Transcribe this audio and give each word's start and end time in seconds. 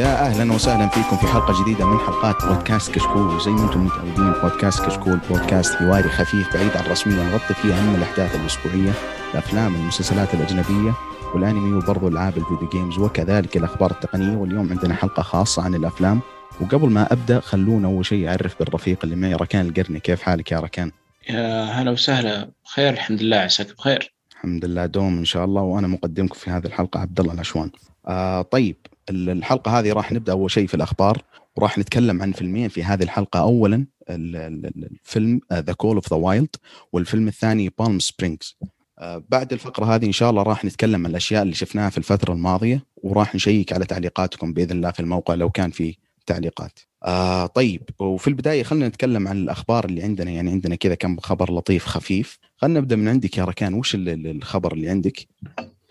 يا 0.00 0.26
أهلا 0.26 0.52
وسهلا 0.52 0.88
فيكم 0.88 1.16
في 1.16 1.26
حلقة 1.26 1.62
جديدة 1.62 1.86
من 1.86 1.98
حلقات 1.98 2.44
بودكاست 2.44 2.94
كشكول. 2.94 3.22
وزي 3.22 3.50
ما 3.50 3.64
أنتم 3.64 3.84
متعودين 3.84 4.32
بودكاست 4.42 4.86
كشكول 4.86 5.18
بودكاست 5.30 5.74
حواري 5.74 6.08
خفيف 6.08 6.54
بعيد 6.54 6.76
عن 6.76 6.84
الرسمية. 6.84 7.22
نغطي 7.22 7.54
فيه 7.54 7.74
أهم 7.74 7.94
الأحداث 7.94 8.34
الأسبوعية 8.34 8.92
الأفلام 9.34 9.74
المسلسلات 9.74 10.34
الأجنبية 10.34 10.94
والأنمي 11.34 11.72
وبرضو 11.72 12.08
ألعاب 12.08 12.38
ال 12.38 12.43
video 12.43 12.68
games 12.68 12.98
وكذلك 12.98 13.56
الأخبار 13.56 13.90
التقنية. 13.90 14.36
واليوم 14.36 14.70
عندنا 14.70 14.94
حلقة 14.94 15.22
خاصة 15.22 15.62
عن 15.62 15.74
الأفلام. 15.74 16.20
وقبل 16.60 16.90
ما 16.90 17.12
أبدأ 17.12 17.40
خلونا 17.40 17.88
أول 17.88 18.06
شيء 18.06 18.28
أعرف 18.28 18.58
بالرفيق 18.58 18.98
اللي 19.04 19.16
معي 19.16 19.34
ركان 19.34 19.66
القرني. 19.66 20.00
كيف 20.00 20.22
حالك 20.22 20.52
يا 20.52 20.60
ركان؟ 20.60 20.90
يا 21.30 21.64
هلا 21.64 21.90
وسهلا. 21.90 22.50
بخير 22.64 22.92
الحمد 22.92 23.22
لله. 23.22 23.36
عساك 23.36 23.76
بخير. 23.76 24.12
الحمد 24.32 24.64
لله. 24.64 24.86
دوم 24.86 25.18
إن 25.18 25.24
شاء 25.24 25.44
الله. 25.44 25.62
وأنا 25.62 25.88
مقدمكم 25.88 26.34
في 26.34 26.50
هذه 26.50 26.66
الحلقة 26.66 27.00
عبد 27.00 27.20
الله 27.20 27.32
العشوان. 27.32 27.70
آه 28.06 28.42
طيب 28.42 28.76
الحلقة 29.10 29.78
هذه 29.78 29.92
راح 29.92 30.12
نبدأ 30.12 30.32
أول 30.32 30.50
شيء 30.50 30.66
في 30.66 30.74
الأخبار. 30.74 31.22
وراح 31.56 31.78
نتكلم 31.78 32.22
عن 32.22 32.32
فيلمين 32.32 32.68
في 32.68 32.84
هذه 32.84 33.02
الحلقة. 33.02 33.40
اولا 33.40 33.86
الفيلم 34.08 35.40
The 35.52 35.72
Call 35.72 35.94
of 35.96 36.10
the 36.10 36.16
Wild 36.16 36.56
والفيلم 36.92 37.28
الثاني 37.28 37.72
Palm 37.78 37.98
Springs 37.98 38.56
آه 38.98 39.24
بعد 39.28 39.52
الفقرة 39.52 39.94
هذه 39.94 40.06
إن 40.06 40.12
شاء 40.12 40.30
الله 40.30 40.42
راح 40.42 40.64
نتكلم 40.64 41.04
عن 41.06 41.10
الأشياء 41.10 41.42
اللي 41.42 41.54
شفناها 41.54 41.90
في 41.90 41.98
الفترة 41.98 42.32
الماضية 42.32 42.84
وراح 42.96 43.34
نشيك 43.34 43.72
على 43.72 43.84
تعليقاتكم 43.84 44.52
بإذن 44.52 44.70
الله 44.70 44.90
في 44.90 45.00
الموقع 45.00 45.34
لو 45.34 45.50
كان 45.50 45.70
في 45.70 45.96
تعليقات. 46.26 46.78
آه 47.04 47.46
طيب 47.46 47.82
وفي 47.98 48.28
البداية 48.28 48.62
خلينا 48.62 48.88
نتكلم 48.88 49.28
عن 49.28 49.36
الأخبار 49.36 49.84
اللي 49.84 50.02
عندنا. 50.02 50.30
يعني 50.30 50.50
عندنا 50.50 50.74
كذا 50.74 50.94
كم 50.94 51.16
خبر 51.16 51.52
لطيف 51.52 51.86
خفيف. 51.86 52.38
خلينا 52.56 52.80
نبدأ 52.80 52.96
من 52.96 53.08
عندك 53.08 53.38
يا 53.38 53.44
ركان. 53.44 53.74
وش 53.74 53.96
الخبر 53.98 54.72
اللي 54.72 54.88
عندك؟ 54.88 55.28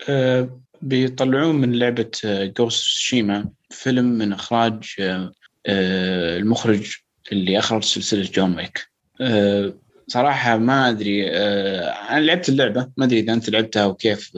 أه 0.08 0.60
بيطلعون 0.82 1.54
من 1.54 1.78
لعبة 1.78 2.10
Ghost 2.58 2.84
of 2.84 2.97
Tsushima 2.97 3.48
فيلم 3.70 4.04
من 4.04 4.32
إخراج 4.32 4.84
المخرج 5.66 6.96
اللي 7.32 7.58
أخرج 7.58 7.84
سلسلة 7.84 8.30
John 8.34 8.56
Wick 8.56 8.90
صراحة 10.08 10.58
ما 10.58 10.88
أدري 10.88 11.30
أنا 11.30 12.20
لعبت 12.20 12.48
اللعبة 12.48 12.90
ما 12.96 13.04
أدري 13.04 13.18
إذا 13.18 13.32
أنت 13.32 13.50
لعبتها 13.50 13.86
وكيف 13.86 14.32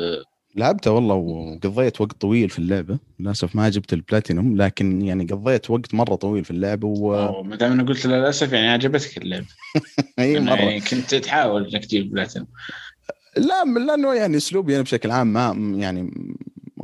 لعبتها 0.57 0.91
والله 0.91 1.15
وقضيت 1.15 2.01
وقت 2.01 2.21
طويل 2.21 2.51
في 2.51 2.59
اللعبة. 2.59 2.99
للأسف 3.21 3.57
ما 3.57 3.69
جبت 3.69 3.93
البلاتينوم 3.93 4.57
لكن 4.57 5.03
يعني 5.03 5.25
قضيت 5.25 5.71
وقت 5.71 5.95
مرة 5.95 6.15
طويل 6.15 6.45
في 6.45 6.51
اللعبة 6.51 6.89
و 6.89 7.43
ما 7.43 7.57
دام 7.57 7.73
أنا 7.73 7.83
قلت 7.83 8.07
للأسف 8.07 8.53
يعني 8.53 8.69
عجبتك 8.69 9.19
اللعبة. 9.19 9.47
أي 10.19 10.41
مرة. 10.41 10.55
يعني 10.55 10.81
كنت 10.81 11.15
تحاول 11.15 11.69
إنك 11.75 11.85
تجيب 11.85 12.03
البلاتينوم. 12.03 12.49
لا 13.37 13.65
لأنه 13.87 14.15
يعني 14.15 14.37
اسلوبي 14.37 14.75
أنا 14.75 14.83
بشكل 14.83 15.11
عام 15.11 15.33
ما 15.33 15.57
يعني 15.79 16.11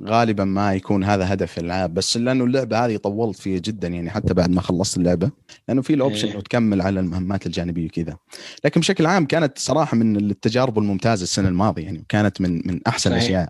غالبا 0.05 0.45
ما 0.45 0.75
يكون 0.75 1.05
هذا 1.05 1.33
هدف 1.33 1.59
الألعاب 1.59 1.95
بس 1.95 2.17
لأنه 2.17 2.45
اللعبة 2.45 2.85
هذه 2.87 2.97
طولت 2.97 3.39
فيها 3.39 3.59
جدا 3.59 3.89
يعني 3.89 4.11
حتى 4.11 4.35
بعد 4.35 4.51
ما 4.51 4.61
خلصت 4.61 4.97
اللعبة 4.97 5.31
لأنه 5.69 5.83
في 5.83 5.95
الاوبشن 5.95 6.29
انه 6.29 6.41
تكمل 6.41 6.81
على 6.81 7.01
المهمات 7.01 7.47
الجانبية 7.47 7.87
وكذا. 7.87 8.17
لكن 8.65 8.81
بشكل 8.81 9.07
عام 9.07 9.27
كانت 9.27 9.59
صراحة 9.59 9.97
من 9.97 10.17
التجارب 10.17 10.79
الممتازة 10.79 11.23
السنة 11.23 11.49
الماضية 11.49 11.83
يعني 11.85 12.05
كانت 12.09 12.41
من 12.41 12.63
من 12.65 12.81
أحسن. 12.87 13.13
الاشياء 13.13 13.49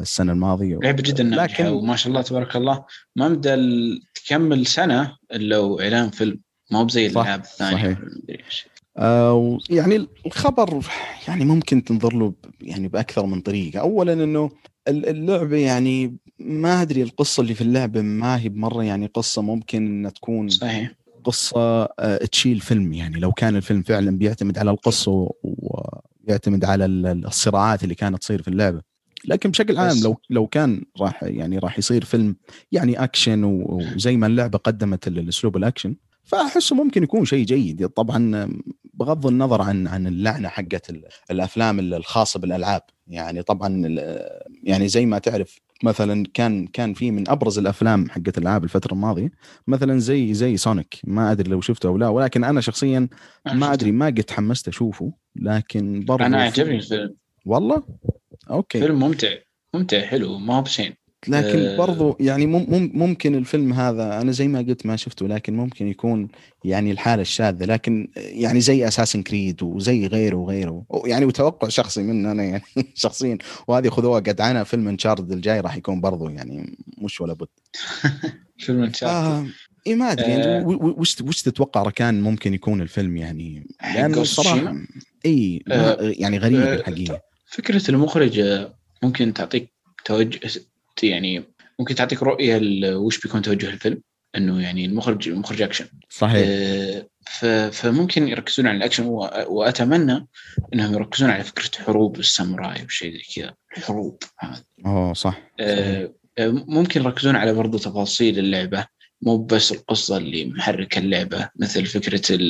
السنة 0.00 0.32
الماضية. 0.32 0.78
لعبة 0.82 1.02
جدا 1.02 1.24
ناجحة 1.24 1.64
لكن- 1.64 1.72
وما 1.72 1.96
شاء 1.96 2.08
الله 2.08 2.22
تبارك 2.22 2.56
الله. 2.56 2.84
ما 3.16 3.28
مدى 3.28 3.56
تكمل 4.14 4.66
سنة 4.66 5.16
إلا 5.32 5.58
واعلان 5.58 6.10
فيلم. 6.10 6.40
ما 6.70 6.78
هو 6.78 6.84
بزي 6.84 7.06
الالعاب 7.06 7.40
الثانية. 7.40 7.76
صحيح. 7.76 7.98
آه 8.98 9.58
يعني 9.70 10.06
الخبر 10.26 10.84
يعني 11.28 11.44
ممكن 11.44 11.84
تنظر 11.84 12.12
له 12.14 12.32
يعني 12.60 12.88
بأكثر 12.88 13.26
من 13.26 13.40
طريقة، 13.40 13.80
اولا 13.80 14.12
إنه 14.12 14.50
ال- 14.88 15.08
اللعبة 15.08 15.56
يعني 15.56 16.16
ما 16.38 16.82
أدري 16.82 17.02
القصة 17.02 17.40
اللي 17.40 17.54
في 17.54 17.60
اللعبة 17.60 18.00
ما 18.02 18.40
هي 18.40 18.48
بمرة 18.48 18.82
يعني 18.84 19.06
قصة 19.06 19.42
ممكن 19.42 19.86
إنها 19.86 20.10
تكون 20.10 20.48
صحيح. 20.48 20.92
قصة 21.24 21.60
آه، 21.98 22.16
تشيل 22.32 22.60
فيلم. 22.60 22.92
يعني 22.92 23.18
لو 23.20 23.32
كان 23.32 23.56
الفيلم 23.56 23.82
فعلا 23.82 24.18
بيعتمد 24.18 24.58
على 24.58 24.70
القصة 24.70 25.10
و- 25.12 25.32
ويعتمد 26.28 26.64
على 26.64 26.84
ال- 26.84 27.06
ال- 27.06 27.26
الصراعات 27.26 27.84
اللي 27.84 27.94
كانت 27.94 28.18
تصير 28.22 28.42
في 28.42 28.48
اللعبة. 28.48 28.82
لكن 29.24 29.50
بشكل 29.50 29.76
عام 29.78 29.96
لو 30.04 30.16
لو 30.30 30.46
كان 30.46 30.82
راح 31.00 31.22
يعني 31.22 31.58
راح 31.58 31.78
يصير 31.78 32.04
فيلم 32.04 32.36
يعني 32.72 33.04
أكشن 33.04 33.44
وزي 33.44 34.16
ما 34.16 34.26
اللعبة 34.26 34.58
قدمت 34.58 35.08
ال- 35.08 35.18
الأسلوب 35.18 35.56
الأكشن 35.56 35.96
فأحسه 36.26 36.76
ممكن 36.76 37.02
يكون 37.02 37.24
شيء 37.24 37.44
جيد. 37.44 37.88
طبعا 37.88 38.48
بغض 38.94 39.26
النظر 39.26 39.62
عن 39.62 39.86
عن 39.86 40.06
اللعنة 40.06 40.48
حقت 40.48 40.90
ال- 40.90 41.04
الأفلام 41.30 41.80
الخاصة 41.80 42.40
بالألعاب. 42.40 42.82
يعني 43.08 43.42
طبعا 43.42 43.82
يعني 44.62 44.88
زي 44.88 45.06
ما 45.06 45.18
تعرف 45.18 45.58
مثلا 45.82 46.24
كان 46.34 46.66
كان 46.66 46.94
في 46.94 47.10
من 47.10 47.28
أبرز 47.30 47.58
الأفلام 47.58 48.10
حقت 48.10 48.38
الألعاب 48.38 48.64
الفترة 48.64 48.92
الماضية 48.92 49.30
مثلا 49.66 49.98
زي 49.98 50.34
زي 50.34 50.56
Sonic 50.56 51.00
ما 51.04 51.32
أدري 51.32 51.50
لو 51.50 51.60
شفته 51.60 51.86
أو 51.86 51.98
لا 51.98 52.08
ولكن 52.08 52.44
أنا 52.44 52.60
شخصيا 52.60 53.08
ما. 53.52 53.72
أدري 53.72 53.92
ما 53.92 54.06
قد 54.06 54.14
تحمست 54.22 54.68
أشوفه. 54.68 55.12
لكن 55.36 56.04
برضه 56.04 56.26
أنا 56.26 56.42
عجبني 56.42 56.76
الفيلم. 56.76 57.16
والله؟ 57.46 57.82
okay. 58.50 58.80
فيلم 58.80 58.98
ممتع 58.98 59.28
ممتع 59.74 60.00
حلو 60.06 60.38
ما 60.38 60.54
هو 60.56 60.62
بشين 60.62 60.94
لكن 61.28 61.58
آه. 61.58 61.76
برضو 61.76 62.16
يعني 62.20 62.46
مم 62.46 62.66
مم- 62.68 62.90
ممكن 62.94 63.34
الفيلم 63.34 63.72
هذا 63.72 64.20
أنا 64.20 64.32
زي 64.32 64.48
ما 64.48 64.58
قلت 64.58 64.86
ما 64.86 64.96
شفته 64.96 65.28
لكن 65.28 65.56
ممكن 65.56 65.88
يكون 65.88 66.28
يعني 66.64 66.90
الحالة 66.90 67.22
الشاذة 67.22 67.64
لكن 67.64 68.08
يعني 68.16 68.60
زي 68.60 68.88
اساسن 68.88 69.22
كريد 69.22 69.62
وزي 69.62 70.06
غيره 70.06 70.36
وغيره 70.36 70.84
يعني 71.04 71.24
وتوقع 71.24 71.68
شخصي 71.68 72.02
من 72.02 72.26
أنا 72.26 72.42
يعني 72.42 72.62
شخصيا 72.94 73.38
وهذه 73.68 73.88
خذوها 73.88 74.20
قدعانه 74.20 74.62
فيلم 74.62 74.88
انشارد 74.88 75.32
الجاي 75.32 75.60
راح 75.60 75.76
يكون 75.76 76.00
برضو 76.00 76.28
يعني 76.28 76.76
مش 76.98 77.20
ولا 77.20 77.32
بد 77.32 77.48
فيلم 78.58 78.82
انشارتد 78.82 79.14
آه 79.14 79.46
إيه 79.86 79.94
ما 79.94 80.12
أدري 80.12 80.30
يعني 80.30 80.44
آه. 80.44 80.66
وش 80.66 81.20
وش 81.20 81.42
تتوقع 81.42 81.82
ركان 81.82 82.20
ممكن 82.20 82.54
يكون 82.54 82.82
الفيلم 82.82 83.16
يعني 83.16 83.66
لأنه 83.94 84.20
الصراحه؟ 84.20 84.74
إي 85.26 85.62
آه، 85.70 85.96
يعني 86.00 86.38
غريب 86.38 86.60
الحقيقة 86.60 87.20
فكرة 87.46 87.90
المخرج 87.90 88.66
ممكن 89.02 89.34
تعطيك 89.34 89.72
توجه 90.04 90.40
يعني 91.02 91.44
ممكن 91.78 91.94
تعطيك 91.94 92.22
رؤية 92.22 92.60
وش 92.94 93.20
بيكون 93.20 93.42
توجه 93.42 93.70
الفيلم؟ 93.70 94.02
إنه 94.36 94.62
يعني 94.62 94.84
المخرج 94.84 95.30
مخرج 95.30 95.62
أكشن. 95.62 95.86
صحيح. 96.10 96.48
آه، 97.44 97.68
فممكن 97.70 98.28
يركزون 98.28 98.66
على 98.66 98.76
الأكشن 98.76 99.04
وأتمنى 99.46 100.26
إنهم 100.74 100.94
يركزون 100.94 101.30
على 101.30 101.44
فكرة 101.44 101.84
حروب 101.84 102.18
الساموراي 102.18 102.84
وشيء 102.84 103.12
زي 103.12 103.22
كذا. 103.34 103.54
الحروب 103.76 104.22
هذه. 104.38 104.62
أوه 104.86 105.12
صح, 105.12 105.30
صحيح. 105.30 105.50
آه، 105.60 106.14
آه، 106.38 106.48
ممكن 106.48 107.02
يركزون 107.02 107.36
على 107.36 107.52
برضو 107.52 107.78
تفاصيل 107.78 108.38
اللعبة. 108.38 108.86
مو 109.22 109.36
بس 109.36 109.72
القصة 109.72 110.16
اللي 110.16 110.44
محركه 110.44 110.98
اللعبة 110.98 111.48
مثل 111.56 111.86
فكرة 111.86 112.40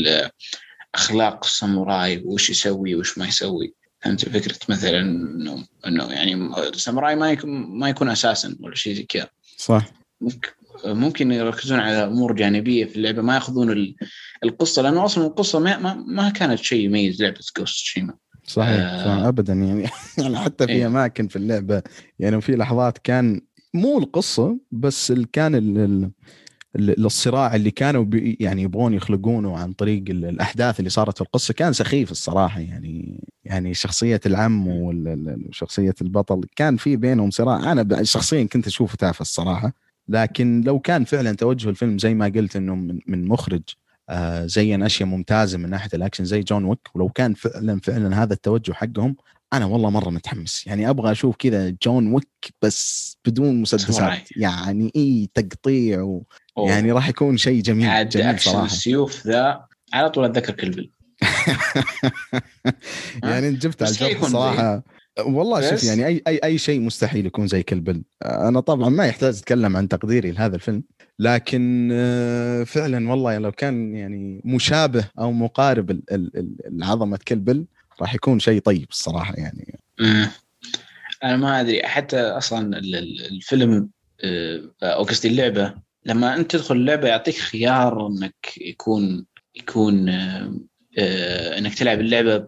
أخلاق 0.95 1.45
الساموراي 1.45 2.23
وش 2.25 2.51
يسوي 2.51 2.95
وش 2.95 3.19
ما 3.19 3.27
يسوي. 3.27 3.75
فهمت 4.01 4.29
فكرة 4.29 4.59
مثلا 4.69 5.01
انه 5.01 5.65
إنه 5.87 6.12
يعني 6.12 6.34
الساموراي 6.59 7.17
ما 7.17 7.31
يكون 7.31 7.51
ما 7.79 7.89
يكون 7.89 8.09
أساسا 8.09 8.57
ولا 8.61 8.75
شيء 8.75 8.95
زي 8.95 9.03
كذا 9.03 9.29
صح 9.57 9.87
ممكن 10.84 11.33
يركزون 11.33 11.79
على 11.79 12.05
أمور 12.05 12.33
جانبية 12.33 12.84
في 12.84 12.97
اللعبة 12.97 13.23
ما 13.23 13.34
يأخذون 13.34 13.73
ال- 13.73 13.97
القصة 14.45 14.83
لأنه 14.83 15.05
أصلا 15.05 15.27
القصة 15.27 15.59
ما 15.59 15.95
ما, 15.95 16.31
كانت 16.31 16.59
شيء 16.59 16.84
يميز 16.84 17.23
لعبة 17.23 17.41
جوست 17.59 17.77
شيما 17.77 18.15
صحيح 18.47 18.81
آه. 18.83 19.29
ابدا 19.29 19.53
يعني 19.53 19.89
يعني 20.19 20.39
حتى 20.39 20.67
في 20.67 20.73
إيه. 20.73 20.87
أماكن 20.87 21.28
في 21.28 21.37
اللعبة 21.37 21.83
يعني 22.19 22.41
في 22.41 22.57
لحظات 22.57 22.99
كان 22.99 23.41
مو 23.75 23.99
القصة 23.99 24.59
بس 24.72 25.13
كان 25.33 25.54
ال- 25.54 26.10
الصراع 26.78 27.55
اللي 27.55 27.71
كانوا 27.71 28.07
يعني 28.41 28.63
يبغون 28.63 28.95
يخلقونه 28.95 29.57
عن 29.59 29.73
طريق 29.73 30.05
ال- 30.09 30.25
الأحداث 30.25 30.78
اللي 30.78 30.91
صارت 30.91 31.17
في 31.17 31.21
القصة. 31.25 31.55
كان 31.55 31.73
سخيف 31.73 32.11
الصراحة 32.11 32.61
يعني 32.61 33.25
يعني 33.45 33.75
شخصية 33.75 34.21
العم 34.27 34.65
وشخصيه 34.69 35.95
البطل. 36.03 36.41
كان 36.57 36.77
في 36.77 36.97
بينهم 36.97 37.31
صراع. 37.31 37.73
أنا 37.73 38.03
شخصيا 38.05 38.45
كنت 38.45 38.67
أشوفه 38.67 38.97
تافه 38.97 39.21
الصراحة. 39.23 39.73
لكن 40.09 40.61
لو 40.67 40.78
كان 40.78 41.05
فعلا 41.05 41.33
توجه 41.33 41.69
الفيلم 41.69 41.99
زي 41.99 42.15
ما 42.15 42.27
قلت 42.27 42.57
إنه 42.57 42.75
من, 42.75 43.28
مخرج 43.28 43.63
آه 44.09 44.47
زين 44.47 44.83
أشياء 44.83 45.09
ممتازة 45.09 45.59
من 45.59 45.71
ناحية 45.71 45.91
الأكشن 45.95 46.25
زي 46.25 46.41
John 46.41 46.65
Wick 46.65 46.78
ولو 46.95 47.09
كان 47.09 47.34
فعلا 47.34 47.81
فعلا 47.81 48.23
هذا 48.23 48.33
التوجه 48.33 48.73
حقهم 48.73 49.17
أنا 49.53 49.65
والله 49.65 49.91
مرة 49.91 50.11
متحمس. 50.11 50.67
يعني 50.67 50.91
أبغى 50.91 51.13
أشوف 51.13 51.37
كذا 51.37 51.77
John 51.83 52.13
Wick 52.15 52.28
بس 52.63 53.17
بدون. 53.27 53.61
مسدسات. 53.61 54.28
يعني 54.37 54.93
اي 54.97 55.28
تقطيع 55.34 56.03
و... 56.03 56.23
أوه. 56.58 56.70
يعني 56.70 56.92
راح 56.92 57.08
يكون 57.08 57.36
شيء 57.36 57.62
جميل 57.62 57.88
عاد 57.88 58.08
جميل 58.08 58.26
أكشن 58.26 58.50
صراحة. 58.50 58.66
السيوف 58.66 59.26
ذا 59.26 59.66
على 59.92 60.10
طول 60.10 60.24
أتذكر 60.24 60.53
Kill 60.53 60.72
Bill 60.72 60.91
يعني 63.24 63.48
انت 63.48 63.62
جبت 63.62 63.82
على 63.82 63.91
الجرح 63.92 64.20
الصراحه 64.22 64.82
والله 65.26 65.70
شوف 65.70 65.84
يعني 65.84 66.06
أي 66.06 66.22
أي 66.28 66.41
أي 66.44 66.58
شيء 66.58 66.80
مستحيل 66.80 67.26
يكون 67.26 67.47
زي 67.47 67.62
Kill 67.63 67.83
Bill 67.83 68.03
أنا 68.24 68.60
طبعا 68.60 68.88
ما 68.88 69.06
يحتاج 69.06 69.36
أتكلم 69.36 69.76
عن 69.76 69.88
تقديري 69.88 70.30
لهذا 70.30 70.56
الفيلم 70.56 70.82
لكن 71.18 71.88
آه، 71.92 72.64
فعلا 72.64 73.10
والله 73.10 73.38
لو 73.38 73.53
كان 73.53 73.97
يعني 73.97 74.41
مشابه 74.44 75.04
أو 75.18 75.32
مقارب 75.32 76.00
لعظمه 76.70 77.18
Kill 77.28 77.47
Bill 77.47 77.66
راح 78.00 78.14
يكون 78.14 78.38
شيء 78.38 78.60
طيب 78.60 78.86
الصراحة 78.91 79.34
يعني. 79.34 79.78
مم. 80.00 80.28
أنا 81.24 81.36
ما 81.36 81.60
أدري 81.60 81.82
حتى 81.82 82.20
أصلا 82.20 82.78
ال- 82.78 82.94
ال- 82.97 83.26
الفيلم 83.26 83.88
آه، 84.24 84.60
أو 84.82 85.03
قصدي 85.03 85.28
اللعبة 85.28 85.74
لما 86.06 86.36
أنت 86.36 86.50
تدخل 86.50 86.76
اللعبة 86.76 87.08
يعطيك 87.08 87.34
خيار 87.36 88.06
إنك 88.06 88.34
يكون 88.60 89.26
يكون 89.56 90.08
آه، 90.08 90.54
آه، 90.98 91.58
إنك 91.58 91.74
تلعب 91.74 92.00
اللعبة 92.00 92.47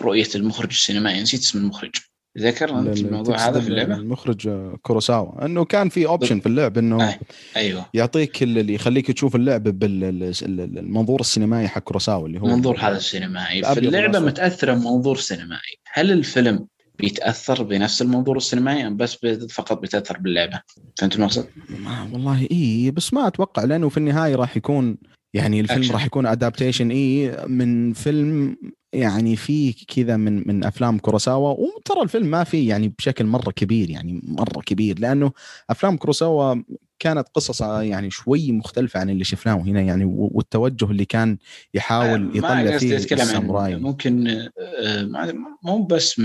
برؤية 0.00 0.28
المخرج 0.34 0.68
السينمائي. 0.70 1.22
نسيت 1.22 1.40
اسم 1.40 1.58
المخرج. 1.58 1.90
ذكر 2.38 2.78
أنت 2.78 2.98
ال- 2.98 3.06
الموضوع 3.06 3.48
هذا 3.48 3.60
في 3.60 3.68
اللعبة؟ 3.68 3.94
المخرج 3.94 4.48
آه، 4.48 4.76
كوروساوا. 4.82 5.44
إنه 5.44 5.64
كان 5.64 5.88
في 5.88 6.06
اوبشن 6.06 6.40
في 6.40 6.46
اللعب 6.46 6.78
إنه 6.78 7.08
أي. 7.08 7.18
أيوه. 7.56 7.86
يعطيك 7.94 8.42
ال- 8.42 8.58
اللي 8.58 8.74
يخليك 8.74 9.10
تشوف 9.10 9.36
اللعب 9.36 9.62
بالمنظور 9.62 11.20
السينمائي 11.20 11.68
حق 11.68 11.82
كوروساوا 11.82 12.26
اللي 12.26 12.40
هو 12.40 12.46
المنظور 12.46 12.78
هذا 12.78 12.96
السينمائي. 12.96 13.62
فاللعبه. 13.62 14.18
متأثرة 14.20 14.72
بمنظور 14.74 15.16
سينمائي. 15.16 15.76
هل 15.92 16.10
الفيلم 16.12 16.66
بيتأثر 17.00 17.62
بنفس 17.62 18.02
المنظور 18.02 18.36
السينمائي 18.36 18.86
ام 18.86 18.96
بس 18.96 19.14
بي- 19.16 19.48
فقط 19.48 19.78
بيتاثر 19.80 20.18
باللعبة 20.18 20.60
فهمت 20.98 21.16
المقصد؟ 21.16 21.46
ما 21.78 22.08
والله 22.12 22.48
إي 22.52 22.90
بس 22.90 23.14
ما 23.14 23.26
أتوقع 23.26 23.64
لأنه 23.64 23.88
في 23.88 23.96
النهاية 23.96 24.36
راح 24.36 24.56
يكون 24.56 24.96
يعني 25.34 25.60
الفيلم. 25.60 25.92
راح 25.92 26.06
يكون 26.06 26.26
adaptation 26.26 26.90
إي 26.90 27.36
من 27.46 27.92
فيلم 27.92 28.56
يعني 28.92 29.36
في 29.36 29.72
كذا 29.72 30.16
من 30.16 30.48
من 30.48 30.64
أفلام 30.64 30.98
كوروساوا 30.98 31.48
وترى 31.58 32.02
الفيلم 32.02 32.26
ما 32.26 32.44
فيه 32.44 32.68
يعني 32.68 32.88
بشكل 32.98 33.24
مرة 33.26 33.50
كبير 33.50 33.90
يعني 33.90 34.20
مرة 34.24 34.60
كبير 34.60 34.98
لأنه 34.98 35.32
أفلام 35.70 35.96
كوروساوا 35.96 36.62
كانت 36.98 37.28
قصصها 37.34 37.82
يعني 37.82 38.10
شوي 38.10 38.52
مختلفة 38.52 39.00
عن 39.00 39.10
اللي 39.10 39.24
شفناه 39.24 39.54
هنا 39.54 39.80
يعني 39.80 40.04
والتوجه 40.04 40.84
اللي 40.90 41.04
كان 41.04 41.38
يحاول 41.74 42.20
ما 42.20 42.30
يطلع 42.34 42.78
فيه 42.78 42.96
الساموراي 42.96 43.76
ممكن 43.76 44.28
آه، 44.28 45.32
مو 45.64 45.82
بس 45.82 46.20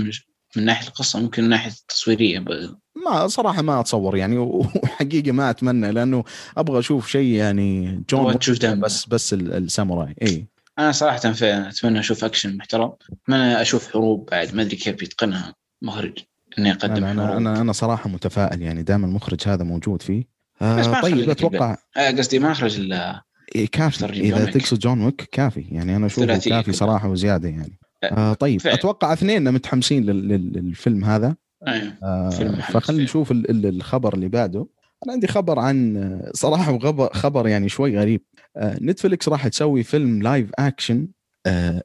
من 0.58 0.64
ناحية 0.64 0.88
القصة 0.88 1.20
ممكن 1.20 1.42
من 1.42 1.48
ناحية 1.48 1.70
التصويرية 1.70 2.38
ب- 2.38 2.76
ما 3.06 3.26
صراحة 3.28 3.62
ما 3.62 3.80
أتصور 3.80 4.16
يعني 4.16 4.38
وحقيقة 4.84 5.32
ما 5.32 5.50
أتمنى 5.50 5.92
لأنه 5.92 6.24
أبغى 6.56 6.78
أشوف 6.78 7.08
شيء 7.08 7.34
يعني 7.34 8.02
جون 8.10 8.38
تشوف. 8.38 8.58
بس 8.64 9.06
بس 9.06 9.32
ال- 9.32 9.52
الساموراي. 9.52 10.14
اي 10.22 10.46
أنا 10.78 10.92
صراحة 10.92 11.18
فعلا 11.18 11.68
أتمنى 11.68 11.98
أشوف 11.98 12.24
أكشن 12.24 12.56
محترم. 12.56 12.92
أتمنى 13.24 13.60
أشوف 13.62 13.92
حروب 13.92 14.28
بعد. 14.30 14.54
ما 14.54 14.62
أدري 14.62 14.76
كيف 14.76 14.96
بيتقنها 14.96 15.54
مخرج 15.82 16.18
إنه 16.58 16.68
يقدم 16.68 17.04
أنا 17.04 17.10
أنا 17.12 17.26
حروب. 17.26 17.36
أنا 17.36 17.60
أنا 17.60 17.72
صراحة 17.72 18.08
متفائل 18.10 18.62
يعني 18.62 18.82
دام 18.82 19.04
المخرج 19.04 19.38
هذا 19.48 19.64
موجود 19.64 20.02
فيه. 20.02 20.24
بس 20.60 20.86
ما 20.86 20.98
آه 20.98 21.02
طيب 21.02 21.30
أتوقع 21.30 21.76
آه، 21.96 22.10
قصدي 22.10 22.38
ما 22.38 22.52
اخرج 22.52 22.80
الا 22.80 23.22
إيه 23.54 23.66
كافي. 23.66 24.04
إذا. 24.06 24.44
تقصد 24.50 24.78
John 24.78 25.00
Wick 25.04 25.28
كافي. 25.32 25.60
يعني 25.70 25.96
أنا 25.96 26.06
أشوفه 26.06 26.38
كافي. 26.38 26.72
صراحة 26.72 27.08
وزيادة 27.08 27.48
يعني. 27.48 27.78
آه 28.12 28.32
طيب 28.34 28.60
فعلا. 28.60 28.74
أتوقع 28.76 29.12
اثنين 29.12 29.52
متحمسين 29.52 30.04
لل- 30.04 30.28
لل- 30.28 30.52
للفيلم 30.52 31.04
هذا 31.04 31.36
أيوه. 31.68 31.92
آه 32.02 32.30
فخلينا. 32.70 33.02
نشوف 33.04 33.30
ال- 33.32 33.50
ال- 33.50 33.66
الخبر 33.66 34.14
اللي 34.14 34.28
بعده 34.28 34.66
أنا 35.04 35.12
عندي 35.12 35.26
خبر 35.26 35.58
عن 35.58 35.96
آه، 35.96 36.30
صراحة 36.34 36.78
خبر 37.12 37.48
يعني 37.48 37.68
شوي 37.68 37.98
غريب 37.98 38.22
آه 38.56 38.78
Netflix 38.82 39.28
راح 39.28 39.48
تسوي 39.48 39.82
فيلم 39.82 40.22
live 40.22 40.50
action 40.58 41.08
آه 41.46 41.82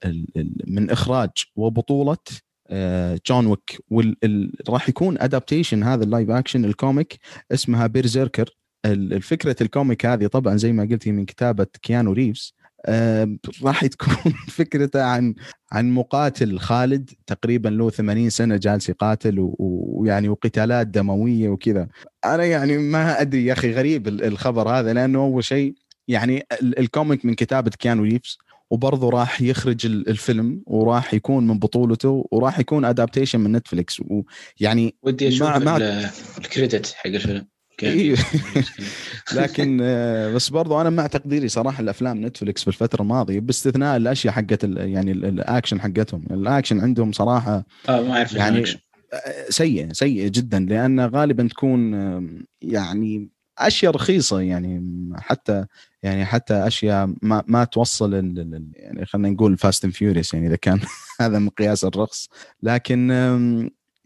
من 0.68 0.90
إخراج 0.90 1.30
وبطولة 1.56 2.18
آه 2.70 3.20
John 3.28 3.46
Wick 3.46 3.80
وراح 4.70 4.90
يكون 4.90 5.18
adaptation 5.20 5.84
هذا 5.84 6.04
ال 6.04 6.09
live 6.09 6.30
action 6.30 6.66
ال 6.66 6.75
comic 6.75 7.20
اسمها 7.52 7.88
BRZRKR 7.88 8.50
ال- 8.86 9.14
الفكرة 9.14 9.56
ال 9.62 9.69
comic 9.69 10.06
هذه 10.06 10.28
طبعا 10.28 10.58
زي 10.58 10.72
ما 10.72 10.84
قلت 10.92 11.08
من 11.08 11.26
كتابة 11.26 11.68
كيانو 11.82 12.12
ريفز 12.14 12.54
راح 13.64 13.86
تكون 13.86 14.34
فكرته 14.58 15.04
عن 15.04 15.36
عن 15.72 15.92
مقاتل 15.92 16.60
خالد 16.60 17.10
تقريبا 17.28 17.70
له 17.70 17.90
80 17.90 18.30
سنة 18.30 18.58
جالس 18.58 18.90
يقاتل 18.90 19.36
ويعني 19.60 20.30
وقتالات 20.30 20.88
دموية 20.88 21.50
وكذا. 21.50 21.88
أنا 22.26 22.44
يعني 22.46 22.78
ما 22.78 23.22
أدري 23.22 23.46
يا 23.46 23.54
أخي 23.54 23.72
غريب 23.74 24.08
ال- 24.08 24.24
الخبر 24.24 24.70
هذا 24.70 24.94
لأنه 24.94 25.20
اول 25.20 25.44
شيء 25.44 25.74
يعني 26.08 26.46
ال- 26.62 26.80
ال 26.80 26.87
comic 26.87 27.26
من 27.26 27.34
كتابة 27.34 27.72
كيانو 27.80 28.04
ريفز 28.04 28.38
وبرضه 28.72 29.10
راح 29.10 29.42
يخرج 29.42 29.86
ال- 29.86 30.10
الفيلم 30.10 30.62
وراح 30.66 31.14
يكون 31.14 31.48
من 31.48 31.60
بطولته 31.60 32.28
وراح 32.32 32.60
يكون 32.60 32.86
adaptation 32.86 33.40
من 33.40 33.52
نتفلكس 33.52 34.02
ويعني 34.02 34.96
ودي 35.04 35.28
أشوف 35.28 35.48
ال 36.38 36.46
credit 36.46 36.94
حق 36.94 37.08
الفيلم. 37.08 37.48
إيه. 37.84 38.16
لكن 39.36 39.80
آه، 39.82 40.34
بس 40.34 40.50
برضو 40.50 40.82
أنا 40.82 40.90
مع 40.90 41.08
تقديري 41.08 41.48
صراحة 41.48 41.82
الأفلام 41.82 42.26
نتفلكس 42.26 42.62
في 42.62 42.68
الفترة 42.68 43.02
الماضية 43.02 43.40
باستثناء 43.40 43.98
الأشياء 43.98 44.34
حقت 44.34 44.64
يعني 44.64 45.12
ال- 45.12 45.26
الأكشن 45.26 45.82
حقتهم. 45.82 46.24
الأكشن 46.32 46.80
عندهم 46.80 47.12
صراحة 47.12 47.66
آه 47.90 48.02
ما 48.02 48.18
اعرف 48.18 48.34
يعني 48.34 48.58
يعني 48.60 48.80
آه، 49.14 49.50
سيء 49.50 49.94
سيء 49.94 50.28
جدا 50.28 50.60
لأن 50.60 51.00
غالبا 51.00 51.48
تكون 51.48 51.94
يعني 52.62 53.30
أشياء 53.58 53.92
رخيصة 53.96 54.40
يعني 54.40 54.84
حتى 55.18 55.66
يعني 56.04 56.26
حتى 56.26 56.54
أشياء 56.54 57.14
ما 57.22 57.44
ما 57.48 57.64
توصل 57.64 58.14
يعني 58.14 59.06
خلينا 59.06 59.30
نقول 59.30 59.58
Fast 59.58 59.86
and 59.86 59.94
Furious 59.94 60.34
يعني 60.34 60.48
إذا 60.48 60.56
كان 60.56 60.80
هذا 61.22 61.40
مقياس 61.40 61.84
الرخص. 61.84 62.30
لكن 62.64 63.12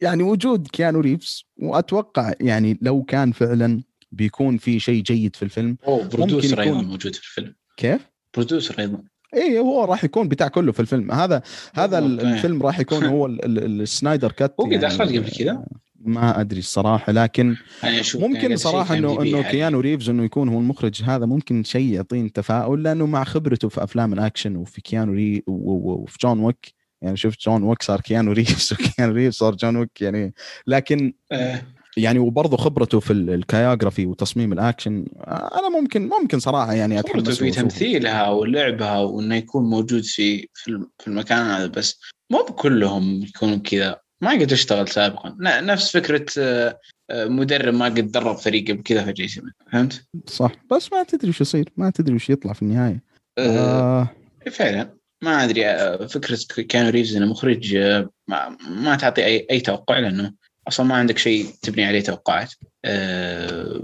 يعني 0.01 0.24
وجود 0.24 0.68
كيانو 0.68 1.00
ريفز 1.00 1.45
وأتوقع 1.57 2.33
يعني 2.42 2.77
لو 2.81 3.03
كان 3.03 3.31
فعلا 3.31 3.83
بيكون 4.12 4.57
في 4.57 4.80
شيء 4.80 5.03
جيد 5.03 5.36
في 5.36 5.44
الفيلم 5.44 5.77
اوه 5.88 6.07
برودوسر 6.07 6.47
يكون- 6.62 6.63
أيضا 6.63 6.81
موجود 6.81 7.15
في 7.15 7.21
الفيلم. 7.27 7.56
كيف؟ 7.77 8.01
برودوسر 8.33 8.80
أيضا 8.80 9.03
اي 9.33 9.59
هو 9.59 9.83
راح 9.86 10.03
يكون 10.03 10.27
بتاع 10.27 10.47
كله 10.47 10.71
في 10.71 10.80
الفيلم. 10.80 11.12
هذا 11.12 11.42
هذا. 11.74 12.00
الفيلم 12.00 12.63
راح 12.63 12.80
يكون 12.80 13.03
هو 13.06 13.25
ال- 13.25 13.45
ال- 13.45 13.81
السنايدر 13.81 14.31
كات 14.31 14.56
هو 14.59 14.65
قد 14.65 14.83
أخرج 14.83 15.18
قبل 15.18 15.30
كذا؟ 15.31 15.65
ما 16.00 16.41
أدري 16.41 16.59
الصراحة 16.59 17.12
لكن 17.12 17.56
يعني 17.83 17.95
يعني 17.95 18.07
ممكن 18.15 18.51
قد 18.51 18.57
صراحة 18.57 18.95
انه 18.98 19.21
إنه 19.21 19.44
IMDb 19.44 19.45
كيانو 19.51 19.80
ريفز 19.80 20.09
إنه 20.09 20.24
يكون 20.24 20.50
هو 20.50 20.59
المخرج 20.59 21.01
هذا 21.03 21.25
ممكن 21.25 21.63
شيء 21.63 21.94
يعطيني 21.94 22.30
تفاؤل 22.30 22.83
لأنه 22.83 23.06
مع 23.06 23.24
خبرته 23.24 23.69
في 23.69 23.83
أفلام 23.83 24.13
الأكشن 24.13 24.56
وفي 24.56 24.81
كيانو 24.81 25.13
ري 25.13 25.44
وفي 25.48 26.18
جون 26.21 26.39
ويك 26.39 26.74
يعني 27.05 27.17
شفت 27.17 27.41
جون 27.41 27.63
ويك 27.63 27.83
صار 27.83 28.01
كيانو 28.01 28.31
ريفز 28.31 28.73
وكيانو 28.73 29.13
ريفز 29.13 29.35
صار 29.37 29.55
جون 29.55 29.75
ويك 29.75 30.01
يعني 30.01 30.33
لكن 30.67 31.13
آه، 31.31 31.61
يعني 31.97 32.19
وبرضه 32.19 32.57
خبرته 32.57 32.99
في 32.99 33.13
ال- 33.13 33.29
ال 33.29 33.35
choreography 33.35 34.06
وتصميم 34.05 34.53
الأكشن 34.53 35.05
أنا 35.27 35.69
ممكن 35.81 36.09
ممكن 36.09 36.39
صراحة 36.39 36.74
يعني 36.74 37.01
خبرته 37.01 37.31
في. 37.31 37.51
تمثيلها 37.51 38.29
ولعبها 38.29 38.97
وإنه 39.00 39.35
يكون 39.35 39.69
موجود 39.69 40.03
في 40.03 40.47
في 40.53 40.67
الم- 40.67 40.89
في 41.00 41.07
المكان 41.07 41.38
هذا 41.45 41.67
بس 41.67 42.00
مو 42.31 42.43
بكلهم 42.50 43.24
يكونوا 43.24 43.57
كذا. 43.57 44.00
ما 44.21 44.31
قد 44.31 44.51
اشتغل 44.51 44.88
سابقا. 44.88 45.35
نفس 45.39 45.97
فكرة 45.97 46.25
آه، 46.39 46.79
آه، 47.12 47.25
مدرب 47.25 47.74
ما 47.74 47.85
قد 47.85 48.12
درب 48.12 48.35
فريق 48.35 48.71
قبل 48.71 48.81
كذا 48.83 49.05
فجأة 49.05 49.27
فهمت؟ 49.71 50.05
صح. 50.27 50.51
بس 50.71 50.93
ما 50.93 51.03
تدري 51.03 51.29
وش 51.29 51.41
يصير. 51.41 51.69
ما 51.77 51.89
تدري 51.89 52.15
وش 52.15 52.29
يطلع 52.29 52.53
في 52.53 52.62
النهاية. 52.62 53.03
آه، 53.38 54.01
آه. 54.01 54.09
فعلا. 54.51 54.89
ما 55.24 55.43
أدري 55.43 55.65
آه، 55.65 56.05
فكرة 56.05 56.38
كيانو 56.63 56.89
ريفز 56.89 57.15
إنه 57.15 57.25
مخرج 57.25 57.75
آه، 57.75 58.10
ما, 58.27 58.57
ما 58.69 58.95
تعطي 58.95 59.25
أي 59.25 59.48
أي 59.51 59.60
توقع 59.60 60.00
لأنه 60.00 60.34
أصلا 60.67 60.86
ما 60.86 60.95
عندك 60.95 61.17
شيء 61.17 61.45
تبني 61.62 61.86
عليه 61.86 62.01
توقعات. 62.01 62.53
آه، 62.86 63.84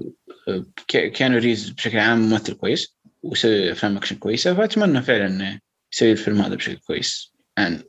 كيانو 0.88 1.38
ريفز 1.38 1.69
بشكل 1.69 1.97
عام 2.00 2.19
ممثل 2.19 2.53
كويس 2.53 2.97
ويسوي 3.23 3.71
أفلام 3.71 3.97
أكشن 3.97 4.15
كويسة 4.15 4.53
فأتمنى 4.53 5.01
فعلا 5.01 5.27
إنه 5.27 5.59
يسوي 5.93 6.11
الفيلم 6.11 6.41
هذا 6.41 6.55
بشكل 6.55 6.77
كويس. 6.77 7.33
يعني 7.57 7.83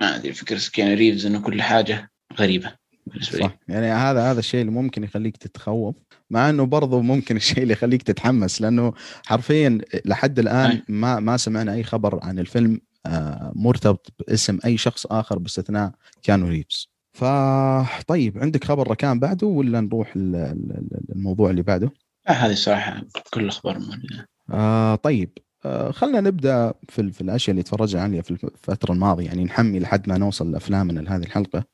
ما 0.00 0.16
أدري 0.16 0.32
فكرة 0.32 0.60
كيانو 0.72 0.94
ريفز 0.94 1.26
إنه 1.26 1.40
كل 1.40 1.62
حاجة 1.62 2.10
غريبة. 2.38 2.83
بالنسبة 3.06 3.38
لي. 3.38 3.44
صح 3.44 3.58
يعني 3.68 3.86
هذا 3.86 4.30
هذا 4.30 4.38
الشيء 4.38 4.60
اللي 4.60 4.72
ممكن 4.72 5.04
يخليك 5.04 5.36
تتخوف 5.36 5.94
مع 6.30 6.50
إنه 6.50 6.64
برضه 6.66 7.00
ممكن 7.00 7.36
الشيء 7.36 7.62
اللي 7.62 7.72
يخليك 7.72 8.02
تتحمس 8.02 8.62
لأنه 8.62 8.92
حرفيا 9.26 9.78
لحد 10.04 10.38
الآن. 10.38 10.82
ما 10.88 11.20
ما 11.20 11.36
سمعنا 11.36 11.72
أي 11.74 11.82
خبر 11.84 12.20
عن 12.24 12.38
الفيلم 12.38 12.80
آه، 13.06 13.52
مرتبط 13.54 14.12
باسم 14.28 14.58
أي 14.64 14.76
شخص 14.76 15.06
آخر 15.06 15.38
باستثناء 15.38 15.92
كيانو 16.22 16.48
ريفز. 16.48 16.88
فطيب 17.12 18.38
عندك 18.38 18.64
خبر 18.64 18.90
ركان 18.90 19.18
بعده 19.18 19.46
ولا 19.46 19.80
نروح 19.80 20.12
ال- 20.16 20.36
ال- 20.36 21.12
الموضوع 21.16 21.50
اللي 21.50 21.62
بعده؟ 21.62 21.92
لا 22.28 22.32
هذه 22.46 22.54
صراحة 22.54 23.02
كل 23.34 23.40
الاخبار 23.40 23.78
موجودة. 23.78 24.28
آه 24.50 24.94
طيب. 24.94 25.30
آه 25.64 25.90
خلينا 25.90 26.20
نبدأ 26.20 26.74
في, 26.88 27.12
في 27.12 27.20
الأشياء 27.20 27.50
اللي 27.52 27.62
تفرجنا 27.62 28.02
عليها 28.02 28.22
في 28.22 28.30
الفترة 28.30 28.92
الماضية 28.92 29.26
يعني 29.26 29.44
نحمي 29.44 29.78
لحد 29.78 30.08
ما 30.08 30.18
نوصل 30.18 30.52
لأفلامنا 30.52 31.00
لهذه 31.00 31.22
الحلقة. 31.22 31.64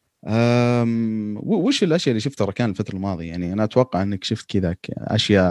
وش 1.44 1.82
الأشياء 1.82 2.10
اللي 2.12 2.20
شفتها 2.20 2.44
ركان 2.44 2.70
الفترة 2.70 2.94
الماضية؟ 2.96 3.28
يعني 3.28 3.52
أنا 3.52 3.64
أتوقع 3.64 4.02
إنك 4.02 4.24
شفت 4.24 4.50
كذا 4.50 4.76
أشياء 4.98 5.46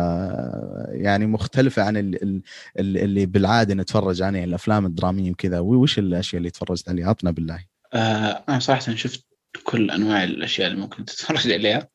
يعني 0.91 1.25
مختلفة 1.25 1.83
عن 1.83 1.97
ال- 1.97 2.23
ال- 2.23 2.41
ال- 2.79 2.97
اللي 2.97 3.25
بالعادة 3.25 3.73
نتفرج 3.73 4.21
عليها 4.21 4.43
الأفلام 4.43 4.85
الدرامية 4.85 5.31
وكذا. 5.31 5.59
وش 5.59 5.99
الأشياء 5.99 6.37
اللي 6.37 6.49
تفرجت 6.49 6.89
عليها؟ 6.89 7.09
عطنا 7.09 7.31
بالله. 7.31 7.59
آه 7.93 8.43
أنا 8.49 8.59
صراحة 8.59 8.95
شفت 8.95 9.25
كل 9.63 9.91
أنواع 9.91 10.23
الأشياء 10.23 10.67
اللي 10.71 10.81
ممكن 10.81 11.05
تتفرج 11.05 11.51
عليها. 11.51 11.89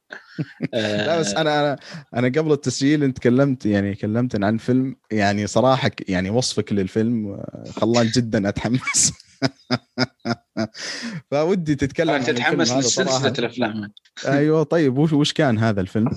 آه 0.75 0.97
لا 1.07 1.19
بس 1.21 1.35
أنا 1.35 1.61
أنا 1.61 1.79
أنا 2.15 2.29
قبل 2.41 2.53
التسجيل 2.53 3.05
أنت 3.05 3.19
كلمت 3.19 3.67
يعني 3.67 3.95
كلمتني 3.95 4.47
عن 4.47 4.57
فيلم 4.57 4.97
يعني 5.11 5.47
صراحة 5.47 5.91
يعني 6.09 6.31
وصفك 6.31 6.73
للفيلم 6.73 7.43
خلاني 7.77 8.09
جدا 8.11 8.49
أتحمس. 8.49 9.13
فودي 11.31 11.75
تتكلم 11.75 12.11
عن 12.11 12.25
تتحمس. 12.25 12.73
لسلسلة 12.73 13.33
الأفلام 13.39 13.93
أيوه 14.27 14.63
طيب 14.63 14.99
وش 14.99 15.13
وش 15.13 15.33
كان 15.33 15.59
هذا 15.59 15.81
الفيلم؟ 15.81 16.11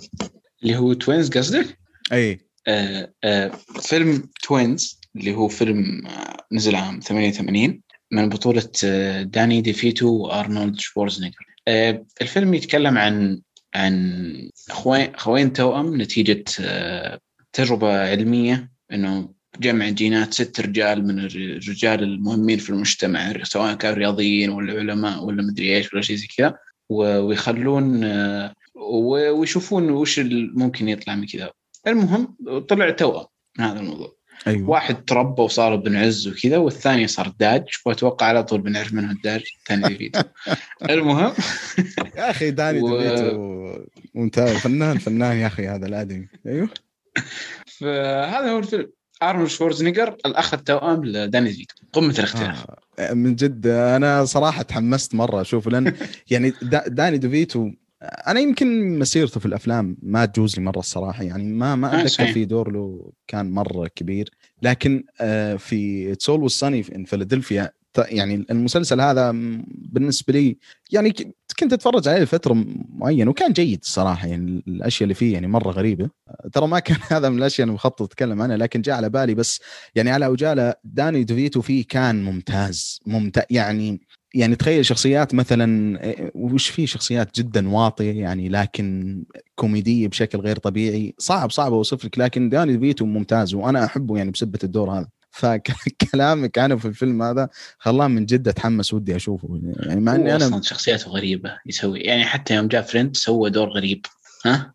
اللي 0.63 0.77
هو 0.77 0.93
Twins 0.93 1.29
قصدك؟ 1.29 1.79
أي 2.13 2.39
آه 2.67 3.13
آه 3.23 3.51
فيلم 3.81 4.29
Twins 4.41 4.99
اللي 5.15 5.35
هو 5.35 5.47
فيلم 5.47 6.07
آه 6.07 6.37
نزل 6.51 6.75
عام 6.75 6.99
88 6.99 7.81
من 8.11 8.29
بطولة 8.29 8.71
آه 8.85 9.21
داني 9.21 9.61
ديفيتو 9.61 10.07
وأرنولد 10.07 10.79
شوارزنيجر 10.79 11.45
آه 11.67 12.05
الفيلم 12.21 12.53
يتكلم 12.53 12.97
عن 12.97 13.41
عن 13.75 14.49
أخوين 14.69 15.15
أخوين 15.15 15.53
توأم 15.53 16.01
نتيجة 16.01 16.43
تجربة 17.53 18.09
علمية 18.09 18.71
إنه 18.91 19.29
جمع 19.59 19.89
جينات 19.89 20.33
ست 20.33 20.59
رجال 20.59 21.07
من 21.07 21.19
الرجال 21.19 22.03
المهمين 22.03 22.57
في 22.57 22.69
المجتمع 22.69 23.43
سواء 23.43 23.73
كانوا 23.73 23.97
رياضيين 23.97 24.49
ولا 24.49 24.73
علماء 24.73 25.23
ولا 25.23 25.43
مدري 25.43 25.77
إيش 25.77 25.93
ولا 25.93 26.01
شيء 26.01 26.15
زي 26.15 26.27
كذا. 26.37 26.57
ويخلون 26.89 28.03
آه 28.03 28.53
ويشوفون 28.75 29.89
وش 29.89 30.19
ممكن 30.33 30.89
يطلع 30.89 31.15
من 31.15 31.25
كذا. 31.25 31.51
المهم 31.87 32.35
طلع 32.69 32.89
توأم 32.89 33.25
من 33.59 33.65
هذا 33.65 33.79
الموضوع. 33.79 34.17
أيوة. 34.47 34.69
واحد 34.69 35.05
تربى 35.05 35.41
وصار 35.41 35.73
ابن 35.73 35.95
عز 35.95 36.27
وكذا 36.27 36.57
والثاني 36.57 37.07
صار 37.07 37.33
داج 37.39 37.63
وأتوقع 37.85 38.25
على 38.25 38.43
طول 38.43 38.61
بنعرف 38.61 38.93
منه 38.93 39.11
الداج؟ 39.11 39.43
الثاني 39.59 39.87
ديفيتو 39.87 40.21
المهم. 40.89 41.33
يا 42.15 42.29
أخي 42.29 42.51
داني 42.51 42.81
و... 42.83 42.97
ديفيتو 42.97 43.85
ممتاز 44.15 44.57
فنان 44.57 44.97
فنان 44.97 45.37
يا 45.37 45.47
أخي 45.47 45.67
هذا 45.67 45.85
الآدمي. 45.85 46.27
أيوه. 46.45 46.69
فهذا 47.79 48.51
هو 48.51 48.59
الفيلم. 48.59 48.91
أرنولد 49.23 49.49
شوارزنيجر 49.49 50.15
الأخ 50.25 50.53
التوأم 50.53 51.05
لداني 51.05 51.49
ديفيتو 51.49 51.73
قمه 51.93 52.15
الاختلاف. 52.19 52.65
آه. 52.99 53.13
من 53.13 53.35
جد 53.35 53.67
أنا 53.67 54.25
صراحة 54.25 54.61
تحمست 54.61 55.15
مرة 55.15 55.41
أشوف 55.41 55.67
لأن 55.67 55.93
يعني 56.31 56.53
داني 56.87 57.17
ديفيتو 57.17 57.71
أنا 58.01 58.39
يمكن 58.39 58.99
مسيرته 58.99 59.39
في 59.39 59.45
الأفلام 59.45 59.97
ما 60.01 60.25
تجوز 60.25 60.57
لي 60.57 60.63
مرة 60.63 60.79
الصراحة 60.79 61.23
يعني 61.23 61.43
ما 61.43 61.75
ما 61.75 61.99
آه، 61.99 62.01
أتذكر 62.01 62.27
في 62.27 62.45
دور 62.45 62.71
له 62.71 63.11
كان 63.27 63.51
مرة 63.51 63.87
كبير. 63.95 64.29
لكن 64.61 65.03
آه، 65.21 65.55
في 65.55 66.15
It's 66.15 66.43
Always 66.43 66.62
Sunny 66.62 66.77
in 66.77 66.83
Philadelphia 66.83 67.71
يعني 67.99 68.45
المسلسل 68.51 69.01
هذا 69.01 69.31
بالنسبة 69.67 70.33
لي 70.33 70.57
يعني 70.91 71.13
كنت 71.59 71.73
أتفرج 71.73 72.07
عليه 72.07 72.23
لفترة 72.23 72.65
معينة 72.89 73.31
وكان 73.31 73.53
جيد 73.53 73.79
الصراحه 73.83 74.27
يعني 74.27 74.63
الأشياء 74.67 75.03
اللي 75.03 75.13
فيه 75.13 75.33
يعني 75.33 75.47
مرة 75.47 75.71
غريبة. 75.71 76.09
ترى 76.53 76.67
ما 76.67 76.79
كان 76.79 76.97
هذا 77.17 77.29
من 77.29 77.37
الأشياء 77.37 77.65
اللي 77.65 77.75
مخطط 77.75 78.01
أتكلم 78.01 78.41
عنها 78.41 78.57
لكن 78.57 78.81
جاء 78.81 78.95
على 78.95 79.09
بالي 79.09 79.35
بس 79.35 79.61
يعني 79.95 80.11
على 80.11 80.25
عجاله 80.25 80.73
داني 80.83 81.23
دوفيتو 81.23 81.61
فيه 81.61 81.85
كان 81.89 82.23
ممتاز 82.23 82.99
ممتاز 83.05 83.45
يعني 83.49 84.01
يعني 84.33 84.55
تخيل 84.55 84.85
شخصيات 84.85 85.33
مثلا 85.33 85.99
وش 86.35 86.69
في 86.69 86.87
شخصيات 86.87 87.39
جدا 87.39 87.69
واطية 87.69 88.21
يعني 88.21 88.49
لكن 88.49 89.23
كوميدية 89.55 90.07
بشكل 90.07 90.39
غير 90.39 90.57
طبيعي 90.57 91.15
صعب 91.17 91.51
صعب 91.51 91.73
اوصف 91.73 92.05
لك 92.05 92.19
لكن 92.19 92.49
داني 92.49 92.79
ديفيتو 92.79 93.05
ممتاز 93.05 93.53
وأنا 93.53 93.85
أحبه 93.85 94.17
يعني 94.17 94.31
بسبة 94.31 94.59
الدور 94.63 94.91
هذا. 94.91 95.07
فكلامك 95.31 96.57
عنه 96.57 96.75
في 96.75 96.85
الفيلم 96.85 97.23
هذا 97.23 97.49
خلاه 97.79 98.07
من 98.07 98.25
جد 98.25 98.47
اتحمس 98.47 98.93
ودي 98.93 99.15
أشوفه. 99.15 99.61
يعني 99.79 100.01
مع 100.01 100.15
إني 100.15 100.35
أنا 100.35 100.45
أصلا 100.47 100.61
شخصياته 100.61 101.11
غريبة 101.11 101.57
يسوي 101.65 101.99
يعني 101.99 102.25
حتى 102.25 102.55
يوم 102.55 102.67
جاء 102.67 102.81
Friends 102.81 103.17
سوى 103.17 103.49
دور 103.49 103.69
غريب. 103.69 104.05
ها؟ 104.45 104.73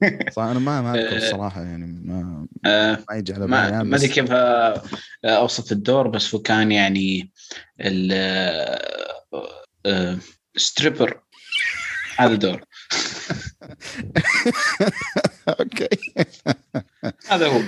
صح 0.36 0.42
أنا 0.42 0.58
ما 0.58 0.82
ما 0.82 0.94
اذكر 0.94 1.16
الصراحة 1.16 1.62
يعني 1.62 1.86
ما 1.86 2.46
آه، 2.66 2.98
ما 3.10 3.16
يجي 3.16 3.32
على 3.32 3.46
بالي 3.46 3.56
يعني 3.56 3.84
ما 3.84 3.96
أدري 3.96 4.08
كيف 4.08 4.32
آه، 4.32 4.82
أوصف 5.24 5.72
الدور 5.72 6.08
بس 6.08 6.34
هو 6.34 6.40
كان 6.42 6.72
يعني 6.72 7.32
stripper 10.56 11.10
آه، 11.10 12.22
هذا 12.22 12.34
دور 12.34 12.60
okay. 15.60 15.88
هذا 17.28 17.46
هو. 17.46 17.62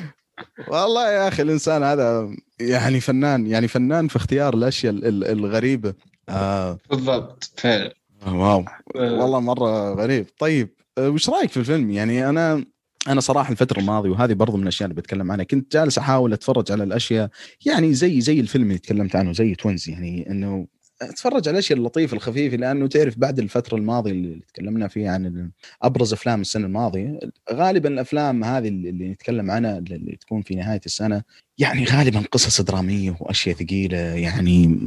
والله 0.68 1.10
يا 1.10 1.28
أخي 1.28 1.42
الإنسان 1.42 1.82
هذا 1.82 2.36
يعني 2.60 3.00
فنان 3.00 3.46
يعني 3.46 3.68
فنان 3.68 4.08
في 4.08 4.16
اختيار 4.16 4.54
الأشياء 4.54 4.94
الغريبة. 5.06 5.94
آه. 6.28 6.78
بالضبط 6.90 7.50
فعلا. 7.56 7.94
Wow. 8.26 8.64
والله 8.94 9.40
مرة 9.40 9.94
غريب. 9.94 10.26
طيب 10.38 10.68
آه، 10.98 11.08
وش 11.08 11.30
رأيك 11.30 11.50
في 11.50 11.56
الفيلم؟ 11.56 11.90
يعني 11.90 12.28
أنا 12.28 12.64
أنا 13.08 13.20
صراحة 13.20 13.52
الفترة 13.52 13.80
الماضية 13.80 14.10
وهذه 14.10 14.32
برضو 14.32 14.56
من 14.56 14.62
الأشياء 14.62 14.90
اللي 14.90 15.00
بتكلم 15.00 15.32
عنها 15.32 15.44
كنت 15.44 15.72
جالس 15.72 15.98
أحاول 15.98 16.32
أتفرج 16.32 16.72
على 16.72 16.84
الأشياء 16.84 17.30
يعني 17.66 17.94
زي 17.94 18.20
زي 18.20 18.40
الفيلم 18.40 18.64
اللي 18.64 18.78
تكلمت 18.78 19.16
عنه 19.16 19.32
زي 19.32 19.54
Twins 19.54 19.88
يعني 19.88 20.30
إنه 20.30 20.66
أتفرج 21.10 21.48
على 21.48 21.50
الأشياء 21.50 21.78
اللطيفة 21.78 22.16
الخفيفة 22.16 22.56
لأنه 22.56 22.86
تعرف 22.86 23.18
بعد 23.18 23.38
الفترة 23.38 23.76
الماضية 23.76 24.10
اللي 24.10 24.40
تكلمنا 24.48 24.88
فيها 24.88 25.12
عن 25.12 25.50
أبرز 25.82 26.12
أفلام 26.12 26.40
السنة 26.40 26.66
الماضية 26.66 27.18
غالبا 27.52 27.88
الأفلام 27.88 28.44
هذه 28.44 28.68
اللي 28.68 29.08
نتكلم 29.08 29.50
عنها 29.50 29.78
اللي 29.78 30.16
تكون 30.20 30.42
في 30.42 30.54
نهاية 30.54 30.80
السنة 30.86 31.22
يعني 31.58 31.84
غالبا 31.84 32.22
قصص 32.32 32.60
درامية 32.60 33.16
وأشياء 33.20 33.56
ثقيلة 33.56 33.96
يعني 33.98 34.78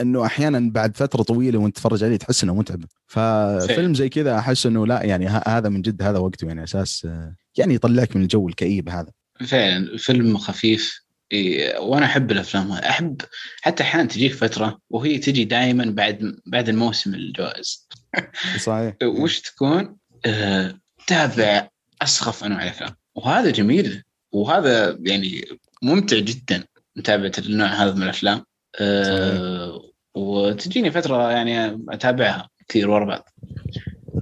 إنه 0.00 0.26
أحيانا 0.26 0.70
بعد 0.70 0.96
فترة 0.96 1.22
طويلة 1.22 1.58
وأنت 1.58 1.76
تتفرج 1.76 2.04
عليه 2.04 2.16
تحس 2.16 2.44
إنه 2.44 2.54
متعب. 2.54 2.84
ففيلم 3.06 3.94
زي 3.94 4.08
كذا 4.08 4.38
أحس 4.38 4.66
إنه 4.66 4.86
لا 4.86 5.02
يعني 5.02 5.26
هذا 5.28 5.68
من 5.68 5.82
جد 5.82 6.02
هذا 6.02 6.18
وقته 6.18 6.46
يعني 6.46 6.64
أساس 6.64 7.08
يعني 7.56 7.74
يطلعك 7.74 8.16
من 8.16 8.22
الجو 8.22 8.48
الكئيب 8.48 8.88
هذا. 8.88 9.12
فعلا 9.46 9.96
فيلم 9.98 10.36
خفيف 10.36 11.07
إيه 11.32 11.78
وأنا 11.78 12.06
أحب 12.06 12.30
الأفلام 12.30 12.72
هذه. 12.72 12.88
أحب 12.88 13.22
حتى 13.62 13.82
أحيانا 13.82 14.08
تجيك 14.08 14.32
فترة 14.32 14.78
وهي 14.90 15.18
تجي 15.18 15.44
دائما 15.44 15.84
بعد 15.84 16.40
بعد 16.46 16.68
الموسم 16.68 17.14
الجوائز. 17.14 17.88
صحيح. 18.66 18.94
وش 19.02 19.40
تكون؟ 19.40 19.96
آه 20.26 20.74
تابع 21.06 21.68
أسخف 22.02 22.44
أنواع 22.44 22.62
الأفلام. 22.62 22.96
وهذا 23.14 23.50
جميل 23.50 24.02
وهذا 24.32 24.98
يعني 25.00 25.44
ممتع 25.82 26.18
جدا 26.18 26.64
متابعة 26.96 27.32
النوع 27.38 27.68
هذا 27.68 27.94
من 27.94 28.02
الأفلام. 28.02 28.44
آه 28.80 29.82
وتجيني 30.14 30.90
فترة 30.90 31.30
يعني 31.30 31.84
أتابعها 31.88 32.48
كثير 32.68 32.90
ورا 32.90 33.04
بعض. 33.04 33.28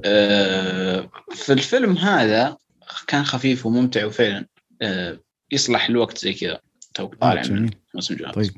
آه 0.04 1.10
في 1.30 1.52
الفيلم 1.52 1.98
هذا 1.98 2.56
كان 3.06 3.24
خفيف 3.24 3.66
وممتع 3.66 4.04
وفعلا 4.04 4.46
آه 4.82 5.20
يصلح 5.52 5.88
الوقت 5.88 6.18
زي 6.18 6.34
كذا. 6.34 6.60
تو 6.96 7.06
طالع 7.06 7.42
من 7.50 7.70
موسم 7.94 8.14
جوائز 8.14 8.34
طيب. 8.34 8.52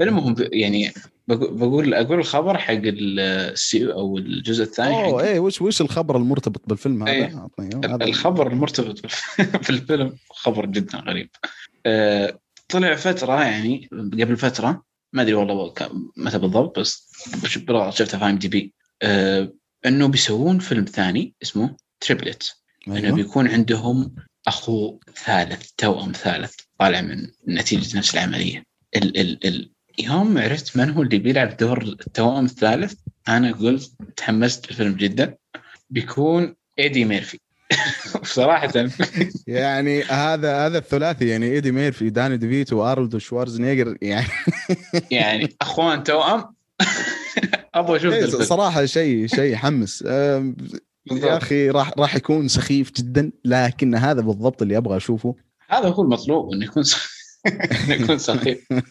المهم 0.00 0.34
يعني 0.38 0.92
بقول 1.28 1.94
أقول 1.94 2.18
الخبر 2.18 2.58
حق 2.58 2.80
السي 2.84 3.92
أو 3.92 4.18
الجزء 4.18 4.64
الثاني 4.64 5.04
أوه 5.04 5.24
إيه 5.24 5.38
وش 5.38 5.62
وش 5.62 5.80
الخبر 5.80 6.16
المرتبط 6.16 6.68
بالفيلم 6.68 7.02
هذا؟ 7.02 7.12
إيه. 7.12 7.48
الخبر 7.84 8.52
المرتبط 8.52 9.02
بالفيلم 9.68 10.16
خبر 10.30 10.66
جدا 10.66 10.98
غريب. 10.98 11.30
آه 11.86 12.38
طلع 12.68 12.94
فترة 12.94 13.42
يعني 13.42 13.88
قبل 13.92 14.36
فترة 14.36 14.82
ما 15.12 15.22
أدري 15.22 15.34
والله 15.34 15.74
متى 16.16 16.38
بالضبط 16.38 16.78
بس 16.78 17.10
شفتها 17.44 17.90
في 18.04 18.16
IMDb 18.24 18.74
إنه 19.86 20.08
بيسوون 20.08 20.58
فيلم 20.58 20.84
ثاني 20.84 21.34
اسمه 21.42 21.76
Triplets 22.00 22.56
أيوه. 22.88 22.98
انه 22.98 23.14
بيكون 23.14 23.48
عندهم 23.48 24.14
أخو 24.46 24.98
ثالث 25.24 25.70
توأم 25.76 26.12
ثالث. 26.12 26.54
طالع 26.78 27.00
من 27.00 27.26
نتيجة 27.48 27.98
نفس 27.98 28.14
العملية. 28.14 28.64
ال 28.96 29.20
ال 29.20 29.46
ال 29.46 29.70
يوم 29.98 30.38
عرفت 30.38 30.76
من 30.76 30.90
هو 30.90 31.02
اللي 31.02 31.18
بيلعب 31.18 31.56
دور 31.56 31.82
التوأم 31.82 32.44
الثالث 32.44 32.94
أنا 33.28 33.52
قلت 33.52 33.92
تحمست 34.16 34.70
الفيلم 34.70 34.92
جدا 34.92 35.34
بيكون 35.90 36.54
إيدي 36.78 37.04
ميرفي. 37.04 37.38
بصراحة. 38.22 38.72
يعني 39.46 40.02
هذا 40.02 40.66
هذا 40.66 40.78
الثلاثي 40.78 41.28
يعني 41.28 41.46
إيدي 41.46 41.72
ميرفي 41.72 42.10
داني 42.10 42.36
ديفيتو 42.36 42.76
وأرنولد 42.76 43.16
شوارزنيجر 43.16 43.96
يعني. 44.02 44.26
يعني 45.10 45.56
أخوان 45.60 46.02
توأم. 46.02 46.44
أبغى 47.74 47.96
أشوف 47.96 48.12
إيه، 48.12 48.26
صراحة 48.26 48.84
شيء 48.84 49.26
شيء 49.26 49.52
يحمس 49.52 50.02
يا 50.02 51.36
أخي 51.36 51.70
راح 51.70 51.92
راح 51.98 52.16
يكون 52.16 52.48
سخيف 52.48 52.92
جدا 52.92 53.30
لكن 53.44 53.94
هذا 53.94 54.20
بالضبط 54.20 54.62
اللي 54.62 54.76
أبغى 54.76 54.96
أشوفه. 54.96 55.34
هذا 55.68 55.88
هو 55.88 56.02
المطلوب 56.02 56.52
إنه 56.52 56.64
يكون 56.64 56.82
إنه 57.46 57.94
يكون 57.94 58.18
سخيف. 58.18 58.68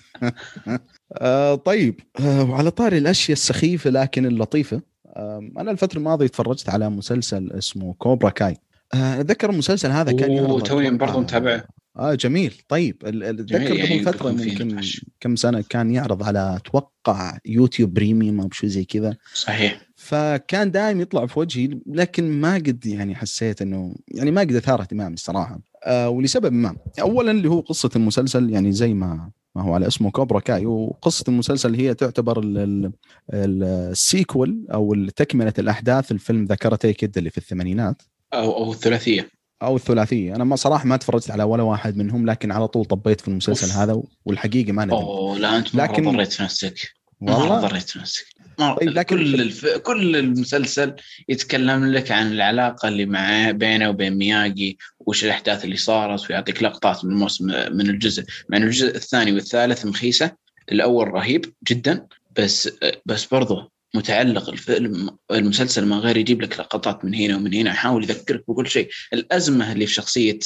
آه 1.14 1.56
طيب. 1.56 2.00
آه 2.20 2.44
وعلى 2.44 2.72
طاري 2.72 2.98
الأشياء 2.98 3.38
السخيفة 3.38 3.90
لكن 3.90 4.26
اللطيفة 4.26 4.82
آه 5.08 5.50
أنا 5.58 5.72
الفترة 5.72 5.98
الماضية 5.98 6.28
تفرجت 6.28 6.70
على 6.70 6.90
مسلسل 6.90 7.52
اسمه 7.52 7.94
كوبرا 7.94 8.30
كاي. 8.30 8.58
آه، 8.94 9.22
أتذكر 9.22 9.50
المسلسل 9.50 9.92
هذا 9.92 10.12
كان 10.12 10.32
يعرض 10.32 10.64
توي 10.64 10.90
برضه 10.90 11.20
متابعه 11.20 11.64
آه 11.98 12.14
جميل. 12.16 12.62
طيب 12.68 12.98
أتذكر 13.06 13.82
قبل 13.82 14.04
فترة 14.04 14.32
ممكن 14.32 14.82
كم 15.20 15.36
سنة 15.36 15.64
كان 15.70 15.92
يعرض 15.92 16.24
على 16.24 16.56
أتوقع 16.56 17.38
يوتيوب 17.46 17.94
Premium 17.94 18.42
أو 18.42 18.50
شيء 18.52 18.70
زي 18.70 18.84
كذا. 18.84 19.18
صحيح. 19.34 19.82
فكان 19.96 20.72
دائما 20.72 21.02
يطلع 21.02 21.26
في 21.26 21.40
وجهي 21.40 21.80
لكن 21.88 22.32
ما 22.32 22.56
قد 22.56 22.86
يعني 22.86 23.16
حسيت 23.16 23.62
إنه 23.62 23.96
يعني 24.08 24.32
ما 24.32 24.42
قد 24.42 24.56
أثار 24.56 24.82
اهتمامي 24.82 25.14
الصراحة. 25.14 25.60
ولسبب 25.90 26.54
ما. 26.54 26.76
اولا 27.02 27.32
اللي 27.32 27.50
هو 27.50 27.60
قصة 27.60 27.90
المسلسل 27.96 28.50
يعني 28.50 28.72
زي 28.72 28.94
ما 28.94 29.32
ما 29.56 29.62
هو 29.64 29.74
على 29.74 29.88
اسمه 29.88 30.12
كوبرا 30.12 30.40
كاي. 30.40 30.66
وقصة 30.66 31.24
المسلسل 31.28 31.76
هي 31.76 31.94
تعتبر 31.94 32.42
ال 33.34 33.52
sequel 33.52 34.66
أو 34.74 34.96
تكمله 35.16 35.54
الأحداث 35.60 36.12
الفيلم 36.12 36.46
The 36.46 36.56
Karate 36.56 36.92
Kid 36.92 37.18
اللي 37.18 37.30
في 37.30 37.38
الثمانينات. 37.38 38.02
أو 38.34 38.58
أو 38.58 38.72
الثلاثية. 38.72 39.30
أو 39.62 39.76
الثلاثية. 39.76 40.36
أنا 40.36 40.44
ما 40.44 40.56
صراحة 40.56 40.86
ما 40.86 40.98
تفرجت 40.98 41.32
على 41.32 41.44
ولا 41.44 41.64
واحد 41.64 41.98
منهم 41.98 42.26
لكن 42.26 42.52
على 42.52 42.68
طول 42.68 42.86
طبيت 42.86 43.22
في 43.22 43.28
المسلسل 43.28 43.68
أوف. 43.68 43.78
هذا 43.78 44.02
والحقيقة 44.26 44.72
ما 44.72 44.86
ندم 44.86 44.94
أوه 44.94 45.38
لا 45.38 45.58
أنت 45.58 45.76
لكن- 45.76 46.12
ضريت 46.12 46.32
في 46.34 46.44
نفسك. 46.44 46.76
والله؟ 47.22 47.60
ضريت 47.60 47.90
في 47.90 48.00
نفسك 48.00 48.26
طيب، 48.58 48.90
لكن 48.90 49.16
كل 49.16 49.42
الف... 49.42 49.66
كل 49.66 50.16
المسلسل 50.16 50.94
يتكلم 51.30 51.86
لك 51.86 52.12
عن 52.12 52.32
العلاقة 52.32 52.88
اللي 52.88 53.06
معاه 53.06 53.52
بينه 53.52 53.90
وبين 53.90 54.14
مياجي 54.14 54.78
وش 55.00 55.26
الأحداث 55.26 55.66
اللي 55.66 55.78
صارت 55.78 56.30
ويعطيك 56.30 56.64
لقطات 56.64 57.06
من 57.06 57.12
الموسم 57.12 57.46
من 57.46 57.90
الجزء 57.90 58.24
مع 58.50 58.58
إن 58.58 58.64
الجزء 58.64 58.96
الثاني 58.96 59.32
والثالث 59.32 59.86
مخيسة. 59.86 60.32
الأول 60.72 61.08
رهيب 61.08 61.54
جدا 61.70 62.08
بس 62.38 62.70
بس 63.06 63.26
برضه 63.26 63.72
متعلق 63.94 64.50
الفيلم 64.50 65.18
المسلسل 65.32 65.86
ما 65.86 65.96
غير 65.96 66.18
يجيب 66.18 66.42
لك 66.42 66.60
لقطات 66.60 67.06
من 67.06 67.16
هنا 67.16 67.36
ومن 67.36 67.54
هنا. 67.54 67.70
يحاول 67.70 68.04
يذكرك 68.04 68.44
بكل 68.48 68.68
شيء. 68.68 68.90
الأزمة 69.14 69.72
اللي 69.72 69.86
في 69.86 69.94
شخصية 69.94 70.40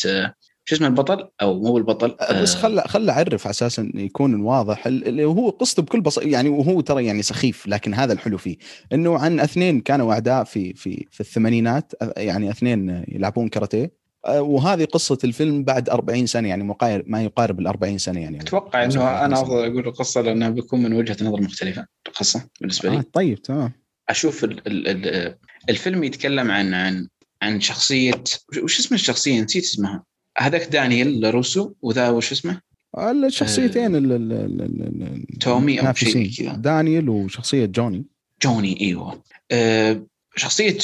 شو 0.69 0.75
اسمه 0.75 0.87
البطل؟ 0.87 1.29
أو 1.41 1.59
مو 1.61 1.77
البطل 1.77 2.15
بس 2.41 2.55
آه، 2.55 2.59
خل 2.59 2.81
خل 2.81 3.09
أعرف 3.09 3.47
على 3.47 3.51
أساس 3.51 3.79
يكون 3.79 4.41
واضح 4.41 4.87
ال- 4.87 5.07
اللي 5.07 5.25
هو 5.25 5.49
قصته 5.49 5.83
بكل 5.83 6.01
بساطه 6.01 6.27
يعني 6.27 6.49
وهو 6.49 6.81
ترى 6.81 7.05
يعني 7.05 7.21
سخيف 7.21 7.67
لكن 7.67 7.93
هذا 7.93 8.13
الحلو 8.13 8.37
فيه. 8.37 8.57
إنه 8.93 9.17
عن 9.19 9.39
أثنين 9.39 9.81
كانوا 9.81 10.13
أعداء 10.13 10.43
في 10.43 10.73
في 10.73 11.07
في 11.11 11.19
الثمانينات 11.19 11.93
يعني 12.17 12.49
أثنين 12.51 13.03
يلعبون 13.07 13.47
كاراتيه. 13.49 13.91
أه، 14.25 14.41
وهذه 14.41 14.85
قصة 14.85 15.17
الفيلم 15.23 15.63
بعد 15.63 15.89
40 15.89 16.25
سنة 16.25 16.47
يعني 16.49 16.63
مقارب 16.63 17.03
ما 17.07 17.23
يقارب 17.23 17.59
ال 17.59 17.67
40 17.67 17.97
سنة 17.97 18.19
يعني. 18.21 18.41
أتوقع 18.41 18.83
إنه 18.85 19.25
أنا 19.25 19.41
أفضل 19.41 19.65
أقول 19.65 19.87
القصة 19.87 20.21
لأنها 20.21 20.49
بيكون 20.49 20.83
من 20.83 20.93
وجهة 20.93 21.17
نظر 21.25 21.41
مختلفة 21.41 21.85
القصة 22.07 22.47
بالنسبة 22.61 22.89
لي. 22.89 22.97
آه 22.97 23.05
طيب 23.13 23.41
تمام. 23.41 23.71
أشوف 24.09 24.43
ال 24.43 24.67
ال 24.67 24.87
ال 25.07 25.35
الفيلم 25.69 26.03
يتكلم 26.03 26.51
عن 26.51 26.73
عن 26.73 27.07
عن 27.41 27.61
شخصية 27.61 28.23
وش 28.63 28.79
اسم 28.79 28.95
الشخصية؟ 28.95 29.41
نسيت 29.41 29.63
اسمها. 29.63 30.03
هذاك 30.39 30.67
دانيال 30.67 31.33
روسو 31.33 31.73
وذا 31.81 32.09
وش 32.09 32.31
اسمه؟ 32.31 32.61
الشخصيتين 32.99 33.95
ال- 33.95 34.11
ال- 34.11 34.33
ال- 34.33 34.61
ال- 34.61 35.03
ال- 35.31 35.39
تومي 35.39 35.79
أو 35.87 35.93
شيء. 35.93 36.31
كذا. 36.37 36.53
دانيال 36.53 37.09
وشخصية 37.09 37.65
جوني. 37.65 38.05
جوني 38.43 38.81
إيوه. 38.81 39.23
أه 39.51 40.05
شخصية 40.35 40.77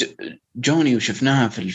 جوني 0.56 0.96
وشفناها 0.96 1.48
في 1.48 1.70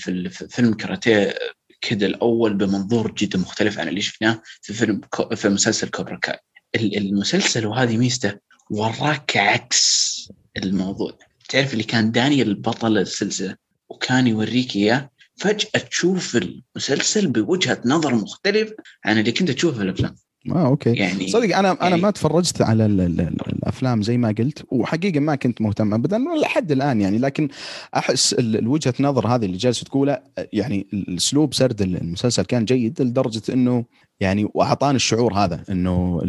فيلم 0.49 0.73
كاراتيه 0.73 1.35
كذا 1.81 2.05
الأول 2.05 2.53
بمنظور 2.53 3.11
جدا 3.17 3.39
مختلف 3.39 3.79
عن 3.79 3.87
اللي 3.87 4.01
شفناه 4.01 4.41
في 4.61 4.73
فيلم 4.73 5.01
كو- 5.09 5.35
في 5.35 5.49
مسلسل 5.49 5.87
كوبرا 5.89 6.15
كاي. 6.15 6.37
ال- 6.75 6.97
المسلسل 6.97 7.65
وهذه 7.65 7.97
ميزته 7.97 8.33
وراك 8.69 9.37
عكس 9.37 10.11
الموضوع. 10.57 11.11
تعرف 11.49 11.73
اللي 11.73 11.83
كان 11.83 12.11
دانيال 12.11 12.55
بطل 12.55 12.97
السلسلة 12.97 13.55
وكان 13.89 14.27
يوريك 14.27 14.75
إياه 14.75 15.10
فجأة 15.41 15.79
تشوف 15.89 16.37
المسلسل 16.37 17.27
بوجهة 17.27 17.81
نظر 17.85 18.15
مختلف 18.15 18.73
عن 19.05 19.19
اللي 19.19 19.31
كنت 19.31 19.51
تشوفه 19.51 19.77
في 19.77 19.83
الأفلام. 19.83 20.15
آه 20.51 20.65
أوكي. 20.67 20.93
يعني 20.93 21.27
صدق 21.27 21.57
أنا 21.57 21.71
أنا 21.71 21.89
يعني- 21.89 22.01
ما 22.01 22.11
تفرجت 22.11 22.61
على 22.61 22.85
ال 22.85 23.01
ال 23.01 23.21
ال 23.21 23.47
الأفلام 23.53 24.01
زي 24.01 24.17
ما 24.17 24.35
قلت 24.39 24.65
وحقيقة 24.71 25.19
ما 25.19 25.35
كنت 25.35 25.61
مهتم 25.61 25.93
ابدا 25.93 26.17
لحد 26.41 26.71
الآن 26.71 27.01
يعني 27.01 27.17
لكن 27.17 27.47
أحس 27.97 28.33
ال- 28.33 28.57
الوجهه 28.57 28.93
نظر 28.99 29.27
هذه 29.27 29.45
اللي 29.45 29.57
جالس 29.57 29.79
تقوله 29.79 30.19
يعني 30.53 30.87
الأسلوب 30.93 31.53
سرد 31.53 31.81
المسلسل 31.81 32.43
كان 32.45 32.65
جيد 32.65 33.01
لدرجة 33.01 33.41
إنه 33.53 33.85
يعني 34.19 34.47
وأعطاني 34.53 34.95
الشعور 34.95 35.33
هذا 35.33 35.63
إنه 35.69 36.21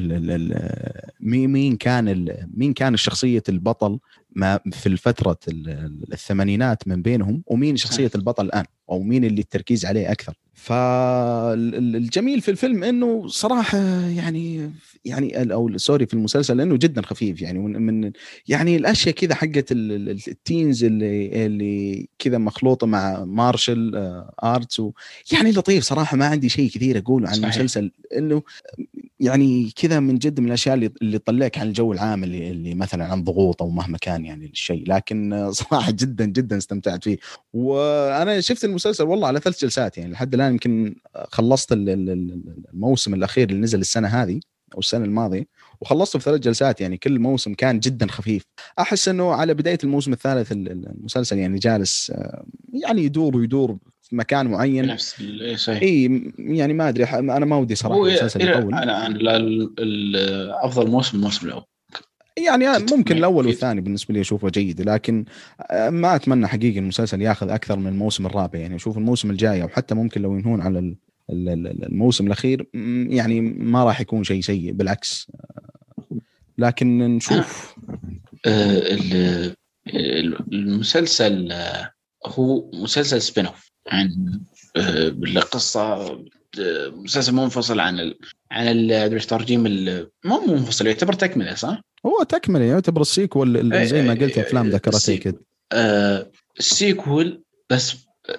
مين 1.20 1.50
مين 1.50 1.76
كان 1.76 2.26
مين 2.54 2.72
كان 2.72 2.96
شخصية 2.96 3.42
البطل 3.48 3.98
ما 4.36 4.60
في 4.72 4.86
الفترة 4.86 5.38
ال- 5.48 5.68
ال- 5.68 6.12
الثمانينات 6.12 6.88
من 6.88 7.02
بينهم 7.02 7.42
ومين 7.46 7.76
شخصية 7.76 8.10
البطل 8.14 8.44
الآن 8.46 8.64
أو 8.90 9.02
مين 9.02 9.24
اللي 9.24 9.40
التركيز 9.40 9.86
عليه 9.86 10.12
أكثر 10.12 10.34
فالجميل 10.54 12.40
في 12.40 12.50
الفيلم 12.50 12.84
إنه 12.84 13.28
صراحة 13.28 13.78
يعني 14.08 14.70
يعني 15.04 15.52
أو 15.52 15.78
سوري 15.78 16.06
في 16.06 16.14
المسلسل 16.14 16.56
لأنه 16.56 16.76
جدا 16.76 17.02
خفيف 17.02 17.42
يعني 17.42 17.58
من, 17.58 18.12
يعني 18.48 18.76
الأشياء 18.76 19.14
كذا 19.14 19.34
حقت 19.34 19.72
ال- 19.72 19.92
ال- 19.92 20.10
ال 20.28 20.38
teens 20.38 20.84
اللي 20.84 21.46
اللي 21.46 22.08
كذا 22.18 22.38
مخلوطة 22.38 22.86
مع 22.86 23.24
martial 23.24 23.96
آه، 23.96 24.34
arts 24.44 24.82
يعني 25.32 25.50
لطيف 25.52 25.84
صراحة 25.84 26.16
ما 26.16 26.26
عندي 26.26 26.48
شيء 26.48 26.70
كثير 26.70 26.98
أقوله 26.98 27.28
عن. 27.28 27.34
المسلسل 27.34 27.90
إنه 28.16 28.42
يعني 29.22 29.70
كذا 29.76 30.00
من 30.00 30.18
جد 30.18 30.40
من 30.40 30.46
الأشياء 30.46 30.74
اللي 30.74 30.90
اللي 31.02 31.18
تطلعك 31.18 31.58
عن 31.58 31.66
الجو 31.68 31.92
العام 31.92 32.24
اللي, 32.24 32.50
اللي 32.50 32.74
مثلا 32.74 33.04
عن 33.04 33.24
ضغوط 33.24 33.62
أو 33.62 33.70
مهما 33.70 33.98
كان 33.98 34.24
يعني 34.24 34.46
الشيء. 34.46 34.84
لكن 34.88 35.48
صراحة 35.52 35.90
جدا 35.90 36.24
جدا 36.24 36.56
استمتعت 36.58 37.04
فيه. 37.04 37.18
وأنا 37.52 38.40
شفت 38.40 38.64
المسلسل 38.64 39.04
والله 39.04 39.26
على 39.28 39.40
ثلاث 39.40 39.60
جلسات 39.62 39.98
يعني. 39.98 40.12
لحد 40.12 40.34
الآن 40.34 40.52
يمكن 40.52 40.94
خلصت 41.30 41.72
ال- 41.72 41.88
ال- 41.88 42.10
ال- 42.10 42.64
الموسم 42.74 43.14
الأخير 43.14 43.50
اللي 43.50 43.60
نزل 43.60 43.80
السنة 43.80 44.08
هذه 44.08 44.40
أو 44.74 44.78
السنة 44.78 45.04
الماضية 45.04 45.46
وخلصته 45.80 46.18
في 46.18 46.24
ثلاث 46.24 46.40
جلسات 46.40 46.80
يعني. 46.80 46.96
كل 46.96 47.18
موسم 47.18 47.54
كان 47.54 47.80
جدا 47.80 48.06
خفيف. 48.06 48.42
أحس 48.78 49.08
إنه 49.08 49.32
على 49.32 49.54
بداية 49.54 49.78
الموسم 49.84 50.12
الثالث 50.12 50.52
ال- 50.52 50.72
ال- 50.72 50.88
المسلسل 50.98 51.38
يعني 51.38 51.58
جالس 51.58 52.10
آه، 52.10 52.44
يعني 52.72 53.04
يدور 53.04 53.36
ويدور 53.36 53.78
في 54.12 54.16
مكان 54.16 54.46
معين. 54.46 54.86
نفس 54.86 55.20
ال- 55.20 55.42
إيه، 55.68 55.82
إي 55.82 56.32
يعني 56.38 56.74
ما 56.74 56.88
أدري 56.88 57.04
أنا 57.04 57.46
ما 57.46 57.56
ودي 57.56 57.74
صراحة 57.74 58.00
المسلسل 58.06 58.40
يطول. 58.58 58.74
ال- 59.78 60.50
أفضل 60.50 60.90
موسم 60.90 61.16
الموسم 61.18 61.46
الأول. 61.46 61.62
يعني 62.46 62.66
ممكن 62.92 63.16
الأول. 63.16 63.46
والثاني 63.46 63.80
بالنسبة 63.80 64.14
لي 64.14 64.20
أشوفه 64.20 64.48
جيد 64.48 64.80
لكن 64.80 65.24
آه، 65.70 65.90
ما 65.90 66.14
أتمنى 66.14 66.46
حقيقة 66.46 66.78
المسلسل 66.78 67.22
ياخذ 67.22 67.48
أكثر 67.50 67.76
من 67.78 67.86
الموسم 67.86 68.26
الرابع. 68.26 68.58
يعني 68.58 68.76
أشوف 68.76 68.98
الموسم 68.98 69.30
الجاي 69.30 69.62
أو 69.62 69.68
حتى 69.68 69.94
ممكن 69.94 70.22
لو 70.22 70.36
ينهون 70.36 70.60
على 70.60 70.78
ال- 70.78 70.96
ال- 71.30 71.48
ال- 71.48 71.84
الموسم 71.86 72.26
الأخير 72.26 72.66
يعني 73.08 73.40
ما 73.40 73.84
راح 73.84 74.00
يكون 74.00 74.24
شيء 74.24 74.40
سيء 74.40 74.72
بالعكس. 74.72 75.30
لكن 76.58 76.98
نشوف. 76.98 77.74
آه، 78.46 78.78
ال- 78.78 79.54
ال- 79.94 80.52
المسلسل 80.54 81.52
آه، 81.52 81.90
هو 82.26 82.70
مسلسل 82.74 83.22
spin 83.22 83.46
off 83.46 83.71
عن 83.88 84.40
آه، 84.76 85.08
القصة 85.08 85.82
آه، 86.60 86.88
مسلسل 86.88 87.32
منفصل 87.34 87.80
عن 87.80 88.00
ال... 88.00 88.18
عن 88.50 88.68
ال- 88.68 88.92
أدري 88.92 89.16
إيش 89.16 89.26
ترجيم 89.26 89.66
ال... 89.66 90.10
مو 90.24 90.40
منفصل 90.46 90.86
يعتبر 90.86 91.12
تكملة 91.12 91.54
صح؟ 91.54 91.80
هو 92.06 92.22
تكملة 92.22 92.64
يعتبر 92.64 93.00
ال 93.00 93.08
sequel 93.08 93.56
اللي 93.56 93.86
زي 93.86 94.02
ما 94.02 94.14
قلت 94.14 94.38
أفلام 94.38 94.68
ذكرتي 94.68 94.96
ال 94.96 95.01
sequel. 95.01 95.32
كده 95.32 95.40
آه، 95.72 96.30
ال 96.58 96.70
sequel 96.70 97.42
بس 97.70 97.96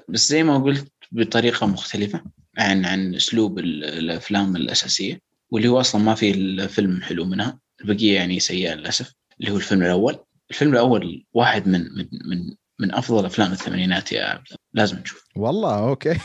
بس 0.09 0.29
زي 0.29 0.43
ما 0.43 0.57
قلت 0.57 0.87
بطريقة 1.11 1.67
مختلفة 1.67 2.23
عن 2.57 2.85
عن 2.85 3.15
أسلوب 3.15 3.59
ال- 3.59 3.83
الأفلام 3.85 4.55
الأساسية 4.55 5.19
واللي 5.51 5.67
هو 5.67 5.79
أصلا 5.79 6.01
ما 6.03 6.15
في 6.15 6.31
الفيلم 6.31 7.01
حلو 7.01 7.25
منها 7.25 7.59
البقية 7.81 8.15
يعني 8.15 8.39
سيئة 8.39 8.73
للأسف 8.73 9.13
اللي 9.39 9.51
هو 9.51 9.55
الفيلم 9.55 9.81
الأول 9.83 10.17
الفيلم 10.51 10.71
الأول 10.73 11.25
واحد 11.33 11.67
من 11.67 11.81
من 11.81 12.07
من 12.25 12.55
من 12.79 12.93
أفضل 12.93 13.25
أفلام 13.25 13.51
الثمانينات 13.51 14.11
يا 14.11 14.23
عبد. 14.23 14.47
لازم 14.73 14.97
تشوف 14.97 15.23
والله 15.35 15.79
أوكي. 15.89 16.17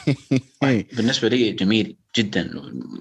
بالنسبة 0.96 1.28
لي 1.28 1.52
جميل 1.52 1.96
جدا. 2.16 2.50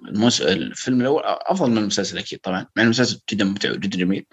المس... 0.10 0.42
الفيلم 0.42 1.02
الأول 1.02 1.22
أفضل 1.26 1.72
من 1.72 1.78
المسلسل 1.78 2.18
أكيد 2.18 2.40
طبعا 2.40 2.66
مع 2.76 2.84
المسلسل 2.84 3.20
جدا 3.32 3.46
ممتع 3.46 3.72
وجدا 3.72 3.98
جميل. 3.98 4.26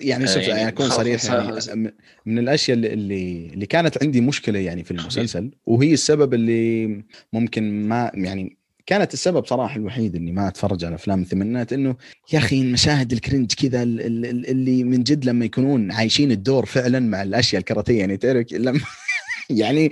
يعني 0.00 0.24
آه، 0.24 0.26
شوف 0.26 0.36
يعني 0.36 0.48
يعني 0.48 0.68
أكون 0.68 0.88
صريح 0.88 1.24
يعني 1.24 1.94
من 2.26 2.38
الأشياء 2.38 2.76
اللي, 2.78 3.46
اللي 3.54 3.66
كانت 3.66 4.02
عندي 4.02 4.20
مشكلة 4.20 4.58
يعني 4.58 4.84
في 4.84 4.90
المسلسل 4.90 5.50
وهي 5.66 5.92
السبب 5.92 6.34
اللي 6.34 6.86
ممكن 7.32 7.88
ما 7.88 8.10
يعني 8.14 8.57
كانت 8.88 9.14
السبب 9.14 9.46
صراحة 9.46 9.76
الوحيد 9.76 10.16
إني 10.16 10.32
ما 10.32 10.48
أتفرج 10.48 10.84
على 10.84 10.94
أفلام 10.94 11.22
الثمانينات 11.22 11.72
إنه 11.72 11.96
يا 12.32 12.38
أخي 12.38 12.60
المشاهد 12.62 13.12
الكرنج 13.12 13.52
كذا 13.52 13.82
ال- 13.82 14.00
ال- 14.00 14.26
ال- 14.26 14.50
اللي 14.50 14.84
من 14.84 15.02
جد 15.02 15.24
لما 15.24 15.44
يكونون 15.44 15.92
عايشين 15.92 16.32
الدور 16.32 16.66
فعلا 16.66 17.00
مع 17.00 17.22
الأشياء 17.22 17.60
الكاراتيه 17.60 17.98
يعني 17.98 18.16
تعرف 18.16 18.52
لما 18.52 18.80
يعني 19.50 19.90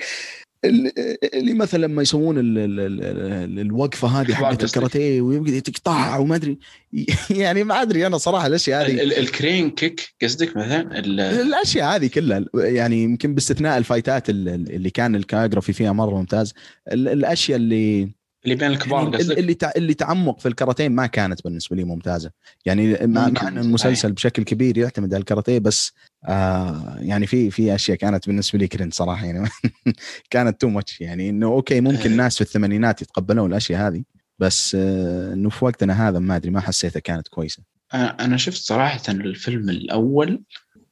ال- 0.65 0.93
اللي 1.35 1.55
مثلا 1.55 1.87
لما 1.87 2.03
يسوون 2.03 2.39
ال 2.39 2.59
ال 2.59 2.81
ال 2.81 3.03
ال 3.03 3.59
الوقفة 3.61 4.09
هذه 4.09 4.35
حقت. 4.35 4.65
الكاراتيه 4.65 5.21
ويبقى 5.21 5.61
تقطع 5.61 6.17
وما 6.19 6.37
أدري. 6.37 6.59
يعني 7.31 7.65
ما 7.65 7.83
أدري 7.83 8.07
أنا 8.07 8.19
صراحة 8.19 8.47
الأشياء 8.47 8.87
هذه 8.87 8.93
ال- 8.93 9.01
ال- 9.01 9.19
ال 9.19 9.27
crane 9.27 9.71
kick 9.71 10.15
قصدك 10.23 10.57
مثلا؟ 10.57 10.99
ال- 10.99 11.21
الأشياء 11.21 11.97
هذه 11.97 12.07
كلها 12.07 12.45
يعني 12.55 13.03
يمكن 13.03 13.35
باستثناء 13.35 13.79
ال 13.79 13.86
fight 13.86 14.23
ات 14.23 14.31
ال- 14.31 14.49
اللي 14.49 14.91
كان 14.91 15.15
ال 15.17 15.21
choreography 15.21 15.73
فيها 15.73 15.93
مرة 15.93 16.15
ممتاز. 16.19 16.55
ال- 16.93 17.09
الأشياء 17.09 17.57
اللي 17.59 18.16
اللي 18.47 18.55
بين 18.57 18.71
الكبار 18.71 19.03
يعني 19.05 19.17
قصدك؟ 19.17 19.39
اللي 19.39 19.55
تع- 19.55 19.73
اللي 19.77 19.95
تعمق 19.95 20.41
في 20.41 20.49
الكاراتيه 20.49 20.89
ما 20.89 21.07
كانت 21.07 21.45
بالنسبة 21.45 21.77
لي 21.77 21.85
ممتازة. 21.85 22.31
يعني 22.65 22.93
مع, 23.07 23.27
ممكن، 23.27 23.43
مع 23.45 23.49
ان 23.49 23.59
المسلسل 23.59 24.13
بشكل 24.13 24.43
كبير 24.43 24.79
يعتمد 24.79 25.15
على 25.15 25.21
الكاراتيه 25.21 25.59
بس 25.59 25.93
آه 26.25 26.97
يعني 27.01 27.27
في 27.27 27.51
في 27.51 27.75
أشياء 27.75 27.97
كانت 27.97 28.27
بالنسبة 28.27 28.59
لي 28.59 28.69
cringe 28.69 28.95
صراحة 28.95 29.27
يعني 29.27 29.49
كانت 30.31 30.61
too 30.61 30.69
much 30.69 31.01
يعني 31.01 31.31
إنه 31.31 31.47
okay 31.47 31.81
ممكن 31.81 32.13
آه. 32.13 32.17
ناس 32.17 32.35
في 32.35 32.41
الثمانينات 32.41 33.03
يتقبلون 33.03 33.51
الأشياء 33.51 33.89
هذه 33.89 34.03
بس 34.39 34.75
آه 34.81 35.33
إنه 35.33 35.51
في 35.51 35.65
وقتنا 35.65 36.09
هذا 36.09 36.19
ما 36.19 36.37
أدري 36.37 36.51
ما 36.51 36.61
حسيتها 36.61 37.01
كانت 37.01 37.29
كويسة. 37.29 37.63
أنا 37.95 38.37
شفت 38.37 38.63
صراحة 38.63 39.03
الفيلم 39.09 39.71
الأول 39.71 40.43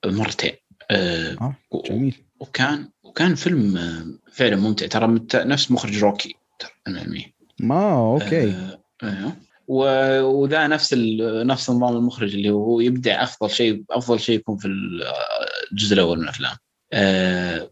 مرتين 0.06 0.52
آه، 0.90 1.54
و- 1.70 1.82
جميل. 1.82 2.14
وكان 2.40 2.88
وكان 3.02 3.34
فيلم 3.34 3.76
آه، 3.76 4.06
فعلا 4.32 4.56
ممتع. 4.56 4.86
ترى 4.86 5.20
نفس 5.34 5.70
مخرج 5.70 5.98
روكي 6.04 6.34
المعلميه 6.88 7.24
ما 7.60 7.92
okay. 8.12 8.54
آه، 9.02 9.32
و- 9.68 10.20
وذا 10.20 10.66
نفس 10.66 10.94
نفس 11.20 11.70
نظام 11.70 11.96
المخرج 11.96 12.34
اللي 12.34 12.50
هو 12.50 12.80
يبدع 12.80 13.22
أفضل 13.22 13.50
شيء 13.50 13.84
أفضل 13.90 14.20
شيء 14.20 14.34
يكون 14.36 14.56
في 14.56 14.68
الجزء 15.72 15.94
الأول 15.94 16.18
من 16.18 16.24
الأفلام. 16.24 16.56
آه، 16.92 17.70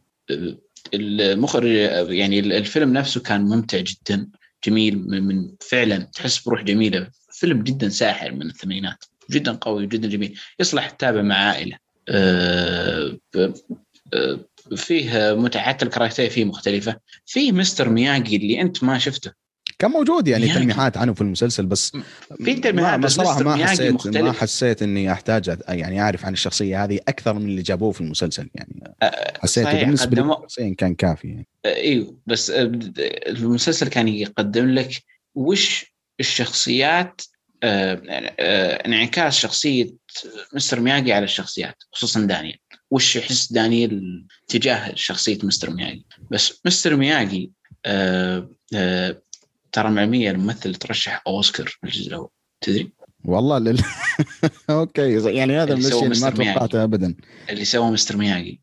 المخرج 0.95 1.67
يعني 2.11 2.39
الفيلم 2.39 2.93
نفسه 2.93 3.21
كان 3.21 3.41
ممتع 3.41 3.79
جدا 3.79 4.29
جميل 4.67 4.99
من 5.23 5.53
فعلا 5.61 5.97
تحس 5.99 6.45
بروح 6.45 6.63
جميلة. 6.63 7.09
فيلم 7.33 7.63
جدا 7.63 7.89
ساحر 7.89 8.33
من 8.33 8.47
الثمانينات 8.47 9.05
جدا 9.31 9.53
قوي 9.53 9.87
جدا 9.87 10.09
جميل. 10.09 10.39
يصلح 10.61 10.91
تتابع 10.91 11.23
مع 11.23 11.35
عائلة. 11.37 11.77
آه، 12.09 13.19
آه، 14.15 14.39
فيه 14.77 15.35
متعة 15.35 15.63
حتى 15.63 15.85
الكراكتير 15.85 16.31
فيه 16.31 16.45
مختلفة. 16.45 16.97
فيه 17.27 17.53
مستر 17.53 17.89
مياجي 17.89 18.37
اللي 18.37 18.61
أنت 18.61 18.85
ما 18.85 18.99
شفته. 18.99 19.33
كان 19.83 19.91
موجود 19.91 20.29
يعني 20.29 20.45
مياجي. 20.45 20.59
تلميحات 20.59 20.97
عنه 20.97 21.15
في 21.15 21.21
المسلسل 21.21 21.67
بس 21.67 21.93
في 22.45 22.55
تلميحات 22.55 22.75
ما- 22.75 22.97
ما 22.97 22.97
بس 22.97 23.13
صراحة 23.13 23.43
ما 23.43 23.67
حسيت 23.67 23.81
ما 23.89 23.93
مختلف 23.93 24.41
حسيت 24.41 24.83
إني 24.83 25.13
أحتاج 25.13 25.59
يعني 25.69 26.01
أعرف 26.01 26.25
عن 26.27 26.33
الشخصية 26.33 26.85
هذه 26.85 27.01
أكثر 27.09 27.35
من 27.35 27.45
اللي 27.45 27.63
جابوه 27.63 27.93
في 27.93 28.01
المسلسل 28.01 28.51
يعني. 28.55 28.95
صحيح، 29.45 29.85
بالنسبة 29.85 30.23
لي 30.23 30.37
شخصيا 30.43 30.75
كان 30.79 30.95
كافي 30.95 31.29
يعني. 31.29 31.47
إيوه 31.67 32.17
بس 32.27 32.51
المسلسل 32.51 33.89
كان 33.89 34.09
يقدم 34.09 34.69
لك 34.69 35.03
وش 35.35 35.95
الشخصيات 36.21 37.21
آه، 37.65 37.95
انعكاس 38.87 39.37
شخصية 39.39 39.91
مستر 40.55 40.81
مياجي 40.81 41.13
على 41.13 41.25
الشخصيات 41.25 41.77
خصوصا 41.93 42.21
دانيال 42.21 42.59
وش 42.91 43.17
يحس 43.17 43.53
دانيال 43.53 44.27
تجاه 44.49 44.93
شخصية 44.95 45.39
مستر 45.43 45.71
مياجي؟ 45.71 46.07
بس 46.31 46.61
مستر 46.67 46.97
مياجي 46.97 47.53
آه، 47.87 48.51
آه، 48.75 49.23
ترى 49.73 49.91
معلمية 49.91 50.31
الممثل 50.31 50.75
ترشح 50.75 51.23
أوسكار 51.27 51.79
الجزء 51.85 52.09
الأول. 52.09 52.29
تدري؟ 52.61 52.93
والله 53.25 53.59
لل... 53.59 53.83
okay 54.71 55.35
يعني 55.37 55.59
هذا 55.59 55.75
من 55.75 55.85
اللي 55.85 56.01
ما 56.01 56.09
مستر 56.09 56.37
توقعتها 56.37 56.85
ابدا. 56.85 57.15
اللي 57.51 57.65
سوى 57.65 57.91
مستر 57.91 58.17
مياجي. 58.17 58.61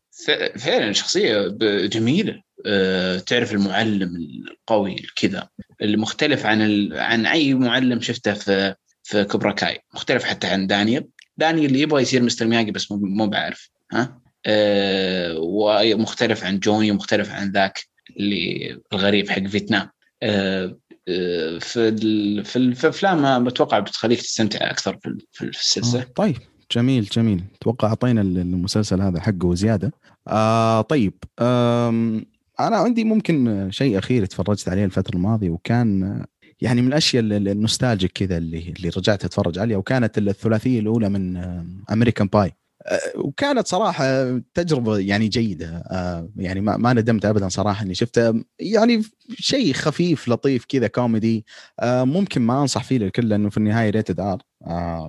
فعلا 0.58 0.92
شخصية 0.92 1.48
جميلة. 1.86 2.42
آه، 2.66 3.18
تعرف 3.18 3.52
المعلم 3.52 4.16
القوي 4.16 4.96
كذا 5.16 5.48
اللي 5.82 5.96
مختلف 5.96 6.46
عن 6.46 6.62
ال... 6.62 6.98
عن 6.98 7.26
أي 7.26 7.54
معلم 7.54 8.00
شفته 8.00 8.34
في 8.34 8.74
في 9.02 9.24
كوبرا 9.24 9.52
كاي. 9.52 9.78
مختلف 9.94 10.24
حتى 10.24 10.46
عن 10.46 10.66
دانيال 10.66 11.08
دانيال 11.36 11.66
اللي 11.66 11.80
يبغى 11.80 12.02
يصير 12.02 12.22
مستر 12.22 12.46
مياجي 12.46 12.70
بس 12.70 12.92
مو 12.92 12.98
مو 12.98 13.26
بعرف. 13.26 13.70
ها؟ 13.92 14.20
آه 14.46 15.38
ومختلف 15.38 16.44
عن 16.44 16.58
جوني 16.58 16.90
ومختلف 16.90 17.30
عن 17.30 17.50
ذاك 17.50 17.80
اللي 18.16 18.80
الغريب 18.92 19.30
حق 19.30 19.46
فيتنام. 19.46 19.90
آه، 20.22 20.78
في. 21.06 21.60
في 21.60 21.88
ال- 21.88 22.44
في 22.44 22.56
الافلام 22.56 23.44
بتوقع 23.44 23.78
بتخليك 23.78 24.20
تستمتع 24.20 24.70
أكثر 24.70 24.98
في 25.02 25.08
ال- 25.08 25.26
في 25.32 25.44
السلسلة. 25.44 26.00
آه، 26.00 26.06
طيب 26.16 26.36
جميل 26.72 27.04
جميل. 27.04 27.44
أتوقع 27.60 27.88
أعطينا 27.88 28.20
المسلسل 28.20 29.00
هذا 29.00 29.20
حقه 29.20 29.46
وزياده 29.46 29.92
آه 30.28 30.80
طيب 30.80 31.14
أنا 32.60 32.76
عندي 32.76 33.04
ممكن 33.04 33.68
شيء 33.70 33.98
أخير 33.98 34.26
تفرجت 34.26 34.68
عليه 34.68 34.84
الفترة 34.84 35.16
الماضية 35.16 35.50
وكان 35.50 36.22
يعني 36.60 36.82
من 36.82 36.88
الأشياء 36.88 37.22
ال- 37.22 37.32
ال- 37.32 37.48
ال 37.48 37.54
nostalgic 37.54 38.12
كذا 38.12 38.36
اللي 38.38 38.74
اللي 38.78 38.88
رجعت 38.96 39.24
أتفرج 39.24 39.58
عليها 39.58 39.76
وكانت 39.76 40.18
الثلاثية 40.18 40.80
الأولى 40.80 41.08
من 41.08 41.36
American 41.92 42.26
Pie 42.26 42.52
وكانت 43.16 43.66
صراحة 43.66 44.38
تجربة 44.54 44.98
يعني 44.98 45.28
جيدة. 45.28 45.82
آه، 45.90 46.28
يعني 46.36 46.60
ما 46.60 46.92
ندمت 46.92 47.24
ابدا 47.24 47.48
صراحة 47.48 47.84
إني 47.84 47.94
شفتها 47.94 48.34
يعني 48.60 49.02
شيء 49.34 49.72
خفيف 49.72 50.28
لطيف 50.28 50.64
كذا 50.68 50.86
كوميدي. 50.86 51.46
آه، 51.80 52.04
ممكن 52.04 52.42
ما 52.42 52.60
أنصح 52.62 52.84
فيه 52.84 52.98
للكل 52.98 53.28
لأنه 53.28 53.50
في 53.50 53.56
النهاية 53.56 53.90
rated 53.90 54.20
R 54.20 54.42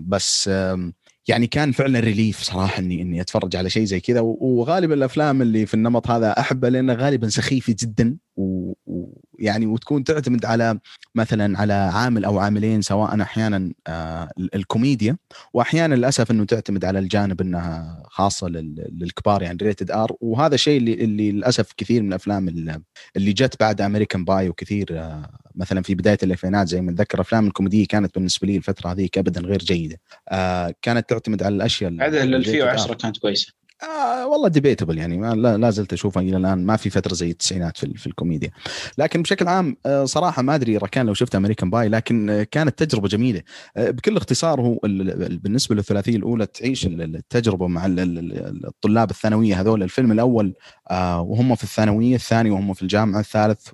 بس 0.01 0.49
آم، 0.53 0.93
يعني 1.27 1.47
كان 1.47 1.71
فعلا 1.71 1.99
relief 1.99 2.41
صراحة 2.43 2.79
إني 2.79 3.01
إني 3.01 3.21
أتفرج 3.21 3.55
على 3.55 3.69
شيء 3.69 3.83
زي 3.85 3.99
كذا. 3.99 4.19
وغالبا 4.19 4.93
الأفلام 4.93 5.41
اللي 5.41 5.65
في 5.65 5.73
النمط 5.73 6.09
هذا 6.11 6.39
احبها 6.39 6.69
لانها 6.69 6.95
غالبا 6.95 7.29
سخيفه 7.29 7.75
جدا. 7.79 8.17
و- 8.35 8.73
ويعني 8.85 9.65
وتكون 9.65 10.03
تعتمد 10.03 10.45
على 10.45 10.79
مثلا 11.15 11.59
على 11.59 11.73
عامل 11.73 12.25
أو 12.25 12.39
عاملين 12.39 12.81
سواء 12.81 13.21
أحيانا 13.21 13.73
آه، 13.87 14.29
ال- 14.37 14.55
الكوميديا 14.55 15.17
واحيانا 15.53 15.95
للأسف 15.95 16.31
إنه 16.31 16.45
تعتمد 16.45 16.85
على 16.85 16.99
الجانب 16.99 17.41
إنها 17.41 18.03
خاصة 18.05 18.47
لل- 18.47 18.89
للكبار 18.99 19.41
يعني 19.41 19.57
rated 19.61 19.91
R 19.91 20.11
وهذا 20.21 20.55
الشيء 20.55 20.77
اللي 20.77 20.93
اللي 20.93 21.31
للأسف 21.31 21.71
كثير 21.77 22.01
من 22.01 22.07
الافلام 22.09 22.47
اللي 22.47 22.81
اللي 23.15 23.33
جت 23.33 23.59
بعد 23.59 23.81
American 23.81 24.25
Pie 24.25 24.49
وكثير 24.49 24.87
آه، 24.91 25.29
مثلا 25.55 25.81
في 25.81 25.95
بداية 25.95 26.17
الألفينات 26.23 26.67
زي 26.67 26.81
ما 26.81 26.91
نتذكر 26.91 27.21
أفلام 27.21 27.47
الكوميدية 27.47 27.85
كانت 27.87 28.15
بالنسبة 28.15 28.47
لي 28.47 28.57
الفترة 28.57 28.91
هذيك 28.91 29.17
ابدا 29.17 29.41
غير 29.41 29.59
جيدة. 29.59 29.97
آه 30.29 30.73
كانت 30.81 31.09
تعتمد 31.09 31.43
على 31.43 31.55
الأشياء 31.55 31.91
بعد 31.97 32.13
ال 32.15 32.35
ال 32.35 32.43
rated 32.45 32.47
R 32.49 32.93
2010. 32.93 32.97
كانت 32.97 33.17
كويسة. 33.17 33.53
آه 33.83 34.27
والله 34.27 34.47
debatable 34.49 34.97
يعني 34.97 35.17
ما 35.17 35.35
لا, 35.57 35.69
زلت 35.69 35.93
اشوفها 35.93 36.23
إلى 36.23 36.37
الآن 36.37 36.65
ما 36.65 36.75
في 36.77 36.89
فترة 36.89 37.13
زي 37.13 37.31
التسعينات 37.31 37.77
في, 37.77 37.93
في 37.97 38.07
الكوميديا. 38.07 38.51
لكن 38.97 39.21
بشكل 39.21 39.47
عام 39.47 39.77
آه 39.85 40.05
صراحة 40.05 40.41
ما 40.41 40.55
أدري 40.55 40.77
ركان 40.77 41.05
لو 41.05 41.13
شفت 41.13 41.35
American 41.35 41.69
Pie 41.69 41.87
لكن 41.89 42.29
آه 42.29 42.43
كانت 42.43 42.83
تجربة 42.83 43.07
جميلة. 43.07 43.41
آه 43.77 43.89
بكل 43.91 44.17
اختصار 44.17 44.61
هو 44.61 44.79
ال- 44.85 45.23
ال- 45.23 45.37
بالنسبة 45.37 45.75
للثلاثية 45.75 46.15
الأولى 46.15 46.45
تعيش 46.45 46.85
ال- 46.85 47.01
ال- 47.01 47.15
التجربة 47.15 47.67
مع 47.67 47.85
ال- 47.85 47.99
ال- 47.99 48.17
ال- 48.19 48.65
الطلاب 48.67 49.09
الثانوية 49.11 49.61
هذول. 49.61 49.83
الفيلم 49.83 50.11
الأول 50.11 50.53
وهم 50.91 51.55
في 51.55 51.63
الثانوية 51.63 52.15
الثاني 52.15 52.49
وهم 52.49 52.73
في 52.73 52.81
الجامعة 52.81 53.19
الثالث 53.19 53.67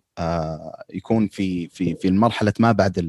يكون 0.94 1.28
في 1.28 1.68
في 1.68 1.96
في 1.96 2.08
المرحلة 2.08 2.54
ما 2.60 2.72
بعد 2.72 3.00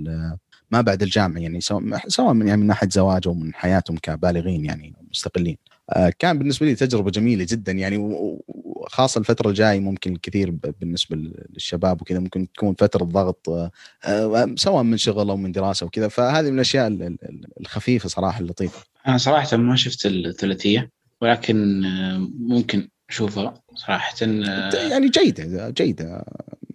ما 0.70 0.80
بعد 0.80 1.02
الجامعة 1.02 1.40
يعني 1.40 1.60
سواء 1.60 1.82
سواء 2.08 2.32
من 2.32 2.48
يعني 2.48 2.60
من 2.60 2.66
ناحية 2.66 2.88
زواج 2.88 3.28
أو 3.28 3.34
من 3.34 3.54
حياتهم 3.54 3.96
كبالغين 3.96 4.64
يعني 4.64 4.94
مستقلين. 5.10 5.56
آه، 5.90 6.12
كان 6.18 6.38
بالنسبة 6.38 6.66
لي 6.66 6.74
تجربة 6.74 7.10
جميلة 7.10 7.46
جدا 7.48 7.72
يعني 7.72 7.96
وخاصة 8.48 9.18
الفترة 9.18 9.48
الجاية 9.48 9.80
ممكن 9.80 10.12
الكثير 10.12 10.50
بالنسبة 10.80 11.16
للشباب 11.16 12.02
وكذا 12.02 12.18
ممكن 12.18 12.52
تكون 12.52 12.74
فترة 12.74 13.04
ضغط 13.04 13.48
آه، 13.48 13.70
آه، 14.04 14.54
سواء 14.56 14.82
من 14.82 14.96
شغل 14.96 15.30
أو 15.30 15.36
من 15.36 15.52
دراسة 15.52 15.86
وكذا. 15.86 16.08
فهذه 16.08 16.46
من 16.50 16.54
الأشياء 16.54 16.86
ال- 16.86 17.02
ال- 17.02 17.46
الخفيفة 17.60 18.08
صراحة 18.08 18.40
اللطيفة. 18.40 18.84
أنا 19.08 19.18
صراحة 19.18 19.56
ما 19.56 19.76
شفت 19.76 20.06
الثلاثية 20.06 20.90
ولكن 21.20 21.82
ممكن 22.38 22.88
أشوفها 23.10 23.54
صراحة 23.74 24.14
يعني 24.90 25.08
جيدة 25.08 25.70
جيدة. 25.70 26.24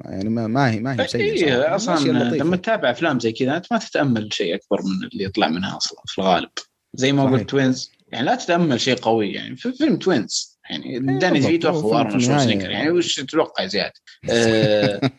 يعني 0.04 0.30
ما 0.30 0.48
ما 0.48 0.72
هي 0.72 0.80
ما 0.80 1.02
هي 1.02 1.08
سيئه 1.08 1.46
إيه. 1.46 1.58
من 1.58 1.64
أصلا. 1.64 2.10
لما 2.38 2.56
تتابع 2.56 2.92
أفلام 2.92 3.20
زي 3.20 3.32
كذا 3.32 3.58
أنت 3.58 3.66
ما 3.72 3.78
تتأمل 3.78 4.34
شيء 4.34 4.56
أكبر 4.56 4.82
من 4.82 5.08
اللي 5.08 5.24
يطلع 5.24 5.48
منها 5.48 5.78
أصلا 5.78 6.00
في 6.06 6.20
الغالب 6.20 6.50
زي 6.94 7.12
ما. 7.12 7.24
قلت 7.24 7.50
توينز 7.50 7.92
يعني 8.08 8.26
لا 8.26 8.36
تتأمل 8.36 8.82
شيء 8.82 8.96
قوي 8.96 9.34
يعني 9.34 9.56
في 9.56 9.72
فيلم 9.72 9.98
توينز 9.98 10.60
يعني 10.70 11.00
داني 11.00 11.34
بالضبط. 11.34 11.52
فيتو 11.52 11.70
اخو 11.70 11.98
أرنولد 11.98 12.62
يعني 12.62 12.92
وش 12.92 13.16
تتوقع 13.16 13.66
زياده؟ 13.66 13.94
آه، 14.30 15.12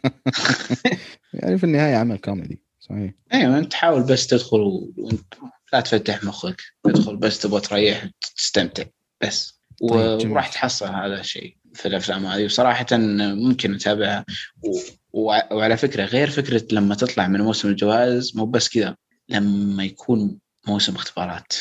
يعني 1.34 1.58
في 1.58 1.64
النهاية 1.64 1.96
عمل 1.96 2.18
كوميدي 2.18 2.62
صحيح 2.80 3.12
أيوه 3.34 3.58
أنت 3.58 3.74
حاول 3.74 4.02
بس 4.02 4.26
تدخل 4.26 4.90
وأنت 4.96 5.34
لا 5.72 5.80
تفتح 5.80 6.24
مخك 6.24 6.62
تدخل 6.84 7.16
بس 7.16 7.38
تبغى 7.38 7.60
تريح 7.60 8.04
وتستمتع 8.04 8.84
بس 9.22 9.60
طيب،. 9.90 10.30
وراح 10.30 10.48
تحصل 10.48 10.86
هذا 10.86 11.20
الشيء 11.20 11.56
في 11.74 11.88
الأفلام 11.88 12.26
هذه. 12.26 12.44
وصراحة 12.44 12.86
ممكن 12.92 13.74
أتابعها. 13.74 14.24
و... 14.62 14.78
وع- 15.12 15.52
وعلى 15.52 15.76
فكرة 15.76 16.04
غير 16.04 16.30
فكرة 16.30 16.64
لما 16.72 16.94
تطلع 16.94 17.28
من 17.28 17.40
موسم 17.40 17.68
الجوائز 17.68 18.36
مو 18.36 18.46
بس 18.46 18.68
كذا. 18.68 18.96
لما 19.28 19.84
يكون 19.84 20.38
موسم 20.68 20.94
اختبارات. 20.94 21.52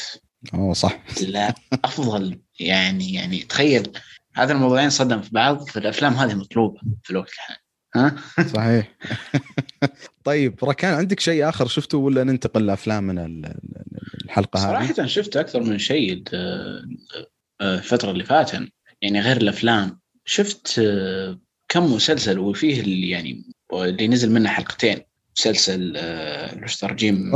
أوه 0.53 0.73
صح. 0.73 1.03
لا 1.27 1.55
أفضل. 1.83 2.39
يعني 2.59 3.13
يعني 3.13 3.39
تخيل. 3.39 3.91
هذا 4.35 4.53
الموضوعين 4.53 4.89
صدم 4.89 5.21
في 5.21 5.29
بعض. 5.31 5.69
فالافلام 5.69 6.13
هذه 6.13 6.33
مطلوبة 6.33 6.79
في 7.03 7.09
الوقت 7.09 7.29
الحالي. 7.33 7.59
ها؟ 7.95 8.15
صحيح. 8.53 8.97
طيب 10.23 10.59
ركان 10.63 10.93
عندك 10.93 11.19
شيء 11.19 11.49
آخر 11.49 11.67
شفته 11.67 11.97
ولا 11.97 12.23
ننتقل 12.23 12.65
لأفلام 12.65 13.03
من 13.03 13.19
ال- 13.19 13.45
ال- 13.45 14.25
الحلقة 14.25 14.59
هذه؟ 14.59 14.91
صراحة 14.91 15.05
شفت 15.05 15.37
أكثر 15.37 15.63
من 15.63 15.77
شيء 15.77 16.23
ال- 16.33 16.97
الفترة 17.61 18.11
اللي 18.11 18.23
فاتت. 18.23 18.67
يعني 19.01 19.21
غير 19.21 19.37
الأفلام. 19.37 19.99
شفت 20.25 20.79
آه، 20.79 21.39
كم 21.69 21.93
مسلسل 21.93 22.39
وفيه 22.39 22.81
اللي 22.81 23.09
يعني 23.09 23.43
اللي 23.73 24.07
نزل 24.07 24.31
منه 24.31 24.49
حلقتين. 24.49 25.01
مسلسل 25.37 25.97
وش 26.63 26.75
ترجيم. 26.75 27.31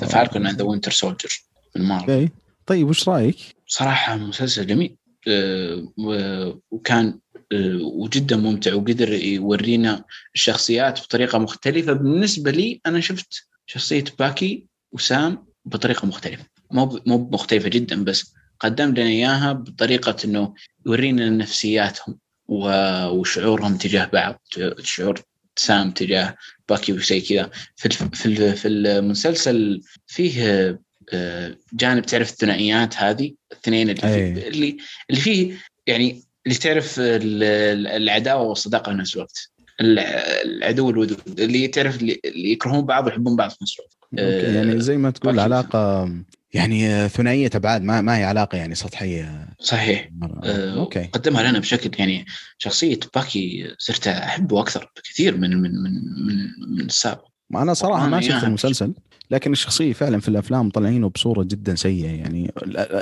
The 0.00 0.06
Falcon 0.06 0.46
and 0.46 0.58
the 0.58 0.64
Winter 0.64 0.90
Soldier 0.90 1.42
من 1.76 1.82
مارفل. 1.82 2.28
طيب 2.66 2.88
وش 2.88 3.08
رأيك؟ 3.08 3.36
صراحة 3.66 4.16
مسلسل 4.16 4.66
جميل. 4.66 4.96
آه، 5.28 6.60
وكان 6.70 7.18
آه، 7.52 7.78
وجدا 7.82 8.36
ممتع 8.36 8.74
وقدر 8.74 9.12
يورينا 9.12 10.04
الشخصيات 10.34 11.00
بطريقة 11.00 11.38
مختلفة. 11.38 11.92
بالنسبة 11.92 12.50
لي 12.50 12.80
أنا 12.86 13.00
شفت 13.00 13.46
شخصية 13.66 14.04
باكي 14.18 14.66
وسام 14.92 15.46
بطريقة 15.64 16.06
مختلفة. 16.06 16.44
مو 16.70 17.00
مو 17.06 17.28
مختلفة 17.32 17.68
جدا 17.68 18.04
بس 18.04 18.34
قدم 18.60 18.90
لنا 18.90 19.08
إياها 19.08 19.52
بطريقة 19.52 20.16
إنه 20.24 20.54
يورينا 20.86 21.30
نفسياتهم. 21.30 22.18
وشعورهم 22.48 23.76
تجاه 23.76 24.04
بعض 24.04 24.42
شعور 24.82 25.22
سام 25.56 25.90
تجاه 25.90 26.36
باكي 26.68 26.92
وشيء 26.92 27.28
كذا. 27.28 27.50
في 27.76 27.88
في 27.88 28.56
في 28.56 28.68
المسلسل 28.68 29.80
فيه 30.06 30.78
آه، 31.12 31.56
جانب 31.72 32.06
تعرف 32.06 32.30
الثنائيات 32.30 32.96
هذه 32.96 33.34
الاثنين 33.52 33.90
اللي 33.90 34.00
فيه 34.00 34.48
اللي 34.48 34.76
اللي 35.10 35.20
فيه 35.20 35.54
يعني 35.86 36.22
اللي 36.46 36.58
تعرف 36.58 36.94
العداوة 36.98 38.42
والصداقة 38.42 38.92
في 38.92 38.98
نفس 38.98 39.14
الوقت. 39.14 39.52
العدو 39.80 40.90
الودود 40.90 41.40
اللي 41.40 41.68
تعرف 41.68 42.02
اللي 42.02 42.20
يكرهون 42.24 42.84
بعض 42.84 43.06
ويحبون 43.06 43.36
بعض 43.36 43.50
في 43.50 43.56
نفس 43.62 43.76
الوقت. 43.78 44.01
أوكي 44.18 44.54
يعني 44.54 44.80
زي 44.80 44.96
ما 44.96 45.10
تقول 45.10 45.40
علاقة 45.40 46.10
يعني 46.54 47.08
ثنائية 47.08 47.50
ابعاد 47.54 47.82
ما 47.82 48.00
ما 48.00 48.18
هي 48.18 48.24
علاقة 48.24 48.58
يعني 48.58 48.74
سطحية. 48.74 49.48
صحيح. 49.60 50.10
آه 50.44 50.74
أوكي. 50.74 51.04
قدمها 51.04 51.42
لنا 51.42 51.58
بشكل 51.58 51.90
يعني 51.98 52.26
شخصية 52.58 53.00
باكي 53.14 53.74
صرت 53.78 54.06
أحبه 54.06 54.60
أكثر 54.60 54.92
بكثير 54.96 55.36
من 55.36 55.56
من 55.56 55.82
من 55.82 55.92
من, 56.26 56.36
من 56.76 56.84
السابق. 56.84 57.24
أنا 57.56 57.74
صراحة 57.74 58.08
ما 58.08 58.20
شفت 58.20 58.44
المسلسل. 58.44 58.92
لكن 59.32 59.52
الشخصية 59.52 59.92
فعلا 59.92 60.20
في 60.20 60.28
الأفلام 60.28 60.70
طالعينه 60.70 61.08
بصورة 61.08 61.42
جدا 61.42 61.74
سيئة. 61.74 62.10
يعني 62.10 62.52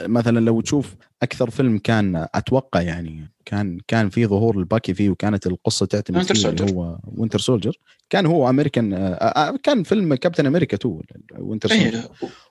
مثلا 0.06 0.40
لو 0.40 0.60
تشوف 0.60 0.94
أكثر 1.22 1.50
فيلم 1.50 1.78
كان 1.78 2.26
أتوقع 2.34 2.80
يعني 2.80 3.30
كان 3.44 3.78
كان 3.88 4.10
في 4.10 4.26
ظهور 4.26 4.58
الباكي 4.58 4.94
فيه 4.94 5.10
وكانت 5.10 5.46
القصة 5.46 5.86
تعتمد 5.86 6.22
فيه 6.22 6.48
اللي 6.48 6.72
هو 6.72 6.98
Winter 7.04 7.38
Soldier 7.38 7.76
كان 8.10 8.26
هو 8.26 8.50
أمريكان 8.50 8.92
آه، 8.92 9.14
آه، 9.14 9.56
كان 9.62 9.82
فيلم 9.82 10.14
كابتن 10.14 10.46
أمريكا 10.46 10.76
2 10.76 11.00
Winter 11.38 11.68
Soldier 11.68 12.08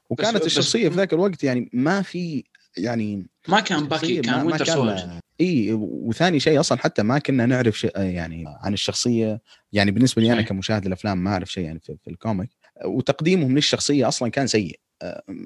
وكانت 0.09 0.45
الشخصية 0.45 0.89
في 0.89 0.95
ذاك 0.95 1.13
الوقت 1.13 1.43
يعني 1.43 1.69
ما 1.73 2.01
في 2.01 2.43
يعني 2.77 3.27
ما 3.47 3.59
كان 3.59 3.87
باكي 3.87 4.21
كان 4.21 4.45
Winter 4.45 4.65
Soldier 4.65 5.19
اي 5.41 5.73
وثاني 5.73 6.39
شيء 6.39 6.59
أصلا 6.59 6.77
حتى 6.77 7.03
ما 7.03 7.19
كنا 7.19 7.45
نعرف 7.45 7.79
شيء 7.79 7.99
يعني 7.99 8.43
عن 8.47 8.73
الشخصية. 8.73 9.41
يعني 9.73 9.91
بالنسبة 9.91 10.21
لي 10.21 10.33
أنا 10.33 10.41
كمشاهد 10.41 10.85
الأفلام 10.85 11.23
ما 11.23 11.31
أعرف 11.31 11.51
شيء 11.51 11.63
يعني 11.63 11.79
في, 11.79 11.95
في 12.03 12.09
ال 12.09 12.15
comic. 12.15 12.49
وتقديمهم 12.85 13.55
للشخصية 13.55 14.07
أصلا 14.07 14.29
كان 14.29 14.47
سيء. 14.47 14.79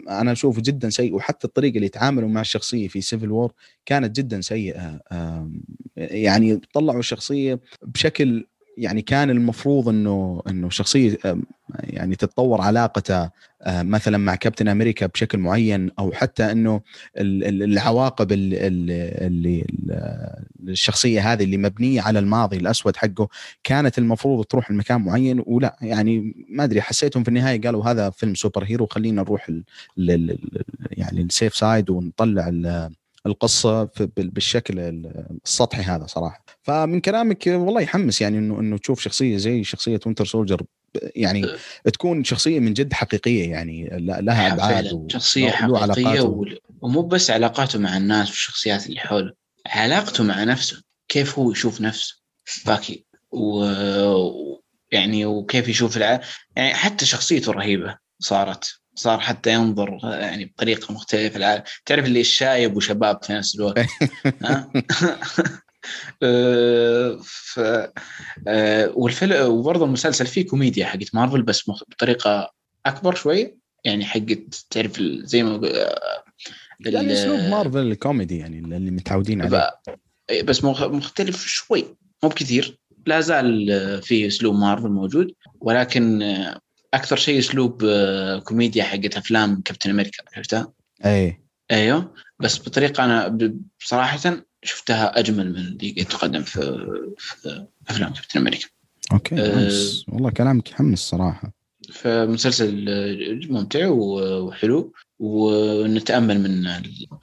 أنا 0.09 0.31
أشوفه 0.31 0.61
جدا 0.61 0.89
سيء 0.89 1.13
وحتى 1.15 1.47
الطريقة 1.47 1.75
اللي 1.75 1.85
يتعاملوا 1.85 2.29
مع 2.29 2.41
الشخصية 2.41 2.87
في 2.87 3.01
سيفل 3.01 3.31
وور 3.31 3.53
كانت 3.85 4.15
جدا 4.15 4.41
سيئة. 4.41 4.99
يعني 5.97 6.61
طلعوا 6.73 6.99
الشخصية 6.99 7.59
بشكل 7.81 8.47
يعني 8.77 9.01
كان 9.01 9.29
المفروض 9.29 9.89
إنه 9.89 10.41
إنه 10.49 10.69
شخصية 10.69 11.17
يعني 11.79 12.15
تتطور 12.15 12.61
علاقته 12.61 13.29
آه، 13.61 13.83
مثلا 13.83 14.17
مع 14.17 14.35
كابتن 14.35 14.67
أمريكا 14.67 15.05
بشكل 15.05 15.37
معين 15.37 15.91
أو 15.99 16.11
حتى 16.11 16.51
إنه 16.51 16.81
العواقب 17.17 18.31
اللي 18.31 19.65
الشخصية 20.67 21.33
هذه 21.33 21.43
اللي 21.43 21.57
مبنية 21.57 22.01
على 22.01 22.19
الماضي 22.19 22.57
الأسود 22.57 22.95
حقه 22.95 23.27
كانت 23.63 23.97
المفروض 23.97 24.45
تروح 24.45 24.71
لمكان 24.71 25.01
معين 25.01 25.43
ولا 25.45 25.75
يعني 25.81 26.45
ما 26.49 26.63
أدري 26.63 26.81
حسيتهم 26.81 27.23
في 27.23 27.29
النهاية 27.29 27.61
قالوا 27.61 27.85
هذا 27.85 28.09
فيلم 28.09 28.35
superhero 28.35 28.85
خلينا 28.85 29.21
نروح 29.21 29.51
يعني 30.91 31.21
ال 31.21 31.28
safe 31.28 31.55
side 31.55 31.89
ونطلع 31.89 32.49
القصة 33.25 33.89
بالشكل 34.17 34.79
السطحي 35.45 35.81
هذا 35.81 36.05
صراحة. 36.05 36.45
فمن 36.61 36.99
كلامك 36.99 37.47
والله 37.47 37.81
يحمس 37.81 38.21
يعني 38.21 38.37
انه 38.37 38.59
إنه 38.59 38.77
تشوف 38.77 39.01
شخصية 39.01 39.37
زي 39.37 39.63
شخصية 39.63 39.99
Winter 40.05 40.25
Soldier 40.25 40.61
يعني 41.15 41.45
أه. 41.45 41.89
تكون 41.89 42.23
شخصية 42.23 42.59
من 42.59 42.73
جد 42.73 42.93
حقيقية 42.93 43.51
يعني 43.51 43.89
لها 43.99 44.53
أبعاد 44.53 45.05
شخصية 45.07 45.49
حقيقية 45.49 46.33
ومو 46.81 47.01
بس 47.01 47.31
علاقاته 47.31 47.79
مع 47.79 47.97
الناس 47.97 48.29
والشخصيات 48.29 48.85
اللي 48.85 48.99
حوله 48.99 49.33
علاقته 49.67 50.23
مع 50.23 50.43
نفسه 50.43 50.83
كيف 51.07 51.39
هو 51.39 51.51
يشوف 51.51 51.81
نفسه. 51.81 52.23
باكي 52.65 53.05
و 53.31 53.63
يعني 54.91 55.25
وكيف 55.25 55.67
يشوف 55.67 55.97
العالم 55.97 56.21
يعني 56.55 56.73
حتى 56.73 57.05
شخصيته 57.05 57.51
رهيبة 57.51 57.97
صارت. 58.19 58.82
صار 58.95 59.19
حتى 59.19 59.53
ينظر 59.53 59.99
يعني 60.03 60.45
بطريقة 60.45 60.93
مختلفة 60.93 61.37
العالم 61.37 61.63
تعرف 61.85 62.05
اللي 62.05 62.21
الشايب 62.21 62.77
وشباب 62.77 63.23
في 63.23 63.33
نفس 63.33 63.55
الوقت. 63.55 63.85
آه، 66.23 67.17
ف 67.23 67.59
آه، 68.47 68.91
والفيلم 68.95 69.51
وبرضه 69.51 69.85
المسلسل 69.85 70.25
فيه 70.25 70.47
كوميديا 70.47 70.85
حقت 70.85 71.15
مارفل 71.15 71.41
بس 71.41 71.69
بطريقة 71.69 72.51
أكبر 72.85 73.15
شوي. 73.15 73.57
يعني 73.85 74.05
حقت 74.05 74.65
تعرف 74.69 75.01
زي 75.01 75.43
ما 75.43 75.67
آه، 75.67 76.23
يعني 76.85 77.13
أسلوب 77.13 77.39
مارفل 77.39 77.79
الكوميدي 77.79 78.37
يعني 78.37 78.59
اللي 78.59 78.91
متعودين 78.91 79.41
عليه. 79.41 79.71
إيه، 80.29 80.43
بس 80.43 80.63
مختلف 80.63 81.45
شوي. 81.45 81.85
مو 82.23 82.29
بكثير. 82.29 82.77
لا 83.05 83.21
زال 83.21 84.01
في 84.03 84.27
أسلوب 84.27 84.55
مارفل 84.55 84.89
موجود. 84.89 85.33
ولكن 85.61 86.23
أكثر 86.93 87.15
شيء 87.15 87.39
أسلوب 87.39 87.83
كوميديا 88.43 88.83
حقت 88.83 89.17
أفلام 89.17 89.61
كابتن 89.61 89.89
أمريكا 89.89 90.23
عرفتها؟ 90.35 90.73
أي. 91.05 91.39
أيوه. 91.71 92.13
بس 92.39 92.59
بطريقة 92.59 93.05
أنا 93.05 93.39
بصراحه 93.79 94.43
شفتها 94.63 95.19
أجمل 95.19 95.49
من 95.49 95.57
اللي 95.57 96.03
تقدم 96.03 96.41
في, 96.41 96.61
في 97.17 97.67
أفلام 97.89 98.13
كابتن 98.13 98.39
أمريكا. 98.39 98.67
أوكي 99.11 99.35
أه 99.35 99.71
والله 100.07 100.29
كلامك 100.29 100.71
يحمس 100.71 100.99
صراحة. 100.99 101.53
فمسلسل 101.93 102.85
ممتع 103.49 103.87
وحلو 103.87 104.93
ونتأمل 105.19 106.39
من 106.39 106.67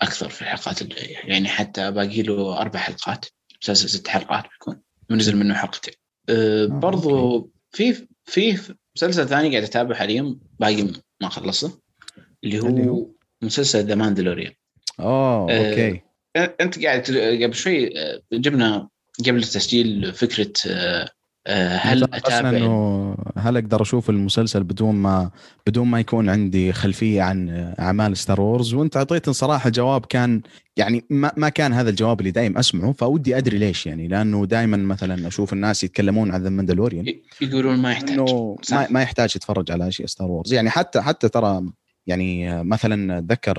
أكثر 0.02 0.28
في 0.28 0.42
الحلقات 0.42 0.82
الجايه 0.82 1.16
يعني 1.24 1.48
حتى 1.48 1.90
باقي 1.90 2.22
له 2.22 2.58
أربع 2.58 2.78
حلقات. 2.78 3.26
مسلسل 3.62 3.88
ست 3.88 4.08
حلقات 4.08 4.42
بيكون. 4.42 4.80
ونزل 5.10 5.36
منه 5.36 5.54
حلقتين. 5.54 5.94
أه 6.28 6.66
برضو 6.66 7.50
في 7.70 8.06
في 8.24 8.74
مسلسل 8.96 9.28
ثاني 9.28 9.50
قاعد 9.50 9.62
أتابعه 9.62 9.98
حاليا 9.98 10.36
باقي 10.60 10.88
ما 11.22 11.28
خلصه 11.28 11.80
اللي 12.44 12.60
هو, 12.60 12.66
اللي؟ 12.66 13.06
مسلسل 13.42 13.86
The 13.86 13.94
Mandalorian 13.94 14.52
اوه 15.00 15.56
أوكي 15.58 16.00
أنت 16.36 16.84
قاعد 16.84 17.00
قبل 17.42 17.54
شوي 17.54 17.98
آه، 17.98 18.22
جبنا 18.32 18.88
قبل 19.20 19.38
التسجيل 19.38 20.12
فكرة 20.12 20.52
آه، 20.70 21.08
هل 21.48 22.04
أتابع 22.04 22.50
إنه 22.50 23.16
هل 23.36 23.56
أقدر 23.56 23.82
أشوف 23.82 24.10
المسلسل 24.10 24.62
بدون 24.62 24.94
ما 24.94 25.30
بدون 25.66 25.86
ما 25.86 26.00
يكون 26.00 26.28
عندي 26.28 26.72
خلفية 26.72 27.22
عن 27.22 27.48
أعمال 27.80 28.16
Star 28.16 28.40
Wars 28.40 28.74
وأنت 28.74 28.96
أعطيتني 28.96 29.34
صراحة 29.34 29.70
جواب 29.70 30.06
كان 30.06 30.40
يعني 30.76 31.04
ما, 31.10 31.32
ما 31.36 31.48
كان 31.48 31.72
هذا 31.72 31.90
الجواب 31.90 32.20
اللي 32.20 32.30
دائما 32.30 32.60
أسمعه 32.60 32.92
فودي 32.92 33.36
أدري 33.36 33.58
ليش 33.58 33.86
يعني 33.86 34.08
لأنه 34.08 34.46
دائما 34.46 34.76
مثلا 34.76 35.28
أشوف 35.28 35.52
الناس 35.52 35.84
يتكلمون 35.84 36.30
عن 36.30 36.42
The 36.42 36.48
Mandalorian 36.48 37.14
يقولون 37.40 37.78
ما 37.78 37.92
يحتاج. 37.92 38.10
إنه 38.10 38.56
ما, 38.72 38.86
ما 38.90 39.02
يحتاج 39.02 39.32
يتفرج 39.36 39.72
على 39.72 39.88
أشياء 39.88 40.08
Star 40.08 40.30
Wars 40.30 40.52
يعني 40.52 40.70
حتى 40.70 41.00
حتى 41.00 41.28
ترى 41.28 41.62
يعني 42.06 42.62
مثلا 42.64 43.18
أتذكر 43.18 43.58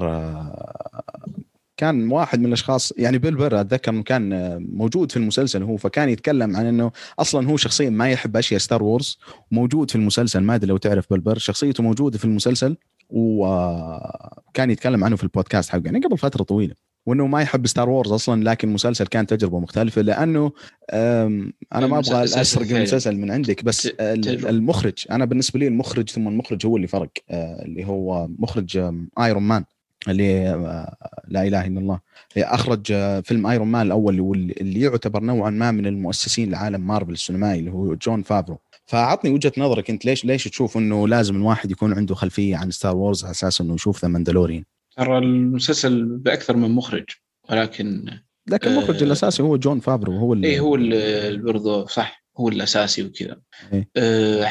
كان 1.81 2.11
واحد 2.11 2.39
من 2.39 2.45
الأشخاص 2.45 2.93
يعني 2.97 3.17
بيل 3.17 3.35
بير 3.35 3.61
أتذكر 3.61 4.01
كان 4.01 4.57
موجود 4.71 5.11
في 5.11 5.17
المسلسل 5.17 5.63
هو 5.63 5.77
فكان 5.77 6.09
يتكلم 6.09 6.55
عن 6.55 6.65
إنه 6.65 6.91
أصلا 7.19 7.47
هو 7.47 7.57
شخصيا 7.57 7.89
ما 7.89 8.11
يحب 8.11 8.37
أشياء 8.37 8.59
Star 8.59 8.83
Wars 8.83 9.19
موجود 9.51 9.89
في 9.89 9.95
المسلسل 9.95 10.39
ما 10.39 10.55
أدري 10.55 10.69
لو 10.69 10.77
تعرف 10.77 11.05
بيل 11.09 11.19
بير 11.19 11.37
شخصيته 11.37 11.83
موجودة 11.83 12.17
في 12.17 12.25
المسلسل 12.25 12.77
وكان 13.09 14.71
يتكلم 14.71 15.03
عنه 15.03 15.15
في 15.15 15.23
البودكاست 15.23 15.69
حقه 15.69 15.81
يعني 15.85 15.99
قبل 15.99 16.17
فترة 16.17 16.43
طويلة 16.43 16.75
وإنه 17.05 17.27
ما 17.27 17.41
يحب 17.41 17.67
Star 17.67 17.89
Wars 17.89 18.11
أصلا 18.11 18.43
لكن 18.43 18.67
المسلسل 18.67 19.07
كان 19.07 19.25
تجربة 19.25 19.59
مختلفة 19.59 20.01
لأنه 20.01 20.51
أنا 20.93 21.87
ما 21.87 21.99
أبغى 21.99 22.23
أحرق 22.23 22.75
المسلسل 22.75 23.17
من 23.17 23.31
عندك 23.31 23.63
بس 23.63 23.87
المخرج 23.99 25.05
أنا 25.11 25.25
بالنسبة 25.25 25.59
لي 25.59 25.67
المخرج 25.67 26.09
ثم 26.09 26.27
المخرج 26.27 26.65
هو 26.65 26.75
اللي 26.77 26.87
فرق 26.87 27.11
آه، 27.29 27.65
اللي 27.65 27.85
هو 27.85 28.27
مخرج 28.39 28.77
Iron 29.19 29.43
Man 29.43 29.63
اللي 30.07 30.49
آه، 30.49 30.95
لا 31.27 31.47
إله 31.47 31.67
إلا 31.67 31.79
الله. 31.79 31.99
أخرج 32.37 32.91
آه، 32.91 33.19
فيلم 33.19 33.47
Iron 33.47 33.67
Man 33.67 33.85
الأول 33.85 34.19
اللي 34.61 34.81
يعتبر 34.81 35.23
نوعا 35.23 35.49
ما 35.49 35.71
من 35.71 35.85
المؤسسين 35.87 36.51
لعالم 36.51 36.87
مارفل 36.87 37.11
السينمائي 37.11 37.59
اللي 37.59 37.71
هو 37.71 37.95
جون 37.95 38.21
فافرو. 38.23 38.57
فأعطني 38.85 39.31
وجهة 39.31 39.51
نظرك 39.57 39.89
أنت 39.89 40.05
ليش 40.05 40.25
ليش 40.25 40.43
تشوف 40.43 40.77
إنه 40.77 41.07
لازم 41.07 41.35
الواحد 41.35 41.71
يكون 41.71 41.93
عنده 41.93 42.15
خلفية 42.15 42.57
عن 42.57 42.71
Star 42.71 42.95
Wars 42.95 43.23
على 43.23 43.31
أساس 43.31 43.61
إنه 43.61 43.73
يشوف 43.73 44.01
The 44.01 44.07
Mandalorian؟ 44.07 44.63
ترى 44.97 45.17
المسلسل 45.17 46.05
بأكثر 46.05 46.55
من 46.57 46.71
مخرج 46.71 47.05
ولكن 47.49 48.05
لكن 48.47 48.71
المخرج 48.71 48.95
آه 48.95 49.03
الأساسي 49.03 49.43
هو 49.43 49.57
جون 49.57 49.79
فافرو 49.79 50.17
هو 50.17 50.33
اللي 50.33 50.47
اي 50.47 50.59
هو 50.59 50.75
اللي 50.75 51.37
برضه 51.37 51.85
صح 51.85 52.23
هو 52.37 52.49
الأساسي 52.49 53.03
وكذا. 53.03 53.41
إيه؟ 53.73 53.89
آه 53.97 54.47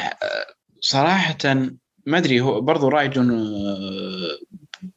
صراحة 0.81 1.37
ما 2.05 2.17
أدري 2.17 2.41
هو 2.41 2.61
برضه 2.61 2.89
رأي 2.89 3.07
جون 3.07 3.31
آه 3.31 4.37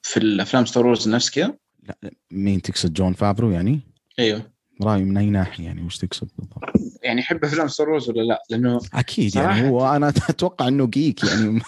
في 0.02 0.16
الأفلام 0.16 0.66
Star 0.66 0.86
Wars 0.86 1.08
نفس 1.08 1.30
كذا 1.30 1.54
لا 1.82 2.10
مين 2.30 2.62
تقصد 2.62 2.92
جون 2.92 3.12
فافرو 3.12 3.50
يعني؟ 3.50 3.80
أيوه. 4.18 4.54
راي 4.82 5.04
من 5.04 5.16
أي 5.16 5.30
ناحية 5.30 5.64
يعني؟ 5.64 5.82
وش 5.82 5.98
تقصد 5.98 6.28
بالضبط؟ 6.38 6.64
يعني 7.02 7.20
يحب 7.20 7.44
أفلام 7.44 7.68
Star 7.68 7.90
Wars 7.90 8.08
ولا 8.08 8.22
لا؟ 8.22 8.42
لأنه 8.50 8.80
أكيد 8.94 9.36
يعني 9.36 9.68
هو 9.68 9.96
أنا 9.96 10.08
أتوقع 10.30 10.68
إنه 10.68 10.86
geek 10.86 11.24
يعني. 11.24 11.60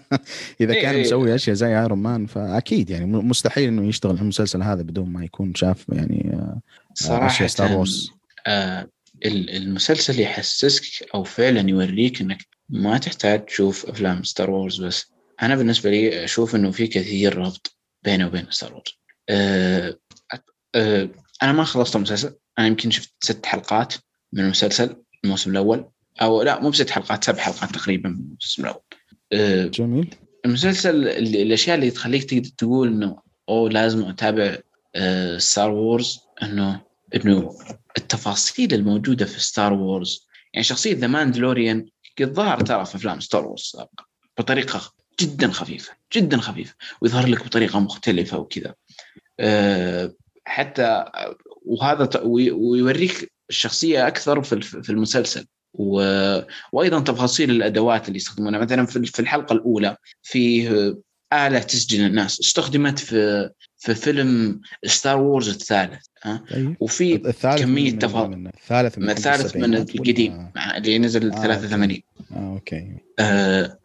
إذا 0.60 0.74
إيه، 0.74 0.82
كان 0.82 0.94
إيه 0.94 1.00
مسوي 1.00 1.34
أشياء 1.34 1.56
زي 1.56 1.80
Iron 1.80 1.98
Man 1.98 2.26
فأكيد 2.26 2.90
يعني 2.90 3.06
مستحيل 3.06 3.68
إنه 3.68 3.88
يشتغل 3.88 4.12
على 4.12 4.20
المسلسل 4.20 4.62
هذا 4.62 4.82
بدون 4.82 5.08
ما 5.08 5.24
يكون 5.24 5.54
شاف 5.54 5.84
يعني 5.88 6.38
صراحة 6.94 7.26
أشياء 7.26 7.48
ستار 7.48 7.72
وورز 7.72 8.10
آه 8.46 8.88
المسلسل 9.24 10.20
يحسسك 10.20 11.08
أو 11.14 11.24
فعلا 11.24 11.70
يوريك 11.70 12.20
إنك 12.20 12.46
ما 12.68 12.98
تحتاج 12.98 13.44
تشوف 13.44 13.86
أفلام 13.86 14.22
Star 14.22 14.50
Wars 14.50 14.84
بس. 14.84 15.13
أنا 15.42 15.56
بالنسبة 15.56 15.90
لي 15.90 16.24
أشوف 16.24 16.54
إنه 16.54 16.70
في 16.70 16.86
كثير 16.86 17.38
ربط 17.38 17.76
بينه 18.02 18.26
وبين 18.26 18.46
ستار 18.50 18.72
وورز 18.72 18.98
أه 19.28 19.98
أه 20.74 21.08
أنا 21.42 21.52
ما 21.52 21.64
خلصت 21.64 21.96
المسلسل. 21.96 22.34
أنا 22.58 22.66
يمكن 22.66 22.90
شفت 22.90 23.12
ست 23.20 23.46
حلقات 23.46 23.94
من 24.32 24.44
المسلسل 24.44 25.02
الموسم 25.24 25.50
الأول. 25.50 25.88
أو 26.22 26.42
لا 26.42 26.60
مو 26.60 26.70
بست 26.70 26.90
حلقات 26.90 27.24
سبع 27.24 27.38
حلقات 27.38 27.70
تقريبا 27.70 28.08
من 28.08 28.16
الموسم 28.16 28.62
الأول. 28.62 28.82
أه 29.32 29.66
جميل. 29.66 30.14
المسلسل 30.44 31.08
الأشياء 31.08 31.76
اللي 31.76 31.90
تخليك 31.90 32.24
تقدر 32.24 32.50
تقول 32.58 32.88
إنه 32.88 33.18
أوه 33.48 33.70
لازم 33.70 34.04
أتابع 34.04 34.58
ستار 35.38 35.70
وورز 35.70 36.20
إنه 36.42 36.80
إنه 37.14 37.58
التفاصيل 37.98 38.74
الموجودة 38.74 39.26
في 39.26 39.40
ستار 39.40 39.72
وورز 39.72 40.26
يعني 40.52 40.64
شخصية 40.64 40.94
ذا 40.94 41.06
ماندلوريان 41.06 41.88
قد 42.20 42.32
ظهر 42.32 42.60
ترى 42.60 42.84
في 42.84 42.94
أفلام 42.96 43.20
ستار 43.20 43.46
وورز 43.46 43.62
سابقا 43.62 44.04
بطريقة 44.38 44.94
جدا 45.20 45.50
خفيفه 45.50 45.92
جدا 46.12 46.36
خفيفه 46.36 46.74
ويظهر 47.00 47.26
لك 47.26 47.44
بطريقة 47.44 47.80
مختلفة 47.80 48.38
وكذا. 48.38 48.74
أه 49.40 50.14
حتى 50.44 51.04
وهذا 51.66 52.20
ويوريك 52.24 53.32
الشخصية 53.50 54.08
أكثر 54.08 54.42
في 54.42 54.90
المسلسل. 54.90 55.46
و... 55.74 56.00
وأيضا 56.72 57.00
تفاصيل 57.00 57.50
الأدوات 57.50 58.08
اللي 58.08 58.16
يستخدمونها. 58.16 58.60
مثلا 58.60 58.86
في 58.86 59.20
الحلقة 59.20 59.52
الأولى 59.52 59.96
في 60.22 60.68
آلة 61.32 61.58
تسجن 61.58 62.06
الناس. 62.06 62.40
استخدمت 62.40 62.98
في 62.98 63.50
في 63.84 63.94
فيلم 63.94 64.60
ستار 64.84 65.20
وورز 65.20 65.48
الثالث 65.48 66.06
ها؟ 66.22 66.44
أيه. 66.54 66.76
وفي 66.80 67.18
كمية 67.58 67.90
تفاصيل 67.90 68.46
الثالث 68.46 68.98
من 68.98 69.10
الثالث 69.10 69.56
من 69.56 69.74
القديم 69.74 70.50
مع 70.56 70.76
اللي 70.76 70.98
نزل 70.98 71.32
آه 71.32 71.42
83 71.42 72.00
آه 72.32 72.54
أوكي. 72.54 72.96
آه 73.18 73.78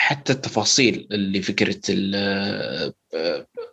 حتى 0.00 0.32
التفاصيل 0.32 1.08
اللي 1.12 1.42
فكرة 1.42 1.80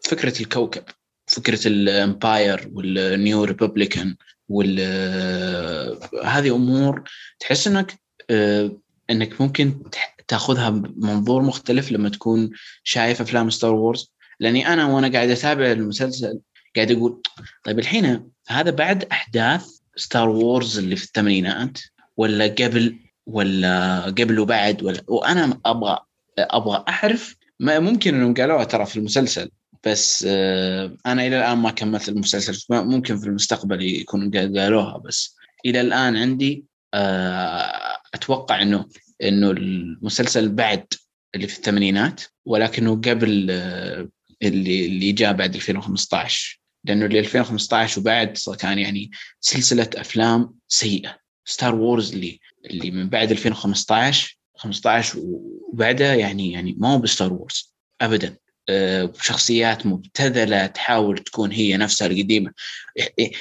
فكرة 0.04 0.42
الكوكب 0.42 0.84
فكرة 1.28 1.68
ال 1.68 1.82
Empire 1.82 2.70
وال 2.74 3.02
New 3.02 3.44
Republic 3.44 4.16
وال 4.50 4.80
هذه 6.24 6.56
أمور 6.56 7.04
تحس 7.40 7.68
إنك 7.68 8.00
إنك 9.10 9.42
ممكن 9.42 9.84
تاخذها 10.28 10.70
بمنظور 10.70 11.42
مختلف 11.42 11.92
لما 11.92 12.10
تكون 12.10 12.50
شايف 12.84 13.22
أفلام 13.22 13.50
ستار 13.50 13.74
وورز 13.74 14.12
لأني 14.40 14.68
أنا 14.68 14.86
وأنا 14.86 15.08
قاعد 15.08 15.30
أتابع 15.30 15.72
المسلسل 15.72 16.40
قاعد 16.76 16.92
أقول 16.92 17.22
طيب 17.64 17.80
الحين 17.80 18.32
هذا 18.48 18.72
بعد 18.72 19.04
أحداث 19.04 19.68
ستار 19.96 20.30
وورز 20.30 20.78
اللي 20.78 20.96
في 20.96 21.04
الثمانينات 21.04 21.80
ولا 22.18 22.48
قبل 22.48 23.00
ولا 23.26 24.02
قبل 24.06 24.40
وبعد 24.40 24.84
ولا 24.84 25.04
وأنا 25.08 25.60
أبغى 25.66 26.07
أبغى 26.40 26.84
أعرف 26.88 27.36
ما 27.60 27.80
ممكن 27.80 28.16
إنهم 28.16 28.34
قالوها 28.34 28.64
ترى 28.64 28.86
في 28.86 28.98
المسلسل 28.98 29.50
بس 29.86 30.24
أنا 31.06 31.28
إلى 31.28 31.38
الآن 31.38 31.58
ما 31.58 31.72
كملت 31.72 32.10
المسلسل 32.10 32.66
ممكن 32.70 33.18
في 33.18 33.28
المستقبل 33.28 33.82
يكون 33.82 34.32
قالوها 34.32 34.98
بس 34.98 35.36
إلى 35.66 35.82
الآن 35.82 36.18
عندي 36.18 36.66
أتوقع 38.14 38.62
انه 38.62 38.86
إنه 39.24 39.52
المسلسل 39.52 40.50
بعد 40.50 40.86
اللي 41.36 41.48
في 41.48 41.58
الثمانينات 41.58 42.22
ولكنه 42.46 42.96
قبل 42.96 43.52
اللي 44.44 44.86
اللي 44.86 45.12
جاء 45.12 45.34
بعد 45.34 45.56
2015 45.56 46.62
لأنه 46.86 47.06
اللي 47.06 47.20
2015 47.20 48.02
وبعد 48.02 48.38
كان 48.60 48.80
يعني 48.80 49.12
سلسلة 49.40 49.90
أفلام 49.96 50.54
سيئة. 50.68 51.18
ستار 51.46 51.76
وورز 51.76 52.14
اللي 52.14 52.40
اللي 52.66 52.92
من 52.92 53.10
بعد 53.10 53.32
2015 53.32 54.38
15 54.58 55.20
وبعدها 55.74 56.16
يعني 56.16 56.52
يعني 56.52 56.76
ما 56.78 56.94
هو 56.94 57.00
بستار 57.00 57.34
وورز. 57.34 57.76
ابدا. 58.02 58.38
شخصيات 59.22 59.86
مبتذلة 59.86 60.66
تحاول 60.66 61.18
تكون 61.18 61.52
هي 61.52 61.78
نفسها 61.78 62.08
القديمة. 62.08 62.52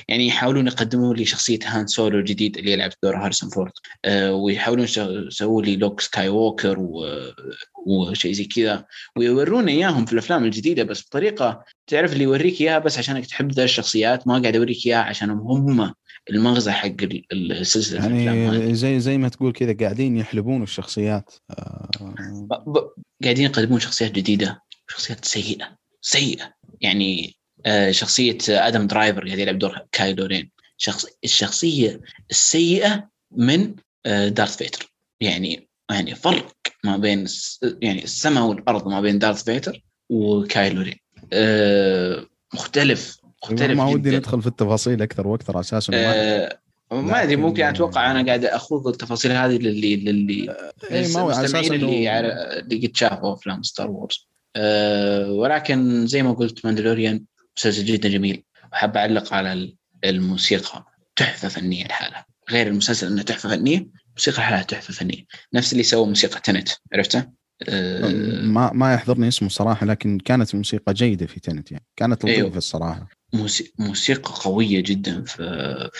يعني 0.08 0.26
يحاولون 0.26 0.66
يقدموا 0.66 1.14
لي 1.14 1.24
شخصية 1.24 1.58
هان 1.64 1.86
سولو 1.86 2.18
الجديد 2.18 2.58
اللي 2.58 2.72
يلعب 2.72 2.90
دور 3.02 3.16
هاريسون 3.16 3.50
فورد. 3.50 3.72
ويحاولون 4.30 4.86
يسووا 5.28 5.62
لي 5.62 5.76
لوك 5.76 6.00
سكاي 6.00 6.28
ووكر 6.28 6.76
وشيء 7.86 8.32
زي 8.32 8.44
كذا. 8.44 8.84
ويورونا 9.16 9.70
إياهم 9.70 10.04
في 10.06 10.12
الأفلام 10.12 10.44
الجديدة 10.44 10.82
بس 10.82 11.06
بطريقة 11.06 11.64
تعرف 11.86 12.12
اللي 12.12 12.24
يوريك 12.24 12.60
إياها 12.60 12.78
بس 12.78 12.98
عشانك 12.98 13.26
تحب 13.26 13.52
ذا 13.52 13.64
الشخصيات؟ 13.64 14.28
ما 14.28 14.38
قاعد 14.38 14.54
يوريك 14.54 14.86
إياها 14.86 15.02
عشانهم 15.02 15.38
هم 15.38 15.94
المغزى 16.30 16.70
حق 16.70 16.96
السلسلة 17.32 18.06
يعني 18.18 18.74
زي 18.74 19.00
زي 19.00 19.18
ما 19.18 19.28
تقول 19.28 19.52
كذا 19.52 19.76
قاعدين 19.80 20.16
يحلبون 20.16 20.62
الشخصيات. 20.62 21.34
قاعدين 23.22 23.44
يقدمون 23.44 23.80
شخصيات 23.80 24.12
جديدة. 24.12 24.62
شخصيات 24.88 25.24
سيئة 25.24 25.76
سيئة. 26.00 26.52
يعني 26.80 27.36
شخصية 27.90 28.38
آدم 28.48 28.86
درايفر 28.86 29.26
قاعد 29.26 29.38
يلعب 29.38 29.58
دور 29.58 29.78
كايلو 29.92 30.26
رين. 30.26 30.50
شخص 30.76 31.06
الشخصية 31.24 32.00
السيئة 32.30 33.08
من 33.30 33.74
دارث 34.06 34.56
فيدر. 34.56 34.92
يعني 35.20 35.68
يعني 35.90 36.14
فرق 36.14 36.52
ما 36.84 36.96
بين 36.96 37.26
يعني 37.82 38.04
السماء 38.04 38.44
والأرض 38.44 38.88
ما 38.88 39.00
بين 39.00 39.18
دارث 39.18 39.44
فيدر 39.44 39.84
وكايلو 40.10 40.82
رين. 40.82 40.98
مختلف 42.54 43.18
مختلف 43.42 43.78
ما 43.78 43.84
ودي 43.84 44.16
ندخل 44.16 44.42
في 44.42 44.46
التفاصيل 44.46 45.02
أكثر 45.02 45.26
وأكثر 45.26 45.60
أساسا 45.60 45.92
أه 45.94 46.58
ما 46.92 47.22
أدري 47.22 47.36
ممكن 47.36 47.62
أتوقع 47.62 48.10
أنا 48.10 48.26
قاعد 48.26 48.44
أخوض 48.44 48.86
التفاصيل 48.86 49.32
هذه 49.32 49.58
للي 49.58 49.96
للي 49.96 50.56
إيه 50.90 51.14
ما 51.14 51.20
هو 51.20 51.30
المستمعين 51.30 51.72
اللي 51.72 52.20
اللي 52.60 52.86
قد 52.86 52.96
شافوا 52.96 53.32
أفلام 53.32 53.62
ستار 53.62 53.90
وورز 53.90 54.28
ولكن 55.28 56.06
زي 56.06 56.22
ما 56.22 56.32
قلت 56.32 56.66
ماندلوريان 56.66 57.24
مسلسل 57.56 57.84
جدا 57.84 58.08
جميل. 58.08 58.42
وحاب 58.72 58.96
أعلق 58.96 59.34
على 59.34 59.74
الموسيقى 60.04 60.86
تحفة 61.16 61.48
فنية 61.48 61.84
لحالها. 61.84 62.26
غير 62.50 62.66
المسلسل 62.66 63.06
انه 63.06 63.22
تحفة 63.22 63.48
فنية 63.48 63.86
موسيقى 64.16 64.38
لحالها 64.38 64.62
تحفة 64.62 64.94
فنية. 64.94 65.24
نفس 65.54 65.72
اللي 65.72 65.82
سوى 65.82 66.06
موسيقى 66.06 66.40
تنت 66.40 66.68
عرفته؟ 66.92 67.24
أه 67.68 68.10
ما 68.42 68.72
ما 68.72 68.94
يحضرني 68.94 69.28
اسمه 69.28 69.48
صراحة 69.48 69.86
لكن 69.86 70.18
كانت 70.18 70.54
الموسيقى 70.54 70.94
جيدة 70.94 71.26
في 71.26 71.40
تنت 71.40 71.72
يعني. 71.72 71.84
كانت 71.96 72.24
لطيفة 72.24 72.36
أيوه. 72.36 72.56
الصراحه 72.56 73.08
موسيقى 73.78 74.34
قوية 74.44 74.80
جدا 74.80 75.22
في 75.22 75.90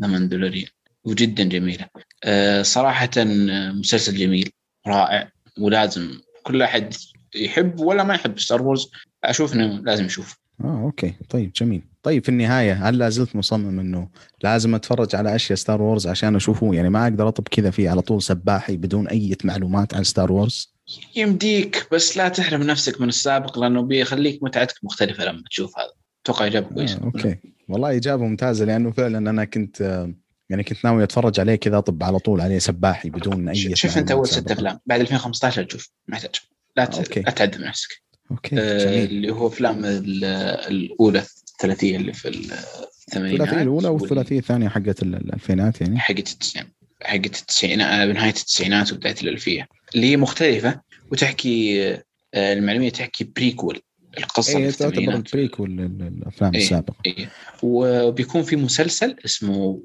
ذا 0.00 0.06
ماندلوريان 0.06 0.68
وجدا 1.04 1.44
جميلة. 1.44 1.86
أه 2.24 2.62
صراحة 2.62 3.10
مسلسل 3.16 4.16
جميل 4.16 4.50
رائع 4.86 5.30
ولازم 5.58 6.20
كل 6.42 6.62
أحد 6.62 6.94
يحب 7.34 7.80
ولا 7.80 8.04
ما 8.04 8.14
يحب 8.14 8.38
ستار 8.38 8.62
وورز 8.62 8.90
أشوف 9.24 9.54
إنه 9.54 9.80
لازم 9.82 10.04
يشوف. 10.04 10.38
آه 10.64 10.82
أوكي. 10.82 11.14
طيب 11.28 11.52
جميل. 11.52 11.82
طيب 12.02 12.22
في 12.22 12.28
النهاية 12.28 12.88
هل 12.88 12.98
لا 12.98 13.08
زلت 13.08 13.36
مصمم 13.36 13.80
إنه 13.80 14.08
لازم 14.42 14.74
أتفرج 14.74 15.16
على 15.16 15.34
أشياء 15.34 15.58
ستار 15.58 15.82
وورز 15.82 16.06
عشان 16.06 16.36
أشوفه؟ 16.36 16.74
يعني 16.74 16.90
ما 16.90 17.02
أقدر 17.02 17.28
أطب 17.28 17.48
كذا 17.48 17.70
فيه 17.70 17.90
على 17.90 18.02
طول 18.02 18.22
سباحي 18.22 18.76
بدون 18.76 19.08
أي 19.08 19.36
معلومات 19.44 19.94
عن 19.94 20.04
ستار 20.04 20.32
وورز 20.32 20.74
يمديك 21.16 21.88
بس 21.92 22.16
لا 22.16 22.28
تحرم 22.28 22.62
نفسك 22.62 23.00
من 23.00 23.08
السابق 23.08 23.58
لأنه 23.58 23.82
بيخليك 23.82 24.42
متعتك 24.42 24.74
مختلفة 24.82 25.24
لما 25.24 25.42
تشوف 25.50 25.78
هذا. 25.78 25.92
أتوقع 26.24 26.46
إجابة 26.46 26.74
كويسة. 26.74 26.98
آه 26.98 27.04
أوكي. 27.04 27.36
والله 27.68 27.96
إجابة 27.96 28.24
ممتازة 28.24 28.64
لأنه 28.64 28.90
فعلا 28.90 29.18
أنا 29.30 29.44
كنت 29.44 30.08
يعني 30.50 30.64
كنت 30.64 30.84
ناوي 30.84 31.02
أتفرج 31.02 31.40
عليه 31.40 31.54
كذا 31.54 31.78
أطب 31.78 32.02
على 32.02 32.18
طول 32.18 32.40
عليه 32.40 32.58
سباحي 32.58 33.10
بدون 33.10 33.48
أي 33.48 33.76
شوف 33.76 33.98
أنت 33.98 34.10
أول 34.10 34.28
ست 34.28 34.50
أفلام. 34.50 34.78
بعد 34.86 35.00
2015 35.00 35.62
تشوف 35.64 35.90
محتاج 36.08 36.34
لا 36.76 36.84
ت... 36.84 37.16
لا 37.18 37.30
تعدم 37.30 37.66
نفسك 37.66 38.02
أوكي 38.30 38.56
آه 38.60 39.04
اللي 39.04 39.30
هو 39.30 39.46
أفلام 39.46 39.84
الأولى 39.84 41.18
الثلاثية 41.18 41.96
اللي 41.96 42.12
في 42.12 42.28
الثمانينات 42.28 43.40
الثلاثية 43.40 43.62
الأولى 43.62 43.88
والثلاثية 43.88 44.38
الثانية 44.38 44.68
حقت 44.68 45.02
الألفينات 45.02 45.80
يعني. 45.80 45.98
حقت 45.98 46.32
التسعين 46.32 46.66
حقت 47.02 47.40
التسعينات 47.40 48.08
بنهايه 48.08 48.30
التسعينات 48.30 48.92
وبداية 48.92 49.14
الألفية 49.22 49.68
اللي 49.94 50.06
هي 50.06 50.16
مختلفة 50.16 50.80
وتحكي 51.12 51.96
المعلومية 52.34 52.90
تحكي 52.90 53.24
prequel 53.24 53.80
القصة 54.18 54.58
إيه 54.58 54.70
تعتبر 54.70 55.22
prequel 55.32 55.80
الأفلام 55.80 56.54
إيه 56.54 56.62
السابقة. 56.62 56.96
إيه. 57.06 57.30
وبيكون 57.62 58.42
في 58.42 58.56
مسلسل 58.56 59.16
اسمه 59.24 59.82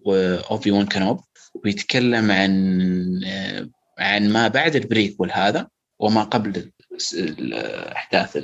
اوبي 0.52 0.72
وان 0.72 0.86
كانوبي 0.86 1.20
ويتكلم 1.66 2.32
عن 2.32 3.22
عن 4.00 4.30
ما 4.30 4.48
بعد 4.48 4.76
ال 4.76 4.83
prequel 4.83 5.32
هذا 5.32 5.68
وما 6.00 6.24
قبل 6.24 6.72
أحداث 7.96 8.38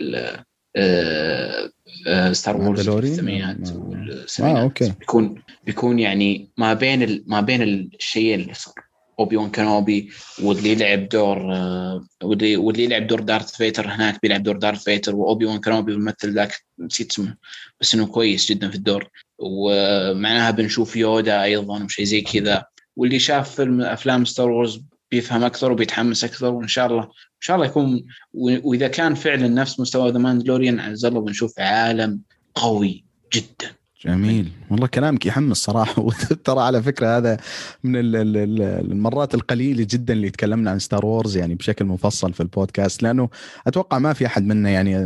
ستار 2.32 2.58
وورز 2.58 2.90
الثمانينات 2.90 3.72
والسبعينات 3.76 4.60
آه، 4.60 4.64
أوكي. 4.64 4.94
بيكون 5.00 5.42
بيكون 5.64 6.00
يعني 6.00 6.50
ما 6.58 6.74
بين 6.74 7.04
ال... 7.04 7.24
ما 7.28 7.42
بين 7.42 7.64
الشيئين 7.64 8.42
اللي 8.42 8.54
صار 8.54 8.74
اوبي 9.20 9.38
وان 9.38 9.50
كانوبي 9.50 10.10
واللي 10.44 10.76
لعب 10.76 11.10
دور 11.10 11.54
آه، 11.54 12.06
واللي 12.24 12.58
واللي 12.58 12.88
لعب 12.88 13.08
دور 13.08 13.20
دارث 13.20 13.52
فيدر 13.52 13.88
هناك 13.88 14.22
بيلعب 14.22 14.44
دور 14.44 14.58
دارث 14.58 14.84
فيدر 14.84 15.16
واوبي 15.16 15.46
وان 15.46 15.60
كانوبي 15.60 15.92
الممثل 15.92 16.34
ذاك 16.34 16.64
نسيت 16.80 17.12
اسمه 17.12 17.36
بس 17.82 17.96
إنه 17.96 18.06
كويس 18.06 18.52
جدا 18.52 18.70
في 18.70 18.76
الدور. 18.76 19.10
ومعناها 19.40 20.52
بنشوف 20.52 20.96
يودا 20.96 21.44
أيضا 21.44 21.84
وشيء 21.84 22.06
زي 22.06 22.22
كذا. 22.22 22.66
واللي 22.96 23.20
شاف 23.20 23.56
فيلم 23.56 23.82
أفلام 23.82 24.26
ستار 24.26 24.52
وورز 24.52 24.84
بيفهم 25.12 25.44
أكثر 25.44 25.72
وبيتحمس 25.72 26.24
أكثر 26.24 26.54
وإن 26.54 26.68
شاء 26.68 26.88
الله 26.88 27.10
شاء 27.44 27.56
الله 27.56 27.68
يكون 27.68 28.06
وإذا 28.34 28.88
كان 28.88 29.16
فعلا 29.16 29.48
نفس 29.48 29.80
مستوى 29.80 30.12
ذا 30.12 30.18
ماندلوريان 30.18 30.80
عز 30.80 31.06
الله 31.06 31.22
بنشوف 31.22 31.60
عالم 31.60 32.22
قوي 32.56 33.04
جدا. 33.34 33.72
جميل. 34.06 34.52
والله 34.72 34.88
كلامك 34.88 35.26
يحمس 35.26 35.58
صراحة. 35.58 36.02
وترى 36.06 36.62
على 36.62 36.84
فكرة 36.84 37.18
هذا 37.18 37.38
من 37.84 37.96
المرات 37.96 39.36
القليلة 39.36 39.88
جدا 39.90 40.14
اللي 40.14 40.30
تكلمنا 40.30 40.72
عن 40.72 40.80
ستار 40.80 41.06
وورز 41.06 41.38
يعني 41.38 41.56
بشكل 41.56 41.86
مفصل 41.86 42.34
في 42.34 42.44
البودكاست. 42.44 43.04
لأنه 43.04 43.30
أتوقع 43.68 44.00
ما 44.00 44.14
في 44.14 44.26
أحد 44.26 44.46
منا 44.46 44.70
يعني 44.70 44.98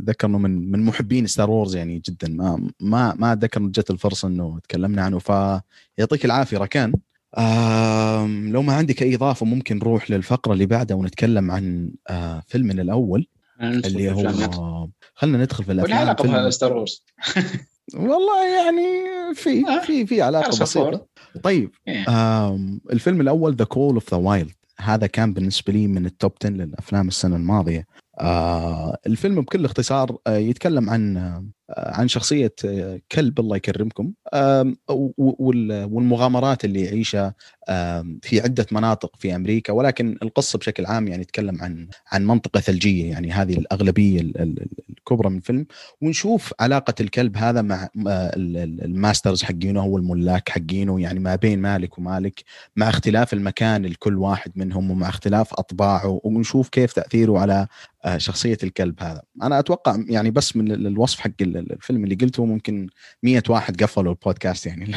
اتذكر 0.00 0.26
إنه 0.26 0.38
من 0.38 0.70
من 0.70 0.84
محبين 0.84 1.26
ستار 1.26 1.50
وورز 1.50 1.76
يعني 1.76 2.02
جدا. 2.08 2.28
ما 2.28 2.68
ما 2.80 3.14
ما 3.18 3.32
أتذكر 3.32 3.60
جت 3.60 3.90
الفرصة 3.90 4.28
إنه 4.28 4.58
تكلمنا 4.58 5.02
عنه. 5.02 5.18
فيعطيك 5.18 6.24
العافية 6.24 6.58
ركان. 6.58 6.92
لو 8.52 8.62
ما 8.62 8.72
عندك 8.72 9.02
أي 9.02 9.14
إضافة 9.14 9.46
ممكن 9.46 9.76
نروح 9.76 10.10
للفقرة 10.10 10.52
اللي 10.52 10.66
بعدها 10.66 10.96
ونتكلم 10.96 11.50
عن 11.50 11.92
آه، 12.08 12.42
فيلمنا 12.46 12.82
الأول 12.82 13.26
اللي 13.60 14.10
هو 14.12 14.88
خلينا 15.14 15.38
ندخل 15.38 15.64
في 15.64 15.72
الأفلام 15.72 15.98
علاقة 15.98 16.50
ستار 16.50 16.76
وورز 16.76 17.04
والله 17.94 18.64
يعني 18.64 18.84
في 19.34 19.68
آه. 19.68 19.80
في 19.80 20.06
في 20.06 20.22
علاقة 20.22 20.48
بسيطة. 20.48 21.06
طيب 21.42 21.70
إيه. 21.88 22.04
الفيلم 22.92 23.20
الأول 23.20 23.54
The 23.54 23.64
Call 23.64 23.94
of 23.94 24.10
the 24.10 24.16
Wild 24.16 24.52
هذا 24.78 25.06
كان 25.06 25.32
بالنسبة 25.32 25.72
لي 25.72 25.86
من 25.86 26.06
ال 26.06 26.12
top 26.12 26.32
10 26.40 26.50
للأفلام 26.50 27.08
السنة 27.08 27.36
الماضية. 27.36 27.86
آه 28.20 28.98
الفيلم 29.06 29.40
بكل 29.40 29.64
اختصار 29.64 30.16
آه 30.26 30.36
يتكلم 30.36 30.90
عن 30.90 31.16
عن 31.76 32.08
شخصية 32.08 32.54
آه 32.64 33.00
كلب 33.12 33.40
الله 33.40 33.56
يكرمكم. 33.56 34.12
آه 34.32 34.74
والمغامرات 34.88 36.64
اللي 36.64 36.84
يعيشها 36.84 37.34
في 38.22 38.40
عدة 38.40 38.66
مناطق 38.72 39.16
في 39.18 39.34
أمريكا 39.34 39.72
ولكن 39.72 40.18
القصة 40.22 40.58
بشكل 40.58 40.86
عام 40.86 41.08
يعني 41.08 41.24
تتكلم 41.24 41.62
عن 41.62 41.88
عن 42.12 42.26
منطقة 42.26 42.60
ثلجية 42.60 43.10
يعني 43.10 43.32
هذه 43.32 43.58
الأغلبية 43.58 44.20
الكبرى 44.90 45.30
من 45.30 45.36
الفيلم. 45.36 45.66
ونشوف 46.00 46.54
علاقة 46.60 46.94
الكلب 47.00 47.36
هذا 47.36 47.62
مع 47.62 47.88
ال 47.96 48.14
masters 48.14 49.42
حقينه 49.42 49.80
هو 49.80 49.96
الملاك 49.98 50.48
حقينه 50.48 51.00
يعني 51.00 51.20
ما 51.20 51.36
بين 51.36 51.58
مالك 51.58 51.98
ومالك 51.98 52.44
مع 52.76 52.88
اختلاف 52.88 53.32
المكان 53.32 53.86
لكل 53.86 54.18
واحد 54.18 54.52
منهم 54.56 54.90
ومع 54.90 55.08
اختلاف 55.08 55.54
أطباعه 55.54 56.20
ونشوف 56.24 56.68
كيف 56.68 56.92
تأثيره 56.92 57.38
على 57.38 57.66
آه، 58.04 58.18
شخصية 58.18 58.58
الكلب 58.62 59.02
هذا. 59.02 59.22
أنا 59.42 59.58
أتوقع 59.58 59.96
يعني 60.08 60.30
بس 60.30 60.56
من 60.56 60.72
الوصف 60.72 61.20
حق 61.20 61.30
الفيلم 61.60 62.04
اللي 62.04 62.14
قلته 62.14 62.44
ممكن 62.44 62.88
مية 63.22 63.42
واحد 63.48 63.82
قفلوا 63.82 64.12
البودكاست 64.12 64.66
يعني. 64.66 64.94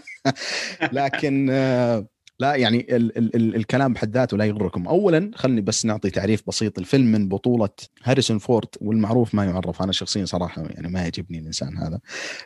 لكن 0.92 1.48
آه، 1.50 2.06
لا 2.38 2.54
يعني 2.54 2.96
ال 2.96 3.18
ال 3.18 3.36
ال 3.36 3.56
الكلام 3.56 3.92
بحد 3.92 4.14
ذاته 4.14 4.36
لا 4.36 4.44
يغركم. 4.44 4.88
اولا 4.88 5.30
خلني 5.34 5.60
بس 5.60 5.86
نعطي 5.86 6.10
تعريف 6.10 6.42
بسيط. 6.46 6.78
الفيلم 6.78 7.12
من 7.12 7.28
بطولة 7.28 7.68
هاريسون 8.02 8.38
فورد 8.38 8.68
والمعروف 8.80 9.34
ما 9.34 9.44
يعرف. 9.44 9.82
أنا 9.82 9.92
شخصيا 9.92 10.24
صراحة 10.24 10.62
يعني 10.62 10.88
ما 10.88 11.00
يعجبني 11.00 11.38
الإنسان 11.38 11.78
هذا. 11.78 12.00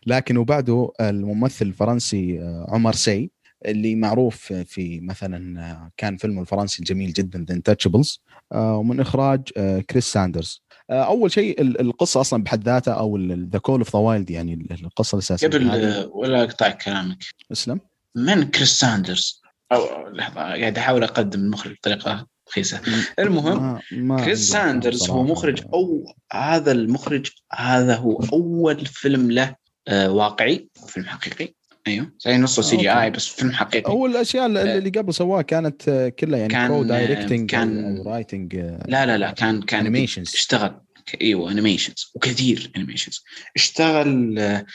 لكن 0.06 0.36
وبعده 0.36 0.92
الممثل 1.00 1.66
الفرنسي 1.66 2.40
آه، 2.40 2.66
عمر 2.68 2.92
سي 2.92 3.30
اللي 3.66 3.94
معروف 3.94 4.52
في 4.52 5.00
مثلا 5.00 5.90
كان 5.96 6.16
فيلمه 6.16 6.40
الفرنسي 6.40 6.78
الجميل 6.78 7.12
جدا 7.12 7.44
The 7.48 7.54
Intouchables 7.54 8.22
ومن 8.54 9.00
إخراج 9.00 9.40
آه، 9.56 9.80
كريس 9.80 10.12
ساندرز. 10.12 10.62
آه، 10.67 10.67
أول 10.90 11.30
شيء 11.30 11.60
القصة 11.60 12.20
أصلا 12.20 12.42
بحد 12.42 12.64
ذاتها 12.64 12.94
أو 12.94 13.16
The 13.26 13.58
Call 13.58 13.78
of 13.78 13.96
the 13.96 14.00
Wild 14.00 14.30
يعني 14.30 14.78
القصة 14.82 15.14
الأساسية 15.16 15.48
قبل 15.48 16.08
ولا 16.12 16.42
أقطع 16.42 16.70
كلامك. 16.70 17.24
اسلم. 17.52 17.80
من 18.14 18.44
كريس 18.44 18.78
ساندرز؟ 18.78 19.42
أو 19.72 20.08
لحظة 20.08 20.40
قاعد 20.40 20.78
أحاول 20.78 21.02
أقدم 21.02 21.40
المخرج 21.40 21.72
بطريقة 21.72 22.26
رخيصة. 22.48 22.80
المهم 23.18 23.62
ما 23.62 23.80
ما 23.92 24.24
كريس 24.24 24.50
ساندرز 24.50 25.10
هو 25.10 25.22
مخرج 25.22 25.62
أو 25.74 26.14
هذا 26.32 26.72
المخرج 26.72 27.30
هذا 27.52 27.96
هو 27.96 28.20
أول 28.32 28.86
فيلم 28.86 29.30
له 29.30 29.56
آه، 29.88 30.10
واقعي 30.10 30.68
فيلم 30.86 31.06
حقيقي. 31.06 31.54
أيوه. 31.88 32.12
زي 32.20 32.38
نصه 32.38 32.62
CGI 32.62 33.10
بس 33.10 33.26
فيلم 33.26 33.52
حقيقي. 33.52 33.92
هو 33.92 34.06
الأشياء 34.06 34.46
اللي 34.46 34.90
قبل 34.90 35.14
سواها 35.14 35.42
كانت 35.42 35.88
آه، 35.88 36.08
كلها 36.08 36.38
يعني 36.38 36.52
كان 36.52 36.68
co-directing 36.68 37.50
كان 37.50 38.02
writing 38.06 38.56
لا 38.86 39.06
لا 39.06 39.18
لا 39.18 39.30
كان 39.30 39.62
كان 39.62 39.80
animations 39.80 40.34
اشتغل 40.34 40.80
أيوه 41.22 41.52
animations 41.52 42.12
وكثير 42.14 42.70
animations 42.76 43.24
اشتغل 43.56 44.38
آه، 44.38 44.66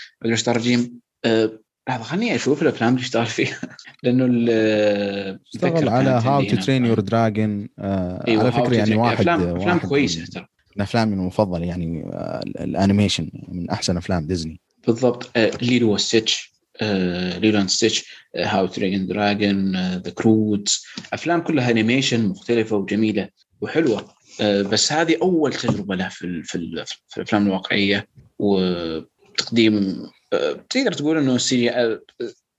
رجيم 0.47 0.99
آه، 1.25 1.59
لحظه 1.89 2.03
خليني 2.03 2.35
أشوف 2.35 2.61
الأفلام 2.61 2.93
اللي 2.93 3.01
اشتغل 3.01 3.25
فيها. 3.25 3.59
لأنه 4.03 4.25
اشتغل 5.53 5.89
على 5.89 6.09
How 6.09 6.43
to 6.43 6.55
Train 6.55 6.85
Your 6.85 6.99
Dragon 6.99 7.69
على 7.79 8.51
فكرة 8.51 8.75
يعني 8.75 8.95
واحد 8.95 9.19
أفلام 9.19 9.55
أفلام 9.55 9.79
كويسة 9.79 10.25
ترى. 10.25 10.47
من 10.75 10.81
أفلامي 10.81 11.13
المفضلة 11.13 11.65
يعني 11.65 12.03
ال 12.59 12.66
animation 12.66 13.29
من 13.47 13.69
أحسن 13.69 13.97
أفلام 13.97 14.27
ديزني. 14.27 14.59
بالضبط. 14.87 15.37
ليلو 15.61 15.93
وستيتش 15.93 16.52
Lilo 16.81 17.32
and 17.32 17.69
Stitch 17.69 18.05
How 18.35 18.67
to 18.67 18.79
Train 18.79 19.07
Your 19.07 19.35
Dragon 19.35 19.75
The 19.97 20.11
Croods 20.11 20.83
أفلام 21.13 21.41
كلها 21.41 21.71
animation 21.71 22.25
مختلفة 22.25 22.75
وجميلة 22.75 23.29
وحلوة. 23.61 24.13
uh, 24.39 24.43
بس 24.43 24.91
هذه 24.91 25.17
أول 25.21 25.53
تجربة 25.53 25.95
له 25.95 26.09
في 26.09 26.43
في, 26.43 26.85
في 27.09 27.17
الأفلام 27.17 27.47
الواقعية 27.47 28.07
وتقديم 28.39 30.05
uh, 30.35 30.57
تقدر 30.69 30.93
تقول 30.93 31.17
إنه 31.17 31.37
سي 31.37 31.71
uh, 31.71 31.99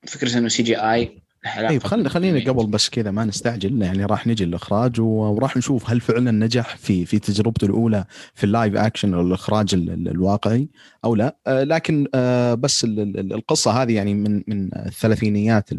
فكرة 0.07 0.39
إنه 0.39 0.49
سي 0.49 0.62
جي 0.62 0.77
آي 0.77 1.23
طيب 1.69 1.83
خلينا 1.83 2.09
خلينا 2.09 2.53
قبل 2.53 2.67
بس 2.67 2.89
كذا 2.89 3.11
ما 3.11 3.25
نستعجل 3.25 3.83
يعني 3.83 4.05
راح 4.05 4.27
نجي 4.27 4.45
الإخراج 4.45 5.01
وراح 5.01 5.57
نشوف 5.57 5.91
هل 5.91 6.01
فعلا 6.01 6.31
نجح 6.31 6.77
في 6.77 7.07
في 7.07 7.19
تجربته 7.19 7.65
الأولى 7.65 8.05
في 8.35 8.45
ال 8.45 8.51
live 8.51 8.77
action 8.77 9.15
أو 9.15 9.21
الإخراج 9.21 9.75
الواقعي 9.75 10.69
أو 11.05 11.15
لا. 11.15 11.37
آه 11.47 11.65
لكن 11.65 12.07
آه 12.15 12.55
بس 12.55 12.85
القصة 12.85 13.83
هذه 13.83 13.95
يعني 13.95 14.15
من 14.15 14.43
من 14.47 14.71
الثلاثينيات 14.75 15.73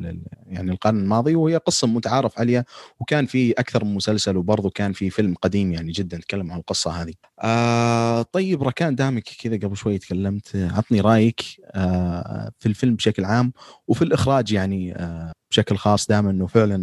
يعني 0.48 0.72
القرن 0.72 1.00
الماضي 1.00 1.36
وهي 1.36 1.58
قصة 1.58 1.88
متعارف 1.88 2.40
عليها 2.40 2.66
وكان 3.00 3.26
في 3.26 3.52
أكثر 3.52 3.86
من 3.86 3.96
مسلسل 3.96 4.38
وبرضه 4.38 4.70
كان 4.70 4.94
في 4.94 5.10
فيلم 5.10 5.36
قديم 5.36 5.72
يعني 5.72 5.92
جدا 5.92 6.18
تكلم 6.18 6.52
عن 6.52 6.60
القصة 6.60 6.92
هذه. 6.92 7.14
آه 7.44 8.22
طيب 8.22 8.64
ركان 8.64 8.96
دامك 8.96 9.24
كذا 9.24 9.56
قبل 9.56 9.78
شوي 9.78 9.98
تكلمت 9.98 10.56
عطني 10.56 11.02
رأيك. 11.02 11.42
في 12.60 12.66
الفيلم 12.66 12.96
بشكل 12.96 13.26
عام 13.26 13.54
وفي 13.88 14.02
الإخراج 14.02 14.52
يعني 14.52 14.96
آه 14.96 15.32
بشكل 15.52 15.78
خاص 15.78 16.08
دائما 16.08 16.30
إنه 16.30 16.48
فعلا 16.48 16.76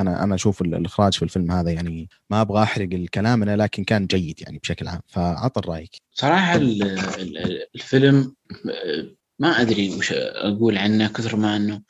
أنا 0.00 0.24
أنا 0.24 0.34
أشوف 0.34 0.62
الإخراج 0.62 1.14
في 1.14 1.22
الفيلم 1.22 1.52
هذا 1.52 1.70
يعني 1.70 2.08
ما 2.30 2.40
أبغى 2.40 2.62
أحرق 2.62 2.88
الكلام 2.92 3.42
أنا 3.42 3.56
لكن 3.56 3.84
كان 3.84 4.06
جيد 4.06 4.40
يعني 4.40 4.58
بشكل 4.58 4.88
عام. 4.88 5.00
فعطى 5.06 5.70
رأيك. 5.70 5.90
صراحة 6.12 6.56
الفيلم 7.74 8.34
ما 9.38 9.60
أدري 9.60 9.96
وش 9.96 10.12
أقول 10.12 10.78
عنه 10.78 11.08
كثر 11.08 11.36
ما 11.36 11.56
إنه 11.56 11.82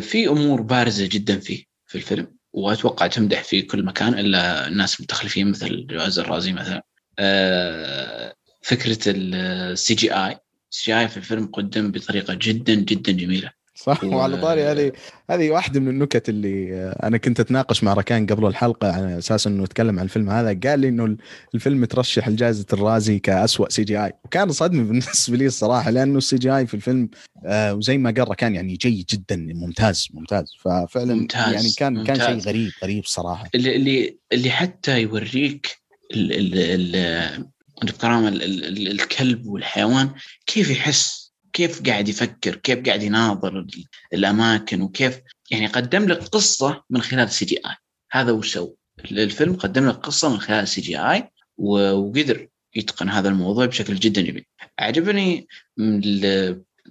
في 0.00 0.28
أمور 0.28 0.60
بارزة 0.60 1.08
جدا 1.12 1.38
فيه 1.38 1.64
في 1.86 1.94
الفيلم 1.94 2.36
وأتوقع 2.52 3.06
تمدح 3.06 3.44
في 3.44 3.62
كل 3.62 3.84
مكان 3.84 4.14
إلا 4.14 4.68
الناس 4.68 5.00
المتخلفين 5.00 5.50
مثل 5.50 5.86
جوائز 5.86 6.18
الرازي 6.18 6.52
مثلا. 6.52 6.82
آه، 7.18 8.34
فكرة 8.62 8.98
السي 9.06 9.94
جي 9.94 10.14
آي 10.14 10.38
السي 10.72 10.92
جي 10.92 11.00
اي 11.00 11.08
في 11.08 11.16
الفيلم 11.16 11.46
قدم 11.46 11.90
بطريقة 11.90 12.34
جدا 12.40 12.74
جدا 12.74 13.12
جميلة. 13.12 13.60
صح 13.74 14.04
و... 14.04 14.16
وعلى 14.16 14.40
طاري 14.40 14.64
هذه 14.64 14.92
هذه 15.30 15.50
واحدة 15.50 15.80
من 15.80 15.88
النكت 15.88 16.28
اللي 16.28 16.84
أنا 17.02 17.16
كنت 17.18 17.40
أتناقش 17.40 17.84
مع 17.84 17.94
ركان 17.94 18.26
قبل 18.26 18.46
الحلقة 18.46 18.92
على 18.92 19.18
أساس 19.18 19.46
إنه 19.46 19.64
نتكلم 19.64 19.98
عن 19.98 20.04
الفيلم 20.04 20.30
هذا 20.30 20.70
قال 20.70 20.80
لي 20.80 20.88
إنه 20.88 21.16
الفيلم 21.54 21.84
ترشح 21.84 22.28
لجائزة 22.28 22.66
الرازي 22.72 23.18
كاسوء 23.18 23.68
CGI. 23.68 24.12
وكان 24.24 24.52
صدمة 24.52 24.82
بالنسبة 24.88 25.36
لي 25.36 25.46
الصراحة 25.46 25.90
لأنه 25.90 26.18
ال 26.18 26.36
CGI 26.36 26.66
في 26.66 26.74
الفيلم 26.74 27.08
آه 27.46 27.74
وزي 27.74 27.98
ما 27.98 28.10
قال 28.10 28.28
ركان 28.28 28.54
يعني 28.54 28.76
جيد 28.76 29.06
جدا 29.06 29.36
ممتاز 29.36 30.08
ممتاز. 30.14 30.56
ففعلا 30.60 31.14
ممتاز 31.14 31.54
يعني 31.54 31.70
كان 31.78 31.94
ممتاز. 31.94 32.18
كان 32.18 32.40
شيء 32.40 32.48
غريب 32.48 32.70
غريب 32.82 33.04
صراحة. 33.04 33.50
اللي 33.54 33.76
اللي 33.76 34.18
اللي 34.32 34.50
حتى 34.50 35.00
يوريك 35.02 35.80
ال 36.14 36.32
ال 36.32 36.58
ال 36.58 37.50
الكلب 37.82 39.46
والحيوان 39.46 40.14
كيف 40.46 40.70
يحس؟ 40.70 41.32
كيف 41.52 41.82
قاعد 41.82 42.08
يفكر؟ 42.08 42.56
كيف 42.56 42.86
قاعد 42.86 43.02
يناظر 43.02 43.66
الأماكن؟ 44.12 44.82
وكيف؟ 44.82 45.20
يعني 45.50 45.66
قدم 45.66 46.04
لك 46.04 46.18
قصة 46.18 46.84
من 46.90 47.02
خلال 47.02 47.24
ال 47.24 47.44
CGI. 47.44 47.76
هذا 48.12 48.32
وش 48.32 48.52
سوى 48.52 48.74
الفيلم 49.10 49.56
قدم 49.56 49.88
لك 49.88 49.94
قصة 49.94 50.28
من 50.28 50.40
خلال 50.40 50.62
ال 50.62 50.80
CGI 50.80 51.30
وقدر 51.58 52.48
يتقن 52.74 53.08
هذا 53.08 53.28
الموضوع 53.28 53.66
بشكل 53.66 53.94
جدا 53.94 54.22
جميل. 54.22 54.44
عجبني 54.78 55.48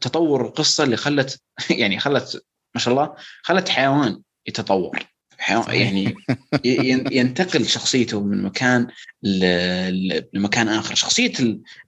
تطور 0.02 0.46
القصة 0.46 0.84
اللي 0.84 0.98
خلت 0.98 1.42
يعني 1.80 2.00
خلت 2.00 2.44
ما 2.76 2.82
شاء 2.82 2.94
الله 2.94 3.16
خلت 3.44 3.70
حيوان 3.70 4.22
يتطور. 4.48 5.00
يعني 5.70 6.16
ينتقل 7.12 7.66
شخصيته 7.66 8.24
من 8.24 8.44
مكان 8.44 8.88
لمكان 10.34 10.68
آخر. 10.68 10.96
شخصية 10.96 11.34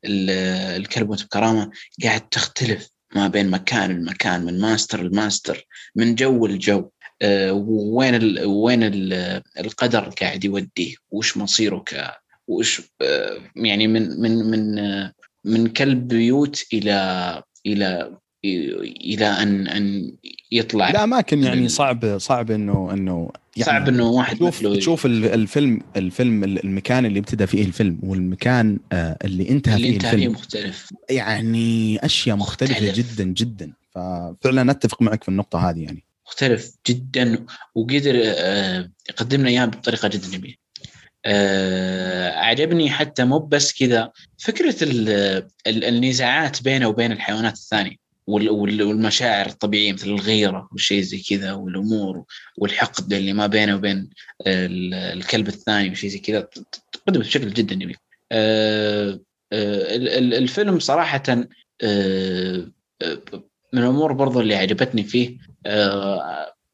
الكلب 0.06 1.08
بكرامة 1.08 1.72
قاعد 2.04 2.30
تختلف 2.30 2.89
ما 3.16 3.28
بين 3.28 3.49
مكان 3.49 3.91
لمكان 3.91 4.45
من 4.45 4.60
master 4.59 5.03
ل 5.03 5.13
master 5.13 5.68
من 5.95 6.16
جو 6.16 6.47
لجو. 6.47 6.89
آه، 7.22 7.54
وين 7.68 8.16
ال 8.16 8.45
وين 8.45 8.84
ال 8.84 9.14
القدر 9.60 10.10
قاعد 10.22 10.43
يوديه؟ 10.43 10.95
وش 11.12 11.38
مصيره 11.38 11.78
ك 11.78 12.12
وش 12.47 12.82
آه، 13.02 13.38
يعني 13.56 13.88
من 13.88 14.22
من 14.22 14.52
من 14.52 14.80
آه، 14.80 15.14
من 15.45 15.68
كلب 15.68 16.08
بيوت 16.08 16.64
إلى 16.74 17.43
إلى 17.66 18.18
إلى 18.46 19.26
ان 19.26 19.68
أن 19.68 20.14
يطلع 20.52 20.89
لا 20.89 21.04
اماكن 21.04 21.44
يعني 21.44 21.70
صعب 21.70 22.18
صعب 22.18 22.52
انه 22.52 22.94
إنه 22.94 23.32
يعني 23.58 23.72
صعب 23.72 23.88
إنه 23.88 24.10
واحد 24.10 24.36
تشوف 24.38 24.68
تشوف 24.68 25.06
الفيلم 25.06 25.82
الفيلم 25.96 26.44
المكان 26.44 27.06
اللي 27.06 27.20
ابتدى 27.20 27.48
فيه 27.48 27.64
الفيلم 27.64 28.00
والمكان 28.04 28.80
اللي 28.94 29.50
انتهى 29.50 29.76
اللي 29.76 29.88
فيه 29.88 29.94
انتهى 29.96 30.12
الفيلم. 30.12 30.34
فيه 30.34 30.39
مختلف. 30.39 30.94
يعني 31.10 32.00
أشياء 32.06 32.36
مختلفة 32.36 32.74
مختلف. 32.74 32.96
جدا 32.96 33.24
جدا. 33.24 33.74
ففعلا 33.92 34.72
أتفق 34.72 35.02
معك 35.02 35.24
في 35.24 35.30
النقطة 35.30 35.70
هذه 35.70 35.80
يعني. 35.84 36.04
مختلف 36.28 36.72
جدا 36.88 37.46
وقدر 37.76 38.16
يقدم 39.10 39.39
لنا 39.39 39.50
اياه 39.50 39.66
بطريقة 39.66 40.08
جدا 40.08 40.28
جميلة. 40.28 40.56
آه 41.26 42.32
عجبني 42.32 42.89
حتى 42.89 43.24
مو 43.24 43.39
بس 43.39 43.74
كذا. 43.74 44.12
فكرة 44.38 44.76
النزاعات 45.68 46.64
بينه 46.64 46.88
وبين 46.88 47.12
الحيوانات 47.12 47.54
الثانية. 47.54 48.02
والمشاعر 48.32 49.45
الطبيعية 49.45 49.93
مثل 49.93 50.09
الغيرة 50.09 50.69
والشيء 50.71 51.01
زي 51.01 51.21
كذا 51.29 51.53
والأمور 51.53 52.23
والحقد 52.57 53.13
اللي 53.13 53.34
ما 53.34 53.47
بينه 53.47 53.75
وبين 53.75 54.09
الكلب 54.47 55.47
الثاني 55.47 55.89
وشيء 55.89 56.09
زي 56.09 56.19
كذا 56.19 56.47
تقدم 56.91 57.19
بشكل 57.19 57.53
جدا 57.53 57.75
جميل. 57.75 57.97
آه 58.32 59.19
آه 59.53 59.95
الفيلم 60.38 60.79
صراحة 60.79 61.23
آه 61.82 62.67
من 63.73 63.82
الأمور 63.82 64.13
برضو 64.13 64.41
اللي 64.41 64.55
عجبتني 64.55 65.03
فيه 65.03 65.38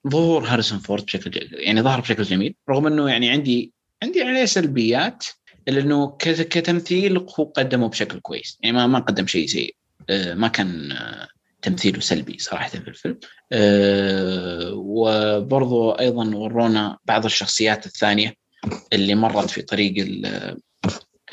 ظهور 0.08 0.44
هاريسون 0.44 0.80
فورد 0.80 1.06
بشكل 1.06 1.50
يعني 1.52 1.82
ظهر 1.82 2.02
بشكل 2.02 2.24
جميل 2.24 2.56
رغم 2.70 2.88
إنه 2.88 3.10
يعني 3.10 3.30
عندي 3.30 3.74
عندي 4.04 4.24
عليه 4.24 4.46
سلبيات 4.46 5.26
إلا 5.68 5.82
إنه 5.82 6.18
كتمثيل 6.20 7.18
هو 7.18 7.44
قدمه 7.44 7.90
بشكل 7.90 8.20
كويس 8.20 8.58
يعني 8.62 8.78
ما 8.78 8.88
ما 8.88 9.00
قدم 9.00 9.28
شيء 9.28 9.48
سيء 9.48 9.76
ما 10.10 10.48
كان 10.48 10.94
تمثيله 11.70 12.00
سلبي 12.00 12.38
صراحة 12.40 12.70
في 12.70 12.88
الفيلم. 12.88 13.20
أه 13.52 14.72
وبرضو 14.74 15.92
أيضا 15.92 16.36
ورونا 16.36 16.98
بعض 17.06 17.26
الشخصيات 17.26 17.86
الثانية 17.86 18.34
اللي 18.94 19.16
مرت 19.16 19.50
في 19.50 19.62
طريق 19.62 19.94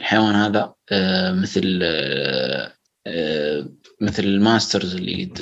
الحيوان 0.00 0.34
هذا 0.34 0.74
أه 0.92 1.32
مثل 1.32 1.80
أه 1.82 3.68
مثل 4.00 4.24
ال 4.24 4.33
masters 4.33 4.94
اللي 4.94 5.32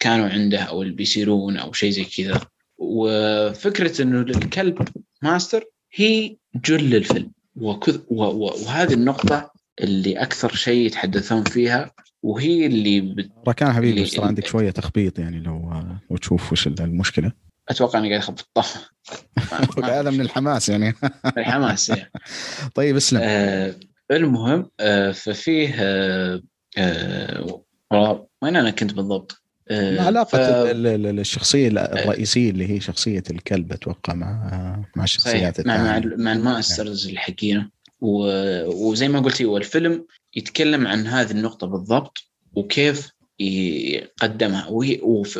كانوا 0.00 0.28
عنده 0.28 0.58
أو 0.58 0.82
اللي 0.82 0.94
بيصيرون 0.94 1.56
أو 1.56 1.72
شيء 1.72 1.90
زي 1.90 2.04
كذا. 2.04 2.40
وفكرة 2.78 4.02
إنه 4.02 4.20
الكلب 4.20 4.88
ماستر 5.22 5.64
هي 5.94 6.36
جل 6.64 6.94
الفيلم. 6.94 7.32
وهذه 7.56 8.92
النقطة 8.92 9.52
اللي 9.80 10.22
أكثر 10.22 10.54
شيء 10.54 10.86
يتحدثون 10.86 11.44
فيها 11.44 11.92
وهي 12.22 12.66
اللي 12.66 13.00
بت... 13.00 13.30
ركان 13.48 13.72
حبيبي 13.72 14.06
صار 14.06 14.24
عندك 14.24 14.46
شوية 14.46 14.70
تخبيط 14.70 15.18
يعني 15.18 15.40
لو 15.40 15.72
لو 16.10 16.16
تشوف 16.16 16.52
وش 16.52 16.66
المشكلة. 16.66 17.32
أتوقع 17.68 17.98
إني 17.98 18.08
قاعد 18.08 18.22
أخبط. 18.22 18.48
هذا 19.84 20.10
من 20.10 20.20
الحماس 20.20 20.68
يعني. 20.68 20.94
الحماس 21.38 21.88
يعني. 21.88 22.10
طيب 22.74 22.96
اسلم. 22.96 23.20
آه 23.22 23.74
المهم 24.10 24.70
آه 24.80 25.12
ففيه 25.12 25.74
آه 25.78 26.42
آه 26.78 28.26
وين 28.42 28.56
أنا 28.56 28.70
كنت 28.70 28.94
بالضبط؟ 28.94 29.42
آه 29.68 30.00
علاقة 30.00 30.38
ف... 30.38 30.40
الشخصية 30.40 31.68
الرئيسية 31.68 32.50
اللي 32.50 32.70
هي 32.70 32.80
شخصية 32.80 33.22
الكلب 33.30 33.72
أتوقع 33.72 34.14
مع 34.14 34.82
مع 34.96 35.04
الشخصيات 35.04 35.66
مع 35.66 35.76
مع, 35.76 36.00
مع 36.16 36.32
الماسترز 36.32 37.08
الحقيقة 37.08 37.70
وزي 38.00 39.08
ما 39.08 39.20
قلت 39.20 39.42
هو 39.42 39.56
الفيلم 39.56 40.06
يتكلم 40.36 40.86
عن 40.86 41.06
هذه 41.06 41.30
النقطة 41.30 41.66
بالضبط 41.66 42.30
وكيف 42.52 43.10
يقدمها. 43.38 44.66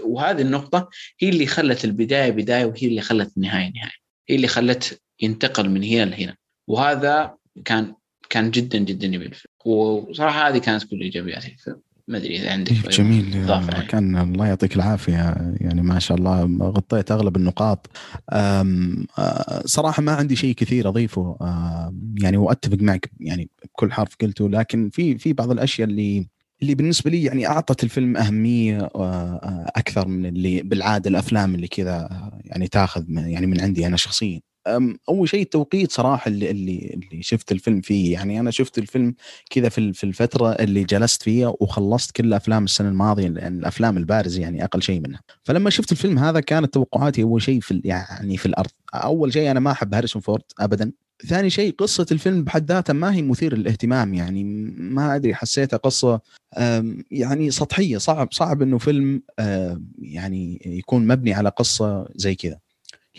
وهذه 0.02 0.42
النقطة 0.42 0.88
هي 1.20 1.28
اللي 1.28 1.46
خلت 1.46 1.84
البداية 1.84 2.30
بداية 2.30 2.64
وهي 2.64 2.86
اللي 2.86 3.00
خلت 3.00 3.36
النهاية 3.36 3.72
نهاية. 3.72 3.92
هي 4.28 4.36
اللي 4.36 4.48
خلت 4.48 5.02
ينتقل 5.22 5.70
من 5.70 5.84
هنا 5.84 6.04
لهنا. 6.04 6.36
وهذا 6.66 7.36
كان 7.64 7.94
كان 8.30 8.50
جدا 8.50 8.78
جدا 8.78 9.06
جميل 9.06 9.36
وصراحة 9.64 10.48
هذه 10.48 10.58
كانت 10.58 10.84
كل 10.84 11.00
إيجابيات 11.00 11.44
الفيلم. 11.46 11.80
ما 12.10 12.16
أدري 12.16 12.36
إذا 12.36 12.52
عندك 12.52 12.72
جميل. 12.72 13.46
كان 13.88 14.16
الله 14.16 14.46
يعطيك 14.46 14.76
العافية. 14.76 15.54
يعني 15.60 15.82
ما 15.82 15.98
شاء 15.98 16.18
الله 16.18 16.58
غطيت 16.62 17.10
أغلب 17.10 17.36
النقاط. 17.36 17.90
صراحة 19.64 20.02
ما 20.02 20.12
عندي 20.12 20.36
شيء 20.36 20.54
كثير 20.54 20.88
أضيفه. 20.88 21.36
يعني 22.16 22.36
وأتفق 22.36 22.78
معك 22.80 23.10
يعني 23.20 23.50
بكل 23.64 23.92
حرف 23.92 24.16
قلته 24.20 24.48
لكن 24.48 24.90
في 24.90 25.18
في 25.18 25.32
بعض 25.32 25.50
الأشياء 25.50 25.88
اللي 25.88 26.26
اللي 26.62 26.74
بالنسبة 26.74 27.10
لي 27.10 27.24
يعني 27.24 27.46
أعطت 27.46 27.84
الفيلم 27.84 28.16
أهمية 28.16 28.90
أكثر 29.76 30.08
من 30.08 30.26
اللي 30.26 30.62
بالعادة 30.62 31.10
الأفلام 31.10 31.54
اللي 31.54 31.68
كذا 31.68 32.08
يعني 32.44 32.68
تاخذ 32.68 33.04
يعني 33.08 33.46
من 33.46 33.60
عندي 33.60 33.86
أنا 33.86 33.96
شخصيا. 33.96 34.40
أول 35.08 35.28
شيء 35.28 35.42
التوقيت 35.42 35.92
صراحة 35.92 36.28
اللي 36.28 36.50
اللي 36.50 37.00
اللي 37.12 37.22
شفت 37.22 37.52
الفيلم 37.52 37.80
فيه. 37.80 38.12
يعني 38.12 38.40
أنا 38.40 38.50
شفت 38.50 38.78
الفيلم 38.78 39.14
كذا 39.50 39.68
في 39.68 39.92
في 39.92 40.04
الفترة 40.04 40.50
اللي 40.52 40.84
جلست 40.84 41.22
فيها 41.22 41.54
وخلصت 41.60 42.10
كل 42.10 42.32
أفلام 42.32 42.64
السنة 42.64 42.88
الماضية 42.88 43.28
لأن 43.28 43.58
الأفلام 43.58 43.96
البارزة 43.96 44.42
يعني 44.42 44.64
أقل 44.64 44.82
شيء 44.82 45.00
منها. 45.00 45.20
فلما 45.44 45.70
شفت 45.70 45.92
الفيلم 45.92 46.18
هذا 46.18 46.40
كانت 46.40 46.74
توقعاتي 46.74 47.22
أول 47.22 47.42
شيء 47.42 47.60
في 47.60 47.80
يعني 47.84 48.36
في 48.36 48.46
الأرض. 48.46 48.70
أول 48.94 49.32
شيء 49.32 49.50
أنا 49.50 49.60
ما 49.60 49.70
أحب 49.70 49.94
هاريسون 49.94 50.22
فورد 50.22 50.42
ابدا. 50.60 50.92
ثاني 51.26 51.50
شيء 51.50 51.74
قصة 51.78 52.06
الفيلم 52.12 52.44
بحد 52.44 52.72
ذاتها 52.72 52.92
ما 52.92 53.14
هي 53.14 53.22
مثير 53.22 53.56
للاهتمام. 53.56 54.14
يعني 54.14 54.44
ما 54.78 55.16
أدري 55.16 55.34
حسيتها 55.34 55.76
قصة 55.76 56.20
يعني 57.10 57.50
سطحية. 57.50 57.98
صعب 57.98 58.32
صعب 58.32 58.62
إنه 58.62 58.78
فيلم 58.78 59.22
يعني 59.98 60.62
يكون 60.66 61.06
مبني 61.06 61.34
على 61.34 61.48
قصة 61.48 62.08
زي 62.14 62.34
كذا. 62.34 62.58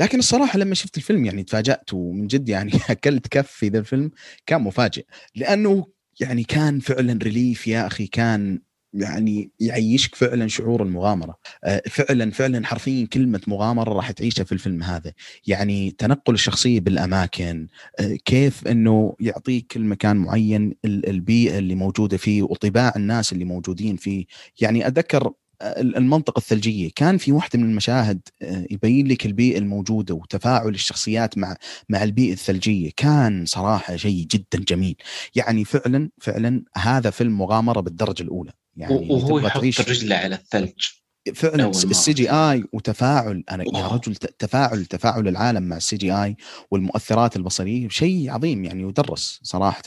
لكن 0.02 0.20
الصراحة 0.20 0.60
لما 0.60 0.76
شفت 0.76 0.98
الفيلم 0.98 1.26
يعني 1.26 1.44
تفاجأت 1.44 1.94
ومن 1.94 2.28
جد 2.28 2.50
يعني 2.50 2.72
أكلت 2.90 3.28
كف 3.28 3.52
في 3.52 3.68
ذا 3.68 3.80
الفيلم 3.80 4.12
كان 4.46 4.62
مفاجئ. 4.62 5.06
لأنه 5.36 5.88
يعني 6.20 6.44
كان 6.44 6.80
فعلا 6.80 7.20
relive 7.24 7.68
يا 7.68 7.88
أخي 7.88 8.08
كان 8.08 8.62
يعني 8.94 9.52
يعيشك 9.60 10.16
فعلا 10.16 10.48
شعور 10.48 10.84
المغامرة. 10.84 11.38
آه، 11.64 11.82
فعلا 11.90 12.32
فعلا 12.32 12.66
حرفيا 12.66 13.08
كلمة 13.14 13.42
مغامرة 13.48 13.94
راح 13.94 14.12
تعيشها 14.12 14.44
في 14.44 14.52
الفيلم 14.52 14.84
هذا. 14.84 15.14
يعني 15.48 15.92
تنقل 15.92 16.34
الشخصية 16.34 16.80
بالأماكن 16.80 17.68
آه، 18.00 18.18
كيف 18.26 18.68
إنه 18.68 19.16
يعطيك 19.20 19.76
المكان 19.76 20.18
معين 20.18 20.76
البيئة 20.86 21.58
اللي 21.58 21.76
موجودة 21.76 22.18
فيه 22.18 22.44
وطباع 22.44 22.94
الناس 22.96 23.34
اللي 23.34 23.46
موجودين 23.46 23.96
فيه. 23.98 24.26
يعني 24.62 24.88
أتذكر 24.88 25.32
المنطقة 25.78 26.40
الثلجية. 26.40 26.90
كان 26.96 27.18
في 27.18 27.32
واحدة 27.32 27.60
من 27.60 27.66
المشاهد 27.66 28.22
آه، 28.42 28.68
يبين 28.72 29.08
لك 29.08 29.26
البيئة 29.26 29.58
الموجودة 29.58 30.14
وتفاعل 30.14 30.70
الشخصيات 30.70 31.38
مع 31.38 31.56
مع 31.90 32.04
البيئة 32.04 32.34
الثلجية. 32.34 32.92
كان 32.98 33.46
صراحة 33.46 33.96
شيء 33.96 34.26
جدا 34.32 34.66
جميل. 34.68 34.96
يعني 35.36 35.66
فعلا 35.66 36.10
فعلا 36.22 36.64
هذا 36.78 37.10
فيلم 37.10 37.38
مغامرة 37.38 37.80
بالدرجة 37.80 38.24
الأولى. 38.24 38.52
يعني 38.78 39.08
وهو 39.10 39.40
يحط 39.40 39.90
رجله 39.90 40.16
على 40.16 40.36
الثلج. 40.36 41.01
فعلا 41.36 41.70
ال 41.70 42.14
CGI 42.14 42.64
وتفاعل 42.74 43.44
أنا 43.52 43.64
يا 43.76 43.88
رجل 43.88 44.16
تفاعل 44.16 44.86
تفاعل 44.86 45.28
العالم 45.28 45.64
مع 45.64 45.78
ال 45.78 45.98
CGI 45.98 46.36
والمؤثرات 46.72 47.36
البصرية 47.36 47.88
شيء 47.90 48.32
عظيم 48.32 48.66
يعني 48.66 48.84
يدرس 48.84 49.40
صراحة. 49.44 49.82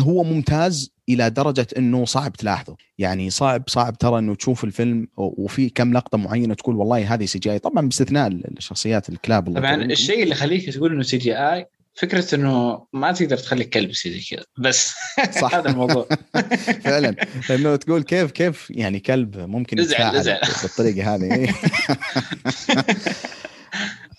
هو 0.00 0.24
ممتاز 0.24 0.92
إلى 1.08 1.30
درجة 1.30 1.66
إنه 1.78 2.04
صعب 2.04 2.32
تلاحظه. 2.32 2.76
يعني 2.98 3.30
صعب 3.30 3.62
صعب 3.66 3.98
ترى 3.98 4.18
إنه 4.18 4.34
تشوف 4.34 4.64
الفيلم 4.64 5.08
وفي 5.16 5.68
كم 5.68 5.92
لقطة 5.92 6.18
معينة 6.18 6.54
تقول 6.54 6.76
والله 6.76 7.14
هذه 7.14 7.24
CGI. 7.24 7.58
طبعا 7.58 7.88
باستثناء 7.88 8.28
الشخصيات 8.28 9.08
الكلاب 9.08 9.54
طبعا 9.54 9.74
الشيء 9.74 10.22
اللي 10.22 10.34
يخليك 10.34 10.70
تقول 10.70 10.92
إنه 10.92 11.02
CGI 11.02 11.66
فكرة 12.00 12.34
إنه 12.34 12.86
ما 12.92 13.12
تقدر 13.12 13.36
تخلي 13.36 13.64
كلب 13.64 13.90
يصير 13.90 14.12
زي 14.12 14.20
كذا. 14.30 14.44
بس 14.58 14.94
صح. 15.40 15.54
هذا 15.56 15.70
الموضوع. 15.70 16.08
فعلا. 16.84 17.16
لأنه 17.50 17.76
تقول 17.76 18.02
كيف 18.02 18.30
كيف 18.30 18.66
يعني 18.70 19.00
كلب 19.00 19.36
ممكن 19.38 19.78
يتفاعل 19.78 20.38
بالطريقة 20.62 21.14
هذه. 21.14 21.54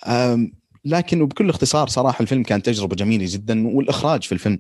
لكن 0.86 1.22
وبكل 1.22 1.50
اختصار 1.50 1.88
صراحة 1.88 2.22
الفيلم 2.22 2.44
كان 2.44 2.62
تجربة 2.62 2.96
جميلة 2.96 3.26
جدا 3.28 3.68
والإخراج 3.68 4.24
في 4.24 4.32
الفيلم 4.32 4.60